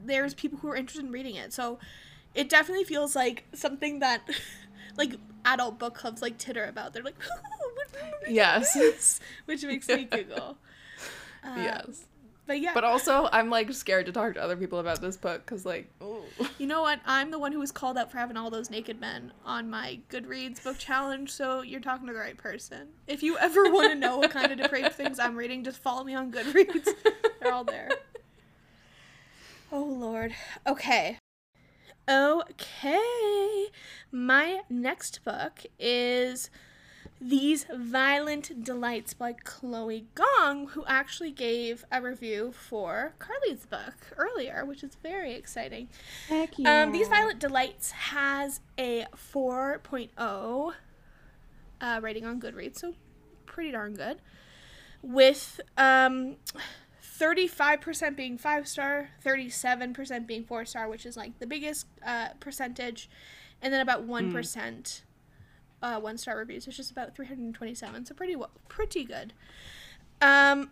there's 0.04 0.34
people 0.34 0.58
who 0.60 0.68
are 0.70 0.76
interested 0.76 1.06
in 1.06 1.12
reading 1.12 1.36
it. 1.36 1.54
So 1.54 1.80
it 2.34 2.50
definitely 2.50 2.86
feels 2.86 3.16
like 3.16 3.46
something 3.54 4.00
that 4.00 4.22
like 4.98 5.16
adult 5.46 5.80
book 5.80 5.94
clubs 5.96 6.22
like 6.22 6.38
titter 6.38 6.66
about. 6.66 6.94
They're 6.94 7.04
like, 7.04 7.16
Yes. 8.28 9.20
which 9.46 9.64
makes 9.64 9.88
me 9.88 10.04
giggle. 10.12 10.58
Uh, 11.44 11.56
yes. 11.58 12.06
But 12.52 12.60
yeah, 12.60 12.72
But 12.74 12.84
also, 12.84 13.30
I'm 13.32 13.50
like 13.50 13.72
scared 13.72 14.08
to 14.08 14.12
talk 14.12 14.34
to 14.34 14.44
other 14.44 14.58
people 14.58 14.80
about 14.80 15.00
this 15.00 15.16
book 15.16 15.46
because, 15.46 15.66
like, 15.66 15.90
ooh. 16.04 16.24
you 16.58 16.68
know 16.68 16.82
what? 16.82 17.00
I'm 17.06 17.32
the 17.32 17.40
one 17.40 17.54
who 17.54 17.60
was 17.60 17.72
called 17.72 17.98
out 17.98 18.12
for 18.12 18.18
having 18.18 18.36
all 18.36 18.50
those 18.50 18.70
naked 18.70 19.00
men 19.00 19.32
on 19.46 19.70
my 19.70 20.02
Goodreads 20.10 20.62
book 20.62 20.78
challenge, 20.78 21.30
so 21.32 21.62
you're 21.62 21.80
talking 21.80 22.08
to 22.08 22.14
the 22.14 22.20
right 22.20 22.36
person. 22.36 22.90
If 23.08 23.24
you 23.24 23.38
ever 23.38 23.72
want 23.72 23.94
to 23.94 23.96
know 23.96 24.18
what 24.18 24.32
kind 24.32 24.52
of 24.52 24.58
depraved 24.58 24.92
things 24.92 25.18
I'm 25.18 25.38
reading, 25.38 25.64
just 25.64 25.78
follow 25.78 26.04
me 26.04 26.14
on 26.14 26.30
Goodreads. 26.30 26.90
They're 27.40 27.54
all 27.54 27.64
there. 27.64 27.90
Oh 29.74 29.86
lord. 29.86 30.34
Okay. 30.68 31.18
Okay. 32.10 33.68
My 34.12 34.60
next 34.70 35.24
book 35.24 35.62
is 35.80 36.50
These 37.24 37.68
Violent 37.72 38.64
Delights 38.64 39.14
by 39.14 39.34
Chloe 39.34 40.08
Gong, 40.16 40.70
who 40.70 40.84
actually 40.88 41.30
gave 41.30 41.86
a 41.92 42.02
review 42.02 42.52
for 42.52 43.14
Carly's 43.20 43.68
book 43.68 43.94
earlier, 44.18 44.66
which 44.66 44.84
is 44.84 44.96
very 45.04 45.34
exciting. 45.36 45.88
Heck 46.28 46.58
Um, 46.66 46.92
These 46.92 47.10
Violent 47.10 47.38
Delights 47.38 47.92
has 47.92 48.62
a 48.76 49.06
4.0 49.34 50.74
uh, 51.80 52.00
rating 52.02 52.26
on 52.26 52.42
Goodreads, 52.42 52.80
so 52.80 52.96
pretty 53.46 53.72
darn 53.72 53.94
good. 53.94 54.18
With 55.04 55.62
um, 55.78 56.38
35% 57.20 58.16
being 58.16 58.40
five 58.40 58.68
star, 58.68 59.10
37% 59.24 60.26
being 60.26 60.44
four 60.44 60.66
star, 60.66 60.90
which 60.90 61.06
is 61.06 61.16
like 61.16 61.38
the 61.38 61.46
biggest 61.46 61.86
uh, 62.04 62.30
percentage, 62.40 63.10
and 63.62 63.72
then 63.72 63.80
about 63.82 64.08
1% 64.08 65.02
uh, 65.82 66.00
one 66.00 66.18
star 66.18 66.38
reviews, 66.38 66.68
which 66.68 66.80
is 66.80 66.92
about 66.92 67.16
327. 67.16 68.06
So 68.06 68.14
pretty 68.14 68.36
well, 68.36 68.52
pretty 68.70 69.04
good. 69.04 69.34
Um, 70.22 70.72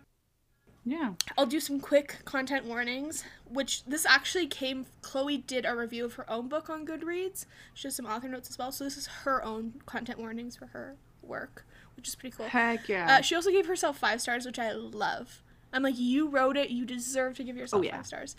Yeah. 0.84 1.12
I'll 1.36 1.46
do 1.46 1.60
some 1.60 1.80
quick 1.80 2.18
content 2.24 2.64
warnings, 2.64 3.24
which 3.48 3.84
this 3.84 4.06
actually 4.06 4.46
came. 4.46 4.86
Chloe 5.02 5.36
did 5.38 5.66
a 5.66 5.74
review 5.76 6.04
of 6.04 6.14
her 6.14 6.30
own 6.30 6.48
book 6.48 6.70
on 6.70 6.86
Goodreads. 6.86 7.44
She 7.74 7.86
has 7.88 7.96
some 7.96 8.06
author 8.06 8.28
notes 8.28 8.48
as 8.48 8.58
well. 8.58 8.72
So 8.72 8.84
this 8.84 8.96
is 8.96 9.06
her 9.24 9.44
own 9.44 9.74
content 9.86 10.18
warnings 10.18 10.56
for 10.56 10.66
her 10.68 10.96
work, 11.22 11.66
which 11.96 12.08
is 12.08 12.14
pretty 12.14 12.34
cool. 12.36 12.46
Heck 12.46 12.88
yeah. 12.88 13.16
Uh, 13.18 13.20
she 13.20 13.34
also 13.34 13.50
gave 13.50 13.66
herself 13.66 13.98
five 13.98 14.20
stars, 14.20 14.46
which 14.46 14.58
I 14.58 14.72
love. 14.72 15.42
I'm 15.72 15.82
like, 15.82 15.98
you 15.98 16.28
wrote 16.28 16.56
it, 16.56 16.70
you 16.70 16.84
deserve 16.84 17.36
to 17.36 17.44
give 17.44 17.56
yourself 17.56 17.80
Oh, 17.80 17.84
yeah. 17.84 17.96
five 17.96 18.06
stars. 18.06 18.36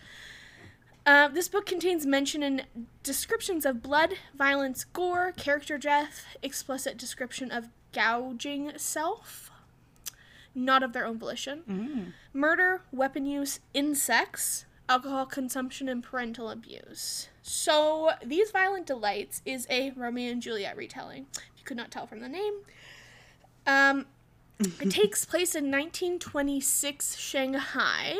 Uh, 1.05 1.27
this 1.27 1.47
book 1.47 1.65
contains 1.65 2.05
mention 2.05 2.43
and 2.43 2.65
descriptions 3.03 3.65
of 3.65 3.81
blood, 3.81 4.13
violence, 4.37 4.83
gore, 4.83 5.31
character 5.35 5.77
death, 5.77 6.25
explicit 6.43 6.95
description 6.97 7.49
of 7.51 7.69
gouging 7.91 8.71
self, 8.77 9.49
not 10.53 10.83
of 10.83 10.93
their 10.93 11.05
own 11.05 11.17
volition, 11.17 11.63
Mm. 11.67 12.13
murder, 12.33 12.83
weapon 12.91 13.25
use, 13.25 13.59
insects, 13.73 14.65
alcohol 14.87 15.25
consumption, 15.25 15.89
and 15.89 16.03
parental 16.03 16.49
abuse. 16.49 17.29
So, 17.41 18.11
These 18.23 18.51
Violent 18.51 18.85
Delights 18.85 19.41
is 19.45 19.65
a 19.69 19.91
Romeo 19.91 20.31
and 20.31 20.41
Juliet 20.41 20.77
retelling. 20.77 21.25
If 21.33 21.59
you 21.59 21.63
could 21.65 21.77
not 21.77 21.89
tell 21.89 22.05
from 22.05 22.19
the 22.19 22.29
name. 22.29 22.59
Um, 23.65 24.05
it 24.59 24.91
takes 24.91 25.25
place 25.25 25.55
in 25.55 25.71
1926 25.71 27.17
Shanghai, 27.17 28.15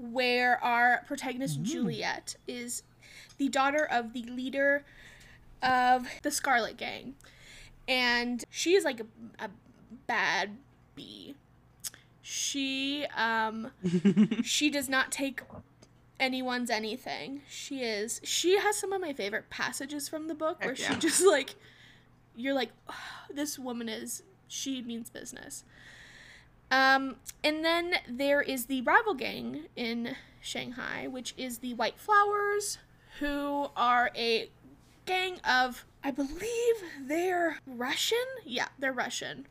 where 0.00 0.62
our 0.64 1.04
protagonist 1.06 1.62
Juliet 1.62 2.36
is 2.48 2.82
the 3.38 3.48
daughter 3.48 3.86
of 3.90 4.12
the 4.12 4.22
leader 4.22 4.84
of 5.62 6.06
the 6.22 6.30
Scarlet 6.30 6.76
Gang. 6.76 7.14
And 7.86 8.44
she 8.50 8.74
is 8.74 8.84
like 8.84 9.00
a, 9.00 9.44
a 9.44 9.50
bad 10.06 10.56
bee. 10.94 11.34
She 12.22 13.06
um 13.16 13.72
she 14.42 14.70
does 14.70 14.88
not 14.88 15.10
take 15.10 15.40
anyone's 16.18 16.70
anything. 16.70 17.42
She 17.48 17.82
is 17.82 18.20
she 18.22 18.58
has 18.58 18.76
some 18.76 18.92
of 18.92 19.00
my 19.00 19.12
favorite 19.12 19.50
passages 19.50 20.08
from 20.08 20.28
the 20.28 20.34
book 20.34 20.64
where 20.64 20.74
Heck 20.74 20.94
she 20.94 20.98
just 21.00 21.26
like 21.26 21.56
you're 22.36 22.54
like 22.54 22.70
this 23.34 23.58
woman 23.58 23.88
is 23.88 24.22
she 24.46 24.82
means 24.82 25.10
business. 25.10 25.64
Um 26.70 27.16
and 27.42 27.64
then 27.64 27.94
there 28.08 28.40
is 28.42 28.66
the 28.66 28.82
rival 28.82 29.14
gang 29.14 29.66
in 29.76 30.16
Shanghai, 30.40 31.06
which 31.06 31.34
is 31.36 31.58
the 31.58 31.74
White 31.74 31.98
Flowers, 31.98 32.78
who 33.18 33.68
are 33.76 34.10
a 34.16 34.50
gang 35.06 35.40
of 35.40 35.84
I 36.02 36.10
believe 36.10 36.76
they're 37.00 37.58
Russian. 37.66 38.18
Yeah, 38.44 38.68
they're 38.78 38.92
Russian. 38.92 39.46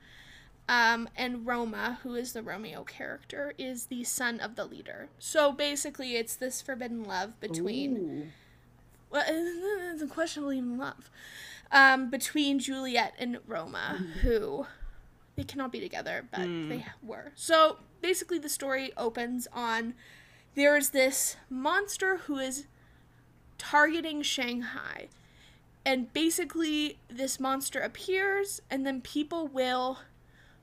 Um, 0.67 1.09
and 1.15 1.47
Roma, 1.47 1.99
who 2.03 2.13
is 2.13 2.33
the 2.33 2.43
Romeo 2.43 2.83
character, 2.83 3.53
is 3.57 3.87
the 3.87 4.03
son 4.03 4.39
of 4.39 4.55
the 4.55 4.65
leader. 4.65 5.09
So 5.17 5.51
basically, 5.51 6.15
it's 6.15 6.35
this 6.35 6.61
forbidden 6.61 7.03
love 7.03 7.39
between 7.39 7.97
Ooh. 7.97 8.27
well, 9.09 9.23
it's 9.27 10.03
a 10.03 10.07
questionable 10.07 10.53
even 10.53 10.77
love 10.77 11.09
um, 11.71 12.09
between 12.09 12.59
Juliet 12.59 13.13
and 13.17 13.39
Roma, 13.47 14.05
who 14.21 14.67
they 15.39 15.45
cannot 15.45 15.71
be 15.71 15.79
together, 15.79 16.25
but 16.31 16.41
they 16.41 16.85
were. 17.01 17.31
So 17.35 17.77
basically, 18.01 18.39
the 18.39 18.49
story 18.49 18.91
opens 18.97 19.47
on 19.53 19.93
there 20.55 20.75
is 20.77 20.89
this 20.89 21.37
monster 21.49 22.17
who 22.17 22.37
is 22.37 22.67
targeting 23.57 24.21
Shanghai. 24.21 25.07
And 25.85 26.11
basically, 26.13 26.99
this 27.09 27.39
monster 27.39 27.79
appears, 27.79 28.61
and 28.69 28.85
then 28.85 29.01
people 29.01 29.47
will 29.47 29.99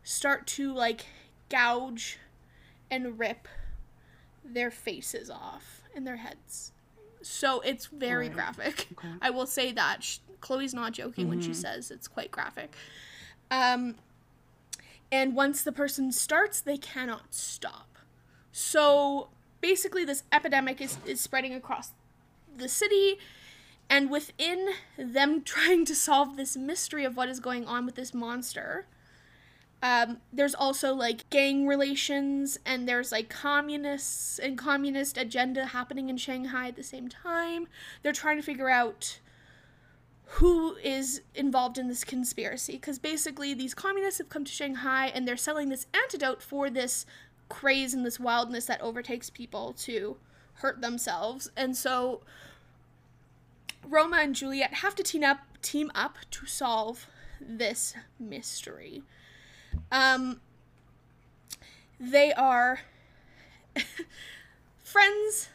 start 0.02 0.46
to 0.48 0.72
like 0.72 1.06
gouge 1.48 2.18
and 2.90 3.18
rip 3.18 3.48
their 4.44 4.70
faces 4.70 5.30
off 5.30 5.80
and 5.94 6.06
their 6.06 6.16
heads. 6.16 6.72
So 7.22 7.60
it's 7.60 7.86
very 7.86 8.26
Right. 8.28 8.34
graphic. 8.34 8.86
Okay. 8.92 9.12
I 9.22 9.30
will 9.30 9.46
say 9.46 9.72
that. 9.72 10.18
Chloe's 10.40 10.74
not 10.74 10.92
joking 10.92 11.28
when 11.28 11.40
she 11.40 11.54
says 11.54 11.90
it's 11.90 12.06
quite 12.06 12.30
graphic. 12.30 12.74
Um, 13.50 13.96
and 15.10 15.34
once 15.34 15.62
the 15.62 15.72
person 15.72 16.12
starts, 16.12 16.60
they 16.60 16.76
cannot 16.76 17.34
stop. 17.34 17.98
So 18.52 19.28
basically, 19.60 20.04
this 20.04 20.24
epidemic 20.32 20.80
is, 20.80 20.98
is 21.06 21.20
spreading 21.20 21.54
across 21.54 21.92
the 22.56 22.68
city. 22.68 23.18
And 23.88 24.10
within 24.10 24.70
them 24.98 25.42
trying 25.44 25.84
to 25.86 25.94
solve 25.94 26.36
this 26.36 26.56
mystery 26.56 27.04
of 27.04 27.16
what 27.16 27.28
is 27.28 27.40
going 27.40 27.66
on 27.66 27.86
with 27.86 27.94
this 27.94 28.12
monster, 28.12 28.86
um, 29.82 30.18
there's 30.32 30.54
also 30.54 30.94
like 30.94 31.28
gang 31.30 31.66
relations, 31.66 32.58
and 32.64 32.88
there's 32.88 33.12
like 33.12 33.28
communists 33.28 34.38
and 34.38 34.56
communist 34.56 35.18
agenda 35.18 35.66
happening 35.66 36.08
in 36.08 36.16
Shanghai 36.16 36.68
at 36.68 36.76
the 36.76 36.82
same 36.82 37.08
time. 37.08 37.68
They're 38.02 38.12
trying 38.12 38.38
to 38.38 38.42
figure 38.42 38.70
out 38.70 39.20
who 40.26 40.74
is 40.82 41.22
involved 41.34 41.78
in 41.78 41.88
this 41.88 42.04
conspiracy 42.04 42.72
because 42.72 42.98
basically 42.98 43.54
these 43.54 43.74
communists 43.74 44.18
have 44.18 44.28
come 44.28 44.44
to 44.44 44.52
Shanghai 44.52 45.06
and 45.06 45.26
they're 45.26 45.36
selling 45.36 45.68
this 45.68 45.86
antidote 45.94 46.42
for 46.42 46.68
this 46.68 47.06
craze 47.48 47.94
and 47.94 48.04
this 48.04 48.18
wildness 48.18 48.66
that 48.66 48.80
overtakes 48.80 49.30
people 49.30 49.72
to 49.72 50.16
hurt 50.54 50.80
themselves. 50.80 51.50
And 51.56 51.76
so 51.76 52.22
Roma 53.86 54.18
and 54.20 54.34
Juliet 54.34 54.74
have 54.74 54.96
to 54.96 55.02
team 55.02 55.22
up 55.22 55.38
team 55.62 55.90
up 55.94 56.18
to 56.32 56.46
solve 56.46 57.06
this 57.40 57.94
mystery. 58.18 59.04
Um 59.92 60.40
they 62.00 62.32
are 62.32 62.80
friends 64.82 65.48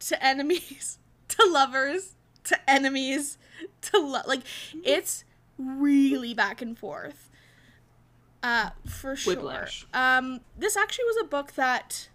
to 0.00 0.24
enemies 0.24 0.98
to 1.28 1.46
lovers 1.46 2.15
to 2.46 2.70
enemies 2.70 3.38
to 3.82 3.98
lo- 3.98 4.22
like 4.26 4.42
it's 4.84 5.24
really 5.58 6.34
back 6.34 6.60
and 6.62 6.78
forth. 6.78 7.30
Uh 8.42 8.70
for 8.86 9.16
sure. 9.16 9.34
Whiplash. 9.34 9.86
um 9.94 10.40
this 10.56 10.76
actually 10.76 11.04
was 11.06 11.16
a 11.22 11.24
book 11.26 11.52
that 11.52 12.08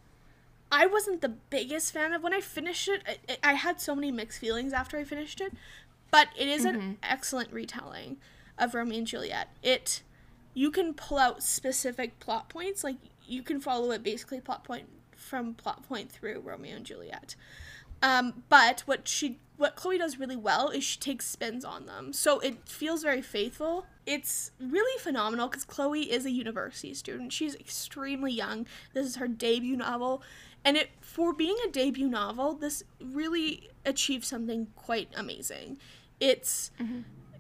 i 0.72 0.86
wasn't 0.86 1.22
the 1.22 1.30
biggest 1.30 1.92
fan 1.94 2.14
of. 2.14 2.22
When 2.24 2.34
i 2.34 2.40
finished 2.42 2.88
it 2.88 3.02
i, 3.08 3.52
I 3.52 3.54
had 3.54 3.82
so 3.82 3.96
many 3.96 4.12
mixed 4.12 4.40
feelings 4.40 4.72
after 4.74 4.98
i 4.98 5.04
finished 5.04 5.42
it 5.42 5.54
but 6.12 6.28
it 6.38 6.48
is 6.48 6.66
an 6.66 6.98
excellent 7.04 7.52
retelling 7.54 8.18
of 8.58 8.74
romeo 8.76 9.00
and 9.00 9.08
juliet. 9.08 9.48
It 9.64 10.04
you 10.54 10.70
can 10.70 10.94
pull 10.94 11.18
out 11.18 11.42
specific 11.42 12.20
plot 12.20 12.50
points 12.50 12.84
like 12.84 12.98
you 13.26 13.42
can 13.42 13.60
follow 13.60 13.92
it 13.92 14.04
basically 14.04 14.40
plot 14.42 14.64
point 14.64 14.88
from 15.16 15.54
plot 15.54 15.88
point 15.88 16.12
through 16.12 16.42
romeo 16.42 16.76
and 16.76 16.86
juliet 16.86 17.36
um, 18.02 18.44
but 18.50 18.82
what 18.82 19.08
she 19.08 19.40
what 19.58 19.76
Chloe 19.76 20.00
does 20.00 20.18
really 20.18 20.36
well 20.36 20.70
is 20.70 20.84
she 20.84 21.00
takes 21.00 21.28
spins 21.28 21.64
on 21.64 21.86
them. 21.86 22.14
So 22.14 22.40
it 22.40 22.68
feels 22.68 23.04
very 23.04 23.22
faithful. 23.22 23.86
It's 24.08 24.52
really 24.60 24.98
phenomenal 25.00 25.48
because 25.48 25.66
Chloe 25.66 26.12
is 26.12 26.26
a 26.26 26.32
university 26.32 26.96
student. 26.96 27.32
She's 27.32 27.54
extremely 27.54 28.32
young. 28.32 28.66
This 28.94 29.06
is 29.06 29.18
her 29.18 29.28
debut 29.28 29.78
novel. 29.78 30.24
And 30.66 30.78
it 30.78 30.90
for 31.02 31.32
being 31.32 31.58
a 31.64 31.70
debut 31.70 32.08
novel, 32.10 32.54
this 32.54 32.84
really 33.00 33.70
achieved 33.86 34.26
something 34.26 34.68
quite 34.76 35.10
amazing. 35.16 35.78
It's 36.20 36.72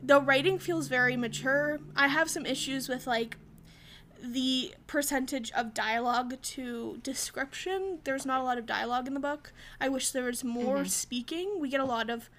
the 0.03 0.21
writing 0.21 0.59
feels 0.59 0.87
very 0.87 1.17
mature. 1.17 1.79
I 1.95 2.07
have 2.07 2.29
some 2.29 2.45
issues 2.45 2.87
with 2.87 3.07
like 3.07 3.37
the 4.21 4.73
percentage 4.87 5.51
of 5.51 5.73
dialogue 5.73 6.41
to 6.41 6.99
description. 7.03 7.99
There's 8.03 8.25
not 8.25 8.39
a 8.39 8.43
lot 8.43 8.57
of 8.57 8.65
dialogue 8.65 9.07
in 9.07 9.13
the 9.13 9.19
book. 9.19 9.51
I 9.79 9.89
wish 9.89 10.11
there 10.11 10.25
was 10.25 10.43
more 10.43 10.85
speaking. 10.85 11.59
We 11.59 11.69
get 11.69 11.79
a 11.79 11.85
lot 11.85 12.09
of 12.09 12.29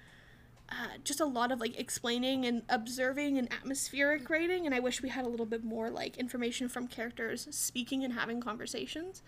uh, 0.69 0.97
just 1.03 1.19
a 1.19 1.25
lot 1.25 1.51
of 1.51 1.59
like 1.59 1.77
explaining 1.77 2.45
and 2.45 2.63
observing 2.69 3.37
and 3.37 3.51
atmospheric 3.51 4.29
writing, 4.29 4.65
and 4.65 4.73
I 4.73 4.79
wish 4.79 5.01
we 5.01 5.09
had 5.09 5.25
a 5.25 5.29
little 5.29 5.45
bit 5.45 5.63
more 5.63 5.89
like 5.89 6.17
information 6.17 6.69
from 6.69 6.87
characters 6.87 7.47
speaking 7.51 8.03
and 8.03 8.13
having 8.13 8.41
conversations. 8.41 9.21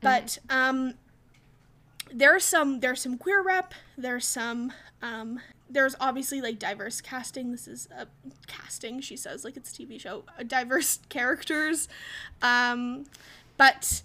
But 0.00 0.38
um, 0.50 0.94
there's 2.12 2.44
some 2.44 2.80
there's 2.80 3.00
some 3.00 3.18
queer 3.18 3.42
rep. 3.42 3.74
There's 3.96 4.26
some 4.26 4.72
um, 5.02 5.40
there's 5.68 5.94
obviously 6.00 6.40
like 6.40 6.58
diverse 6.58 7.00
casting. 7.00 7.50
This 7.52 7.66
is 7.66 7.88
a 7.96 8.06
casting. 8.46 9.00
She 9.00 9.16
says 9.16 9.44
like 9.44 9.56
it's 9.56 9.72
a 9.72 9.82
TV 9.82 10.00
show. 10.00 10.24
Uh, 10.38 10.42
diverse 10.42 11.00
characters, 11.08 11.88
um, 12.42 13.04
but 13.56 14.02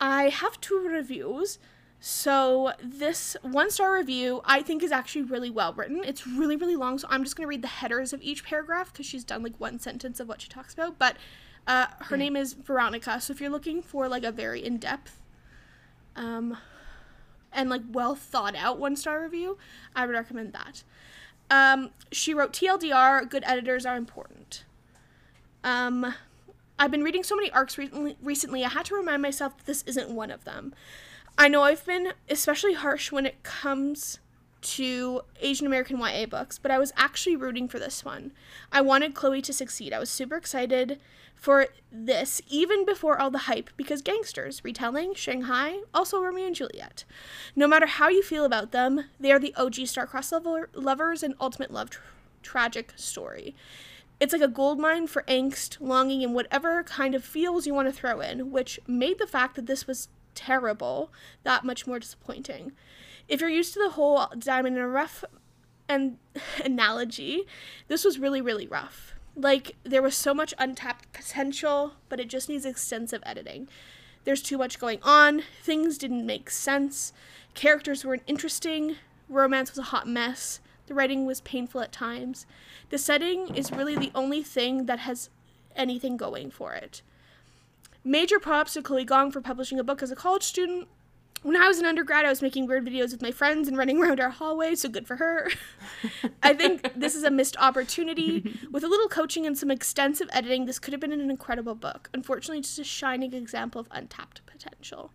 I 0.00 0.28
have 0.28 0.60
two 0.60 0.78
reviews. 0.78 1.58
So 1.98 2.72
this 2.82 3.36
one 3.42 3.70
star 3.70 3.94
review 3.94 4.42
I 4.44 4.62
think 4.62 4.82
is 4.82 4.92
actually 4.92 5.22
really 5.22 5.50
well 5.50 5.72
written. 5.72 6.02
It's 6.04 6.26
really 6.26 6.56
really 6.56 6.76
long, 6.76 6.98
so 6.98 7.08
I'm 7.10 7.24
just 7.24 7.36
gonna 7.36 7.48
read 7.48 7.62
the 7.62 7.68
headers 7.68 8.12
of 8.12 8.22
each 8.22 8.44
paragraph 8.44 8.92
because 8.92 9.06
she's 9.06 9.24
done 9.24 9.42
like 9.42 9.58
one 9.58 9.78
sentence 9.78 10.20
of 10.20 10.28
what 10.28 10.40
she 10.40 10.48
talks 10.48 10.74
about. 10.74 10.98
But 10.98 11.16
uh, 11.66 11.86
her 12.00 12.16
name 12.16 12.36
is 12.36 12.52
Veronica. 12.52 13.20
So 13.20 13.32
if 13.32 13.40
you're 13.40 13.50
looking 13.50 13.82
for 13.82 14.08
like 14.08 14.22
a 14.24 14.30
very 14.30 14.64
in 14.64 14.76
depth 14.76 15.20
um, 16.14 16.56
and 17.56 17.68
like 17.68 17.82
well 17.90 18.14
thought 18.14 18.54
out 18.54 18.78
one 18.78 18.94
star 18.94 19.20
review, 19.20 19.58
I 19.96 20.06
would 20.06 20.14
recommend 20.14 20.52
that. 20.52 20.84
Um, 21.50 21.90
she 22.12 22.34
wrote 22.34 22.52
TLDR, 22.52 23.28
good 23.28 23.42
editors 23.46 23.86
are 23.86 23.96
important. 23.96 24.64
Um, 25.64 26.14
I've 26.78 26.90
been 26.90 27.02
reading 27.02 27.24
so 27.24 27.34
many 27.34 27.50
arcs 27.50 27.78
recently, 27.78 28.16
recently, 28.22 28.64
I 28.64 28.68
had 28.68 28.84
to 28.86 28.94
remind 28.94 29.22
myself 29.22 29.56
that 29.56 29.66
this 29.66 29.82
isn't 29.82 30.10
one 30.10 30.30
of 30.30 30.44
them. 30.44 30.74
I 31.38 31.48
know 31.48 31.62
I've 31.62 31.84
been 31.84 32.12
especially 32.28 32.74
harsh 32.74 33.10
when 33.10 33.26
it 33.26 33.42
comes 33.42 34.20
to 34.66 35.22
Asian 35.40 35.66
American 35.66 35.98
YA 35.98 36.26
books, 36.26 36.58
but 36.58 36.70
I 36.70 36.78
was 36.78 36.92
actually 36.96 37.36
rooting 37.36 37.68
for 37.68 37.78
this 37.78 38.04
one. 38.04 38.32
I 38.72 38.80
wanted 38.80 39.14
Chloe 39.14 39.42
to 39.42 39.52
succeed. 39.52 39.92
I 39.92 39.98
was 39.98 40.10
super 40.10 40.36
excited 40.36 40.98
for 41.34 41.68
this 41.92 42.40
even 42.48 42.84
before 42.84 43.18
all 43.20 43.30
the 43.30 43.38
hype 43.38 43.70
because 43.76 44.02
gangsters, 44.02 44.64
retelling, 44.64 45.14
Shanghai, 45.14 45.80
also 45.94 46.20
Romeo 46.20 46.46
and 46.46 46.56
Juliet. 46.56 47.04
No 47.54 47.68
matter 47.68 47.86
how 47.86 48.08
you 48.08 48.22
feel 48.22 48.44
about 48.44 48.72
them, 48.72 49.04
they 49.20 49.30
are 49.30 49.38
the 49.38 49.54
OG 49.54 49.86
star-crossed 49.86 50.32
lover- 50.32 50.70
lovers 50.74 51.22
and 51.22 51.34
ultimate 51.40 51.70
love 51.70 51.90
tra- 51.90 52.02
tragic 52.42 52.92
story. 52.96 53.54
It's 54.18 54.32
like 54.32 54.42
a 54.42 54.48
gold 54.48 54.78
mine 54.80 55.06
for 55.06 55.22
angst, 55.28 55.76
longing, 55.78 56.24
and 56.24 56.34
whatever 56.34 56.82
kind 56.82 57.14
of 57.14 57.22
feels 57.22 57.66
you 57.66 57.74
want 57.74 57.86
to 57.86 57.92
throw 57.92 58.20
in, 58.20 58.50
which 58.50 58.80
made 58.86 59.18
the 59.18 59.26
fact 59.26 59.56
that 59.56 59.66
this 59.66 59.86
was 59.86 60.08
terrible 60.34 61.12
that 61.42 61.64
much 61.64 61.86
more 61.86 61.98
disappointing. 61.98 62.72
If 63.28 63.40
you're 63.40 63.50
used 63.50 63.74
to 63.74 63.80
the 63.80 63.90
whole 63.90 64.26
diamond 64.38 64.76
in 64.76 64.82
a 64.82 64.88
rough 64.88 65.24
and 65.88 66.18
analogy, 66.64 67.46
this 67.88 68.04
was 68.04 68.18
really, 68.18 68.40
really 68.40 68.66
rough. 68.66 69.14
Like, 69.34 69.76
there 69.84 70.02
was 70.02 70.16
so 70.16 70.32
much 70.32 70.54
untapped 70.58 71.12
potential, 71.12 71.94
but 72.08 72.20
it 72.20 72.28
just 72.28 72.48
needs 72.48 72.64
extensive 72.64 73.22
editing. 73.26 73.68
There's 74.24 74.42
too 74.42 74.58
much 74.58 74.78
going 74.78 74.98
on, 75.02 75.42
things 75.62 75.98
didn't 75.98 76.26
make 76.26 76.50
sense, 76.50 77.12
characters 77.54 78.04
weren't 78.04 78.22
interesting, 78.26 78.96
romance 79.28 79.70
was 79.70 79.78
a 79.78 79.82
hot 79.82 80.08
mess, 80.08 80.60
the 80.86 80.94
writing 80.94 81.26
was 81.26 81.40
painful 81.42 81.80
at 81.80 81.92
times. 81.92 82.46
The 82.90 82.98
setting 82.98 83.54
is 83.54 83.72
really 83.72 83.96
the 83.96 84.12
only 84.14 84.42
thing 84.42 84.86
that 84.86 85.00
has 85.00 85.30
anything 85.74 86.16
going 86.16 86.50
for 86.50 86.74
it. 86.74 87.02
Major 88.04 88.38
props 88.38 88.74
to 88.74 88.82
Chloe 88.82 89.04
Gong 89.04 89.32
for 89.32 89.40
publishing 89.40 89.80
a 89.80 89.84
book 89.84 90.02
as 90.02 90.10
a 90.10 90.16
college 90.16 90.44
student. 90.44 90.88
When 91.42 91.56
I 91.56 91.68
was 91.68 91.78
an 91.78 91.86
undergrad, 91.86 92.24
I 92.24 92.30
was 92.30 92.42
making 92.42 92.66
weird 92.66 92.84
videos 92.86 93.12
with 93.12 93.22
my 93.22 93.30
friends 93.30 93.68
and 93.68 93.76
running 93.76 93.98
around 94.02 94.20
our 94.20 94.30
hallway, 94.30 94.74
so 94.74 94.88
good 94.88 95.06
for 95.06 95.16
her. 95.16 95.48
I 96.42 96.54
think 96.54 96.92
this 96.96 97.14
is 97.14 97.22
a 97.22 97.30
missed 97.30 97.56
opportunity. 97.58 98.58
With 98.70 98.82
a 98.82 98.88
little 98.88 99.08
coaching 99.08 99.46
and 99.46 99.56
some 99.56 99.70
extensive 99.70 100.28
editing, 100.32 100.64
this 100.66 100.78
could 100.78 100.92
have 100.92 101.00
been 101.00 101.12
an 101.12 101.30
incredible 101.30 101.74
book. 101.74 102.10
Unfortunately, 102.12 102.62
just 102.62 102.78
a 102.78 102.84
shining 102.84 103.32
example 103.32 103.80
of 103.80 103.88
untapped 103.90 104.44
potential. 104.46 105.12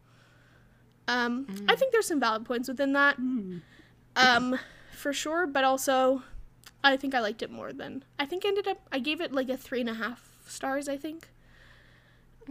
Um, 1.08 1.48
I 1.68 1.76
think 1.76 1.92
there's 1.92 2.08
some 2.08 2.20
valid 2.20 2.46
points 2.46 2.70
within 2.70 2.94
that, 2.94 3.18
um, 4.16 4.58
for 4.94 5.12
sure, 5.12 5.46
but 5.48 5.64
also 5.64 6.24
I 6.84 6.96
think 6.96 7.14
I 7.14 7.20
liked 7.20 7.42
it 7.42 7.50
more 7.52 7.74
than 7.74 8.04
I 8.20 8.26
think 8.26 8.46
I 8.46 8.50
ended 8.50 8.68
up 8.68 8.78
I 8.92 9.00
gave 9.00 9.20
it 9.20 9.34
like 9.34 9.50
a 9.50 9.58
three 9.58 9.82
and 9.82 9.90
a 9.90 9.96
half 9.96 10.30
stars, 10.48 10.88
I 10.88 10.96
think. 10.98 11.28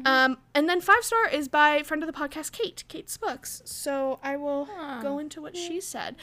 Um, 0.05 0.39
and 0.55 0.69
then 0.69 0.81
five 0.81 1.03
star 1.03 1.29
is 1.29 1.49
by 1.49 1.83
friend 1.83 2.03
of 2.03 2.07
the 2.07 2.13
podcast, 2.13 2.53
Kate, 2.53 2.85
Kate's 2.89 3.17
books. 3.17 3.63
So 3.65 4.19
I 4.23 4.37
will 4.37 4.69
Ah, 4.77 5.01
go 5.03 5.19
into 5.19 5.41
what 5.43 5.57
she 5.57 5.81
said. 5.81 6.17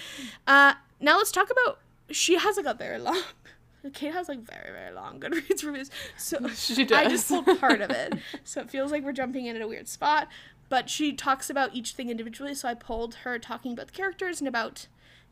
Uh, 0.46 0.74
now 1.00 1.18
let's 1.18 1.32
talk 1.32 1.50
about. 1.52 1.80
She 2.10 2.38
has 2.38 2.58
like 2.58 2.66
a 2.66 2.74
very 2.74 2.98
long. 3.00 3.22
Kate 3.94 4.12
has 4.14 4.28
like 4.28 4.40
very 4.42 4.72
very 4.72 4.94
long 4.94 5.20
Goodreads 5.20 5.64
reviews. 5.66 5.90
So 6.18 6.46
She 6.56 6.84
I 6.92 7.08
just 7.08 7.28
pulled 7.28 7.46
part 7.60 7.82
of 7.82 7.90
it, 7.92 8.14
so 8.44 8.62
it 8.62 8.70
feels 8.70 8.92
like 8.92 9.04
we're 9.04 9.14
jumping 9.14 9.46
in 9.46 9.56
at 9.56 9.62
a 9.62 9.68
weird 9.68 9.88
spot. 9.88 10.28
But 10.70 10.90
she 10.90 11.14
talks 11.14 11.50
about 11.50 11.74
each 11.74 11.94
thing 11.94 12.10
individually, 12.10 12.54
so 12.54 12.68
I 12.68 12.74
pulled 12.74 13.16
her 13.24 13.40
talking 13.40 13.72
about 13.72 13.88
the 13.88 13.94
characters 13.94 14.42
and 14.42 14.48
about 14.48 14.88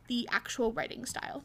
the 0.08 0.26
actual 0.32 0.72
writing 0.72 1.04
style. 1.04 1.44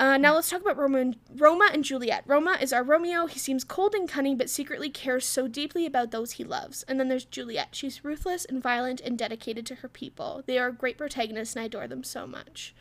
Uh, 0.00 0.16
now 0.16 0.34
let's 0.34 0.48
talk 0.48 0.62
about 0.62 0.78
Roma 0.78 0.98
and, 0.98 1.16
Roma 1.36 1.68
and 1.74 1.84
Juliet. 1.84 2.24
Roma 2.26 2.56
is 2.58 2.72
our 2.72 2.82
Romeo. 2.82 3.26
He 3.26 3.38
seems 3.38 3.64
cold 3.64 3.94
and 3.94 4.08
cunning, 4.08 4.38
but 4.38 4.48
secretly 4.48 4.88
cares 4.88 5.26
so 5.26 5.46
deeply 5.46 5.84
about 5.84 6.10
those 6.10 6.32
he 6.32 6.42
loves. 6.42 6.82
And 6.84 6.98
then 6.98 7.08
there's 7.08 7.26
Juliet. 7.26 7.68
She's 7.72 8.02
ruthless 8.02 8.46
and 8.46 8.62
violent 8.62 9.02
and 9.02 9.18
dedicated 9.18 9.66
to 9.66 9.74
her 9.74 9.88
people. 9.88 10.42
They 10.46 10.58
are 10.58 10.70
great 10.70 10.96
protagonists, 10.96 11.54
and 11.54 11.62
I 11.62 11.66
adore 11.66 11.86
them 11.86 12.02
so 12.02 12.26
much. 12.26 12.74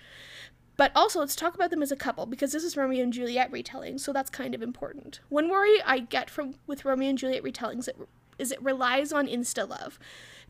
But 0.77 0.93
also, 0.95 1.19
let's 1.19 1.35
talk 1.35 1.55
about 1.55 1.71
them 1.71 1.83
as 1.83 1.91
a 1.91 1.97
couple 1.97 2.25
because 2.25 2.53
this 2.53 2.63
is 2.63 2.77
Romeo 2.77 3.03
and 3.03 3.11
Juliet 3.11 3.51
retelling, 3.51 3.97
so 3.97 4.13
that's 4.13 4.29
kind 4.29 4.55
of 4.55 4.61
important. 4.61 5.19
One 5.27 5.49
worry 5.49 5.81
I 5.85 5.99
get 5.99 6.29
from 6.29 6.53
with 6.67 6.85
Romeo 6.85 7.09
and 7.09 7.17
Juliet 7.17 7.43
retellings 7.43 7.89
is 8.37 8.53
it 8.53 8.63
relies 8.63 9.11
on 9.11 9.27
insta 9.27 9.67
love, 9.67 9.99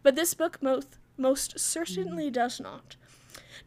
but 0.03 0.15
this 0.15 0.35
book 0.35 0.61
most 0.61 0.99
most 1.17 1.59
certainly 1.59 2.29
does 2.29 2.59
not. 2.59 2.95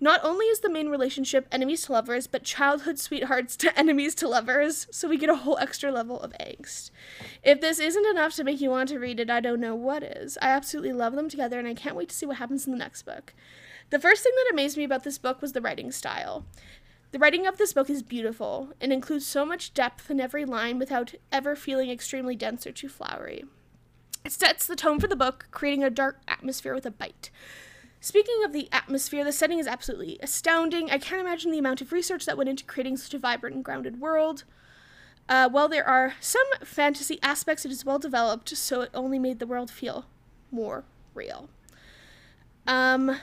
Not 0.03 0.19
only 0.25 0.47
is 0.47 0.59
the 0.59 0.69
main 0.69 0.89
relationship 0.89 1.47
enemies 1.53 1.83
to 1.83 1.93
lovers, 1.93 2.27
but 2.27 2.43
childhood 2.43 2.99
sweethearts 2.99 3.57
to 3.59 3.79
enemies 3.79 4.17
to 4.17 4.27
lovers, 4.27 4.89
so 4.91 5.07
we 5.07 5.17
get 5.17 5.31
a 5.31 5.37
whole 5.37 5.57
extra 5.59 5.93
level 5.93 6.21
of 6.21 6.33
angst. 6.41 6.91
If 7.45 7.61
this 7.61 7.79
isn't 7.79 8.07
enough 8.07 8.35
to 8.35 8.43
make 8.43 8.61
you 8.61 8.69
want 8.69 8.89
to 8.89 8.99
read 8.99 9.21
it, 9.21 9.31
I 9.31 9.39
don't 9.39 9.61
know 9.61 9.77
what 9.77 10.03
is. 10.03 10.37
I 10.43 10.49
absolutely 10.49 10.93
love 10.93 11.15
them 11.15 11.29
together, 11.29 11.57
and 11.57 11.69
I 11.69 11.75
can't 11.75 11.95
wait 11.95 12.09
to 12.09 12.17
see 12.17 12.27
what 12.27 12.39
happens 12.39 12.67
in 12.67 12.73
the 12.73 12.81
next 12.81 13.03
book. 13.03 13.33
The 13.91 14.01
first 14.01 14.25
thing 14.25 14.33
that 14.35 14.53
amazed 14.53 14.77
me 14.77 14.83
about 14.83 15.05
this 15.05 15.19
book 15.19 15.41
was 15.41 15.53
the 15.53 15.61
writing 15.61 15.93
style. 15.93 16.47
The 17.13 17.21
writing 17.21 17.47
of 17.47 17.59
this 17.59 17.73
book 17.73 17.89
is 17.89 18.03
beautiful 18.03 18.71
and 18.81 18.93
includes 18.93 19.25
so 19.25 19.47
much 19.47 19.73
depth 19.73 20.11
in 20.11 20.19
every 20.19 20.45
line 20.45 20.81
without 20.81 21.15
ever 21.31 21.55
feeling 21.55 21.91
extremely 21.91 22.35
dense 22.35 22.67
or 22.67 22.73
too 22.73 22.89
flowery. 22.89 23.45
It 24.25 24.33
sets 24.33 24.67
the 24.67 24.75
tone 24.75 24.99
for 24.99 25.07
the 25.07 25.15
book, 25.15 25.47
creating 25.53 25.85
a 25.85 25.91
dark 25.91 26.23
atmosphere 26.27 26.75
with 26.75 26.87
a 26.87 26.91
bite. 26.91 27.31
Speaking 28.05 28.43
of 28.45 28.53
the 28.53 28.69
atmosphere, 28.73 29.23
the 29.23 29.31
setting 29.31 29.61
is 29.61 29.69
absolutely 29.69 30.19
astounding. 30.21 30.91
I 30.91 30.99
can't 30.99 31.21
imagine 31.21 31.53
the 31.53 31.61
amount 31.61 31.81
of 31.81 31.93
research 31.93 32.27
that 32.27 32.37
went 32.37 32.51
into 32.51 32.65
creating 32.65 32.97
such 32.97 33.15
a 33.15 33.19
vibrant 33.19 33.55
and 33.55 33.65
grounded 33.65 34.01
world. 34.01 34.43
Uh, 35.29 35.49
while 35.49 35.69
there 35.69 35.87
are 35.87 36.15
some 36.19 36.45
fantasy 36.65 37.21
aspects, 37.23 37.65
it 37.65 37.71
is 37.71 37.85
well 37.85 38.01
developed, 38.01 38.49
so 38.57 38.81
it 38.81 38.91
only 38.93 39.21
made 39.21 39.39
the 39.39 39.47
world 39.47 39.71
feel 39.71 40.07
more 40.51 40.83
real. 41.15 41.49
Um, 42.67 43.19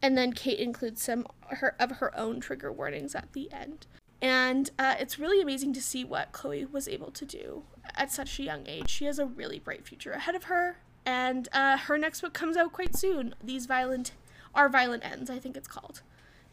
and 0.00 0.16
then 0.16 0.32
Kate 0.32 0.60
includes 0.60 1.02
some 1.02 1.26
her 1.48 1.74
of 1.80 1.96
her 1.96 2.16
own 2.16 2.38
trigger 2.38 2.70
warnings 2.70 3.16
at 3.16 3.32
the 3.32 3.52
end. 3.52 3.88
And 4.22 4.70
uh, 4.78 4.94
it's 5.00 5.18
really 5.18 5.42
amazing 5.42 5.72
to 5.72 5.82
see 5.82 6.04
what 6.04 6.30
Chloe 6.30 6.66
was 6.66 6.86
able 6.86 7.10
to 7.10 7.24
do 7.24 7.64
at 7.96 8.12
such 8.12 8.38
a 8.38 8.44
young 8.44 8.64
age. 8.68 8.90
She 8.90 9.06
has 9.06 9.18
a 9.18 9.26
really 9.26 9.58
bright 9.58 9.84
future 9.84 10.12
ahead 10.12 10.36
of 10.36 10.44
her, 10.44 10.76
and 11.06 11.48
uh, 11.52 11.76
her 11.76 11.98
next 11.98 12.20
book 12.20 12.32
comes 12.32 12.56
out 12.56 12.72
quite 12.72 12.96
soon. 12.96 13.34
These 13.42 13.66
violent, 13.66 14.12
our 14.54 14.68
violent 14.68 15.04
ends, 15.04 15.30
I 15.30 15.38
think 15.38 15.56
it's 15.56 15.68
called, 15.68 16.02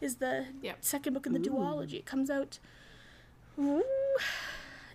is 0.00 0.16
the 0.16 0.46
Yep. 0.62 0.78
second 0.80 1.14
book 1.14 1.26
in 1.26 1.32
the 1.32 1.40
Ooh. 1.40 1.52
duology. 1.52 1.94
It 1.94 2.06
comes 2.06 2.30
out 2.30 2.58
ooh, 3.58 3.82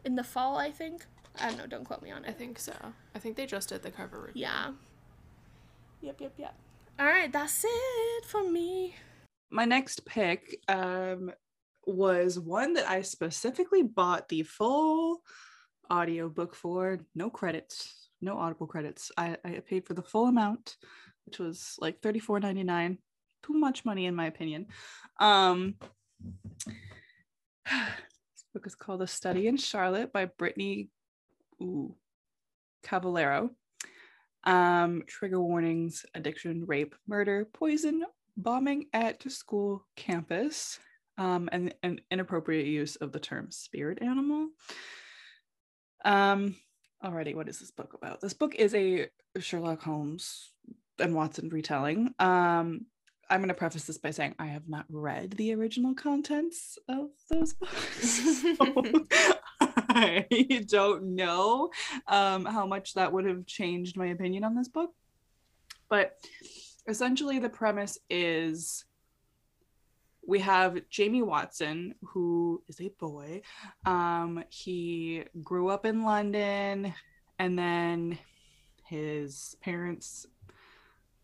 in 0.03 0.15
the 0.15 0.23
fall, 0.23 0.57
I 0.57 0.71
think. 0.71 1.05
I 1.39 1.49
don't 1.49 1.57
know. 1.57 1.67
Don't 1.67 1.83
quote 1.83 2.01
me 2.01 2.11
on 2.11 2.23
it. 2.25 2.29
I 2.29 2.31
think 2.31 2.59
so. 2.59 2.73
I 3.13 3.19
think 3.19 3.35
they 3.35 3.45
just 3.45 3.69
did 3.69 3.83
the 3.83 3.91
cover 3.91 4.19
review. 4.21 4.41
Yeah. 4.43 4.71
Yep, 6.01 6.21
yep, 6.21 6.33
yep. 6.37 6.55
All 6.99 7.05
right, 7.05 7.31
that's 7.31 7.63
it 7.67 8.25
for 8.25 8.43
me. 8.49 8.95
my 9.51 9.65
next 9.65 10.05
pick 10.05 10.59
um 10.67 11.31
was 11.87 12.39
one 12.39 12.73
that 12.73 12.89
I 12.89 13.01
specifically 13.03 13.83
bought 13.83 14.27
the 14.29 14.41
full 14.43 15.21
audiobook 15.91 16.55
for, 16.55 16.99
no 17.13 17.29
credits, 17.29 18.04
no 18.21 18.37
audible 18.37 18.67
credits. 18.67 19.11
I, 19.17 19.37
I 19.43 19.61
paid 19.67 19.85
for 19.85 19.93
the 19.93 20.01
full 20.01 20.27
amount, 20.27 20.77
which 21.25 21.39
was 21.39 21.75
like 21.79 22.01
$34.99. 22.01 22.97
Too 23.45 23.53
much 23.53 23.85
money 23.85 24.05
in 24.05 24.15
my 24.15 24.25
opinion. 24.27 24.67
Um 25.19 25.75
this 26.65 26.75
book 28.53 28.65
is 28.65 28.75
called 28.75 29.01
A 29.01 29.07
Study 29.07 29.47
in 29.47 29.57
Charlotte 29.57 30.11
by 30.11 30.25
Brittany 30.25 30.89
ooh, 31.61 31.95
Cavallaro. 32.83 33.49
Um, 34.43 35.03
trigger 35.07 35.41
warnings, 35.41 36.05
addiction, 36.13 36.65
rape, 36.67 36.93
murder, 37.07 37.47
poison, 37.51 38.03
bombing 38.37 38.85
at 38.93 39.29
school 39.31 39.87
campus, 39.95 40.79
um, 41.17 41.49
and 41.51 41.73
an 41.81 42.01
inappropriate 42.11 42.67
use 42.67 42.95
of 42.97 43.11
the 43.11 43.19
term 43.19 43.49
spirit 43.49 44.01
animal. 44.01 44.49
Um, 46.03 46.55
alrighty, 47.05 47.35
what 47.35 47.47
is 47.47 47.59
this 47.59 47.71
book 47.71 47.93
about? 47.93 48.19
This 48.19 48.33
book 48.33 48.55
is 48.55 48.73
a 48.73 49.07
Sherlock 49.37 49.81
Holmes 49.81 50.51
and 50.99 51.13
Watson 51.13 51.49
retelling. 51.49 52.13
Um, 52.19 52.87
I'm 53.29 53.39
going 53.39 53.49
to 53.49 53.53
preface 53.53 53.85
this 53.85 53.97
by 53.97 54.11
saying 54.11 54.35
I 54.39 54.47
have 54.47 54.67
not 54.67 54.85
read 54.89 55.31
the 55.31 55.53
original 55.53 55.93
contents 55.93 56.77
of 56.89 57.09
those 57.29 57.53
books. 57.53 58.57
so 58.57 59.05
I 59.61 60.65
don't 60.67 61.15
know 61.15 61.69
um, 62.07 62.45
how 62.45 62.65
much 62.65 62.95
that 62.95 63.13
would 63.13 63.25
have 63.25 63.45
changed 63.45 63.97
my 63.97 64.07
opinion 64.07 64.43
on 64.43 64.55
this 64.55 64.67
book. 64.67 64.91
But 65.89 66.17
essentially, 66.87 67.39
the 67.39 67.49
premise 67.49 67.99
is 68.09 68.85
we 70.27 70.39
have 70.39 70.89
Jamie 70.89 71.21
Watson, 71.21 71.95
who 72.03 72.63
is 72.67 72.81
a 72.81 72.89
boy. 72.89 73.41
Um, 73.85 74.43
he 74.49 75.23
grew 75.43 75.69
up 75.69 75.85
in 75.85 76.03
London, 76.03 76.93
and 77.39 77.57
then 77.57 78.17
his 78.85 79.55
parents 79.61 80.25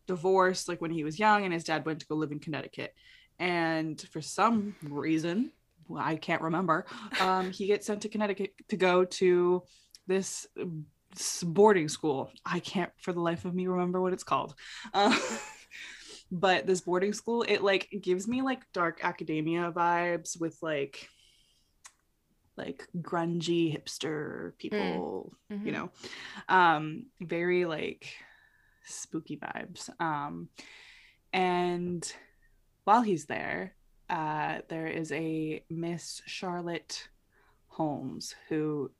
divorced 0.06 0.68
like 0.68 0.80
when 0.80 0.90
he 0.90 1.04
was 1.04 1.18
young 1.18 1.44
and 1.44 1.54
his 1.54 1.64
dad 1.64 1.86
went 1.86 2.00
to 2.00 2.06
go 2.06 2.14
live 2.16 2.32
in 2.32 2.38
Connecticut. 2.38 2.94
And 3.38 4.00
for 4.12 4.20
some 4.20 4.74
reason, 4.82 5.52
well, 5.88 6.02
I 6.04 6.16
can't 6.16 6.42
remember, 6.42 6.86
um, 7.20 7.50
he 7.50 7.66
gets 7.66 7.86
sent 7.86 8.02
to 8.02 8.08
Connecticut 8.08 8.54
to 8.68 8.76
go 8.76 9.04
to 9.04 9.62
this 10.06 10.46
boarding 11.44 11.88
school. 11.88 12.30
I 12.44 12.60
can't 12.60 12.90
for 12.98 13.12
the 13.12 13.20
life 13.20 13.44
of 13.44 13.54
me 13.54 13.66
remember 13.66 14.00
what 14.00 14.12
it's 14.12 14.24
called. 14.24 14.54
Uh, 14.94 15.16
but 16.32 16.66
this 16.66 16.80
boarding 16.80 17.12
school, 17.12 17.44
it 17.46 17.62
like 17.62 17.88
gives 18.00 18.26
me 18.26 18.40
like 18.42 18.62
dark 18.72 19.04
academia 19.04 19.70
vibes 19.70 20.40
with 20.40 20.56
like 20.62 21.08
like 22.56 22.86
grungy 23.00 23.72
hipster 23.74 24.56
people, 24.58 25.34
Mhm. 25.50 25.66
you 25.66 25.72
know. 25.72 25.90
Um 26.48 27.06
very 27.20 27.64
like 27.66 28.06
spooky 28.84 29.36
vibes. 29.36 29.88
Um 30.00 30.48
and 31.32 32.10
while 32.84 33.02
he's 33.02 33.26
there, 33.26 33.74
uh 34.08 34.60
there 34.68 34.86
is 34.86 35.12
a 35.12 35.62
Miss 35.70 36.22
Charlotte 36.26 37.08
Holmes 37.68 38.34
who 38.48 38.90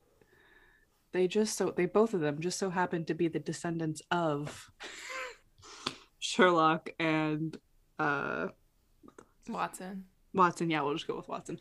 they 1.12 1.26
just 1.28 1.56
so 1.56 1.70
they 1.70 1.86
both 1.86 2.14
of 2.14 2.20
them 2.20 2.40
just 2.40 2.58
so 2.58 2.70
happen 2.70 3.04
to 3.06 3.14
be 3.14 3.28
the 3.28 3.38
descendants 3.38 4.02
of 4.10 4.70
Sherlock 6.36 6.88
and 6.98 7.54
uh 7.98 8.48
Watson. 9.48 10.04
Watson. 10.32 10.70
Yeah, 10.70 10.80
we'll 10.82 10.94
just 10.94 11.06
go 11.06 11.16
with 11.16 11.28
Watson. 11.28 11.60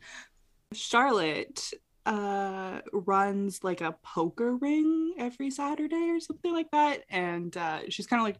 Charlotte 0.73 1.71
uh 2.05 2.79
runs 2.93 3.63
like 3.63 3.81
a 3.81 3.95
poker 4.01 4.55
ring 4.55 5.13
every 5.17 5.51
Saturday 5.51 6.09
or 6.09 6.19
something 6.19 6.51
like 6.51 6.71
that 6.71 7.03
and 7.09 7.55
uh 7.57 7.79
she's 7.89 8.07
kind 8.07 8.19
of 8.21 8.25
like 8.25 8.37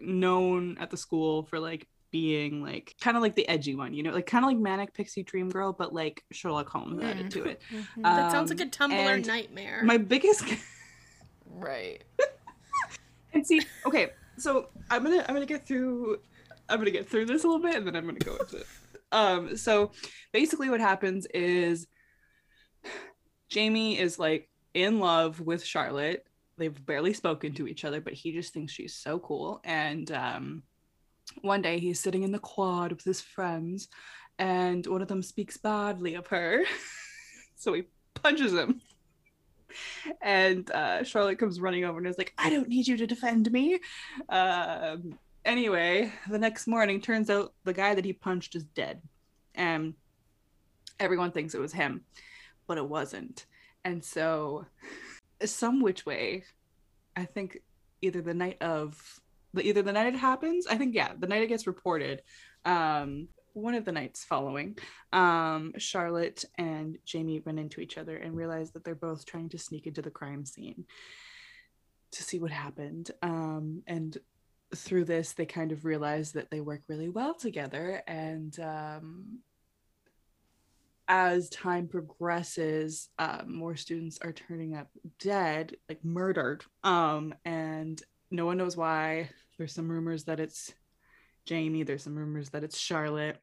known 0.00 0.78
at 0.78 0.90
the 0.90 0.96
school 0.96 1.42
for 1.42 1.58
like 1.58 1.86
being 2.12 2.62
like 2.62 2.94
kind 3.00 3.16
of 3.16 3.22
like 3.24 3.34
the 3.34 3.46
edgy 3.48 3.74
one, 3.74 3.92
you 3.92 4.02
know, 4.04 4.12
like 4.12 4.26
kind 4.26 4.44
of 4.44 4.48
like 4.48 4.56
manic 4.58 4.94
pixie 4.94 5.24
dream 5.24 5.50
girl 5.50 5.72
but 5.72 5.92
like 5.92 6.22
Sherlock 6.30 6.68
Holmes 6.68 7.02
added 7.02 7.26
Mm. 7.26 7.30
to 7.32 7.44
it. 7.44 7.60
Mhm. 7.72 8.02
That 8.04 8.30
sounds 8.30 8.48
like 8.50 8.60
Um, 8.60 8.68
a 8.68 8.70
Tumblr 8.70 9.26
nightmare. 9.26 9.82
My 9.84 9.98
biggest 9.98 10.44
right. 11.46 12.02
and 13.34 13.44
see 13.44 13.60
okay 13.84 14.12
so 14.36 14.68
i'm 14.90 15.02
gonna 15.02 15.24
i'm 15.28 15.34
gonna 15.34 15.46
get 15.46 15.66
through 15.66 16.18
i'm 16.68 16.78
gonna 16.78 16.90
get 16.90 17.08
through 17.08 17.26
this 17.26 17.44
a 17.44 17.46
little 17.46 17.62
bit 17.62 17.76
and 17.76 17.86
then 17.86 17.96
i'm 17.96 18.06
gonna 18.06 18.18
go 18.18 18.36
into 18.36 18.58
it. 18.58 18.66
Um 19.12 19.56
so 19.56 19.92
basically 20.32 20.70
what 20.70 20.80
happens 20.80 21.24
is 21.32 21.86
jamie 23.48 23.96
is 23.96 24.18
like 24.18 24.48
in 24.72 24.98
love 24.98 25.40
with 25.40 25.64
charlotte. 25.64 26.26
They've 26.58 26.86
barely 26.86 27.12
spoken 27.12 27.54
to 27.54 27.68
each 27.68 27.84
other 27.84 28.00
but 28.00 28.14
he 28.14 28.32
just 28.32 28.52
thinks 28.52 28.72
she's 28.72 28.96
so 28.96 29.20
cool. 29.20 29.60
And 29.62 30.10
um 30.10 30.62
one 31.42 31.62
day 31.62 31.78
he's 31.78 32.00
sitting 32.00 32.24
in 32.24 32.32
the 32.32 32.40
quad 32.40 32.90
with 32.92 33.04
his 33.04 33.20
friends 33.20 33.88
and 34.40 34.84
one 34.86 35.02
of 35.02 35.08
them 35.08 35.22
speaks 35.22 35.58
badly 35.58 36.14
of 36.14 36.26
her. 36.28 36.64
So 37.56 37.72
he 37.72 37.84
punches 38.14 38.52
him 38.52 38.80
and 40.20 40.70
uh, 40.70 41.04
Charlotte 41.04 41.38
comes 41.38 41.60
running 41.60 41.84
over 41.84 41.98
and 41.98 42.06
is 42.06 42.18
like, 42.18 42.34
"I 42.38 42.50
don't 42.50 42.68
need 42.68 42.86
you 42.86 42.96
to 42.96 43.06
defend 43.06 43.50
me." 43.50 43.78
Um, 44.28 45.18
anyway, 45.44 46.12
the 46.28 46.38
next 46.38 46.66
morning, 46.66 47.00
turns 47.00 47.30
out 47.30 47.52
the 47.64 47.72
guy 47.72 47.94
that 47.94 48.04
he 48.04 48.12
punched 48.12 48.54
is 48.54 48.64
dead, 48.64 49.02
and 49.54 49.94
everyone 50.98 51.32
thinks 51.32 51.54
it 51.54 51.60
was 51.60 51.72
him, 51.72 52.04
but 52.66 52.78
it 52.78 52.88
wasn't. 52.88 53.46
And 53.84 54.02
so, 54.02 54.66
some 55.44 55.80
which 55.80 56.06
way, 56.06 56.44
I 57.16 57.24
think 57.24 57.58
either 58.02 58.22
the 58.22 58.34
night 58.34 58.60
of, 58.62 59.20
the 59.52 59.66
either 59.66 59.82
the 59.82 59.92
night 59.92 60.14
it 60.14 60.18
happens, 60.18 60.66
I 60.66 60.76
think 60.76 60.94
yeah, 60.94 61.12
the 61.18 61.26
night 61.26 61.42
it 61.42 61.48
gets 61.48 61.66
reported. 61.66 62.22
Um, 62.64 63.28
one 63.54 63.74
of 63.74 63.84
the 63.84 63.92
nights 63.92 64.24
following, 64.24 64.76
um, 65.12 65.72
Charlotte 65.78 66.44
and 66.58 66.98
Jamie 67.04 67.42
run 67.44 67.58
into 67.58 67.80
each 67.80 67.96
other 67.96 68.16
and 68.16 68.36
realize 68.36 68.72
that 68.72 68.84
they're 68.84 68.94
both 68.94 69.24
trying 69.24 69.48
to 69.50 69.58
sneak 69.58 69.86
into 69.86 70.02
the 70.02 70.10
crime 70.10 70.44
scene 70.44 70.84
to 72.12 72.22
see 72.22 72.38
what 72.38 72.50
happened. 72.50 73.10
Um, 73.22 73.82
and 73.86 74.16
through 74.74 75.04
this, 75.04 75.32
they 75.32 75.46
kind 75.46 75.72
of 75.72 75.84
realize 75.84 76.32
that 76.32 76.50
they 76.50 76.60
work 76.60 76.82
really 76.88 77.08
well 77.08 77.34
together. 77.34 78.02
And 78.06 78.58
um, 78.60 79.38
as 81.08 81.48
time 81.50 81.86
progresses, 81.88 83.08
uh, 83.18 83.42
more 83.46 83.76
students 83.76 84.18
are 84.22 84.32
turning 84.32 84.74
up 84.74 84.88
dead, 85.20 85.76
like 85.88 86.04
murdered. 86.04 86.64
Um, 86.82 87.34
and 87.44 88.00
no 88.30 88.46
one 88.46 88.58
knows 88.58 88.76
why. 88.76 89.30
There's 89.58 89.72
some 89.72 89.88
rumors 89.88 90.24
that 90.24 90.40
it's 90.40 90.72
Jamie. 91.46 91.82
There's 91.82 92.02
some 92.02 92.16
rumors 92.16 92.50
that 92.50 92.64
it's 92.64 92.78
Charlotte, 92.78 93.38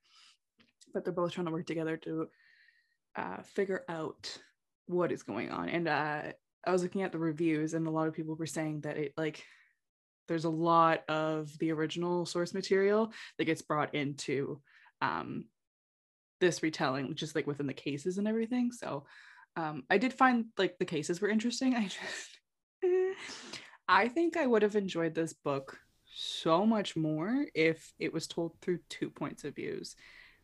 but 0.94 1.04
they're 1.04 1.14
both 1.14 1.32
trying 1.32 1.48
to 1.48 1.52
work 1.52 1.66
together 1.66 1.98
to 1.98 2.28
uh, 3.16 3.42
figure 3.44 3.84
out 3.90 4.38
what 4.88 5.12
is 5.12 5.24
going 5.24 5.52
on. 5.52 5.70
And 5.70 5.88
uh, 5.88 6.24
I 6.66 6.72
was 6.72 6.84
looking 6.84 7.04
at 7.04 7.12
the 7.12 7.20
reviews, 7.20 7.74
and 7.74 7.88
a 7.88 7.92
lot 7.92 8.08
of 8.08 8.14
people 8.14 8.36
were 8.36 8.46
saying 8.46 8.82
that 8.82 8.98
it 8.98 9.14
like 9.18 9.44
there's 10.28 10.46
a 10.46 10.50
lot 10.50 11.04
of 11.10 11.58
the 11.60 11.72
original 11.72 12.26
source 12.26 12.54
material 12.54 13.12
that 13.38 13.46
gets 13.46 13.62
brought 13.62 13.96
into 13.96 14.62
um, 15.02 15.46
this 16.40 16.64
retelling, 16.64 17.16
just 17.16 17.36
like 17.36 17.48
within 17.48 17.68
the 17.68 17.74
cases 17.74 18.18
and 18.18 18.28
everything. 18.28 18.72
So 18.72 19.06
um, 19.56 19.84
I 19.90 19.98
did 19.98 20.14
find 20.14 20.46
like 20.58 20.78
the 20.78 20.86
cases 20.86 21.22
were 21.22 21.30
interesting. 21.30 21.76
I 21.76 21.84
just 21.84 22.40
I 23.88 24.08
think 24.08 24.38
I 24.38 24.48
would 24.48 24.62
have 24.62 24.76
enjoyed 24.76 25.14
this 25.14 25.34
book 25.34 25.78
so 26.14 26.66
much 26.66 26.96
more 26.96 27.46
if 27.54 27.94
it 28.00 28.14
was 28.14 28.28
told 28.28 28.54
through 28.62 28.80
two 28.90 29.10
points 29.10 29.44
of 29.44 29.56
views. 29.56 29.96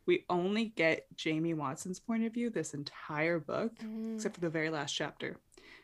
We 0.08 0.26
only 0.30 0.66
get 0.66 1.06
Jamie 1.16 1.54
Watson's 1.54 2.00
point 2.00 2.24
of 2.24 2.34
view 2.34 2.50
this 2.50 2.74
entire 2.74 3.40
book, 3.40 3.74
Mm. 3.80 4.16
except 4.16 4.36
for 4.36 4.42
the 4.42 4.50
very 4.50 4.70
last 4.72 4.94
chapter. 4.94 5.38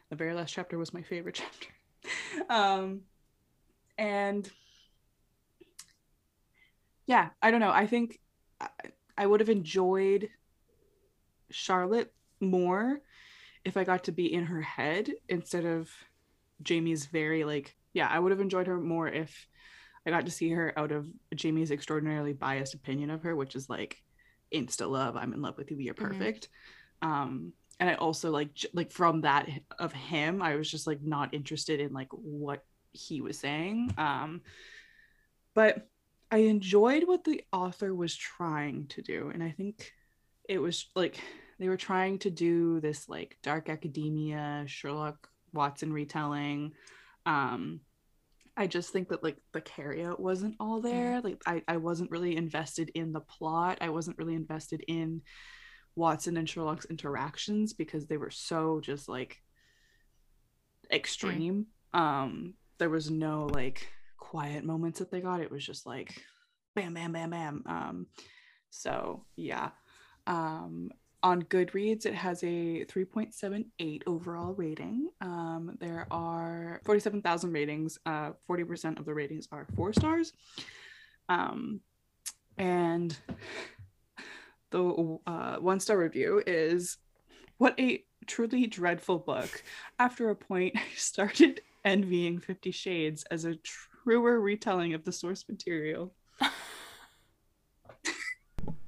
The 0.10 0.16
very 0.16 0.34
last 0.34 0.52
chapter 0.54 0.78
was 0.78 0.94
my 0.94 1.02
favorite 1.04 1.36
chapter. 1.44 1.70
um, 2.50 3.02
and 3.98 4.50
yeah, 7.06 7.30
I 7.42 7.52
don't 7.52 7.60
know. 7.60 7.72
I 7.72 7.86
think 7.86 8.20
I, 8.62 8.70
I 9.18 9.26
would 9.28 9.40
have 9.42 9.50
enjoyed 9.50 10.30
Charlotte 11.52 12.14
more 12.40 13.02
if 13.66 13.78
I 13.78 13.84
got 13.84 14.06
to 14.06 14.12
be 14.12 14.34
in 14.34 14.46
her 14.46 14.62
head 14.62 15.12
instead 15.30 15.66
of 15.66 15.90
Jamie's 16.62 17.06
very 17.06 17.44
like 17.44 17.76
yeah, 17.94 18.08
I 18.10 18.18
would 18.20 18.32
have 18.32 18.42
enjoyed 18.42 18.68
her 18.68 18.80
more 18.80 19.08
if 19.08 19.48
I 20.06 20.10
got 20.10 20.26
to 20.26 20.32
see 20.32 20.50
her 20.50 20.74
out 20.78 20.92
of 20.92 21.08
Jamie's 21.36 21.72
extraordinarily 21.72 22.34
biased 22.34 22.74
opinion 22.74 23.10
of 23.12 23.22
her, 23.24 23.36
which 23.36 23.56
is 23.56 23.70
like 23.70 24.02
insta 24.54 24.90
love, 24.90 25.16
I'm 25.18 25.34
in 25.34 25.42
love 25.42 25.58
with 25.58 25.72
you, 25.72 25.78
you're 25.78 25.94
Mhm. 25.94 26.10
perfect. 26.10 26.50
Um 27.02 27.54
and 27.80 27.90
I 27.90 27.96
also 27.96 28.32
like 28.32 28.54
j- 28.54 28.70
like 28.74 28.92
from 28.92 29.22
that 29.22 29.50
of 29.80 29.92
him, 29.94 30.42
I 30.42 30.56
was 30.56 30.70
just 30.70 30.88
like 30.88 31.02
not 31.02 31.34
interested 31.34 31.80
in 31.80 31.92
like 31.92 32.10
what 32.12 32.66
he 32.92 33.20
was 33.22 33.40
saying. 33.40 33.94
Um 33.98 34.42
but 35.54 35.88
I 36.32 36.38
enjoyed 36.38 37.04
what 37.08 37.24
the 37.24 37.44
author 37.52 37.94
was 37.94 38.16
trying 38.16 38.88
to 38.88 39.02
do 39.02 39.30
and 39.34 39.44
I 39.44 39.52
think 39.52 39.94
it 40.50 40.60
was 40.60 40.88
like 40.96 41.20
they 41.60 41.70
were 41.70 41.78
trying 41.78 42.20
to 42.20 42.30
do 42.30 42.80
this 42.80 43.08
like 43.08 43.38
dark 43.44 43.70
academia 43.70 44.64
Sherlock 44.68 45.30
Watson 45.54 45.94
retelling 45.94 46.74
um 47.26 47.80
i 48.56 48.68
just 48.68 48.92
think 48.92 49.10
that 49.10 49.24
like 49.24 49.38
the 49.52 49.62
carryout 49.62 50.20
wasn't 50.20 50.56
all 50.60 50.80
there. 50.82 51.22
Like 51.22 51.42
I, 51.46 51.64
I 51.68 51.78
wasn't 51.78 52.12
really 52.12 52.36
invested 52.36 52.92
in 52.94 53.12
the 53.12 53.22
plot. 53.22 53.80
I 53.82 53.90
wasn't 53.90 54.18
really 54.18 54.36
invested 54.36 54.84
in 54.88 55.22
watson 55.96 56.38
and 56.38 56.50
sherlock's 56.50 56.86
interactions 56.86 57.74
because 57.74 58.08
they 58.08 58.18
were 58.18 58.32
so 58.32 58.80
just 58.80 59.10
like 59.10 59.38
extreme. 60.92 61.68
Um 61.94 62.54
there 62.80 62.90
was 62.90 63.10
no 63.10 63.48
like 63.52 63.88
quiet 64.18 64.64
moments 64.64 65.00
that 65.00 65.12
they 65.12 65.22
got. 65.22 65.42
It 65.42 65.52
was 65.52 65.66
just 65.66 65.86
like 65.86 66.14
bam 66.76 66.94
bam 66.94 67.12
bam 67.14 67.30
bam. 67.32 67.64
Um 67.66 68.08
so 68.70 69.26
yeah. 69.36 69.70
Um 70.28 70.92
on 71.24 71.42
Goodreads, 71.44 72.06
it 72.06 72.14
has 72.14 72.44
a 72.44 72.86
3.78 72.86 74.04
overall 74.06 74.54
rating. 74.54 75.08
Um, 75.22 75.78
there 75.80 76.06
are 76.12 76.82
47,000 76.84 77.52
ratings. 77.52 77.98
Uh, 78.06 78.32
40% 78.50 79.00
of 79.00 79.06
the 79.06 79.14
ratings 79.14 79.48
are 79.52 79.66
four 79.76 79.94
stars. 79.94 80.34
Um, 81.30 81.80
and 82.58 83.18
the 84.72 85.18
uh, 85.26 85.56
one 85.58 85.80
star 85.80 85.98
review 85.98 86.44
is 86.46 86.98
What 87.58 87.80
a 87.80 88.04
truly 88.28 88.68
dreadful 88.68 89.20
book. 89.20 89.64
After 90.00 90.30
a 90.30 90.36
point, 90.36 90.74
I 90.78 90.84
started 90.96 91.62
envying 91.86 92.40
Fifty 92.40 92.72
Shades 92.72 93.24
as 93.32 93.46
a 93.46 93.56
truer 93.56 94.40
retelling 94.40 94.94
of 94.94 95.04
the 95.04 95.12
source 95.12 95.46
material. 95.48 96.14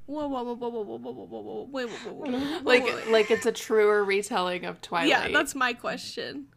Whoa, 0.07 0.27
whoa, 0.27 0.43
whoa, 0.43 0.53
whoa, 0.53 0.69
whoa, 0.69 0.83
whoa, 0.83 0.97
whoa, 0.97 1.11
whoa, 1.11 1.25
whoa, 1.25 1.41
whoa, 1.41 1.67
wait, 1.71 1.89
whoa, 1.89 2.11
whoa, 2.11 2.31
whoa, 2.31 2.39
whoa, 2.39 2.59
like 2.63 2.83
whoa. 2.83 3.11
like 3.11 3.31
it's 3.31 3.45
a 3.45 3.51
truer 3.51 4.03
retelling 4.03 4.65
of 4.65 4.81
Twilight 4.81 5.09
yeah, 5.09 5.27
that's 5.29 5.55
my 5.55 5.73
question. 5.73 6.47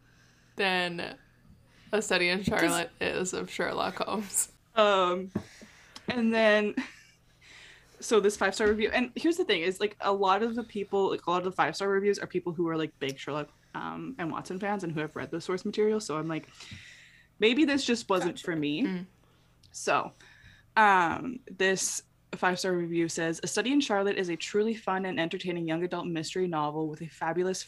than 0.55 1.15
A 1.91 2.01
Study 2.01 2.29
in 2.29 2.43
Charlotte 2.43 2.91
is 3.01 3.33
of 3.33 3.49
Sherlock 3.49 3.97
Holmes. 3.97 4.51
Um, 4.75 5.31
and 6.07 6.33
then 6.33 6.75
so 7.99 8.19
this 8.19 8.37
five 8.37 8.55
star 8.55 8.67
review, 8.67 8.89
and 8.93 9.11
here's 9.15 9.37
the 9.37 9.43
thing: 9.43 9.61
is 9.61 9.79
like 9.79 9.95
a 10.01 10.11
lot 10.11 10.43
of 10.43 10.55
the 10.55 10.63
people, 10.63 11.09
like 11.09 11.25
a 11.25 11.31
lot 11.31 11.39
of 11.39 11.45
the 11.45 11.51
five 11.51 11.75
star 11.75 11.89
reviews, 11.89 12.19
are 12.19 12.27
people 12.27 12.53
who 12.53 12.67
are 12.67 12.77
like 12.77 12.97
big 12.99 13.17
Sherlock 13.17 13.49
um, 13.75 14.15
and 14.17 14.31
Watson 14.31 14.59
fans 14.59 14.83
and 14.83 14.93
who 14.93 14.99
have 14.99 15.15
read 15.15 15.31
the 15.31 15.41
source 15.41 15.65
material. 15.65 15.99
So 15.99 16.17
I'm 16.17 16.27
like, 16.27 16.47
maybe 17.39 17.65
this 17.65 17.83
just 17.83 18.09
wasn't 18.09 18.35
Gotcha. 18.35 18.45
for 18.45 18.55
me. 18.55 18.83
Mm. 18.83 19.05
So, 19.71 20.11
um, 20.77 21.39
this 21.57 22.03
five 22.37 22.59
star 22.59 22.73
review 22.73 23.09
says 23.09 23.39
a 23.43 23.47
study 23.47 23.71
in 23.71 23.81
Charlotte 23.81 24.17
is 24.17 24.29
a 24.29 24.35
truly 24.35 24.75
fun 24.75 25.05
and 25.05 25.19
entertaining 25.19 25.67
young 25.67 25.83
adult 25.83 26.07
mystery 26.07 26.47
novel 26.47 26.87
with 26.87 27.01
a 27.01 27.07
fabulous 27.07 27.65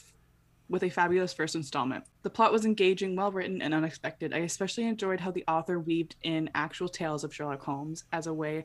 with 0.70 0.84
a 0.84 0.90
fabulous 0.90 1.34
first 1.34 1.56
installment. 1.56 2.06
The 2.24 2.30
plot 2.30 2.54
was 2.54 2.66
engaging, 2.66 3.16
well 3.16 3.32
written, 3.32 3.62
and 3.62 3.74
unexpected. 3.74 4.34
I 4.34 4.40
especially 4.40 4.86
enjoyed 4.86 5.20
how 5.20 5.32
the 5.32 5.44
author 5.48 5.80
weaved 5.80 6.16
in 6.24 6.50
actual 6.56 6.88
tales 6.88 7.26
of 7.26 7.34
Sherlock 7.36 7.62
Holmes 7.62 8.06
as 8.14 8.26
a 8.26 8.34
way 8.34 8.64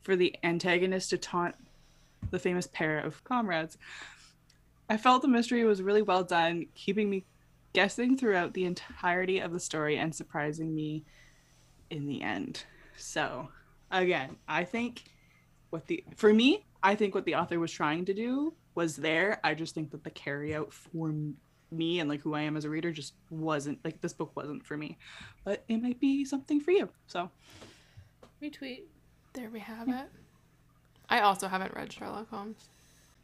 for 0.00 0.16
the 0.16 0.34
antagonist 0.42 1.10
to 1.10 1.18
taunt 1.18 1.54
the 2.30 2.38
famous 2.38 2.66
pair 2.68 2.98
of 2.98 3.22
comrades. 3.24 3.76
I 4.88 4.96
felt 4.96 5.20
the 5.20 5.28
mystery 5.28 5.64
was 5.64 5.82
really 5.82 6.02
well 6.02 6.24
done, 6.24 6.66
keeping 6.74 7.10
me 7.10 7.24
guessing 7.74 8.16
throughout 8.16 8.54
the 8.54 8.64
entirety 8.64 9.38
of 9.38 9.52
the 9.52 9.60
story 9.60 9.98
and 9.98 10.14
surprising 10.14 10.74
me 10.74 11.04
in 11.90 12.06
the 12.06 12.22
end. 12.22 12.64
So, 12.96 13.48
again, 13.90 14.36
I 14.48 14.64
think 14.64 15.04
what 15.72 15.86
the 15.86 16.04
for 16.16 16.32
me, 16.32 16.64
I 16.82 16.94
think 16.94 17.14
what 17.14 17.24
the 17.24 17.34
author 17.34 17.58
was 17.58 17.72
trying 17.72 18.04
to 18.04 18.14
do 18.14 18.52
was 18.74 18.96
there. 18.96 19.40
I 19.42 19.54
just 19.54 19.74
think 19.74 19.90
that 19.90 20.04
the 20.04 20.10
carry 20.10 20.54
out 20.54 20.72
for 20.72 21.12
me 21.70 22.00
and 22.00 22.08
like 22.10 22.20
who 22.20 22.34
I 22.34 22.42
am 22.42 22.56
as 22.56 22.64
a 22.66 22.70
reader 22.70 22.92
just 22.92 23.14
wasn't 23.30 23.78
like 23.84 24.00
this 24.02 24.12
book 24.12 24.32
wasn't 24.36 24.64
for 24.66 24.76
me. 24.76 24.98
But 25.44 25.64
it 25.68 25.82
might 25.82 25.98
be 25.98 26.24
something 26.24 26.60
for 26.60 26.70
you. 26.70 26.88
So, 27.06 27.30
Retweet. 28.42 28.82
There 29.32 29.48
we 29.50 29.60
have 29.60 29.88
it. 29.88 30.10
I 31.08 31.20
also 31.20 31.48
haven't 31.48 31.74
read 31.74 31.90
Sherlock 31.92 32.28
Holmes. 32.30 32.68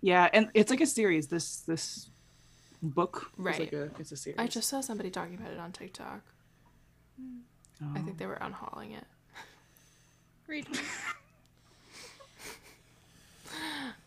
yeah, 0.00 0.28
and 0.32 0.48
it's 0.54 0.70
like 0.70 0.80
a 0.80 0.86
series. 0.86 1.26
This 1.28 1.60
this 1.60 2.08
book 2.82 3.30
Right. 3.36 3.58
like 3.60 3.72
a 3.72 3.90
it's 3.98 4.12
a 4.12 4.16
series. 4.16 4.38
I 4.38 4.46
just 4.46 4.68
saw 4.68 4.80
somebody 4.80 5.10
talking 5.10 5.34
about 5.34 5.50
it 5.52 5.58
on 5.58 5.72
TikTok. 5.72 6.22
I 7.80 7.84
Oh. 7.84 7.94
think 8.04 8.16
they 8.18 8.26
were 8.26 8.34
unhauling 8.40 8.92
it. 8.92 9.04
Retweet. 10.48 10.80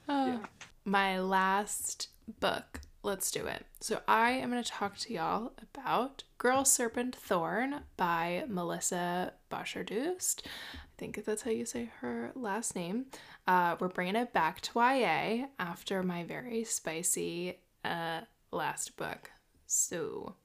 Uh, 0.08 0.40
My 0.86 1.20
last 1.20 2.10
book. 2.40 2.82
Let's 3.04 3.32
do 3.32 3.48
it. 3.48 3.66
So 3.80 4.02
I 4.08 4.32
am 4.32 4.52
going 4.52 4.64
to 4.64 4.70
talk 4.70 4.96
to 4.98 5.14
y'all 5.14 5.54
about 5.62 6.24
Girl 6.38 6.64
Serpent 6.66 7.16
Thorn 7.16 7.82
by 7.98 8.44
Melissa 8.48 9.34
Bashardoust. 9.52 10.42
I 10.46 10.78
think 10.98 11.24
that's 11.26 11.42
how 11.42 11.50
you 11.50 11.66
say 11.66 11.90
her 12.02 12.32
last 12.36 12.76
name. 12.76 13.06
Uh, 13.48 13.76
we're 13.80 13.88
bringing 13.88 14.16
it 14.16 14.34
back 14.34 14.62
to 14.62 14.80
YA 14.80 15.48
after 15.58 16.04
my 16.04 16.24
very 16.24 16.64
spicy 16.64 17.58
uh, 17.84 18.22
last 18.52 18.98
book. 18.98 19.32
So 19.66 20.36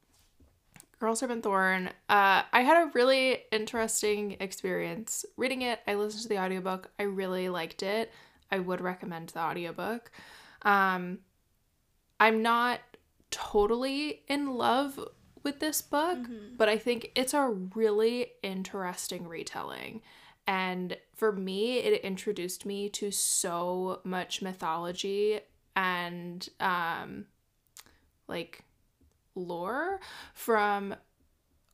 Girl 0.98 1.14
Serpent 1.14 1.42
Thorn. 1.42 1.88
Uh, 2.08 2.42
I 2.50 2.62
had 2.62 2.82
a 2.82 2.90
really 2.94 3.38
interesting 3.52 4.38
experience 4.40 5.26
reading 5.36 5.60
it. 5.60 5.80
I 5.86 5.94
listened 5.94 6.22
to 6.22 6.28
the 6.28 6.38
audiobook. 6.38 6.90
I 6.98 7.02
really 7.02 7.50
liked 7.50 7.82
it. 7.82 8.10
I 8.50 8.58
would 8.58 8.80
recommend 8.80 9.30
the 9.30 9.40
audiobook. 9.40 10.10
Um, 10.62 11.18
I'm 12.18 12.42
not 12.42 12.80
totally 13.30 14.22
in 14.28 14.54
love 14.54 14.98
with 15.42 15.60
this 15.60 15.82
book, 15.82 16.18
but 16.56 16.68
I 16.68 16.78
think 16.78 17.12
it's 17.14 17.34
a 17.34 17.48
really 17.48 18.32
interesting 18.42 19.28
retelling. 19.28 20.02
And 20.46 20.96
for 21.14 21.32
me, 21.32 21.78
it 21.78 22.02
introduced 22.02 22.64
me 22.66 22.88
to 22.90 23.10
so 23.10 24.00
much 24.04 24.42
mythology 24.42 25.40
and 25.74 26.48
um, 26.60 27.26
like 28.28 28.64
lore 29.34 30.00
from 30.34 30.94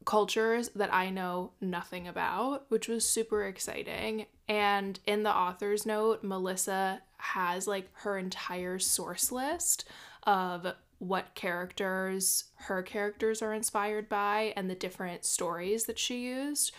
cultures 0.04 0.70
that 0.74 0.92
I 0.92 1.10
know 1.10 1.52
nothing 1.60 2.08
about, 2.08 2.66
which 2.68 2.88
was 2.88 3.08
super 3.08 3.44
exciting. 3.44 4.26
And 4.48 4.98
in 5.06 5.22
the 5.22 5.34
author's 5.34 5.86
note, 5.86 6.22
Melissa 6.22 7.02
has 7.18 7.66
like 7.66 7.88
her 7.98 8.18
entire 8.18 8.78
source 8.78 9.30
list 9.30 9.84
of 10.24 10.74
what 10.98 11.34
characters 11.34 12.44
her 12.54 12.82
characters 12.82 13.42
are 13.42 13.52
inspired 13.52 14.08
by 14.08 14.52
and 14.56 14.70
the 14.70 14.74
different 14.74 15.24
stories 15.24 15.86
that 15.86 15.98
she 15.98 16.26
used. 16.26 16.72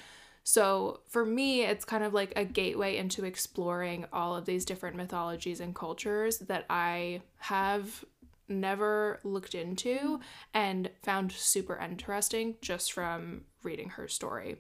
So 0.46 1.02
for 1.08 1.26
me, 1.26 1.64
it's 1.64 1.86
kind 1.86 2.04
of 2.04 2.14
like 2.14 2.34
a 2.36 2.46
gateway 2.46 2.98
into 2.98 3.26
exploring 3.26 4.06
all 4.12 4.36
of 4.36 4.46
these 4.46 4.66
different 4.66 4.96
mythologies 4.96 5.60
and 5.60 5.74
cultures 5.74 6.40
that 6.40 6.66
I 6.70 7.22
have 7.40 8.04
never 8.48 9.20
looked 9.24 9.56
into 9.56 10.20
and 10.54 10.90
found 11.02 11.32
super 11.32 11.78
interesting 11.78 12.56
just 12.62 12.92
from 12.92 13.42
reading 13.64 13.90
her 13.90 14.08
story. 14.08 14.58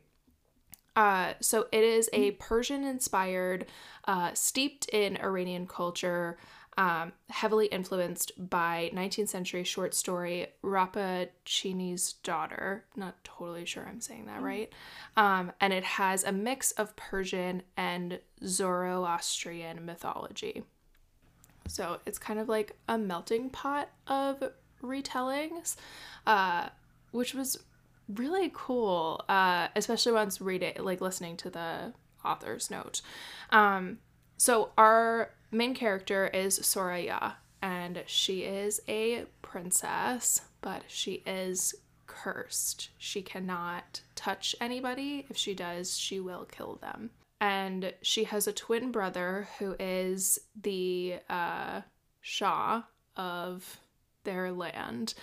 Uh, 0.95 1.33
so 1.39 1.67
it 1.71 1.83
is 1.83 2.09
a 2.13 2.31
Persian 2.31 2.83
inspired, 2.83 3.65
uh, 4.05 4.31
steeped 4.33 4.85
in 4.89 5.17
Iranian 5.17 5.65
culture, 5.65 6.37
um, 6.77 7.13
heavily 7.29 7.67
influenced 7.67 8.31
by 8.49 8.89
19th 8.93 9.29
century 9.29 9.63
short 9.63 9.93
story 9.93 10.47
Rappaccini's 10.63 12.13
Daughter. 12.13 12.85
Not 12.95 13.23
totally 13.23 13.65
sure 13.65 13.85
I'm 13.87 14.01
saying 14.01 14.25
that 14.25 14.41
right. 14.41 14.71
Um, 15.15 15.51
and 15.61 15.71
it 15.71 15.83
has 15.83 16.23
a 16.23 16.31
mix 16.31 16.71
of 16.71 16.95
Persian 16.95 17.63
and 17.77 18.19
Zoroastrian 18.43 19.85
mythology. 19.85 20.63
So 21.67 21.99
it's 22.05 22.19
kind 22.19 22.39
of 22.39 22.49
like 22.49 22.75
a 22.87 22.97
melting 22.97 23.49
pot 23.49 23.89
of 24.07 24.43
retellings, 24.81 25.75
uh, 26.27 26.69
which 27.11 27.33
was 27.33 27.57
really 28.09 28.51
cool, 28.53 29.23
uh, 29.29 29.69
especially 29.75 30.11
once 30.11 30.41
reading, 30.41 30.73
like 30.79 31.01
listening 31.01 31.37
to 31.37 31.49
the 31.49 31.93
author's 32.23 32.69
note. 32.69 33.01
Um, 33.49 33.99
so 34.37 34.71
our 34.77 35.31
main 35.51 35.73
character 35.73 36.27
is 36.27 36.59
Soraya, 36.59 37.33
and 37.61 38.03
she 38.07 38.41
is 38.41 38.81
a 38.87 39.25
princess, 39.41 40.41
but 40.61 40.83
she 40.87 41.23
is 41.25 41.75
cursed. 42.07 42.89
She 42.97 43.21
cannot 43.21 44.01
touch 44.15 44.55
anybody. 44.59 45.25
If 45.29 45.37
she 45.37 45.53
does, 45.53 45.97
she 45.97 46.19
will 46.19 46.45
kill 46.45 46.75
them. 46.81 47.11
And 47.43 47.93
she 48.01 48.23
has 48.23 48.47
a 48.47 48.53
twin 48.53 48.93
brother 48.93 49.49
who 49.59 49.75
is 49.77 50.39
the 50.61 51.15
uh, 51.29 51.81
Shah 52.21 52.83
of 53.17 53.81
their 54.23 54.53
land. 54.53 55.13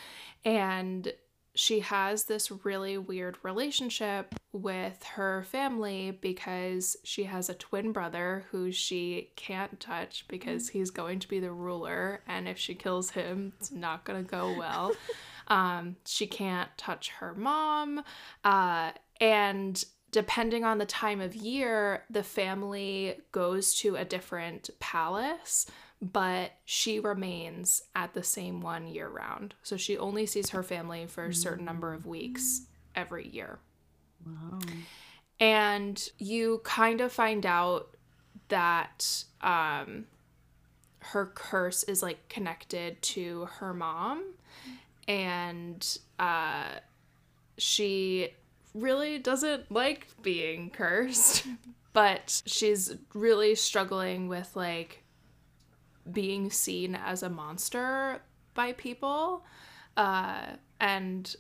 And 0.45 1.15
she 1.55 1.81
has 1.81 2.25
this 2.25 2.53
really 2.63 2.99
weird 2.99 3.39
relationship 3.43 4.35
with 4.53 5.03
her 5.15 5.45
family 5.45 6.11
because 6.11 6.99
she 7.05 7.25
has 7.25 7.49
a 7.49 7.55
twin 7.55 7.91
brother 7.91 8.45
who 8.51 8.71
she 8.71 9.31
can't 9.37 9.81
touch 9.81 10.27
because 10.29 10.69
he's 10.69 10.91
going 10.91 11.21
to 11.21 11.29
be 11.29 11.41
the 11.41 11.51
ruler. 11.51 12.21
And 12.29 12.47
if 12.47 12.59
she 12.59 12.75
kills 12.75 13.09
him 13.13 13.55
it's 13.59 13.73
not 13.73 14.05
going 14.05 14.23
to 14.23 14.31
go 14.31 14.55
well. 14.59 14.93
Um, 15.49 15.97
she 16.07 16.29
can't 16.29 16.71
touch 16.77 17.09
her 17.09 17.35
mom. 17.35 18.05
Uh, 18.45 18.93
and 19.21 19.85
depending 20.11 20.65
on 20.65 20.79
the 20.79 20.87
time 20.87 21.21
of 21.21 21.35
year 21.35 22.05
the 22.11 22.23
family 22.23 23.17
goes 23.33 23.75
to 23.75 23.97
a 23.97 24.05
different 24.05 24.71
palace 24.81 25.67
but 26.03 26.53
she 26.65 26.99
remains 26.99 27.83
at 27.95 28.15
the 28.15 28.23
same 28.23 28.61
one 28.61 28.87
year 28.87 29.09
round. 29.09 29.55
So 29.63 29.77
she 29.77 29.99
only 29.99 30.25
sees 30.27 30.51
her 30.51 30.63
family 30.63 31.07
for 31.07 31.27
a 31.27 31.35
certain 31.35 31.65
number 31.65 31.93
of 31.93 32.07
weeks 32.07 32.63
every 32.95 33.29
year. 33.29 33.59
Wow. 34.25 34.61
And 35.39 36.03
you 36.19 36.61
kind 36.65 37.01
of 37.03 37.13
find 37.13 37.45
out 37.45 37.97
that 38.49 39.25
um, 39.43 40.07
her 41.01 41.27
curse 41.35 41.83
is 41.83 42.03
like 42.03 42.29
connected 42.29 43.01
to 43.03 43.47
her 43.59 43.75
mom. 43.75 44.25
And 45.07 45.87
uh, 46.19 46.65
she 47.59 48.31
really 48.75 49.19
doesn't 49.19 49.71
like 49.71 50.09
being 50.23 50.71
cursed, 50.71 51.47
but 51.93 52.43
she's 52.47 52.97
really 53.15 53.55
struggling 53.55 54.29
with 54.29 54.55
like 54.55 55.03
being 56.11 56.51
seen 56.51 56.95
as 56.95 57.23
a 57.23 57.29
monster 57.29 58.23
by 58.55 58.73
people 58.73 59.45
uh, 59.97 60.47
and 60.81 61.37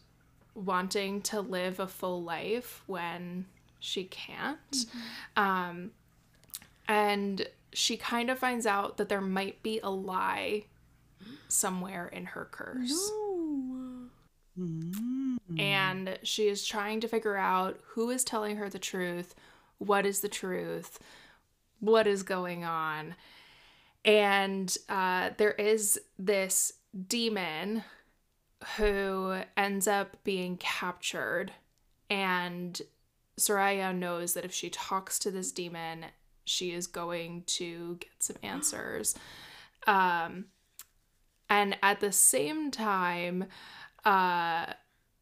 wanting 0.55 1.23
to 1.23 1.41
live 1.41 1.81
a 1.81 1.87
full 1.87 2.23
life 2.23 2.83
when 2.87 3.47
she 3.79 4.05
can't. 4.05 4.87
Um, 5.37 5.93
and 6.89 7.49
she 7.73 7.97
kind 7.97 8.31
of 8.31 8.39
finds 8.39 8.67
out 8.67 8.97
that 8.97 9.09
there 9.09 9.21
might 9.21 9.63
be 9.63 9.81
a 9.83 9.91
lie 9.91 10.65
somewhere 11.49 12.09
in 12.09 12.27
her 12.27 12.49
curse. 12.51 13.11
Mm. 15.53 15.61
And 15.61 16.19
she 16.23 16.49
is 16.49 16.67
trying 16.67 17.01
to 17.01 17.09
figure 17.09 17.37
out 17.37 17.81
who 17.89 18.11
is 18.11 18.25
telling 18.25 18.57
her 18.57 18.69
the 18.69 18.79
truth, 18.79 19.35
what 19.79 20.07
is 20.07 20.21
the 20.21 20.29
truth? 20.29 20.99
What 21.81 22.07
is 22.07 22.23
going 22.23 22.65
on? 22.65 23.15
And 24.05 24.77
uh, 24.89 25.31
there 25.37 25.53
is 25.53 26.01
this 26.19 26.73
demon 27.09 27.85
who 28.77 29.41
ends 29.57 29.87
up 29.87 30.17
being 30.25 30.57
captured. 30.57 31.53
And 32.09 32.81
Soraya 33.39 33.97
knows 33.97 34.35
that 34.35 34.45
if 34.45 34.53
she 34.53 34.71
talks 34.71 35.19
to 35.21 35.31
this 35.31 35.53
demon, 35.53 36.07
she 36.45 36.73
is 36.73 36.87
going 36.87 37.45
to 37.47 37.97
get 38.01 38.11
some 38.19 38.37
answers. 38.43 39.15
Um, 39.87 40.47
and 41.49 41.77
at 41.83 42.01
the 42.01 42.13
same 42.13 42.71
time, 42.71 43.47
uh, 44.05 44.67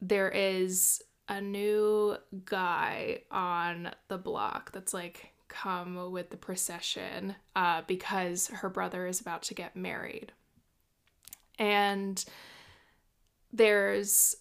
there 0.01 0.29
is 0.29 1.03
a 1.29 1.41
new 1.41 2.16
guy 2.45 3.23
on 3.31 3.91
the 4.09 4.19
block 4.19 4.73
that's 4.73 4.95
like 4.95 5.33
come 5.49 6.11
with 6.11 6.31
the 6.31 6.37
procession 6.37 7.35
uh, 7.57 7.83
because 7.87 8.49
her 8.49 8.69
brother 8.69 9.07
is 9.07 9.20
about 9.20 9.43
to 9.43 9.55
get 9.55 9.77
married. 9.77 10.33
And 11.59 12.25
there's 13.53 14.37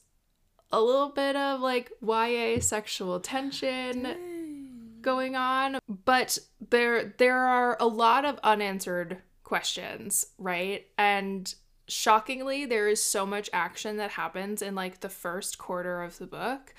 a 0.72 0.82
little 0.82 1.10
bit 1.10 1.36
of 1.36 1.62
like 1.62 1.92
YA 2.02 2.60
sexual 2.60 3.20
tension 3.20 5.00
going 5.02 5.36
on, 5.36 5.80
but 6.06 6.38
there 6.70 7.16
there 7.18 7.40
are 7.40 7.78
a 7.80 7.88
lot 7.88 8.26
of 8.26 8.40
unanswered 8.44 9.22
questions, 9.44 10.26
right? 10.38 10.86
And 10.98 11.54
shockingly, 11.88 12.66
there 12.66 12.88
is 12.88 13.02
so 13.02 13.26
much 13.26 13.50
action 13.54 13.98
that 13.98 14.12
happens 14.12 14.62
in 14.62 14.76
like 14.76 15.00
the 15.00 15.10
first 15.10 15.58
quarter 15.58 16.02
of 16.02 16.18
the 16.18 16.28
book. 16.28 16.74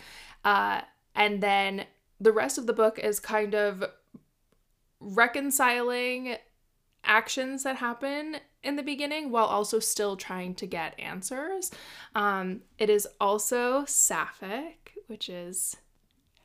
Uh, 0.44 0.82
and 1.14 1.42
then 1.42 1.86
the 2.20 2.32
rest 2.32 2.58
of 2.58 2.66
the 2.66 2.72
book 2.72 2.98
is 2.98 3.20
kind 3.20 3.54
of 3.54 3.84
reconciling 5.00 6.36
actions 7.04 7.62
that 7.62 7.76
happen 7.76 8.36
in 8.62 8.76
the 8.76 8.82
beginning 8.82 9.30
while 9.30 9.46
also 9.46 9.78
still 9.78 10.16
trying 10.16 10.54
to 10.56 10.66
get 10.66 10.98
answers. 10.98 11.70
Um, 12.14 12.62
it 12.76 12.90
is 12.90 13.06
also 13.20 13.84
sapphic, 13.86 14.94
which 15.06 15.28
is 15.28 15.76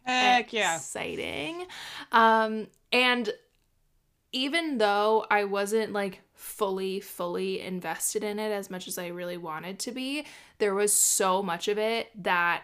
Heck 0.03 0.53
yeah. 0.53 0.75
exciting. 0.75 1.65
Um, 2.11 2.67
and 2.91 3.33
even 4.31 4.77
though 4.77 5.25
I 5.29 5.45
wasn't 5.45 5.93
like 5.93 6.21
fully, 6.33 6.99
fully 6.99 7.61
invested 7.61 8.23
in 8.23 8.39
it 8.39 8.51
as 8.51 8.69
much 8.69 8.87
as 8.87 8.97
I 8.97 9.07
really 9.07 9.37
wanted 9.37 9.79
to 9.79 9.91
be, 9.91 10.25
there 10.57 10.73
was 10.73 10.91
so 10.91 11.41
much 11.41 11.67
of 11.67 11.77
it 11.77 12.09
that 12.23 12.63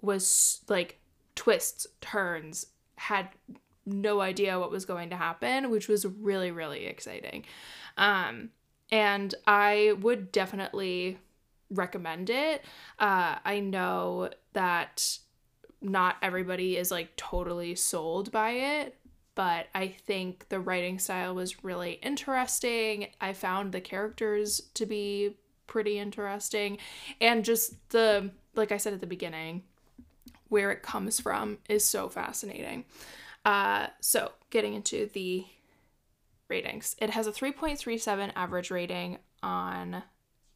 was 0.00 0.60
like 0.68 1.00
twists, 1.34 1.86
turns, 2.00 2.66
had 2.96 3.28
no 3.84 4.20
idea 4.20 4.58
what 4.58 4.70
was 4.70 4.84
going 4.84 5.10
to 5.10 5.16
happen, 5.16 5.70
which 5.70 5.88
was 5.88 6.06
really, 6.06 6.50
really 6.50 6.86
exciting. 6.86 7.44
Um, 7.96 8.50
and 8.90 9.34
I 9.46 9.94
would 10.00 10.32
definitely 10.32 11.18
recommend 11.70 12.30
it. 12.30 12.64
Uh, 12.98 13.36
I 13.44 13.60
know 13.60 14.30
that 14.52 15.18
not 15.80 16.16
everybody 16.22 16.76
is 16.76 16.90
like 16.90 17.14
totally 17.16 17.74
sold 17.74 18.32
by 18.32 18.50
it, 18.50 18.96
but 19.36 19.66
I 19.74 19.88
think 19.88 20.48
the 20.48 20.58
writing 20.58 20.98
style 20.98 21.34
was 21.34 21.62
really 21.62 22.00
interesting. 22.02 23.08
I 23.20 23.34
found 23.34 23.70
the 23.70 23.80
characters 23.80 24.62
to 24.74 24.86
be 24.86 25.36
pretty 25.68 25.98
interesting, 25.98 26.78
and 27.20 27.44
just 27.44 27.74
the, 27.90 28.30
like 28.56 28.72
I 28.72 28.78
said 28.78 28.94
at 28.94 29.00
the 29.00 29.06
beginning, 29.06 29.62
where 30.48 30.72
it 30.72 30.82
comes 30.82 31.20
from 31.20 31.58
is 31.68 31.84
so 31.84 32.08
fascinating. 32.08 32.86
Uh, 33.44 33.88
so, 34.00 34.32
getting 34.50 34.74
into 34.74 35.08
the 35.12 35.44
ratings, 36.48 36.96
it 36.98 37.10
has 37.10 37.26
a 37.26 37.32
3.37 37.32 38.32
average 38.34 38.70
rating 38.70 39.18
on 39.42 40.02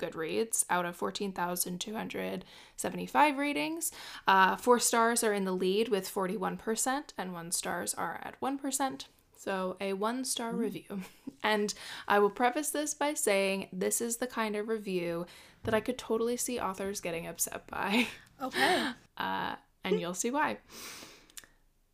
Goodreads 0.01 0.65
out 0.71 0.87
of 0.87 0.97
14,275 0.97 3.39
ratings. 3.39 3.93
Uh, 4.27 4.57
four 4.57 4.81
stars 4.81 5.23
are 5.23 5.35
in 5.35 5.45
the 5.45 5.53
lead 5.53 5.89
with 5.89 6.13
41%, 6.13 7.13
and 7.19 7.33
one 7.33 7.53
stars 7.53 7.95
are 7.95 8.21
at 8.25 8.41
1%. 8.41 9.05
So, 9.37 9.77
a 9.81 9.93
one 9.95 10.25
star 10.25 10.53
review. 10.53 11.03
And 11.43 11.73
I 12.07 12.19
will 12.19 12.29
preface 12.29 12.69
this 12.69 12.93
by 12.93 13.15
saying 13.15 13.69
this 13.73 14.03
is 14.03 14.19
the 14.19 14.27
kind 14.27 14.57
of 14.57 14.69
review 14.69 15.25
that 15.63 15.73
I 15.73 15.81
could 15.81 15.97
totally 15.97 16.37
see 16.37 16.61
authors 16.61 17.01
getting 17.01 17.27
upset 17.27 17.67
by. 17.67 18.09
Okay. 18.43 18.93
Uh, 19.19 19.57
and 19.85 20.01
you'll 20.01 20.15
see 20.15 20.31
why. 20.31 20.57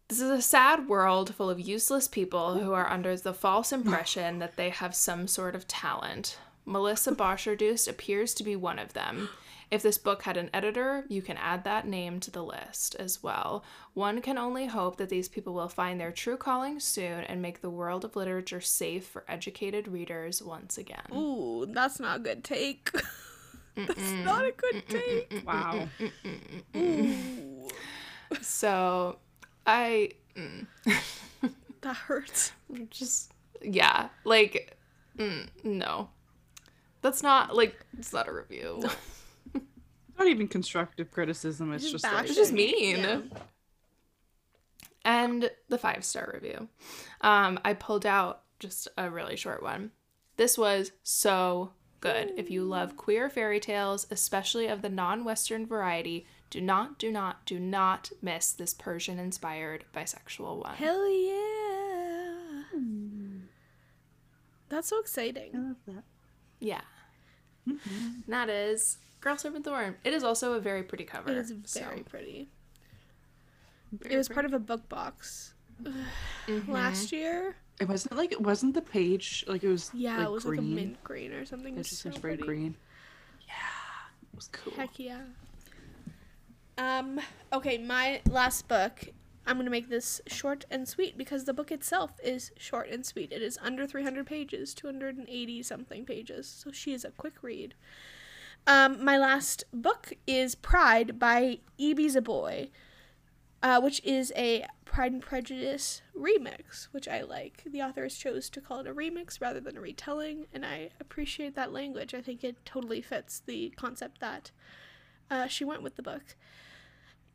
This 0.08 0.20
is 0.20 0.30
a 0.30 0.40
sad 0.40 0.88
world 0.88 1.34
full 1.34 1.50
of 1.50 1.58
useless 1.58 2.06
people 2.06 2.58
who 2.58 2.72
are 2.72 2.88
under 2.88 3.16
the 3.16 3.34
false 3.34 3.72
impression 3.72 4.38
that 4.38 4.54
they 4.54 4.70
have 4.70 4.94
some 4.94 5.26
sort 5.26 5.56
of 5.56 5.66
talent. 5.66 6.38
Melissa 6.66 7.12
Bashardoust 7.12 7.88
appears 7.88 8.34
to 8.34 8.44
be 8.44 8.56
one 8.56 8.78
of 8.78 8.92
them. 8.92 9.28
If 9.70 9.82
this 9.82 9.98
book 9.98 10.22
had 10.22 10.36
an 10.36 10.50
editor, 10.54 11.04
you 11.08 11.22
can 11.22 11.36
add 11.36 11.64
that 11.64 11.88
name 11.88 12.20
to 12.20 12.30
the 12.30 12.44
list 12.44 12.94
as 12.96 13.22
well. 13.22 13.64
One 13.94 14.22
can 14.22 14.38
only 14.38 14.66
hope 14.66 14.96
that 14.98 15.08
these 15.08 15.28
people 15.28 15.54
will 15.54 15.68
find 15.68 16.00
their 16.00 16.12
true 16.12 16.36
calling 16.36 16.78
soon 16.78 17.24
and 17.24 17.42
make 17.42 17.60
the 17.60 17.70
world 17.70 18.04
of 18.04 18.14
literature 18.14 18.60
safe 18.60 19.04
for 19.06 19.24
educated 19.26 19.88
readers 19.88 20.40
once 20.42 20.78
again. 20.78 21.06
Ooh, 21.12 21.66
that's 21.68 21.98
not 21.98 22.18
a 22.18 22.20
good 22.20 22.44
take. 22.44 22.90
that's 23.74 24.12
not 24.24 24.44
a 24.44 24.52
good 24.52 24.82
take. 24.88 25.42
Wow. 25.44 25.88
Ooh, 26.76 27.68
So, 28.40 29.18
I 29.66 30.10
mm, 30.36 30.66
that 31.80 31.96
hurts. 31.96 32.52
just 32.90 33.32
yeah, 33.62 34.10
like 34.24 34.76
mm, 35.18 35.48
no. 35.64 36.08
That's 37.02 37.22
not 37.22 37.54
like 37.54 37.76
it's 37.98 38.12
not 38.12 38.28
a 38.28 38.32
review. 38.32 38.82
Not 40.18 40.28
even 40.28 40.48
constructive 40.48 41.10
criticism. 41.10 41.74
It's 41.74 41.84
Just 41.90 42.04
just 42.04 42.04
like 42.14 42.24
It's 42.24 42.34
just 42.34 42.50
bashing. 42.52 42.72
mean. 42.72 42.96
Yeah. 42.96 43.20
And 45.04 45.50
the 45.68 45.76
five 45.76 46.06
star 46.06 46.30
review. 46.32 46.68
Um, 47.20 47.60
I 47.66 47.74
pulled 47.74 48.06
out 48.06 48.40
just 48.58 48.88
a 48.96 49.10
really 49.10 49.36
short 49.36 49.62
one. 49.62 49.90
This 50.38 50.56
was 50.56 50.92
so 51.02 51.72
good. 52.00 52.32
If 52.38 52.50
you 52.50 52.64
love 52.64 52.96
queer 52.96 53.28
fairy 53.28 53.60
tales, 53.60 54.06
especially 54.10 54.66
of 54.68 54.80
the 54.80 54.88
non 54.88 55.22
Western 55.22 55.66
variety, 55.66 56.26
do 56.48 56.62
not, 56.62 56.98
do 56.98 57.12
not, 57.12 57.44
do 57.44 57.58
not 57.60 58.10
miss 58.22 58.52
this 58.52 58.72
Persian 58.72 59.18
inspired 59.18 59.84
bisexual 59.94 60.62
one. 60.64 60.76
Hell 60.76 61.08
yeah. 61.10 62.62
That's 64.70 64.88
so 64.88 64.98
exciting. 64.98 65.50
I 65.54 65.58
love 65.58 65.76
that. 65.86 66.04
Yeah. 66.60 66.80
And 67.66 67.80
That 68.28 68.48
is 68.48 68.98
Girl 69.20 69.36
Serpent 69.36 69.64
Thorn. 69.64 69.96
It 70.04 70.12
is 70.12 70.22
also 70.24 70.52
a 70.54 70.60
very 70.60 70.82
pretty 70.82 71.04
cover. 71.04 71.30
It 71.30 71.36
is 71.38 71.52
so- 71.64 71.80
very 71.80 72.02
pretty. 72.02 72.48
very 73.92 74.14
It 74.14 74.18
was 74.18 74.28
pretty. 74.28 74.34
part 74.36 74.44
of 74.46 74.54
a 74.54 74.58
book 74.58 74.88
box 74.88 75.54
Mhm. 75.82 76.68
last 76.68 77.12
year. 77.12 77.56
It 77.80 77.88
wasn't 77.88 78.16
like 78.16 78.32
it 78.32 78.40
wasn't 78.40 78.74
the 78.74 78.82
page 78.82 79.44
like 79.46 79.62
it 79.62 79.68
was. 79.68 79.90
Yeah, 79.92 80.16
like, 80.18 80.26
it 80.26 80.30
was 80.30 80.44
green. 80.44 80.60
like 80.60 80.70
a 80.70 80.84
mint 80.86 81.04
green 81.04 81.32
or 81.32 81.44
something. 81.44 81.74
It 81.74 81.76
It 81.76 81.78
was 81.78 81.88
just 81.90 82.02
so 82.02 82.08
was 82.10 82.18
very 82.18 82.36
pretty. 82.36 82.46
green. 82.46 82.76
Yeah, 83.46 83.52
it 84.32 84.34
was 84.36 84.48
cool. 84.48 84.72
Heck 84.74 84.98
yeah. 84.98 85.20
Um, 86.78 87.20
okay, 87.52 87.78
my 87.78 88.20
last 88.30 88.68
book. 88.68 89.08
I'm 89.46 89.56
gonna 89.56 89.70
make 89.70 89.88
this 89.88 90.20
short 90.26 90.64
and 90.70 90.88
sweet 90.88 91.16
because 91.16 91.44
the 91.44 91.54
book 91.54 91.70
itself 91.70 92.12
is 92.22 92.50
short 92.56 92.88
and 92.88 93.06
sweet. 93.06 93.32
It 93.32 93.42
is 93.42 93.58
under 93.62 93.86
300 93.86 94.26
pages, 94.26 94.74
280 94.74 95.62
something 95.62 96.04
pages, 96.04 96.48
so 96.48 96.72
she 96.72 96.92
is 96.92 97.04
a 97.04 97.10
quick 97.10 97.34
read. 97.42 97.74
Um, 98.66 99.04
my 99.04 99.16
last 99.16 99.64
book 99.72 100.12
is 100.26 100.56
Pride 100.56 101.20
by 101.20 101.60
Ibi 101.78 102.08
Zoboi, 102.08 102.70
uh, 103.62 103.80
which 103.80 104.02
is 104.02 104.32
a 104.34 104.66
Pride 104.84 105.12
and 105.12 105.22
Prejudice 105.22 106.02
remix, 106.18 106.88
which 106.90 107.06
I 107.06 107.20
like. 107.22 107.62
The 107.64 107.82
authors 107.82 108.16
chose 108.16 108.50
to 108.50 108.60
call 108.60 108.80
it 108.80 108.86
a 108.88 108.94
remix 108.94 109.40
rather 109.40 109.60
than 109.60 109.76
a 109.76 109.80
retelling, 109.80 110.46
and 110.52 110.66
I 110.66 110.90
appreciate 110.98 111.54
that 111.54 111.72
language. 111.72 112.14
I 112.14 112.20
think 112.20 112.42
it 112.42 112.56
totally 112.64 113.00
fits 113.00 113.40
the 113.44 113.70
concept 113.76 114.20
that 114.20 114.50
uh, 115.30 115.46
she 115.46 115.64
went 115.64 115.82
with 115.82 115.94
the 115.94 116.02
book. 116.02 116.34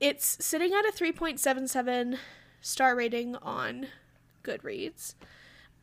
It's 0.02 0.44
sitting 0.44 0.74
at 0.74 0.84
a 0.84 0.92
3.77 0.92 2.18
star 2.60 2.96
rating 2.96 3.36
on 3.36 3.86
Goodreads, 4.44 5.14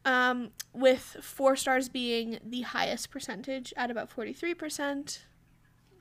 um, 0.05 0.51
with 0.73 1.19
four 1.23 1.55
stars 1.55 1.89
being 1.89 2.40
the 2.45 2.62
highest 2.62 3.12
percentage 3.12 3.73
at 3.77 3.93
about 3.93 4.11
43%, 4.11 5.20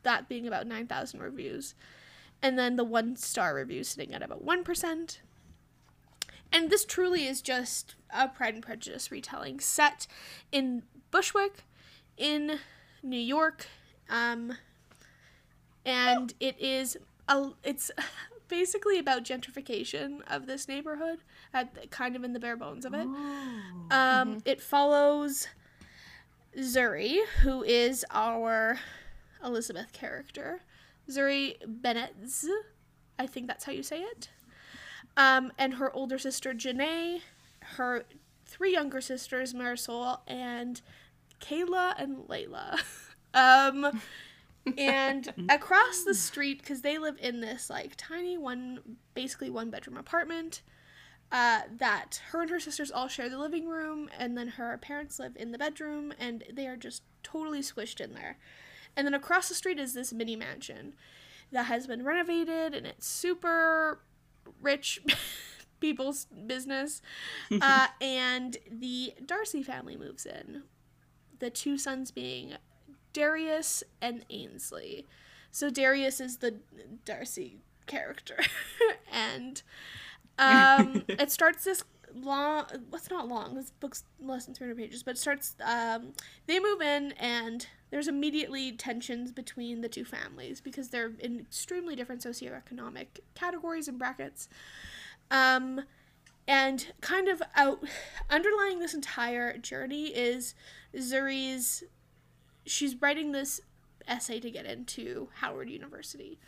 that 0.01 0.27
being 0.27 0.47
about 0.47 0.65
9,000 0.65 1.19
reviews, 1.19 1.75
and 2.41 2.57
then 2.57 2.75
the 2.75 2.83
one 2.83 3.15
star 3.15 3.55
review 3.55 3.83
sitting 3.83 4.15
at 4.15 4.23
about 4.23 4.43
1%. 4.43 5.19
And 6.51 6.69
this 6.71 6.85
truly 6.85 7.27
is 7.27 7.43
just 7.43 7.93
a 8.09 8.27
Pride 8.29 8.55
and 8.55 8.63
Prejudice 8.63 9.11
retelling 9.11 9.59
set 9.59 10.07
in 10.51 10.81
Bushwick, 11.11 11.65
in 12.17 12.57
New 13.03 13.19
York, 13.19 13.67
um, 14.09 14.53
and 15.85 16.33
it 16.39 16.59
is 16.59 16.97
a 17.27 17.49
it's 17.63 17.91
basically 18.47 18.97
about 18.97 19.23
gentrification 19.23 20.21
of 20.27 20.47
this 20.47 20.67
neighborhood, 20.67 21.19
at 21.53 21.91
kind 21.91 22.15
of 22.15 22.23
in 22.23 22.33
the 22.33 22.39
bare 22.39 22.57
bones 22.57 22.85
of 22.85 22.93
it. 22.93 23.07
Oh. 23.07 23.87
Um, 23.91 24.37
It 24.45 24.61
follows 24.61 25.47
Zuri, 26.57 27.25
who 27.41 27.63
is 27.63 28.05
our 28.11 28.79
Elizabeth 29.43 29.91
character. 29.93 30.61
Zuri 31.09 31.55
Benitez, 31.65 32.45
I 33.19 33.27
think 33.27 33.47
that's 33.47 33.65
how 33.65 33.71
you 33.71 33.83
say 33.83 34.01
it. 34.01 34.29
Um, 35.15 35.51
and 35.57 35.75
her 35.75 35.91
older 35.95 36.17
sister 36.17 36.53
Janae, 36.53 37.21
her 37.75 38.05
three 38.45 38.71
younger 38.71 39.01
sisters 39.01 39.53
Marisol 39.53 40.19
and 40.27 40.81
Kayla 41.41 41.95
and 41.97 42.27
Layla. 42.27 42.79
um, 43.33 44.01
and 44.77 45.33
across 45.49 46.03
the 46.03 46.13
street, 46.13 46.59
because 46.59 46.81
they 46.81 46.97
live 46.97 47.17
in 47.19 47.41
this 47.41 47.69
like 47.69 47.93
tiny 47.97 48.37
one, 48.37 48.79
basically 49.13 49.49
one 49.49 49.69
bedroom 49.69 49.97
apartment 49.97 50.61
uh, 51.31 51.61
that 51.77 52.21
her 52.31 52.41
and 52.41 52.49
her 52.49 52.59
sisters 52.59 52.91
all 52.91 53.07
share 53.07 53.29
the 53.29 53.37
living 53.37 53.67
room, 53.67 54.09
and 54.17 54.37
then 54.37 54.47
her 54.49 54.77
parents 54.77 55.19
live 55.19 55.35
in 55.35 55.51
the 55.51 55.57
bedroom, 55.57 56.13
and 56.19 56.43
they 56.53 56.67
are 56.67 56.77
just 56.77 57.03
totally 57.23 57.59
squished 57.61 57.99
in 57.99 58.13
there. 58.13 58.37
And 58.95 59.05
then 59.05 59.13
across 59.13 59.49
the 59.49 59.55
street 59.55 59.79
is 59.79 59.93
this 59.93 60.13
mini 60.13 60.35
mansion 60.35 60.93
that 61.51 61.65
has 61.65 61.85
been 61.85 62.05
renovated, 62.05 62.73
and 62.73 62.87
it's 62.87 63.07
super 63.07 63.99
rich 64.61 65.01
people's 65.79 66.25
business. 66.45 67.01
Uh, 67.61 67.87
and 68.01 68.57
the 68.69 69.13
Darcy 69.25 69.63
family 69.63 69.97
moves 69.97 70.25
in, 70.25 70.63
the 71.39 71.49
two 71.49 71.77
sons 71.77 72.11
being 72.11 72.53
Darius 73.17 73.83
and 73.99 74.23
Ainsley. 74.29 75.07
So 75.49 75.71
Darius 75.71 76.21
is 76.21 76.37
the 76.37 76.59
Darcy 77.03 77.57
character, 77.87 78.37
and 79.11 79.63
um, 80.37 81.03
it 81.07 81.31
starts 81.31 81.63
this 81.63 81.83
long. 82.13 82.65
What's 82.91 83.09
not 83.09 83.27
long? 83.27 83.55
This 83.55 83.71
book's 83.71 84.03
less 84.21 84.45
than 84.45 84.53
three 84.53 84.67
hundred 84.67 84.77
pages, 84.77 85.01
but 85.01 85.15
it 85.15 85.17
starts. 85.17 85.55
Um, 85.65 86.13
they 86.45 86.59
move 86.59 86.79
in, 86.79 87.13
and 87.13 87.65
there's 87.89 88.07
immediately 88.07 88.71
tensions 88.73 89.31
between 89.31 89.81
the 89.81 89.89
two 89.89 90.05
families 90.05 90.61
because 90.61 90.89
they're 90.89 91.13
in 91.17 91.39
extremely 91.39 91.95
different 91.95 92.21
socioeconomic 92.21 93.07
categories 93.33 93.87
and 93.87 93.97
brackets. 93.97 94.47
Um, 95.31 95.81
and 96.47 96.93
kind 97.01 97.27
of 97.27 97.41
out 97.55 97.83
underlying 98.29 98.79
this 98.79 98.93
entire 98.93 99.57
journey 99.57 100.09
is 100.09 100.53
Zuri's. 100.95 101.83
She's 102.67 103.01
writing 103.01 103.31
this 103.31 103.61
essay 104.07 104.39
to 104.39 104.51
get 104.51 104.65
into 104.65 105.29
Howard 105.35 105.69
University. 105.69 106.39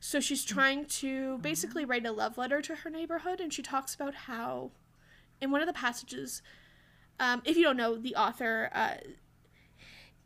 So 0.00 0.20
she's 0.20 0.44
trying 0.44 0.86
to 0.86 1.38
basically 1.38 1.84
write 1.84 2.04
a 2.04 2.12
love 2.12 2.36
letter 2.36 2.60
to 2.62 2.74
her 2.76 2.90
neighborhood, 2.90 3.40
and 3.40 3.52
she 3.52 3.62
talks 3.62 3.94
about 3.94 4.14
how, 4.14 4.72
in 5.40 5.50
one 5.50 5.60
of 5.60 5.66
the 5.68 5.72
passages, 5.72 6.42
um, 7.20 7.42
if 7.44 7.56
you 7.56 7.62
don't 7.62 7.76
know, 7.76 7.96
the 7.96 8.16
author, 8.16 8.68
uh, 8.74 8.94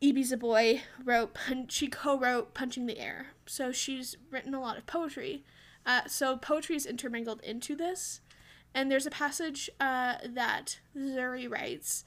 Ibi 0.00 0.22
Zoboi, 0.24 0.80
wrote, 1.04 1.34
pun- 1.34 1.68
she 1.68 1.88
co 1.88 2.18
wrote 2.18 2.54
Punching 2.54 2.86
the 2.86 2.98
Air. 2.98 3.28
So 3.44 3.70
she's 3.70 4.16
written 4.30 4.54
a 4.54 4.60
lot 4.60 4.78
of 4.78 4.86
poetry. 4.86 5.44
Uh, 5.84 6.02
so 6.06 6.36
poetry 6.36 6.76
is 6.76 6.86
intermingled 6.86 7.40
into 7.42 7.76
this. 7.76 8.20
And 8.74 8.90
there's 8.90 9.06
a 9.06 9.10
passage 9.10 9.70
uh, 9.80 10.16
that 10.24 10.80
Zuri 10.96 11.50
writes 11.50 12.04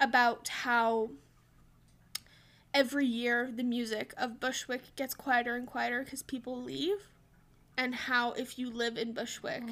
about 0.00 0.48
how 0.48 1.10
every 2.76 3.06
year 3.06 3.50
the 3.56 3.62
music 3.62 4.12
of 4.18 4.38
Bushwick 4.38 4.94
gets 4.96 5.14
quieter 5.14 5.56
and 5.56 5.66
quieter 5.66 6.04
because 6.04 6.22
people 6.22 6.62
leave, 6.62 7.08
and 7.76 7.94
how 7.94 8.32
if 8.32 8.58
you 8.58 8.70
live 8.70 8.98
in 8.98 9.14
Bushwick, 9.14 9.62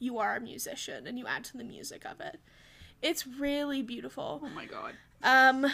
you 0.00 0.18
are 0.18 0.36
a 0.36 0.40
musician 0.40 1.06
and 1.06 1.18
you 1.18 1.26
add 1.28 1.44
to 1.44 1.56
the 1.56 1.62
music 1.62 2.04
of 2.04 2.20
it. 2.20 2.40
It's 3.00 3.26
really 3.26 3.80
beautiful. 3.80 4.40
Oh 4.44 4.48
my 4.48 4.66
god. 4.66 4.94
Um, 5.22 5.64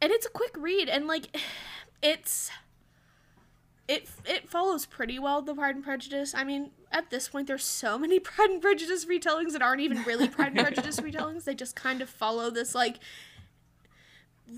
and 0.00 0.12
it's 0.12 0.24
a 0.26 0.30
quick 0.30 0.56
read, 0.56 0.88
and 0.88 1.08
like, 1.08 1.36
it's 2.02 2.50
it 3.88 4.08
it 4.24 4.48
follows 4.48 4.86
pretty 4.86 5.18
well 5.18 5.42
the 5.42 5.54
Pride 5.54 5.74
and 5.74 5.84
Prejudice. 5.84 6.34
I 6.36 6.44
mean, 6.44 6.70
at 6.92 7.10
this 7.10 7.28
point, 7.28 7.48
there's 7.48 7.64
so 7.64 7.98
many 7.98 8.20
Pride 8.20 8.50
and 8.50 8.62
Prejudice 8.62 9.06
retellings 9.06 9.52
that 9.52 9.62
aren't 9.62 9.80
even 9.80 10.04
really 10.04 10.28
Pride 10.28 10.52
and 10.52 10.60
Prejudice 10.66 11.00
retellings. 11.00 11.44
They 11.44 11.54
just 11.56 11.74
kind 11.74 12.00
of 12.00 12.08
follow 12.08 12.50
this 12.50 12.76
like 12.76 13.00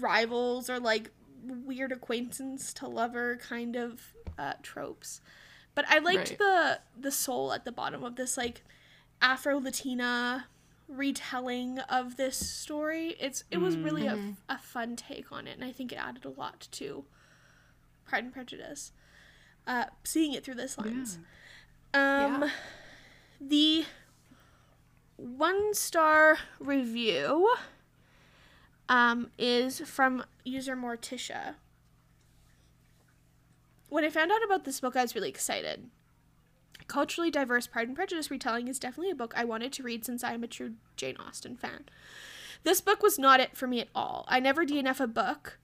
rivals 0.01 0.69
or 0.69 0.79
like 0.79 1.11
weird 1.67 1.93
acquaintance 1.93 2.73
to 2.75 2.87
lover 2.89 3.37
kind 3.37 3.77
of 3.77 4.15
uh, 4.39 4.55
tropes. 4.63 5.21
But 5.75 5.85
I 5.89 5.99
liked 5.99 6.31
Right. 6.31 6.39
the 6.39 6.81
the 7.01 7.11
soul 7.13 7.53
at 7.53 7.65
the 7.65 7.73
bottom 7.73 8.03
of 8.05 8.17
this 8.17 8.37
like 8.37 8.63
Afro 9.23 9.59
Latina 9.61 10.47
retelling 10.89 11.79
of 11.81 12.17
this 12.17 12.37
story. 12.37 13.15
It's 13.21 13.45
it 13.51 13.59
was 13.59 13.77
really 13.77 14.07
a, 14.07 14.19
a 14.49 14.59
fun 14.59 14.97
take 14.97 15.31
on 15.31 15.47
it, 15.47 15.55
and 15.57 15.65
I 15.65 15.71
think 15.73 15.93
it 15.93 15.97
added 15.97 16.25
a 16.25 16.31
lot 16.31 16.67
to 16.73 17.05
Pride 18.05 18.25
and 18.25 18.33
Prejudice. 18.33 18.93
Uh, 19.67 19.85
seeing 20.03 20.33
it 20.33 20.45
through 20.45 20.55
this 20.55 20.79
lens. 20.79 21.19
Um, 21.95 22.01
Yeah. 22.43 22.51
the 23.41 23.85
one 25.17 25.75
star 25.75 26.39
review 26.59 27.53
um, 28.89 29.31
is 29.39 29.81
from 29.81 30.25
user 30.45 30.77
Morticia. 30.77 31.55
When 33.89 34.05
I 34.05 34.11
found 34.11 34.31
out 34.31 34.45
about 34.45 34.65
this 34.65 34.81
book, 34.81 34.97
I 34.97 35.03
was 35.03 35.15
really 35.15 35.29
excited. 35.29 35.89
Culturally 36.89 37.31
diverse 37.31 37.67
Pride 37.67 37.89
and 37.89 37.97
Prejudice 37.97 38.31
retelling 38.31 38.69
is 38.69 38.79
definitely 38.79 39.11
a 39.11 39.17
book 39.17 39.35
I 39.37 39.45
wanted 39.45 39.73
to 39.75 39.83
read 39.83 40.05
since 40.05 40.25
I 40.25 40.33
am 40.33 40.45
a 40.45 40.47
true 40.49 40.75
Jane 40.97 41.17
Austen 41.19 41.57
fan. 41.57 41.85
This 42.65 42.81
book 42.81 43.03
was 43.03 43.19
not 43.19 43.41
it 43.41 43.57
for 43.57 43.67
me 43.67 43.81
at 43.81 43.89
all. 43.95 44.25
I 44.29 44.41
never 44.41 44.65
DNF 44.65 45.01
a 45.01 45.07
book 45.07 45.59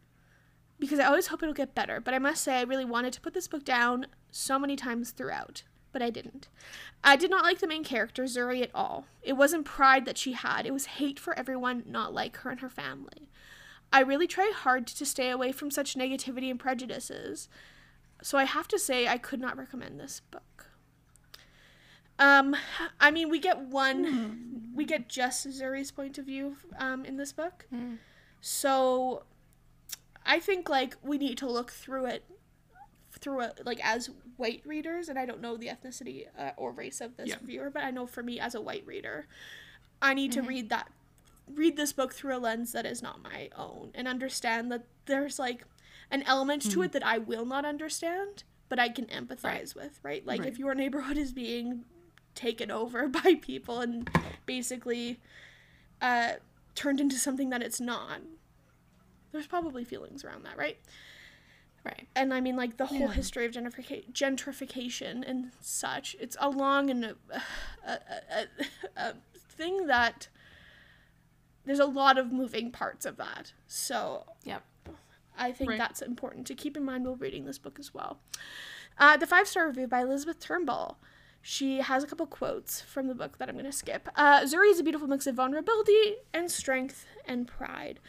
because 0.79 0.99
I 0.99 1.07
always 1.07 1.29
hope 1.29 1.43
it'll 1.43 1.55
get 1.55 1.75
better, 1.75 2.01
but 2.01 2.15
I 2.15 2.19
must 2.19 2.43
say 2.43 2.59
I 2.59 2.63
really 2.63 2.85
wanted 2.85 3.13
to 3.15 3.21
put 3.21 3.35
this 3.35 3.49
book 3.49 3.65
down 3.65 4.07
so 4.31 4.59
many 4.59 4.77
times 4.77 5.11
throughout, 5.11 5.63
but 5.95 6.03
I 6.03 6.11
didn't. 6.11 6.49
I 7.03 7.17
did 7.17 7.31
not 7.31 7.45
like 7.45 7.61
the 7.61 7.67
main 7.67 7.85
character, 7.85 8.25
Zuri, 8.25 8.63
at 8.63 8.71
all. 8.75 9.07
It 9.23 9.35
wasn't 9.35 9.65
pride 9.65 10.05
that 10.05 10.19
she 10.19 10.33
had, 10.33 10.67
it 10.67 10.73
was 10.73 10.87
hate 10.87 11.19
for 11.19 11.39
everyone 11.39 11.85
not 11.87 12.13
like 12.13 12.37
her 12.39 12.51
and 12.51 12.61
her 12.61 12.69
family. 12.69 13.31
I 13.91 14.01
really 14.01 14.27
try 14.27 14.53
hard 14.55 14.87
to 14.89 15.07
stay 15.07 15.31
away 15.31 15.53
from 15.53 15.71
such 15.71 15.95
negativity 15.95 16.51
and 16.51 16.59
prejudices, 16.59 17.49
so 18.21 18.37
I 18.37 18.45
have 18.45 18.69
to 18.69 18.79
say 18.79 19.07
I 19.07 19.19
could 19.19 19.41
not 19.41 19.57
recommend 19.57 19.99
this 19.99 20.21
book. 20.31 20.67
Um, 22.19 22.57
I 23.01 23.11
mean, 23.11 23.29
we 23.29 23.39
get 23.39 23.61
one, 23.61 24.73
we 24.75 24.85
get 24.85 25.09
just 25.09 25.47
Zuri's 25.47 25.91
point 25.93 26.19
of 26.19 26.27
view 26.27 26.57
um, 26.79 27.05
in 27.05 27.17
this 27.17 27.33
book. 27.33 27.67
Mm. 27.73 27.99
So 28.41 29.23
I 30.27 30.41
think 30.41 30.69
like 30.69 30.97
we 31.03 31.19
need 31.19 31.39
to 31.39 31.51
look 31.51 31.71
through 31.71 32.07
it 32.07 32.25
through 33.13 33.41
it 33.41 33.61
like 33.65 33.79
as 33.85 34.11
white 34.37 34.63
readers 34.65 35.09
and 35.09 35.19
I 35.19 35.27
don't 35.27 35.41
know 35.41 35.57
the 35.57 35.69
ethnicity 35.69 36.27
uh, 36.39 36.51
or 36.57 36.73
race 36.73 37.01
of 37.01 37.17
this 37.17 37.29
Yeah. 37.31 37.37
viewer 37.43 37.71
but 37.71 37.83
I 37.85 37.91
know 37.91 38.07
for 38.07 38.23
me 38.23 38.39
as 38.41 38.55
a 38.55 38.61
white 38.61 38.87
reader 38.87 39.27
I 40.03 40.15
need 40.15 40.33
to 40.33 40.43
read 40.43 40.69
that 40.71 40.91
read 41.53 41.77
this 41.77 41.93
book 41.93 42.15
through 42.15 42.37
a 42.37 42.39
lens 42.39 42.73
that 42.73 42.87
is 42.87 43.03
not 43.03 43.23
my 43.23 43.51
own 43.57 43.91
and 43.95 44.09
understand 44.09 44.71
that 44.73 44.85
there's 45.07 45.39
like 45.39 45.65
an 46.11 46.23
element 46.25 46.63
to 46.71 46.83
it 46.83 46.93
that 46.93 47.05
I 47.07 47.19
will 47.19 47.45
not 47.47 47.65
understand 47.65 48.45
but 48.69 48.79
I 48.79 48.89
can 48.89 49.07
empathize 49.07 49.75
with 49.75 50.01
right 50.03 50.25
like 50.27 50.41
Right. 50.41 50.49
if 50.49 50.59
your 50.59 50.75
neighborhood 50.75 51.17
is 51.19 51.33
being 51.33 51.85
taken 52.35 52.71
over 52.71 53.09
by 53.25 53.35
people 53.41 53.81
and 53.81 54.09
basically 54.47 55.21
uh, 56.03 56.33
turned 56.75 57.01
into 57.01 57.17
something 57.17 57.51
that 57.51 57.63
it's 57.63 57.81
not 57.81 58.21
there's 59.33 59.47
probably 59.47 59.83
feelings 59.85 60.25
around 60.25 60.45
that, 60.45 60.57
right? 60.57 60.79
Right. 61.85 62.09
And 62.17 62.33
I 62.33 62.41
mean, 62.41 62.57
like 62.57 62.79
the 62.79 62.87
whole 62.87 62.99
Yeah. 63.01 63.13
history 63.13 63.45
of 63.45 63.53
gentrification, 63.53 64.11
gentrification 64.13 65.23
and 65.29 65.53
such. 65.61 66.17
It's 66.19 66.37
a 66.41 66.49
long 66.49 66.89
and 66.91 67.05
a, 67.05 67.17
a, 67.87 67.93
a, 67.93 68.47
a 68.97 69.15
thing 69.37 69.87
that 69.87 70.29
there's 71.67 71.79
a 71.81 71.85
lot 71.87 72.17
of 72.19 72.33
moving 72.33 72.71
parts 72.71 73.05
of 73.05 73.17
that. 73.19 73.53
So 73.67 74.25
Yep. 74.45 74.63
I 75.37 75.53
think 75.53 75.71
Right. 75.71 75.79
that's 75.79 76.01
important 76.01 76.47
to 76.47 76.55
keep 76.55 76.77
in 76.77 76.85
mind 76.85 77.05
while 77.05 77.17
reading 77.17 77.45
this 77.45 77.59
book 77.59 77.79
as 77.79 77.93
well. 77.93 78.19
Uh, 78.99 79.17
the 79.17 79.27
five 79.27 79.47
star 79.49 79.67
review 79.67 79.87
by 79.87 80.01
Elizabeth 80.01 80.39
Turnbull. 80.41 80.99
She 81.47 81.79
has 81.81 82.03
a 82.03 82.07
couple 82.07 82.27
quotes 82.27 82.81
from 82.81 83.07
the 83.09 83.15
book 83.15 83.37
that 83.37 83.51
I'm 83.51 83.57
going 83.57 83.67
to 83.67 83.73
skip. 83.73 84.09
Uh, 84.17 84.43
Zuri 84.45 84.71
is 84.71 84.81
a 84.81 84.83
beautiful 84.83 85.07
mix 85.09 85.27
of 85.27 85.35
vulnerability 85.35 86.15
and 86.33 86.51
strength 86.51 87.05
and 87.27 87.47
pride. 87.47 88.01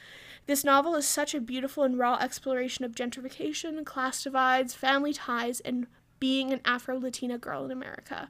This 0.47 0.63
novel 0.63 0.95
is 0.95 1.07
such 1.07 1.33
a 1.33 1.41
beautiful 1.41 1.83
and 1.83 1.97
raw 1.97 2.17
exploration 2.21 2.85
of 2.85 2.93
gentrification, 2.93 3.83
class 3.85 4.23
divides, 4.23 4.75
family 4.75 5.13
ties, 5.13 5.59
and 5.59 5.87
being 6.19 6.53
an 6.53 6.61
Afro 6.65 6.99
Latina 6.99 7.37
girl 7.37 7.65
in 7.65 7.71
America. 7.71 8.29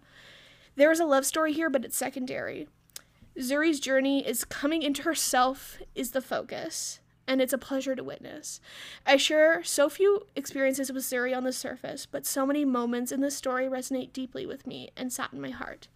There 0.76 0.92
is 0.92 1.00
a 1.00 1.06
love 1.06 1.26
story 1.26 1.54
here, 1.54 1.70
but 1.70 1.84
it's 1.86 1.98
secondary. 1.98 2.68
Zuri's 3.38 3.82
journey 3.82 4.26
is 4.26 4.46
coming 4.46 4.82
into 4.82 5.04
herself 5.04 5.78
is 5.94 6.12
the 6.12 6.22
focus. 6.22 7.00
and 7.28 7.42
it's 7.42 7.54
a 7.54 7.58
pleasure 7.58 7.96
to 7.96 8.04
witness. 8.04 8.60
I 9.06 9.18
share 9.18 9.64
so 9.64 9.90
few 9.90 10.28
experiences 10.36 10.92
with 10.92 11.04
Zuri 11.04 11.36
on 11.36 11.44
the 11.44 11.52
surface, 11.52 12.06
but 12.06 12.26
so 12.26 12.46
many 12.46 12.66
moments 12.66 13.12
in 13.12 13.22
this 13.22 13.36
story 13.36 13.66
resonate 13.66 14.14
deeply 14.14 14.46
with 14.46 14.68
me 14.68 14.92
and 14.96 15.12
sat 15.12 15.34
in 15.34 15.42
my 15.42 15.50
heart. 15.50 15.88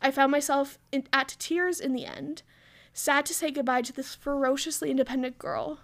I 0.00 0.10
found 0.10 0.30
myself 0.30 0.78
in, 0.92 1.08
at 1.12 1.36
tears 1.38 1.80
in 1.80 1.92
the 1.92 2.04
end, 2.04 2.42
sad 2.98 3.24
to 3.26 3.34
say 3.34 3.50
goodbye 3.50 3.82
to 3.82 3.92
this 3.92 4.14
ferociously 4.14 4.90
independent 4.90 5.38
girl 5.38 5.78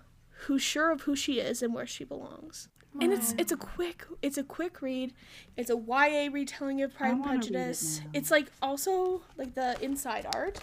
who's 0.47 0.63
sure 0.63 0.91
of 0.91 1.03
who 1.03 1.15
she 1.15 1.35
is 1.41 1.63
and 1.63 1.73
where 1.75 1.87
she 1.87 2.05
belongs. 2.05 2.69
And 3.01 3.13
it's 3.13 3.35
it's 3.39 3.51
a 3.51 3.57
quick 3.57 4.05
it's 4.23 4.39
a 4.39 4.45
quick 4.45 4.81
read. 4.81 5.15
It's 5.57 5.69
a 5.71 5.77
YA 5.77 6.29
retelling 6.33 6.81
of 6.83 6.95
Pride 6.95 7.11
and 7.13 7.21
wanna 7.21 7.33
it 7.33 7.37
Prejudice. 7.39 8.01
it's 8.13 8.31
like 8.31 8.49
also 8.63 9.23
like 9.37 9.55
the 9.55 9.77
inside 9.83 10.27
art 10.35 10.61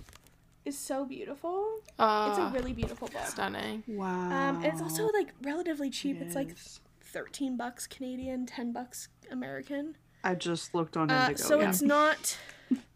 is 0.64 0.78
so 0.78 1.04
beautiful. 1.06 1.80
it's 1.90 2.00
a 2.00 2.44
Uh, 2.44 2.52
really 2.54 2.72
beautiful 2.74 3.08
book. 3.10 3.26
stunning. 3.26 3.84
Wow. 3.88 4.06
Um, 4.32 4.56
and 4.58 4.66
it's 4.66 4.82
also 4.82 5.08
like 5.08 5.34
relatively 5.42 5.90
cheap. 5.90 6.22
It's 6.22 6.36
like 6.36 6.56
13 7.02 7.58
bucks 7.58 7.86
Canadian, 7.88 8.46
10 8.46 8.72
bucks 8.72 9.10
American. 9.30 9.98
I 10.24 10.36
just 10.36 10.74
looked 10.76 10.96
on 10.96 11.10
Uh, 11.12 11.28
Indigo. 11.30 11.44
so 11.50 11.60
yeah. 11.60 11.70
it's 11.70 11.82
not 11.82 12.38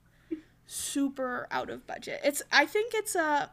super 0.66 1.48
out 1.52 1.70
of 1.70 1.86
budget. 1.88 2.22
It's 2.24 2.42
I 2.52 2.66
think 2.66 2.94
it's 2.94 3.16
a 3.16 3.52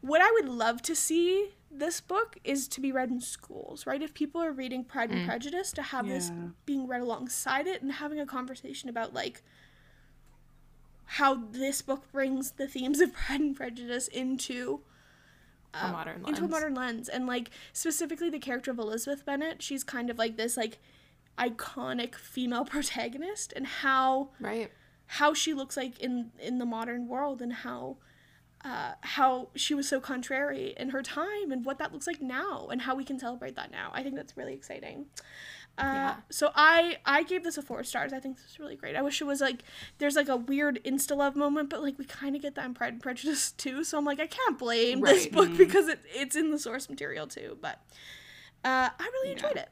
what 0.00 0.20
I 0.20 0.30
would 0.32 0.48
love 0.48 0.82
to 0.82 0.94
see 0.94 1.54
this 1.70 2.00
book 2.00 2.38
is 2.44 2.68
to 2.68 2.80
be 2.80 2.92
read 2.92 3.10
in 3.10 3.20
schools, 3.20 3.86
right? 3.86 4.02
If 4.02 4.14
people 4.14 4.42
are 4.42 4.52
reading 4.52 4.84
Pride 4.84 5.10
and 5.10 5.20
mm. 5.20 5.26
Prejudice 5.26 5.72
to 5.72 5.82
have 5.82 6.06
this 6.06 6.30
being 6.64 6.86
read 6.86 7.02
alongside 7.02 7.66
it 7.66 7.82
and 7.82 7.92
having 7.92 8.20
a 8.20 8.26
conversation 8.26 8.88
about 8.88 9.12
like 9.12 9.42
how 11.04 11.34
this 11.34 11.82
book 11.82 12.10
brings 12.12 12.52
the 12.52 12.66
themes 12.66 13.00
of 13.00 13.12
Pride 13.26 13.40
and 13.40 13.56
Prejudice 13.56 14.08
into 14.08 14.80
A 15.74 15.86
um, 15.86 15.92
modern 15.92 16.24
into 16.26 16.44
a 16.44 16.48
modern 16.48 16.74
lens 16.74 17.08
and 17.08 17.26
like 17.26 17.50
specifically 17.72 18.30
the 18.30 18.38
character 18.38 18.70
of 18.70 18.78
elizabeth 18.78 19.24
bennet 19.24 19.62
she's 19.62 19.84
kind 19.84 20.10
of 20.10 20.18
like 20.18 20.36
this 20.36 20.56
like 20.56 20.78
iconic 21.38 22.14
female 22.14 22.64
protagonist 22.74 23.52
and 23.54 23.66
how 23.66 24.30
Right. 24.40 24.70
How 25.06 25.32
she 25.34 25.54
looks 25.54 25.76
like 25.76 25.98
in 26.00 26.30
in 26.38 26.58
the 26.58 26.66
modern 26.66 27.08
world 27.08 27.40
and 27.42 27.52
how 27.52 27.96
uh, 28.64 28.94
how 29.02 29.48
she 29.54 29.74
was 29.74 29.88
so 29.88 30.00
contrary 30.00 30.74
in 30.76 30.88
her 30.90 31.02
time 31.02 31.52
and 31.52 31.64
what 31.64 31.78
that 31.78 31.92
looks 31.92 32.06
like 32.06 32.20
now 32.20 32.66
and 32.68 32.82
how 32.82 32.94
we 32.96 33.04
can 33.04 33.16
celebrate 33.18 33.54
that 33.54 33.70
now. 33.70 33.90
I 33.94 34.02
think 34.02 34.16
that's 34.16 34.36
really 34.36 34.54
exciting. 34.54 35.06
Uh, 35.78 35.82
Yeah. 35.94 36.16
so 36.30 36.50
i 36.54 36.96
i 37.04 37.22
gave 37.22 37.44
this 37.44 37.58
a 37.58 37.62
four 37.62 37.84
stars. 37.84 38.12
I 38.12 38.18
think 38.18 38.36
this 38.38 38.46
is 38.46 38.58
really 38.58 38.74
great. 38.76 38.96
I 38.96 39.02
wish 39.02 39.20
it 39.20 39.24
was 39.26 39.40
like 39.40 39.62
there's 39.98 40.16
like 40.16 40.28
a 40.28 40.36
weird 40.36 40.80
insta 40.84 41.14
love 41.16 41.36
moment 41.36 41.68
but 41.70 41.82
like 41.82 41.98
we 41.98 42.06
kind 42.06 42.34
of 42.34 42.40
get 42.42 42.54
that 42.56 42.64
in 42.64 42.74
pride 42.74 42.94
and 42.94 43.02
prejudice 43.02 43.52
too. 43.64 43.84
So 43.84 43.98
i'm 43.98 44.04
like 44.04 44.18
i 44.18 44.26
can't 44.26 44.58
blame 44.58 45.00
this 45.02 45.24
Right. 45.24 45.32
book 45.32 45.56
because 45.56 45.86
it, 45.88 46.00
it's 46.14 46.34
in 46.34 46.50
the 46.50 46.58
source 46.58 46.88
material 46.88 47.26
too. 47.26 47.58
But 47.60 47.78
uh, 48.64 48.88
i 48.98 49.10
really 49.12 49.32
enjoyed 49.32 49.56
it 49.56 49.68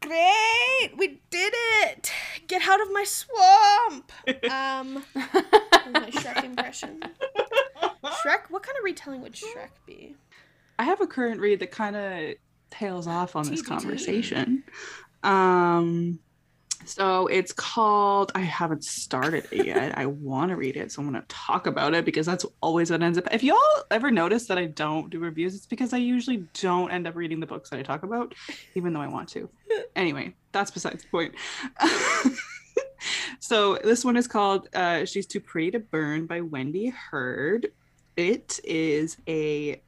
great 0.00 0.96
we 0.96 1.20
did 1.30 1.52
it 1.54 2.12
get 2.48 2.66
out 2.68 2.80
of 2.80 2.92
my 2.92 3.04
swamp 3.04 4.12
um 4.50 5.04
my 5.90 6.10
Shrek 6.10 6.44
impression. 6.44 7.02
Shrek? 8.04 8.50
What 8.50 8.62
kind 8.62 8.76
of 8.78 8.84
retelling 8.84 9.22
would 9.22 9.32
Shrek 9.34 9.70
be? 9.86 10.16
I 10.78 10.84
have 10.84 11.00
a 11.00 11.06
current 11.06 11.40
read 11.40 11.60
that 11.60 11.70
kind 11.70 11.96
of 11.96 12.34
tails 12.70 13.06
off 13.06 13.36
on 13.36 13.48
this 13.48 13.62
conversation. 13.62 14.64
Um, 15.22 16.18
so 16.84 17.26
it's 17.28 17.52
called. 17.52 18.32
I 18.34 18.40
haven't 18.40 18.84
started 18.84 19.46
it 19.50 19.66
yet. 19.66 19.96
I 19.96 20.06
want 20.06 20.50
to 20.50 20.56
read 20.56 20.76
it, 20.76 20.92
so 20.92 21.02
I'm 21.02 21.10
going 21.10 21.20
to 21.20 21.26
talk 21.28 21.66
about 21.66 21.94
it 21.94 22.04
because 22.04 22.26
that's 22.26 22.44
always 22.60 22.90
what 22.90 23.02
ends 23.02 23.18
up. 23.18 23.28
If 23.32 23.42
y'all 23.42 23.58
ever 23.90 24.10
notice 24.10 24.46
that 24.46 24.58
I 24.58 24.66
don't 24.66 25.10
do 25.10 25.18
reviews, 25.18 25.54
it's 25.54 25.66
because 25.66 25.92
I 25.92 25.98
usually 25.98 26.44
don't 26.60 26.90
end 26.90 27.06
up 27.06 27.14
reading 27.16 27.40
the 27.40 27.46
books 27.46 27.70
that 27.70 27.78
I 27.78 27.82
talk 27.82 28.02
about, 28.02 28.34
even 28.74 28.92
though 28.92 29.00
I 29.00 29.08
want 29.08 29.28
to. 29.30 29.48
Anyway, 29.96 30.34
that's 30.52 30.70
besides 30.70 31.02
the 31.02 31.08
point. 31.08 31.34
so 33.40 33.78
this 33.82 34.04
one 34.04 34.16
is 34.16 34.26
called 34.28 34.68
uh, 34.74 35.04
"She's 35.04 35.26
Too 35.26 35.40
Pretty 35.40 35.72
to 35.72 35.78
Burn" 35.80 36.26
by 36.26 36.40
Wendy 36.40 36.88
Heard. 36.88 37.68
It 38.16 38.60
is 38.64 39.16
a 39.26 39.80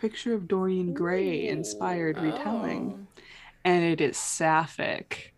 picture 0.00 0.34
of 0.34 0.46
Dorian 0.46 0.92
Gray 0.92 1.48
inspired 1.48 2.18
retelling, 2.18 3.06
Oh. 3.08 3.22
and 3.64 3.84
it 3.84 4.00
is 4.00 4.16
sapphic. 4.18 5.32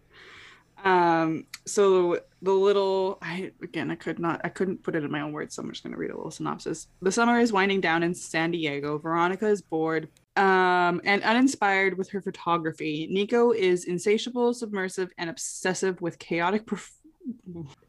Um, 0.85 1.47
so 1.67 2.21
the 2.41 2.53
little 2.53 3.19
I 3.21 3.53
again 3.63 3.91
I 3.91 3.95
could 3.95 4.19
not 4.19 4.41
I 4.45 4.49
couldn't 4.49 4.83
put 4.83 4.95
it 4.95 5.05
in 5.05 5.11
my 5.11 5.21
own 5.21 5.33
words, 5.33 5.55
so 5.55 5.63
I'm 5.63 5.71
just 5.71 5.83
gonna 5.83 5.97
read 5.97 6.11
a 6.11 6.17
little 6.17 6.31
synopsis. 6.31 6.89
The 7.03 7.13
summer 7.13 7.39
is 7.39 7.53
winding 7.53 7.81
down 7.81 8.03
in 8.03 8.15
San 8.15 8.51
Diego. 8.51 8.99
Veronica 8.99 9.49
is 9.49 9.61
bored 9.61 10.09
um, 10.37 11.01
and 11.05 11.23
uninspired 11.25 11.99
with 11.99 12.11
her 12.11 12.21
photography. 12.21 13.09
Nico 13.11 13.51
is 13.53 13.85
insatiable, 13.85 14.55
submersive, 14.55 15.11
and 15.19 15.29
obsessive 15.29 16.01
with 16.01 16.19
chaotic 16.19 16.65
perf- 16.65 16.93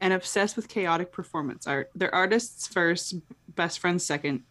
and 0.01 0.13
obsessed 0.13 0.55
with 0.55 0.67
chaotic 0.67 1.11
performance 1.11 1.67
art. 1.67 1.91
They're 1.95 2.13
artists 2.13 2.67
first, 2.67 3.15
best 3.55 3.79
friends 3.79 4.03
second, 4.03 4.43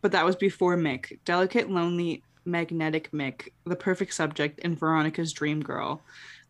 but 0.00 0.12
that 0.12 0.24
was 0.24 0.36
before 0.36 0.76
Mick. 0.76 1.18
Delicate, 1.24 1.68
lonely, 1.68 2.22
magnetic 2.44 3.10
Mick, 3.10 3.48
the 3.64 3.76
perfect 3.76 4.14
subject, 4.14 4.60
and 4.64 4.78
Veronica's 4.78 5.32
dream 5.32 5.60
girl. 5.60 6.00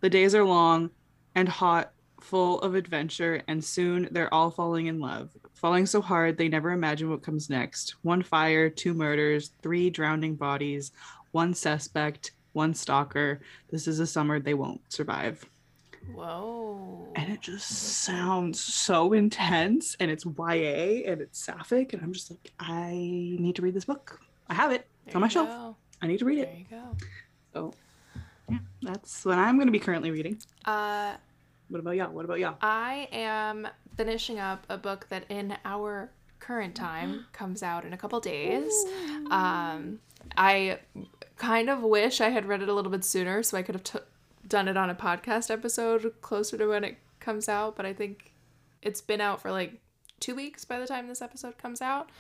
The 0.00 0.10
days 0.10 0.34
are 0.34 0.44
long 0.44 0.90
and 1.34 1.48
hot, 1.48 1.92
full 2.20 2.60
of 2.60 2.74
adventure, 2.74 3.42
and 3.48 3.64
soon 3.64 4.08
they're 4.10 4.32
all 4.32 4.50
falling 4.50 4.86
in 4.86 5.00
love. 5.00 5.30
Falling 5.54 5.86
so 5.86 6.00
hard 6.00 6.36
they 6.36 6.48
never 6.48 6.70
imagine 6.70 7.10
what 7.10 7.22
comes 7.22 7.50
next. 7.50 7.96
One 8.02 8.22
fire, 8.22 8.68
two 8.70 8.94
murders, 8.94 9.52
three 9.62 9.90
drowning 9.90 10.36
bodies, 10.36 10.92
one 11.32 11.54
suspect, 11.54 12.32
one 12.52 12.74
stalker. 12.74 13.40
This 13.70 13.86
is 13.86 14.00
a 14.00 14.06
summer 14.06 14.38
they 14.38 14.54
won't 14.54 14.80
survive. 14.92 15.44
Whoa. 16.14 17.12
And 17.14 17.32
it 17.32 17.40
just 17.40 17.68
sounds 17.68 18.60
so 18.60 19.12
intense, 19.12 19.96
and 20.00 20.10
it's 20.10 20.24
YA 20.24 21.10
and 21.10 21.20
it's 21.20 21.38
sapphic, 21.38 21.92
and 21.92 22.02
I'm 22.02 22.12
just 22.12 22.30
like, 22.30 22.52
I 22.58 22.92
need 22.92 23.56
to 23.56 23.62
read 23.62 23.74
this 23.74 23.84
book. 23.84 24.20
I 24.48 24.54
have 24.54 24.72
it. 24.72 24.86
It's 25.06 25.14
on 25.14 25.20
my 25.20 25.26
you 25.26 25.30
shelf. 25.30 25.76
I 26.00 26.06
need 26.06 26.18
to 26.18 26.24
read 26.24 26.38
There 26.38 26.44
it. 26.44 26.68
There 26.70 26.78
you 26.80 26.84
go. 26.84 26.96
So, 27.52 27.74
yeah, 28.48 28.58
that's 28.82 29.24
what 29.24 29.38
I'm 29.38 29.56
going 29.56 29.66
to 29.68 29.72
be 29.72 29.78
currently 29.78 30.10
reading. 30.10 30.38
Uh, 30.64 31.14
What 31.68 31.80
about 31.80 31.92
y'all? 31.96 32.10
What 32.12 32.24
about 32.24 32.38
y'all? 32.38 32.56
I 32.60 33.08
am 33.12 33.68
finishing 33.96 34.38
up 34.38 34.64
a 34.68 34.76
book 34.78 35.06
that 35.10 35.24
in 35.28 35.56
our 35.64 36.10
current 36.40 36.74
time 36.74 37.26
comes 37.32 37.62
out 37.62 37.84
in 37.84 37.92
a 37.92 37.96
couple 37.96 38.18
days. 38.20 38.72
Um, 39.30 40.00
I 40.36 40.78
kind 41.36 41.70
of 41.70 41.82
wish 41.82 42.20
I 42.20 42.28
had 42.30 42.46
read 42.46 42.62
it 42.62 42.68
a 42.68 42.74
little 42.74 42.90
bit 42.90 43.04
sooner 43.04 43.42
so 43.42 43.56
I 43.56 43.62
could 43.62 43.74
have 43.74 43.84
t- 43.84 43.98
done 44.46 44.68
it 44.68 44.76
on 44.76 44.90
a 44.90 44.94
podcast 44.94 45.50
episode 45.50 46.12
closer 46.20 46.56
to 46.58 46.66
when 46.66 46.84
it 46.84 46.96
comes 47.20 47.48
out, 47.48 47.76
but 47.76 47.86
I 47.86 47.92
think 47.92 48.32
it's 48.82 49.00
been 49.00 49.20
out 49.20 49.40
for 49.40 49.50
like 49.50 49.74
two 50.20 50.34
weeks 50.34 50.64
by 50.64 50.78
the 50.78 50.86
time 50.86 51.08
this 51.08 51.22
episode 51.22 51.58
comes 51.58 51.80
out. 51.80 52.10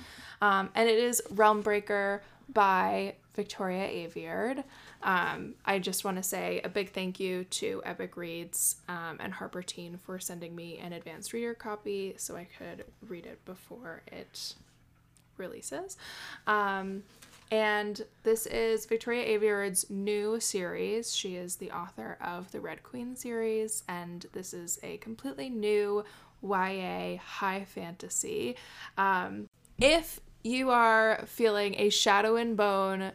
Um, 0.40 0.70
and 0.74 0.88
it 0.88 0.98
is 0.98 1.22
Realm 1.30 1.60
Breaker 1.60 2.22
by 2.48 3.14
Victoria 3.34 3.88
Aveyard. 3.88 4.64
Um, 5.02 5.54
I 5.64 5.78
just 5.78 6.04
want 6.04 6.16
to 6.18 6.22
say 6.22 6.60
a 6.64 6.68
big 6.68 6.90
thank 6.90 7.18
you 7.18 7.44
to 7.44 7.82
Epic 7.84 8.16
Reads 8.16 8.76
um, 8.88 9.16
and 9.20 9.32
HarperTeen 9.32 9.98
for 10.00 10.18
sending 10.18 10.54
me 10.54 10.78
an 10.78 10.92
advanced 10.92 11.32
reader 11.32 11.54
copy 11.54 12.14
so 12.16 12.36
I 12.36 12.46
could 12.58 12.84
read 13.06 13.26
it 13.26 13.44
before 13.44 14.02
it 14.06 14.54
releases. 15.36 15.96
Um, 16.46 17.02
and 17.50 18.06
this 18.22 18.46
is 18.46 18.86
Victoria 18.86 19.38
Aveyard's 19.38 19.90
new 19.90 20.40
series. 20.40 21.14
She 21.14 21.36
is 21.36 21.56
the 21.56 21.70
author 21.70 22.16
of 22.22 22.50
the 22.50 22.60
Red 22.60 22.82
Queen 22.82 23.14
series, 23.14 23.82
and 23.88 24.24
this 24.32 24.54
is 24.54 24.78
a 24.82 24.96
completely 24.98 25.50
new 25.50 26.04
YA 26.42 27.18
high 27.18 27.66
fantasy. 27.68 28.56
Um, 28.96 29.48
if 29.78 30.20
you 30.42 30.70
are 30.70 31.24
feeling 31.26 31.74
a 31.78 31.90
shadow 31.90 32.36
and 32.36 32.56
bone 32.56 33.12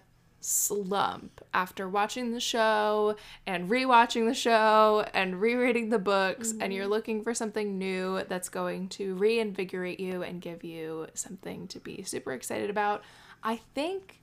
slump 0.48 1.42
after 1.54 1.90
watching 1.90 2.32
the 2.32 2.40
show 2.40 3.18
and 3.46 3.70
rewatching 3.70 4.26
the 4.26 4.34
show 4.34 5.06
and 5.14 5.42
rereading 5.42 5.90
the 5.90 6.00
books 6.00 6.54
and 6.62 6.72
you're 6.72 6.88
looking 6.88 7.22
for 7.22 7.34
something 7.34 7.78
new 7.78 8.24
that's 8.30 8.48
going 8.48 8.88
to 8.88 9.14
reinvigorate 9.16 10.00
you 10.00 10.24
and 10.24 10.40
give 10.40 10.64
you 10.64 11.06
something 11.14 11.68
to 11.68 11.80
be 11.80 12.02
super 12.04 12.32
excited 12.32 12.70
about, 12.70 13.04
I 13.44 13.58
think 13.76 14.22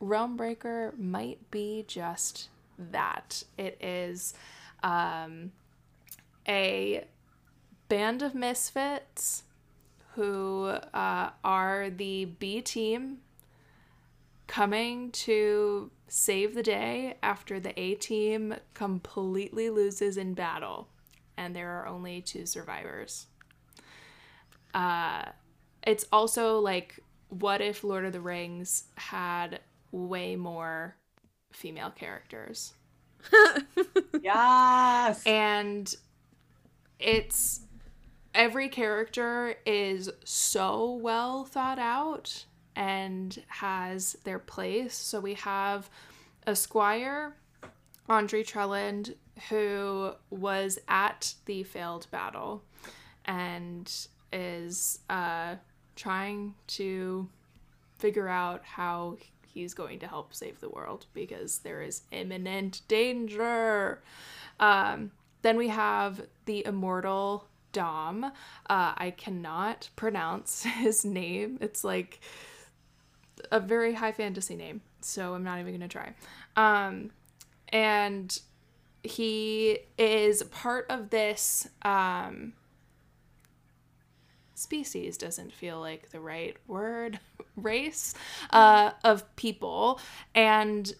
Realm 0.00 0.34
Breaker 0.38 0.94
might 0.96 1.50
be 1.50 1.84
just 1.86 2.48
that. 2.78 3.42
It 3.58 3.76
is 3.82 4.32
um, 4.82 5.52
a 6.48 7.04
band 7.90 8.22
of 8.22 8.34
misfits 8.34 9.42
who 10.14 10.68
uh, 10.94 11.30
are 11.44 11.90
the 11.90 12.24
B 12.24 12.62
team 12.62 13.18
coming 14.46 15.10
to 15.12 15.90
save 16.08 16.54
the 16.54 16.62
day 16.62 17.16
after 17.22 17.58
the 17.58 17.78
A 17.80 17.94
team 17.96 18.54
completely 18.74 19.70
loses 19.70 20.16
in 20.16 20.34
battle, 20.34 20.88
and 21.36 21.54
there 21.54 21.70
are 21.70 21.86
only 21.86 22.22
two 22.22 22.46
survivors. 22.46 23.26
Uh, 24.74 25.24
it's 25.86 26.06
also 26.12 26.60
like, 26.60 27.00
what 27.28 27.60
if 27.60 27.82
Lord 27.82 28.04
of 28.04 28.12
the 28.12 28.20
Rings 28.20 28.84
had 28.96 29.60
way 29.90 30.36
more 30.36 30.96
female 31.52 31.90
characters. 31.90 32.74
Yes. 34.22 35.24
And 35.24 35.94
it's 36.98 37.60
every 38.34 38.68
character 38.68 39.54
is 39.64 40.10
so 40.24 40.94
well 40.94 41.44
thought 41.44 41.78
out 41.78 42.46
and 42.76 43.42
has 43.48 44.16
their 44.24 44.38
place. 44.38 44.94
So 44.94 45.18
we 45.18 45.34
have 45.34 45.90
a 46.46 46.54
squire, 46.54 47.34
Andre 48.08 48.44
Trelland, 48.44 49.14
who 49.48 50.12
was 50.30 50.78
at 50.86 51.34
the 51.46 51.62
failed 51.64 52.06
battle 52.10 52.62
and 53.24 53.92
is 54.32 55.00
uh, 55.10 55.56
trying 55.96 56.54
to 56.68 57.28
figure 57.98 58.28
out 58.28 58.62
how 58.64 59.16
he's 59.46 59.74
going 59.74 59.98
to 59.98 60.06
help 60.06 60.34
save 60.34 60.60
the 60.60 60.68
world 60.68 61.06
because 61.14 61.58
there 61.60 61.82
is 61.82 62.02
imminent 62.12 62.82
danger. 62.88 64.02
Um, 64.60 65.10
then 65.42 65.56
we 65.56 65.68
have 65.68 66.22
the 66.44 66.64
immortal 66.66 67.46
Dom. 67.72 68.24
Uh, 68.24 68.30
I 68.68 69.14
cannot 69.16 69.90
pronounce 69.96 70.62
his 70.80 71.04
name. 71.04 71.58
It's 71.60 71.84
like 71.84 72.20
a 73.50 73.60
very 73.60 73.94
high 73.94 74.12
fantasy 74.12 74.56
name, 74.56 74.80
so 75.00 75.34
I'm 75.34 75.44
not 75.44 75.60
even 75.60 75.72
gonna 75.72 75.88
try. 75.88 76.14
Um, 76.56 77.10
and 77.68 78.38
he 79.02 79.78
is 79.98 80.42
part 80.44 80.86
of 80.90 81.10
this 81.10 81.68
um, 81.82 82.52
species 84.54 85.16
doesn't 85.16 85.52
feel 85.52 85.80
like 85.80 86.10
the 86.10 86.20
right 86.20 86.56
word 86.66 87.20
race 87.56 88.14
uh, 88.50 88.92
of 89.04 89.34
people. 89.36 90.00
And 90.34 90.92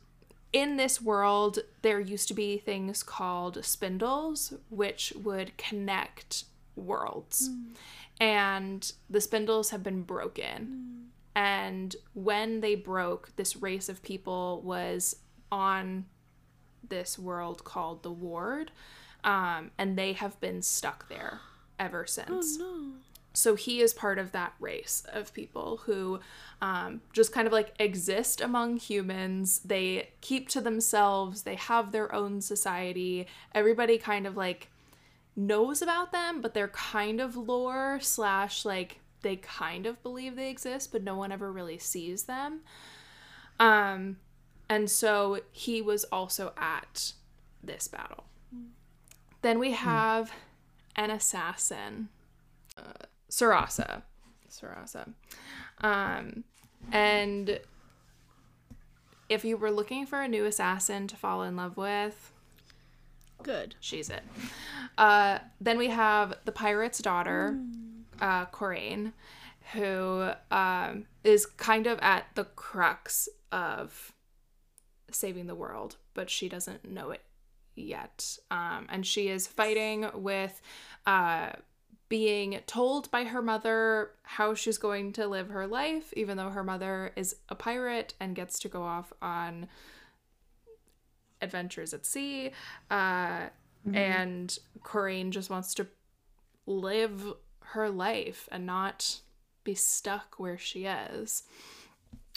in 0.53 0.77
this 0.77 1.03
world 1.03 1.59
there 1.83 2.01
used 2.01 2.29
to 2.29 2.35
be 2.35 2.59
things 2.59 3.03
called 3.03 3.63
spindles 3.65 4.55
which 4.71 5.13
would 5.23 5.57
connect 5.57 6.45
worlds. 6.77 7.51
And 8.19 8.91
the 9.11 9.21
spindles 9.21 9.71
have 9.71 9.83
been 9.83 10.03
broken 10.03 11.11
and 11.37 11.95
when 12.15 12.63
they 12.63 12.75
broke 12.75 13.37
this 13.37 13.57
race 13.57 13.91
of 13.91 14.03
people 14.03 14.63
was 14.65 15.17
on 15.53 16.07
this 16.89 17.19
world 17.19 17.63
called 17.63 18.03
the 18.03 18.11
ward 18.11 18.73
um, 19.23 19.71
and 19.77 19.99
they 19.99 20.15
have 20.15 20.41
been 20.41 20.63
stuck 20.63 21.11
there 21.11 21.41
ever 21.79 22.07
since. 22.07 22.59
No. 22.59 22.93
so 23.35 23.55
he 23.55 23.83
is 23.83 23.93
part 23.93 24.19
of 24.19 24.33
that 24.33 24.55
race 24.59 25.05
of 25.13 25.35
people 25.35 25.83
who 25.85 26.21
um, 26.63 27.03
just 27.13 27.33
kind 27.33 27.47
of 27.47 27.53
like 27.53 27.75
exist 27.79 28.41
among 28.41 28.79
humans. 28.79 29.61
They 29.63 30.13
keep 30.23 30.49
to 30.51 30.63
themselves. 30.63 31.43
They 31.43 31.57
have 31.57 31.93
their 31.93 32.15
own 32.15 32.41
society. 32.41 33.27
Everybody 33.55 33.99
kind 33.99 34.27
of 34.27 34.39
like 34.39 34.71
knows 35.39 35.83
about 35.83 36.13
them 36.13 36.41
but 36.41 36.55
they're 36.55 36.69
kind 36.69 37.21
of 37.21 37.37
lore 37.37 37.99
slash 38.01 38.65
like 38.65 39.01
they 39.23 39.37
kind 39.37 39.87
of 39.87 40.03
believe 40.03 40.37
they 40.37 40.51
exist 40.51 40.93
but 40.93 41.03
no 41.03 41.17
one 41.17 41.33
ever 41.33 41.51
really 41.51 41.79
sees 41.79 42.25
them 42.25 42.61
um 43.59 44.17
and 44.69 44.91
so 44.91 45.41
he 45.53 45.81
was 45.81 46.05
also 46.05 46.53
at 46.57 47.13
this 47.63 47.89
battle 47.89 48.25
then 49.43 49.59
we 49.59 49.73
have 49.73 50.33
an 50.97 51.11
assassin 51.11 52.09
Sorasa. 53.31 54.03
Sorasa. 54.51 55.13
Um, 55.81 56.45
and 56.93 57.61
if 59.29 59.45
you 59.45 59.57
were 59.57 59.71
looking 59.71 60.07
for 60.07 60.23
a 60.23 60.29
new 60.29 60.45
assassin 60.45 61.07
to 61.09 61.17
fall 61.17 61.43
in 61.43 61.57
love 61.57 61.77
with, 61.77 62.33
Good. 63.43 63.75
she's 63.81 64.09
it. 64.09 64.23
Uh, 64.97 65.41
then 65.61 65.79
we 65.79 65.89
have 65.89 66.35
the 66.45 66.53
pirate's 66.53 66.99
daughter, 67.01 67.59
uh, 68.21 68.47
Corayne, 68.47 69.13
who 69.73 70.31
um, 70.51 71.07
is 71.25 71.47
kind 71.47 71.87
of 71.87 71.99
at 72.01 72.27
the 72.35 72.45
crux 72.45 73.29
of 73.53 74.13
saving 75.11 75.47
the 75.47 75.55
world, 75.55 75.97
but 76.15 76.31
she 76.31 76.49
doesn't 76.49 76.85
know 76.85 77.11
it 77.11 77.23
yet. 77.75 78.39
Um, 78.51 78.87
and 78.89 79.07
she 79.07 79.29
is 79.29 79.47
fighting 79.47 80.09
with 80.15 80.61
uh, 81.07 81.51
being 82.09 82.61
told 82.67 83.11
by 83.11 83.25
her 83.25 83.43
mother 83.43 84.11
how 84.23 84.55
she's 84.55 84.79
going 84.79 85.13
to 85.15 85.27
live 85.27 85.49
her 85.49 85.67
life, 85.67 86.13
even 86.17 86.37
though 86.37 86.51
her 86.51 86.65
mother 86.65 87.13
is 87.17 87.37
a 87.49 87.55
pirate 87.55 88.15
and 88.21 88.35
gets 88.35 88.59
to 88.61 88.69
go 88.69 88.83
off 88.83 89.13
on 89.21 89.69
adventures 91.43 91.93
at 91.93 92.07
sea. 92.07 92.51
Uh, 92.91 93.49
And 93.95 94.59
Corayne 94.83 95.31
just 95.31 95.49
wants 95.49 95.73
to 95.75 95.87
live 96.67 97.35
her 97.73 97.91
life 97.91 98.49
and 98.53 98.67
not 98.67 99.21
be 99.65 99.75
stuck 99.75 100.39
where 100.39 100.59
she 100.59 100.87
is. 100.87 101.43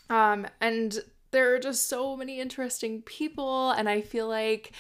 Um, 0.10 0.48
and 0.60 1.00
there 1.32 1.54
are 1.54 1.60
just 1.60 1.88
so 1.88 2.18
many 2.18 2.40
interesting 2.40 3.02
people, 3.04 3.72
and 3.72 3.88
I 3.88 4.02
feel 4.02 4.28
like 4.28 4.72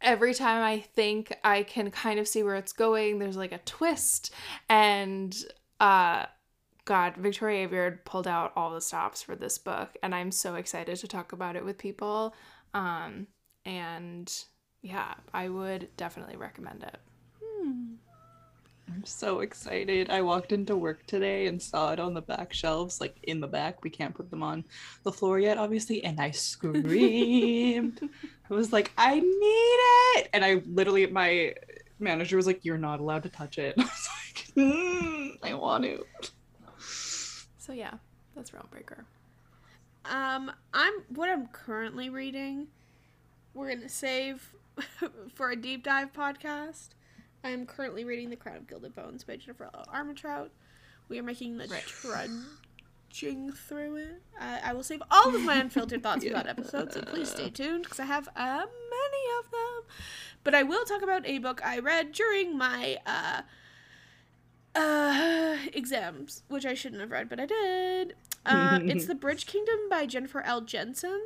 every 0.00 0.34
time 0.34 0.62
I 0.62 0.80
think 0.80 1.36
I 1.44 1.62
can 1.62 1.90
kind 1.90 2.18
of 2.18 2.28
see 2.28 2.42
where 2.42 2.56
it's 2.56 2.72
going, 2.72 3.18
there's 3.18 3.36
like 3.36 3.52
a 3.52 3.58
twist. 3.58 4.32
And 4.68 5.36
uh 5.80 6.26
God, 6.84 7.16
Victoria 7.16 7.66
Aveyard 7.66 8.04
pulled 8.04 8.28
out 8.28 8.52
all 8.56 8.70
the 8.70 8.80
stops 8.80 9.22
for 9.22 9.34
this 9.34 9.56
book, 9.56 9.96
and 10.02 10.14
I'm 10.14 10.30
so 10.30 10.56
excited 10.56 10.96
to 10.98 11.08
talk 11.08 11.32
about 11.32 11.56
it 11.56 11.64
with 11.64 11.78
people. 11.78 12.34
Um, 12.74 13.26
and 13.64 14.30
yeah, 14.82 15.14
I 15.32 15.48
would 15.48 15.88
definitely 15.96 16.36
recommend 16.36 16.82
it. 16.82 16.98
I'm 18.92 19.04
so 19.04 19.40
excited. 19.40 20.10
I 20.10 20.20
walked 20.20 20.52
into 20.52 20.76
work 20.76 21.06
today 21.06 21.46
and 21.46 21.60
saw 21.60 21.92
it 21.92 22.00
on 22.00 22.14
the 22.14 22.20
back 22.20 22.52
shelves, 22.52 23.00
like 23.00 23.16
in 23.22 23.40
the 23.40 23.46
back. 23.46 23.82
We 23.82 23.90
can't 23.90 24.14
put 24.14 24.30
them 24.30 24.42
on 24.42 24.64
the 25.04 25.12
floor 25.12 25.38
yet, 25.38 25.58
obviously. 25.58 26.04
And 26.04 26.20
I 26.20 26.30
screamed. 26.30 28.00
I 28.50 28.54
was 28.54 28.72
like, 28.72 28.92
I 28.98 29.20
need 29.20 29.26
it. 30.20 30.28
And 30.32 30.44
I 30.44 30.62
literally, 30.66 31.06
my 31.06 31.54
manager 31.98 32.36
was 32.36 32.46
like, 32.46 32.64
You're 32.64 32.78
not 32.78 33.00
allowed 33.00 33.22
to 33.22 33.30
touch 33.30 33.58
it. 33.58 33.74
I 33.78 33.82
was 33.82 34.08
like, 34.26 34.54
"Mm, 34.54 35.38
I 35.42 35.54
want 35.54 35.84
to. 35.84 36.04
So 37.58 37.72
yeah, 37.72 37.94
that's 38.36 38.50
Realmbreaker. 38.50 39.04
Um, 40.04 40.52
I'm 40.74 40.92
what 41.08 41.30
I'm 41.30 41.46
currently 41.46 42.10
reading. 42.10 42.66
We're 43.54 43.74
gonna 43.74 43.88
save 43.88 44.52
for 45.34 45.50
a 45.50 45.56
deep 45.56 45.82
dive 45.82 46.12
podcast. 46.12 46.88
I 47.44 47.50
am 47.50 47.66
currently 47.66 48.04
reading 48.04 48.30
*The 48.30 48.36
Crown 48.36 48.56
of 48.56 48.66
Gilded 48.66 48.94
Bones* 48.94 49.22
by 49.24 49.36
Jennifer 49.36 49.68
L. 49.74 49.84
Armentrout. 49.94 50.48
We 51.08 51.18
are 51.18 51.22
making 51.22 51.58
the 51.58 51.66
Right. 51.68 51.82
trudging 51.82 53.52
through 53.52 53.96
it. 53.96 54.22
Uh, 54.40 54.60
I 54.64 54.72
will 54.72 54.82
save 54.82 55.02
all 55.10 55.34
of 55.34 55.42
my 55.42 55.56
unfiltered 55.56 56.02
thoughts 56.02 56.24
for 56.24 56.30
that 56.30 56.46
episode, 56.48 56.92
so 56.92 57.02
please 57.02 57.28
stay 57.30 57.50
tuned 57.50 57.84
because 57.84 58.00
I 58.00 58.06
have 58.06 58.28
uh, 58.34 58.64
many 58.66 59.38
of 59.38 59.50
them. 59.50 59.82
But 60.42 60.54
I 60.54 60.62
will 60.62 60.84
talk 60.84 61.02
about 61.02 61.26
a 61.26 61.38
book 61.38 61.60
I 61.64 61.78
read 61.78 62.12
during 62.12 62.56
my 62.56 62.98
uh, 63.06 63.42
uh, 64.74 65.58
exams, 65.72 66.42
which 66.48 66.64
I 66.64 66.72
shouldn't 66.74 67.02
have 67.02 67.10
read, 67.10 67.28
but 67.28 67.38
I 67.38 67.46
did. 67.46 68.16
Uh, 68.46 68.78
it's 68.82 69.04
The 69.06 69.14
Bridge 69.14 69.46
Kingdom 69.46 69.78
by 69.90 70.06
Jennifer 70.06 70.40
L. 70.40 70.62
Jensen. 70.62 71.20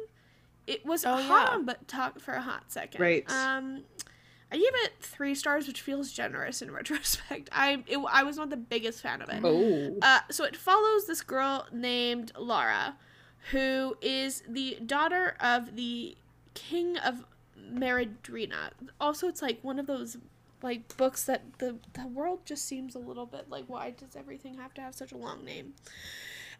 It 0.66 0.84
was 0.84 1.04
Oh, 1.06 1.16
hot 1.16 1.48
yeah. 1.48 1.54
on 1.54 1.64
but 1.64 1.86
talk 1.88 2.20
for 2.20 2.34
a 2.34 2.42
hot 2.42 2.64
second. 2.72 3.00
Right. 3.00 3.30
Um, 3.30 3.84
I 4.50 4.56
gave 4.56 4.64
it 4.84 4.92
three 5.00 5.34
stars, 5.34 5.66
which 5.66 5.80
feels 5.82 6.10
generous 6.12 6.62
in 6.62 6.70
retrospect. 6.80 7.48
I 7.52 7.82
it, 7.86 7.98
I 8.10 8.22
was 8.22 8.36
not 8.36 8.50
the 8.50 8.56
biggest 8.56 9.02
fan 9.02 9.20
of 9.22 9.28
it. 9.28 9.40
Oh. 9.44 9.96
Uh, 10.00 10.20
so 10.30 10.44
it 10.44 10.56
follows 10.56 11.06
this 11.06 11.20
girl 11.22 11.66
named 11.72 12.32
Lara, 12.36 12.96
who 13.50 13.96
is 14.00 14.42
the 14.48 14.78
daughter 14.84 15.36
of 15.40 15.76
the 15.76 16.16
king 16.54 16.96
of 16.98 17.24
Maridrina. 17.72 18.70
Also, 19.00 19.28
it's 19.28 19.42
like 19.42 19.58
one 19.62 19.78
of 19.78 19.86
those 19.86 20.16
like 20.62 20.96
books 20.96 21.24
that 21.24 21.58
the 21.58 21.76
the 21.92 22.06
world 22.06 22.40
just 22.44 22.64
seems 22.64 22.94
a 22.94 22.98
little 22.98 23.26
bit 23.26 23.48
like 23.48 23.64
why 23.68 23.90
does 23.90 24.16
everything 24.16 24.54
have 24.56 24.74
to 24.74 24.80
have 24.80 24.94
such 24.94 25.12
a 25.12 25.16
long 25.16 25.44
name? 25.44 25.74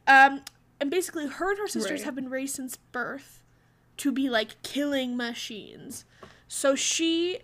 Um, 0.07 0.43
and 0.81 0.91
basically, 0.91 1.27
her 1.27 1.51
and 1.51 1.59
her 1.59 1.67
sisters 1.69 2.01
Right. 2.01 2.05
have 2.05 2.15
been 2.15 2.29
raised 2.31 2.55
since 2.55 2.77
birth 2.77 3.43
to 3.99 4.13
be 4.13 4.29
like 4.31 4.63
killing 4.63 5.17
machines. 5.17 6.05
So 6.47 6.75
she 6.75 7.41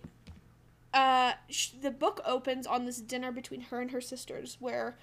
uh, 0.94 1.32
sh- 1.50 1.70
the 1.82 1.90
book 1.90 2.20
opens 2.24 2.66
on 2.66 2.86
this 2.86 3.00
dinner 3.00 3.30
between 3.32 3.60
her 3.62 3.80
and 3.80 3.90
her 3.90 4.00
sisters, 4.00 4.56
where 4.60 4.96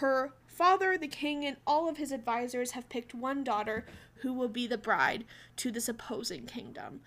her 0.00 0.32
father, 0.46 0.96
the 0.98 1.08
king, 1.08 1.44
and 1.44 1.56
all 1.66 1.88
of 1.88 1.96
his 1.96 2.10
advisors 2.12 2.72
have 2.72 2.88
picked 2.88 3.14
one 3.14 3.44
daughter 3.44 3.86
who 4.22 4.32
will 4.32 4.48
be 4.48 4.66
the 4.66 4.78
bride 4.78 5.24
to 5.56 5.70
this 5.70 5.88
opposing 5.88 6.46
kingdom. 6.46 7.00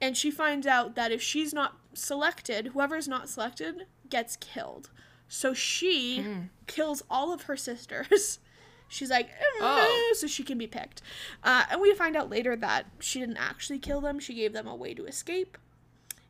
And 0.00 0.16
she 0.16 0.30
finds 0.30 0.66
out 0.66 0.94
that 0.94 1.10
if 1.12 1.20
she's 1.20 1.52
not 1.52 1.76
selected, 1.94 2.68
whoever's 2.68 3.08
not 3.08 3.28
selected 3.28 3.86
gets 4.08 4.36
killed. 4.36 4.90
So 5.28 5.52
she 5.52 6.24
kills 6.66 7.02
all 7.10 7.32
of 7.32 7.42
her 7.42 7.56
sisters 7.56 8.38
She's 8.90 9.10
like, 9.10 9.28
"Mm, 9.28 9.32
Oh. 9.60 10.14
so 10.16 10.26
she 10.26 10.42
can 10.42 10.56
be 10.56 10.66
picked. 10.66 11.02
Uh, 11.44 11.64
and 11.70 11.78
we 11.78 11.92
find 11.94 12.16
out 12.16 12.30
later 12.30 12.56
that 12.56 12.86
she 13.00 13.20
didn't 13.20 13.36
actually 13.36 13.78
kill 13.78 14.00
them. 14.00 14.18
She 14.18 14.32
gave 14.32 14.54
them 14.54 14.66
a 14.66 14.74
way 14.74 14.94
to 14.94 15.04
escape. 15.04 15.58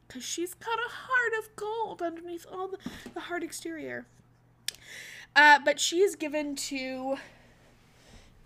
Because 0.09 0.25
she's 0.25 0.55
got 0.55 0.79
a 0.79 0.91
heart 0.91 1.33
of 1.39 1.55
gold 1.55 2.03
underneath 2.03 2.47
all 2.51 2.67
the, 2.67 2.79
the 3.15 3.21
hard 3.21 3.45
exterior. 3.45 4.07
Uh, 5.37 5.59
but 5.63 5.79
she 5.79 6.01
is 6.01 6.17
given 6.17 6.57
to 6.57 7.19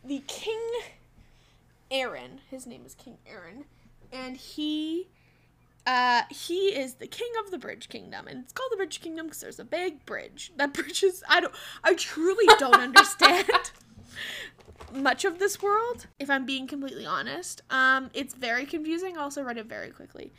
the 0.05 0.23
King 0.27 0.61
Aren. 1.91 2.41
His 2.51 2.67
name 2.67 2.83
is 2.85 2.95
King 2.95 3.19
Aren. 3.27 3.65
And 4.13 4.37
he 4.37 5.07
uh, 5.87 6.23
he 6.31 6.69
is 6.69 6.95
the 6.95 7.07
king 7.07 7.31
of 7.45 7.51
the 7.51 7.59
Bridge 7.59 7.89
Kingdom, 7.89 8.29
and 8.29 8.45
it's 8.45 8.53
called 8.53 8.71
the 8.71 8.77
Bridge 8.77 9.01
Kingdom 9.01 9.27
because 9.27 9.41
there's 9.41 9.59
a 9.59 9.65
big 9.65 10.05
bridge. 10.07 10.53
That 10.57 10.73
bridge 10.75 11.03
is 11.03 11.25
I 11.29 11.41
don't 11.41 11.55
I 11.83 11.95
truly 11.95 12.47
don't 12.59 12.77
understand 12.81 13.73
much 14.93 15.25
of 15.25 15.39
this 15.39 15.63
world, 15.63 16.07
if 16.19 16.29
I'm 16.31 16.45
being 16.45 16.67
completely 16.67 17.07
honest. 17.07 17.63
Um, 17.71 18.11
it's 18.15 18.35
very 18.35 18.67
confusing. 18.67 19.17
I 19.17 19.23
also 19.23 19.43
read 19.43 19.59
it 19.59 19.67
very 19.67 19.91
quickly. 19.91 20.33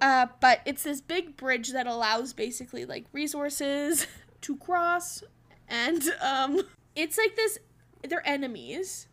Uh, 0.00 0.26
but 0.40 0.60
it's 0.66 0.82
this 0.82 1.00
big 1.00 1.36
bridge 1.36 1.70
that 1.72 1.86
allows 1.86 2.32
basically 2.32 2.84
like 2.84 3.04
resources 3.12 4.06
to 4.42 4.56
cross, 4.56 5.22
and 5.68 6.02
um, 6.20 6.60
it's 6.94 7.16
like 7.18 7.36
this. 7.36 7.58
They're 8.06 8.26
enemies, 8.28 9.06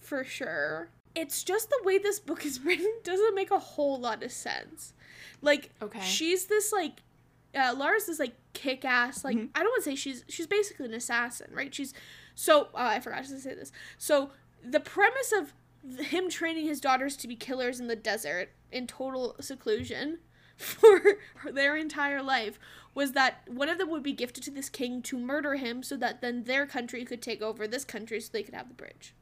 for 0.00 0.24
sure. 0.24 0.88
It's 1.14 1.44
just 1.44 1.68
the 1.70 1.80
way 1.84 1.98
this 1.98 2.18
book 2.18 2.44
is 2.46 2.60
written 2.64 2.90
doesn't 3.04 3.34
make 3.34 3.50
a 3.50 3.58
whole 3.58 3.98
lot 4.00 4.22
of 4.22 4.32
sense. 4.32 4.94
Like, 5.42 5.70
Okay. 5.82 6.00
she's 6.00 6.46
this 6.46 6.72
like, 6.72 7.02
uh, 7.54 7.74
Lara's 7.76 8.06
this 8.06 8.18
like 8.18 8.34
kick-ass 8.54 9.24
like 9.24 9.36
Mhm. 9.36 9.50
I 9.54 9.60
don't 9.60 9.68
want 9.68 9.84
to 9.84 9.90
say 9.90 9.94
she's 9.96 10.24
she's 10.28 10.46
basically 10.46 10.86
an 10.86 10.94
assassin, 10.94 11.50
right? 11.52 11.74
She's 11.74 11.92
so 12.34 12.68
uh, 12.74 12.78
I 12.78 13.00
forgot 13.00 13.24
to 13.24 13.38
say 13.38 13.54
this. 13.54 13.72
So 13.98 14.30
the 14.64 14.80
premise 14.80 15.32
of 15.32 15.52
him 15.98 16.28
training 16.28 16.66
his 16.66 16.80
daughters 16.80 17.16
to 17.16 17.28
be 17.28 17.36
killers 17.36 17.80
in 17.80 17.86
the 17.86 17.96
desert 17.96 18.50
in 18.72 18.86
total 18.86 19.36
seclusion 19.40 20.18
for 20.56 21.18
their 21.52 21.76
entire 21.76 22.22
life 22.22 22.58
was 22.94 23.12
that 23.12 23.42
one 23.48 23.68
of 23.68 23.78
them 23.78 23.90
would 23.90 24.02
be 24.02 24.12
gifted 24.12 24.44
to 24.44 24.50
this 24.50 24.68
king 24.68 25.02
to 25.02 25.18
murder 25.18 25.56
him 25.56 25.82
so 25.82 25.96
that 25.96 26.20
then 26.20 26.44
their 26.44 26.64
country 26.64 27.04
could 27.04 27.20
take 27.20 27.42
over 27.42 27.66
this 27.66 27.84
country 27.84 28.20
so 28.20 28.30
they 28.32 28.42
could 28.42 28.54
have 28.54 28.68
the 28.68 28.74
bridge. 28.74 29.14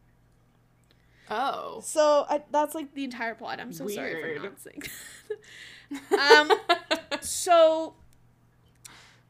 Oh. 1.30 1.80
So 1.82 2.26
I, 2.28 2.43
that's 2.51 2.74
like 2.74 2.94
the 2.94 3.05
entire 3.05 3.34
plot. 3.34 3.60
I'm 3.60 3.72
so 3.72 3.89
sorry 3.89 4.20
for 4.20 4.28
Weird. 4.28 4.43
not 4.43 4.60
saying. 4.60 4.82
um, 6.20 6.52
so 7.22 7.94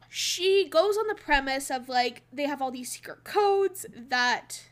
she 0.09 0.69
goes 0.69 0.97
on 0.97 1.07
the 1.07 1.15
premise 1.15 1.71
of 1.71 1.89
like 1.89 2.23
they 2.33 2.45
have 2.45 2.61
all 2.61 2.73
these 2.73 2.91
secret 2.91 3.23
codes 3.23 3.87
that 3.95 4.65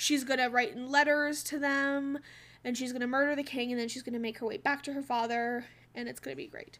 she's 0.00 0.24
gonna 0.24 0.48
write 0.48 0.72
in 0.74 0.88
letters 0.90 1.42
to 1.42 1.58
them 1.58 2.18
and 2.64 2.74
she's 2.76 2.90
gonna 2.90 3.06
murder 3.06 3.36
the 3.36 3.42
king 3.42 3.70
and 3.70 3.78
then 3.78 3.86
she's 3.86 4.02
gonna 4.02 4.18
make 4.18 4.38
her 4.38 4.46
way 4.46 4.56
back 4.56 4.82
to 4.82 4.94
her 4.94 5.02
father 5.02 5.66
and 5.94 6.08
it's 6.08 6.18
gonna 6.20 6.34
be 6.34 6.46
great 6.46 6.78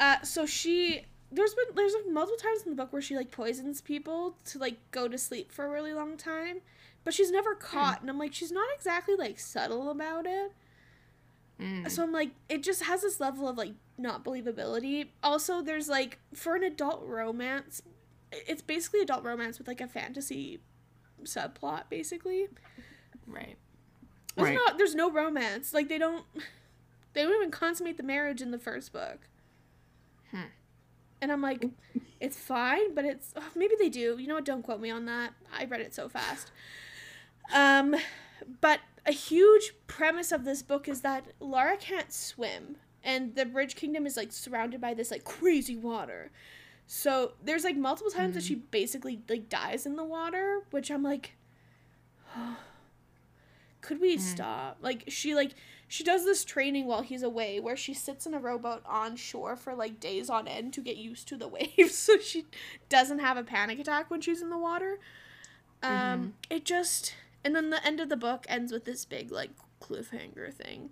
uh, 0.00 0.20
so 0.22 0.44
she 0.44 1.06
there's 1.30 1.54
been 1.54 1.66
there's 1.76 1.94
like 1.94 2.12
multiple 2.12 2.36
times 2.36 2.62
in 2.64 2.70
the 2.70 2.76
book 2.76 2.92
where 2.92 3.00
she 3.00 3.14
like 3.14 3.30
poisons 3.30 3.80
people 3.80 4.36
to 4.44 4.58
like 4.58 4.76
go 4.90 5.06
to 5.06 5.16
sleep 5.16 5.52
for 5.52 5.64
a 5.64 5.70
really 5.70 5.92
long 5.92 6.16
time 6.16 6.58
but 7.04 7.14
she's 7.14 7.30
never 7.30 7.54
caught 7.54 8.00
and 8.00 8.10
i'm 8.10 8.18
like 8.18 8.34
she's 8.34 8.50
not 8.50 8.66
exactly 8.74 9.14
like 9.14 9.38
subtle 9.38 9.90
about 9.90 10.26
it 10.26 10.52
Mm. 11.60 11.88
so 11.88 12.02
I'm 12.02 12.10
like, 12.10 12.30
it 12.48 12.64
just 12.64 12.82
has 12.82 13.02
this 13.02 13.20
level 13.20 13.46
of 13.46 13.56
like 13.56 13.74
not 13.96 14.24
believability. 14.24 15.10
Also, 15.22 15.62
there's 15.62 15.88
like 15.88 16.18
for 16.34 16.56
an 16.56 16.64
adult 16.64 17.04
romance, 17.06 17.80
it's 18.32 18.60
basically 18.60 19.02
adult 19.02 19.22
romance 19.22 19.58
with 19.58 19.68
like 19.68 19.80
a 19.80 19.86
fantasy 19.86 20.58
subplot, 21.22 21.84
basically. 21.88 22.48
Right. 23.26 23.56
There's 24.36 24.48
Right. 24.48 24.54
not 24.54 24.78
there's 24.78 24.94
no 24.94 25.10
romance. 25.10 25.72
Like 25.72 25.88
they 25.88 25.98
don't 25.98 26.24
they 27.12 27.22
don't 27.22 27.34
even 27.34 27.50
consummate 27.50 27.96
the 27.96 28.02
marriage 28.02 28.42
in 28.42 28.50
the 28.50 28.58
first 28.58 28.92
book. 28.92 29.20
Hmm. 30.30 30.48
And 31.22 31.32
I'm 31.32 31.40
like, 31.40 31.64
it's 32.20 32.36
fine, 32.36 32.94
but 32.94 33.04
it's 33.04 33.32
oh, 33.36 33.48
maybe 33.54 33.74
they 33.78 33.88
do. 33.88 34.18
You 34.18 34.26
know 34.26 34.34
what? 34.34 34.44
Don't 34.44 34.62
quote 34.62 34.80
me 34.80 34.90
on 34.90 35.06
that. 35.06 35.32
I 35.56 35.64
read 35.64 35.80
it 35.80 35.94
so 35.94 36.08
fast. 36.08 36.50
Um, 37.54 37.94
but 38.60 38.80
a 39.06 39.12
huge 39.12 39.74
premise 39.86 40.32
of 40.32 40.44
this 40.44 40.62
book 40.62 40.88
is 40.88 41.02
that 41.02 41.24
Lara 41.40 41.76
can't 41.76 42.12
swim, 42.12 42.76
and 43.02 43.34
the 43.34 43.44
Bridge 43.46 43.76
Kingdom 43.76 44.06
is 44.06 44.16
like 44.16 44.32
surrounded 44.32 44.80
by 44.80 44.94
this 44.94 45.10
like 45.10 45.24
crazy 45.24 45.76
water. 45.76 46.30
So 46.86 47.32
there's 47.42 47.64
like 47.64 47.76
multiple 47.76 48.10
times 48.10 48.34
that 48.34 48.42
she 48.42 48.56
basically 48.56 49.20
like 49.28 49.48
dies 49.48 49.86
in 49.86 49.96
the 49.96 50.04
water, 50.04 50.60
which 50.70 50.90
I'm 50.90 51.02
like, 51.02 51.32
could 53.80 54.00
we 54.00 54.18
stop? 54.18 54.78
Like 54.80 55.04
she 55.08 55.34
like 55.34 55.52
she 55.88 56.04
does 56.04 56.24
this 56.24 56.44
training 56.44 56.86
while 56.86 57.02
he's 57.02 57.22
away 57.22 57.60
where 57.60 57.76
she 57.76 57.94
sits 57.94 58.26
in 58.26 58.34
a 58.34 58.38
rowboat 58.38 58.82
on 58.86 59.16
shore 59.16 59.56
for 59.56 59.74
like 59.74 60.00
days 60.00 60.28
on 60.28 60.48
end 60.48 60.72
to 60.74 60.80
get 60.80 60.96
used 60.96 61.28
to 61.28 61.36
the 61.36 61.48
waves 61.76 61.94
so 61.94 62.18
she 62.18 62.46
doesn't 62.88 63.20
have 63.20 63.36
a 63.36 63.44
panic 63.44 63.78
attack 63.78 64.10
when 64.10 64.20
she's 64.20 64.42
in 64.42 64.50
the 64.50 64.58
water. 64.58 64.98
Um 65.82 66.34
it 66.50 66.64
just 66.64 67.14
and 67.44 67.54
then 67.54 67.70
the 67.70 67.84
end 67.86 68.00
of 68.00 68.08
the 68.08 68.16
book 68.16 68.46
ends 68.48 68.72
with 68.72 68.84
this 68.84 69.04
big 69.04 69.30
like 69.30 69.50
cliffhanger 69.80 70.52
thing. 70.52 70.90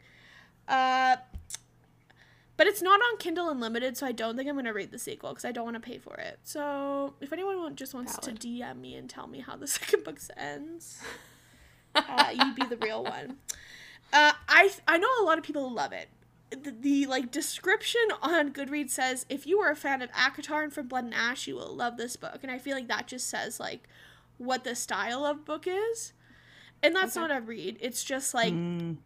Uh 0.68 1.16
but 2.56 2.66
it's 2.66 2.82
not 2.82 3.00
on 3.00 3.18
Kindle 3.18 3.48
Unlimited, 3.48 3.96
so 3.96 4.06
I 4.06 4.12
don't 4.12 4.36
think 4.36 4.48
I'm 4.48 4.56
gonna 4.56 4.72
read 4.72 4.90
the 4.90 4.98
sequel 4.98 5.30
because 5.30 5.44
I 5.44 5.52
don't 5.52 5.64
want 5.64 5.76
to 5.76 5.80
pay 5.80 5.98
for 5.98 6.14
it. 6.16 6.38
So 6.42 7.14
if 7.20 7.32
anyone 7.32 7.74
just 7.76 7.94
wants 7.94 8.16
Valid. 8.18 8.40
to 8.40 8.48
DM 8.48 8.80
me 8.80 8.94
and 8.96 9.08
tell 9.08 9.26
me 9.26 9.40
how 9.40 9.56
the 9.56 9.66
second 9.78 10.04
book 10.04 10.18
ends, 10.36 11.02
uh, 12.08 12.30
you'd 12.32 12.54
be 12.54 12.64
the 12.66 12.76
real 12.76 13.04
one. 13.04 13.36
Uh, 14.12 14.32
I 14.48 14.70
I 14.86 14.98
know 14.98 15.08
a 15.20 15.24
lot 15.24 15.38
of 15.38 15.44
people 15.44 15.70
love 15.72 15.92
it. 15.92 16.08
The, 16.50 16.70
the 16.70 17.06
like 17.06 17.30
description 17.30 18.02
on 18.20 18.52
Goodreads 18.52 18.90
says 18.90 19.24
if 19.30 19.46
you 19.46 19.58
are 19.60 19.70
a 19.70 19.76
fan 19.76 20.02
of 20.02 20.10
ACOTAR 20.12 20.62
and 20.64 20.72
From 20.72 20.86
Blood 20.88 21.04
and 21.04 21.14
Ash, 21.14 21.46
you 21.46 21.54
will 21.56 21.74
love 21.74 21.96
this 21.96 22.16
book, 22.16 22.40
and 22.42 22.50
I 22.52 22.58
feel 22.58 22.76
like 22.76 22.88
that 22.88 23.06
just 23.06 23.28
says 23.30 23.58
like 23.58 23.88
what 24.36 24.64
the 24.64 24.74
style 24.74 25.24
of 25.24 25.46
book 25.46 25.66
is, 25.66 26.12
and 26.82 26.94
that's 26.94 27.16
Okay. 27.16 27.26
not 27.26 27.34
a 27.36 27.40
read. 27.40 27.78
It's 27.80 28.04
just 28.04 28.34
like 28.34 28.52
Mm, 28.52 28.96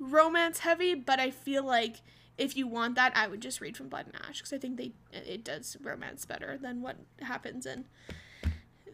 romance 0.00 0.60
heavy, 0.60 0.94
but 0.94 1.20
I 1.20 1.30
feel 1.30 1.64
like 1.64 1.98
if 2.38 2.56
you 2.56 2.66
want 2.66 2.94
that, 2.96 3.16
I 3.16 3.26
would 3.26 3.40
just 3.40 3.60
read 3.60 3.76
From 3.76 3.88
Blood 3.88 4.06
and 4.06 4.16
Ash 4.28 4.38
because 4.38 4.52
I 4.52 4.58
think 4.58 4.76
they 4.76 4.92
it 5.12 5.44
does 5.44 5.76
romance 5.82 6.24
better 6.24 6.58
than 6.60 6.82
what 6.82 6.96
happens 7.20 7.66
in 7.66 7.86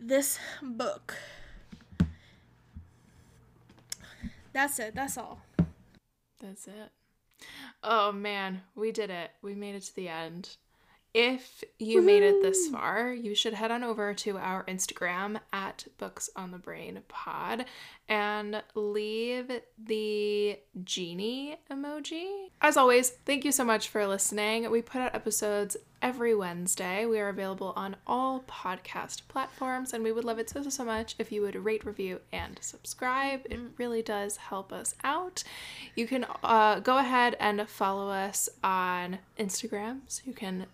this 0.01 0.39
book. 0.62 1.16
That's 4.52 4.78
it. 4.78 4.94
That's 4.94 5.16
all. 5.16 5.40
That's 6.40 6.66
it. 6.66 6.90
Oh 7.82 8.12
man, 8.12 8.62
we 8.74 8.93
did 8.93 9.10
it. 9.10 9.31
We 9.43 9.55
made 9.55 9.74
it 9.74 9.82
to 9.85 9.94
the 9.94 10.09
end. 10.09 10.56
If 11.14 11.62
you 11.78 12.01
made 12.01 12.22
it 12.22 12.40
this 12.40 12.68
far, 12.68 13.12
you 13.12 13.34
should 13.34 13.52
head 13.52 13.70
on 13.70 13.84
over 13.84 14.14
to 14.14 14.39
our 14.39 14.64
Instagram 14.64 15.40
at 15.52 15.84
Books 15.98 16.30
on 16.34 16.52
the 16.52 16.59
Brain 16.59 17.02
Pod 17.09 17.66
and 18.09 18.62
leave 18.74 19.51
the 19.82 20.59
genie 20.84 21.59
emoji. 21.70 22.48
As 22.62 22.78
always, 22.78 23.10
thank 23.10 23.44
you 23.44 23.52
so 23.52 23.62
much 23.62 23.89
for 23.89 24.06
listening. 24.06 24.70
We 24.70 24.80
put 24.80 25.02
out 25.02 25.14
episodes 25.14 25.76
every 26.01 26.34
Wednesday. 26.34 27.05
We 27.05 27.20
are 27.20 27.28
available 27.28 27.74
on 27.76 27.97
all 28.06 28.44
podcast 28.48 29.28
platforms, 29.28 29.93
and 29.93 30.02
we 30.02 30.12
would 30.12 30.24
love 30.24 30.39
it 30.39 30.48
so, 30.48 30.62
so, 30.62 30.70
so 30.70 30.84
much 30.84 31.14
if 31.18 31.30
you 31.30 31.43
would 31.43 31.56
rate, 31.56 31.84
review, 31.84 32.20
and 32.32 32.59
subscribe. 32.62 33.43
It 33.51 33.60
really 33.76 34.01
does 34.01 34.39
help 34.39 34.72
us 34.72 34.94
out. 35.05 35.44
You 35.94 36.06
can 36.06 36.24
uh, 36.43 36.80
go 36.80 36.97
ahead 36.97 37.36
and 37.39 37.68
follow 37.68 38.09
us 38.09 38.48
on 38.64 39.18
Instagram 39.39 40.01
so 40.09 40.22
you 40.24 40.32
can 40.32 40.66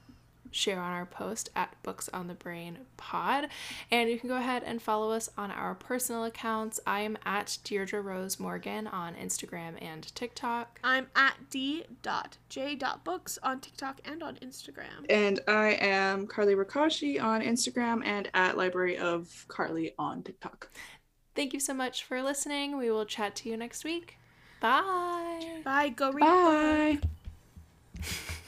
share 0.50 0.80
on 0.80 0.92
our 0.92 1.06
post 1.06 1.50
at 1.54 1.74
Books 1.82 2.08
on 2.12 2.26
the 2.28 2.34
Brain 2.34 2.78
Pod. 2.96 3.48
And 3.90 4.08
you 4.10 4.18
can 4.18 4.28
go 4.28 4.36
ahead 4.36 4.62
and 4.64 4.80
follow 4.80 5.10
us 5.10 5.28
on 5.36 5.50
our 5.50 5.74
personal 5.74 6.24
accounts. 6.24 6.80
I 6.86 7.00
am 7.00 7.16
at 7.24 7.58
Deirdre 7.64 8.00
Rose 8.00 8.38
Morgan 8.40 8.86
on 8.86 9.14
Instagram 9.14 9.82
and 9.82 10.14
TikTok. 10.14 10.80
I'm 10.82 11.06
at 11.14 11.34
d.j.books 11.50 13.38
on 13.42 13.60
TikTok 13.60 14.00
and 14.04 14.22
on 14.22 14.36
Instagram. 14.36 15.06
and 15.08 15.40
I 15.48 15.78
am 15.80 16.26
Carly 16.26 16.54
Rakashi 16.54 17.22
on 17.22 17.42
Instagram 17.42 18.04
and 18.04 18.30
at 18.34 18.56
Library 18.56 18.96
of 18.98 19.44
Carly 19.48 19.94
on 19.98 20.22
TikTok. 20.22 20.70
Thank 21.34 21.52
you 21.52 21.60
so 21.60 21.72
much 21.74 22.04
for 22.04 22.22
listening. 22.22 22.76
We 22.76 22.90
will 22.90 23.04
chat 23.04 23.36
to 23.36 23.48
you 23.48 23.56
next 23.56 23.84
week. 23.84 24.18
Bye. 24.60 25.60
Bye. 25.64 25.90
Go 25.90 26.10
read. 26.10 26.20
Bye. 26.20 26.98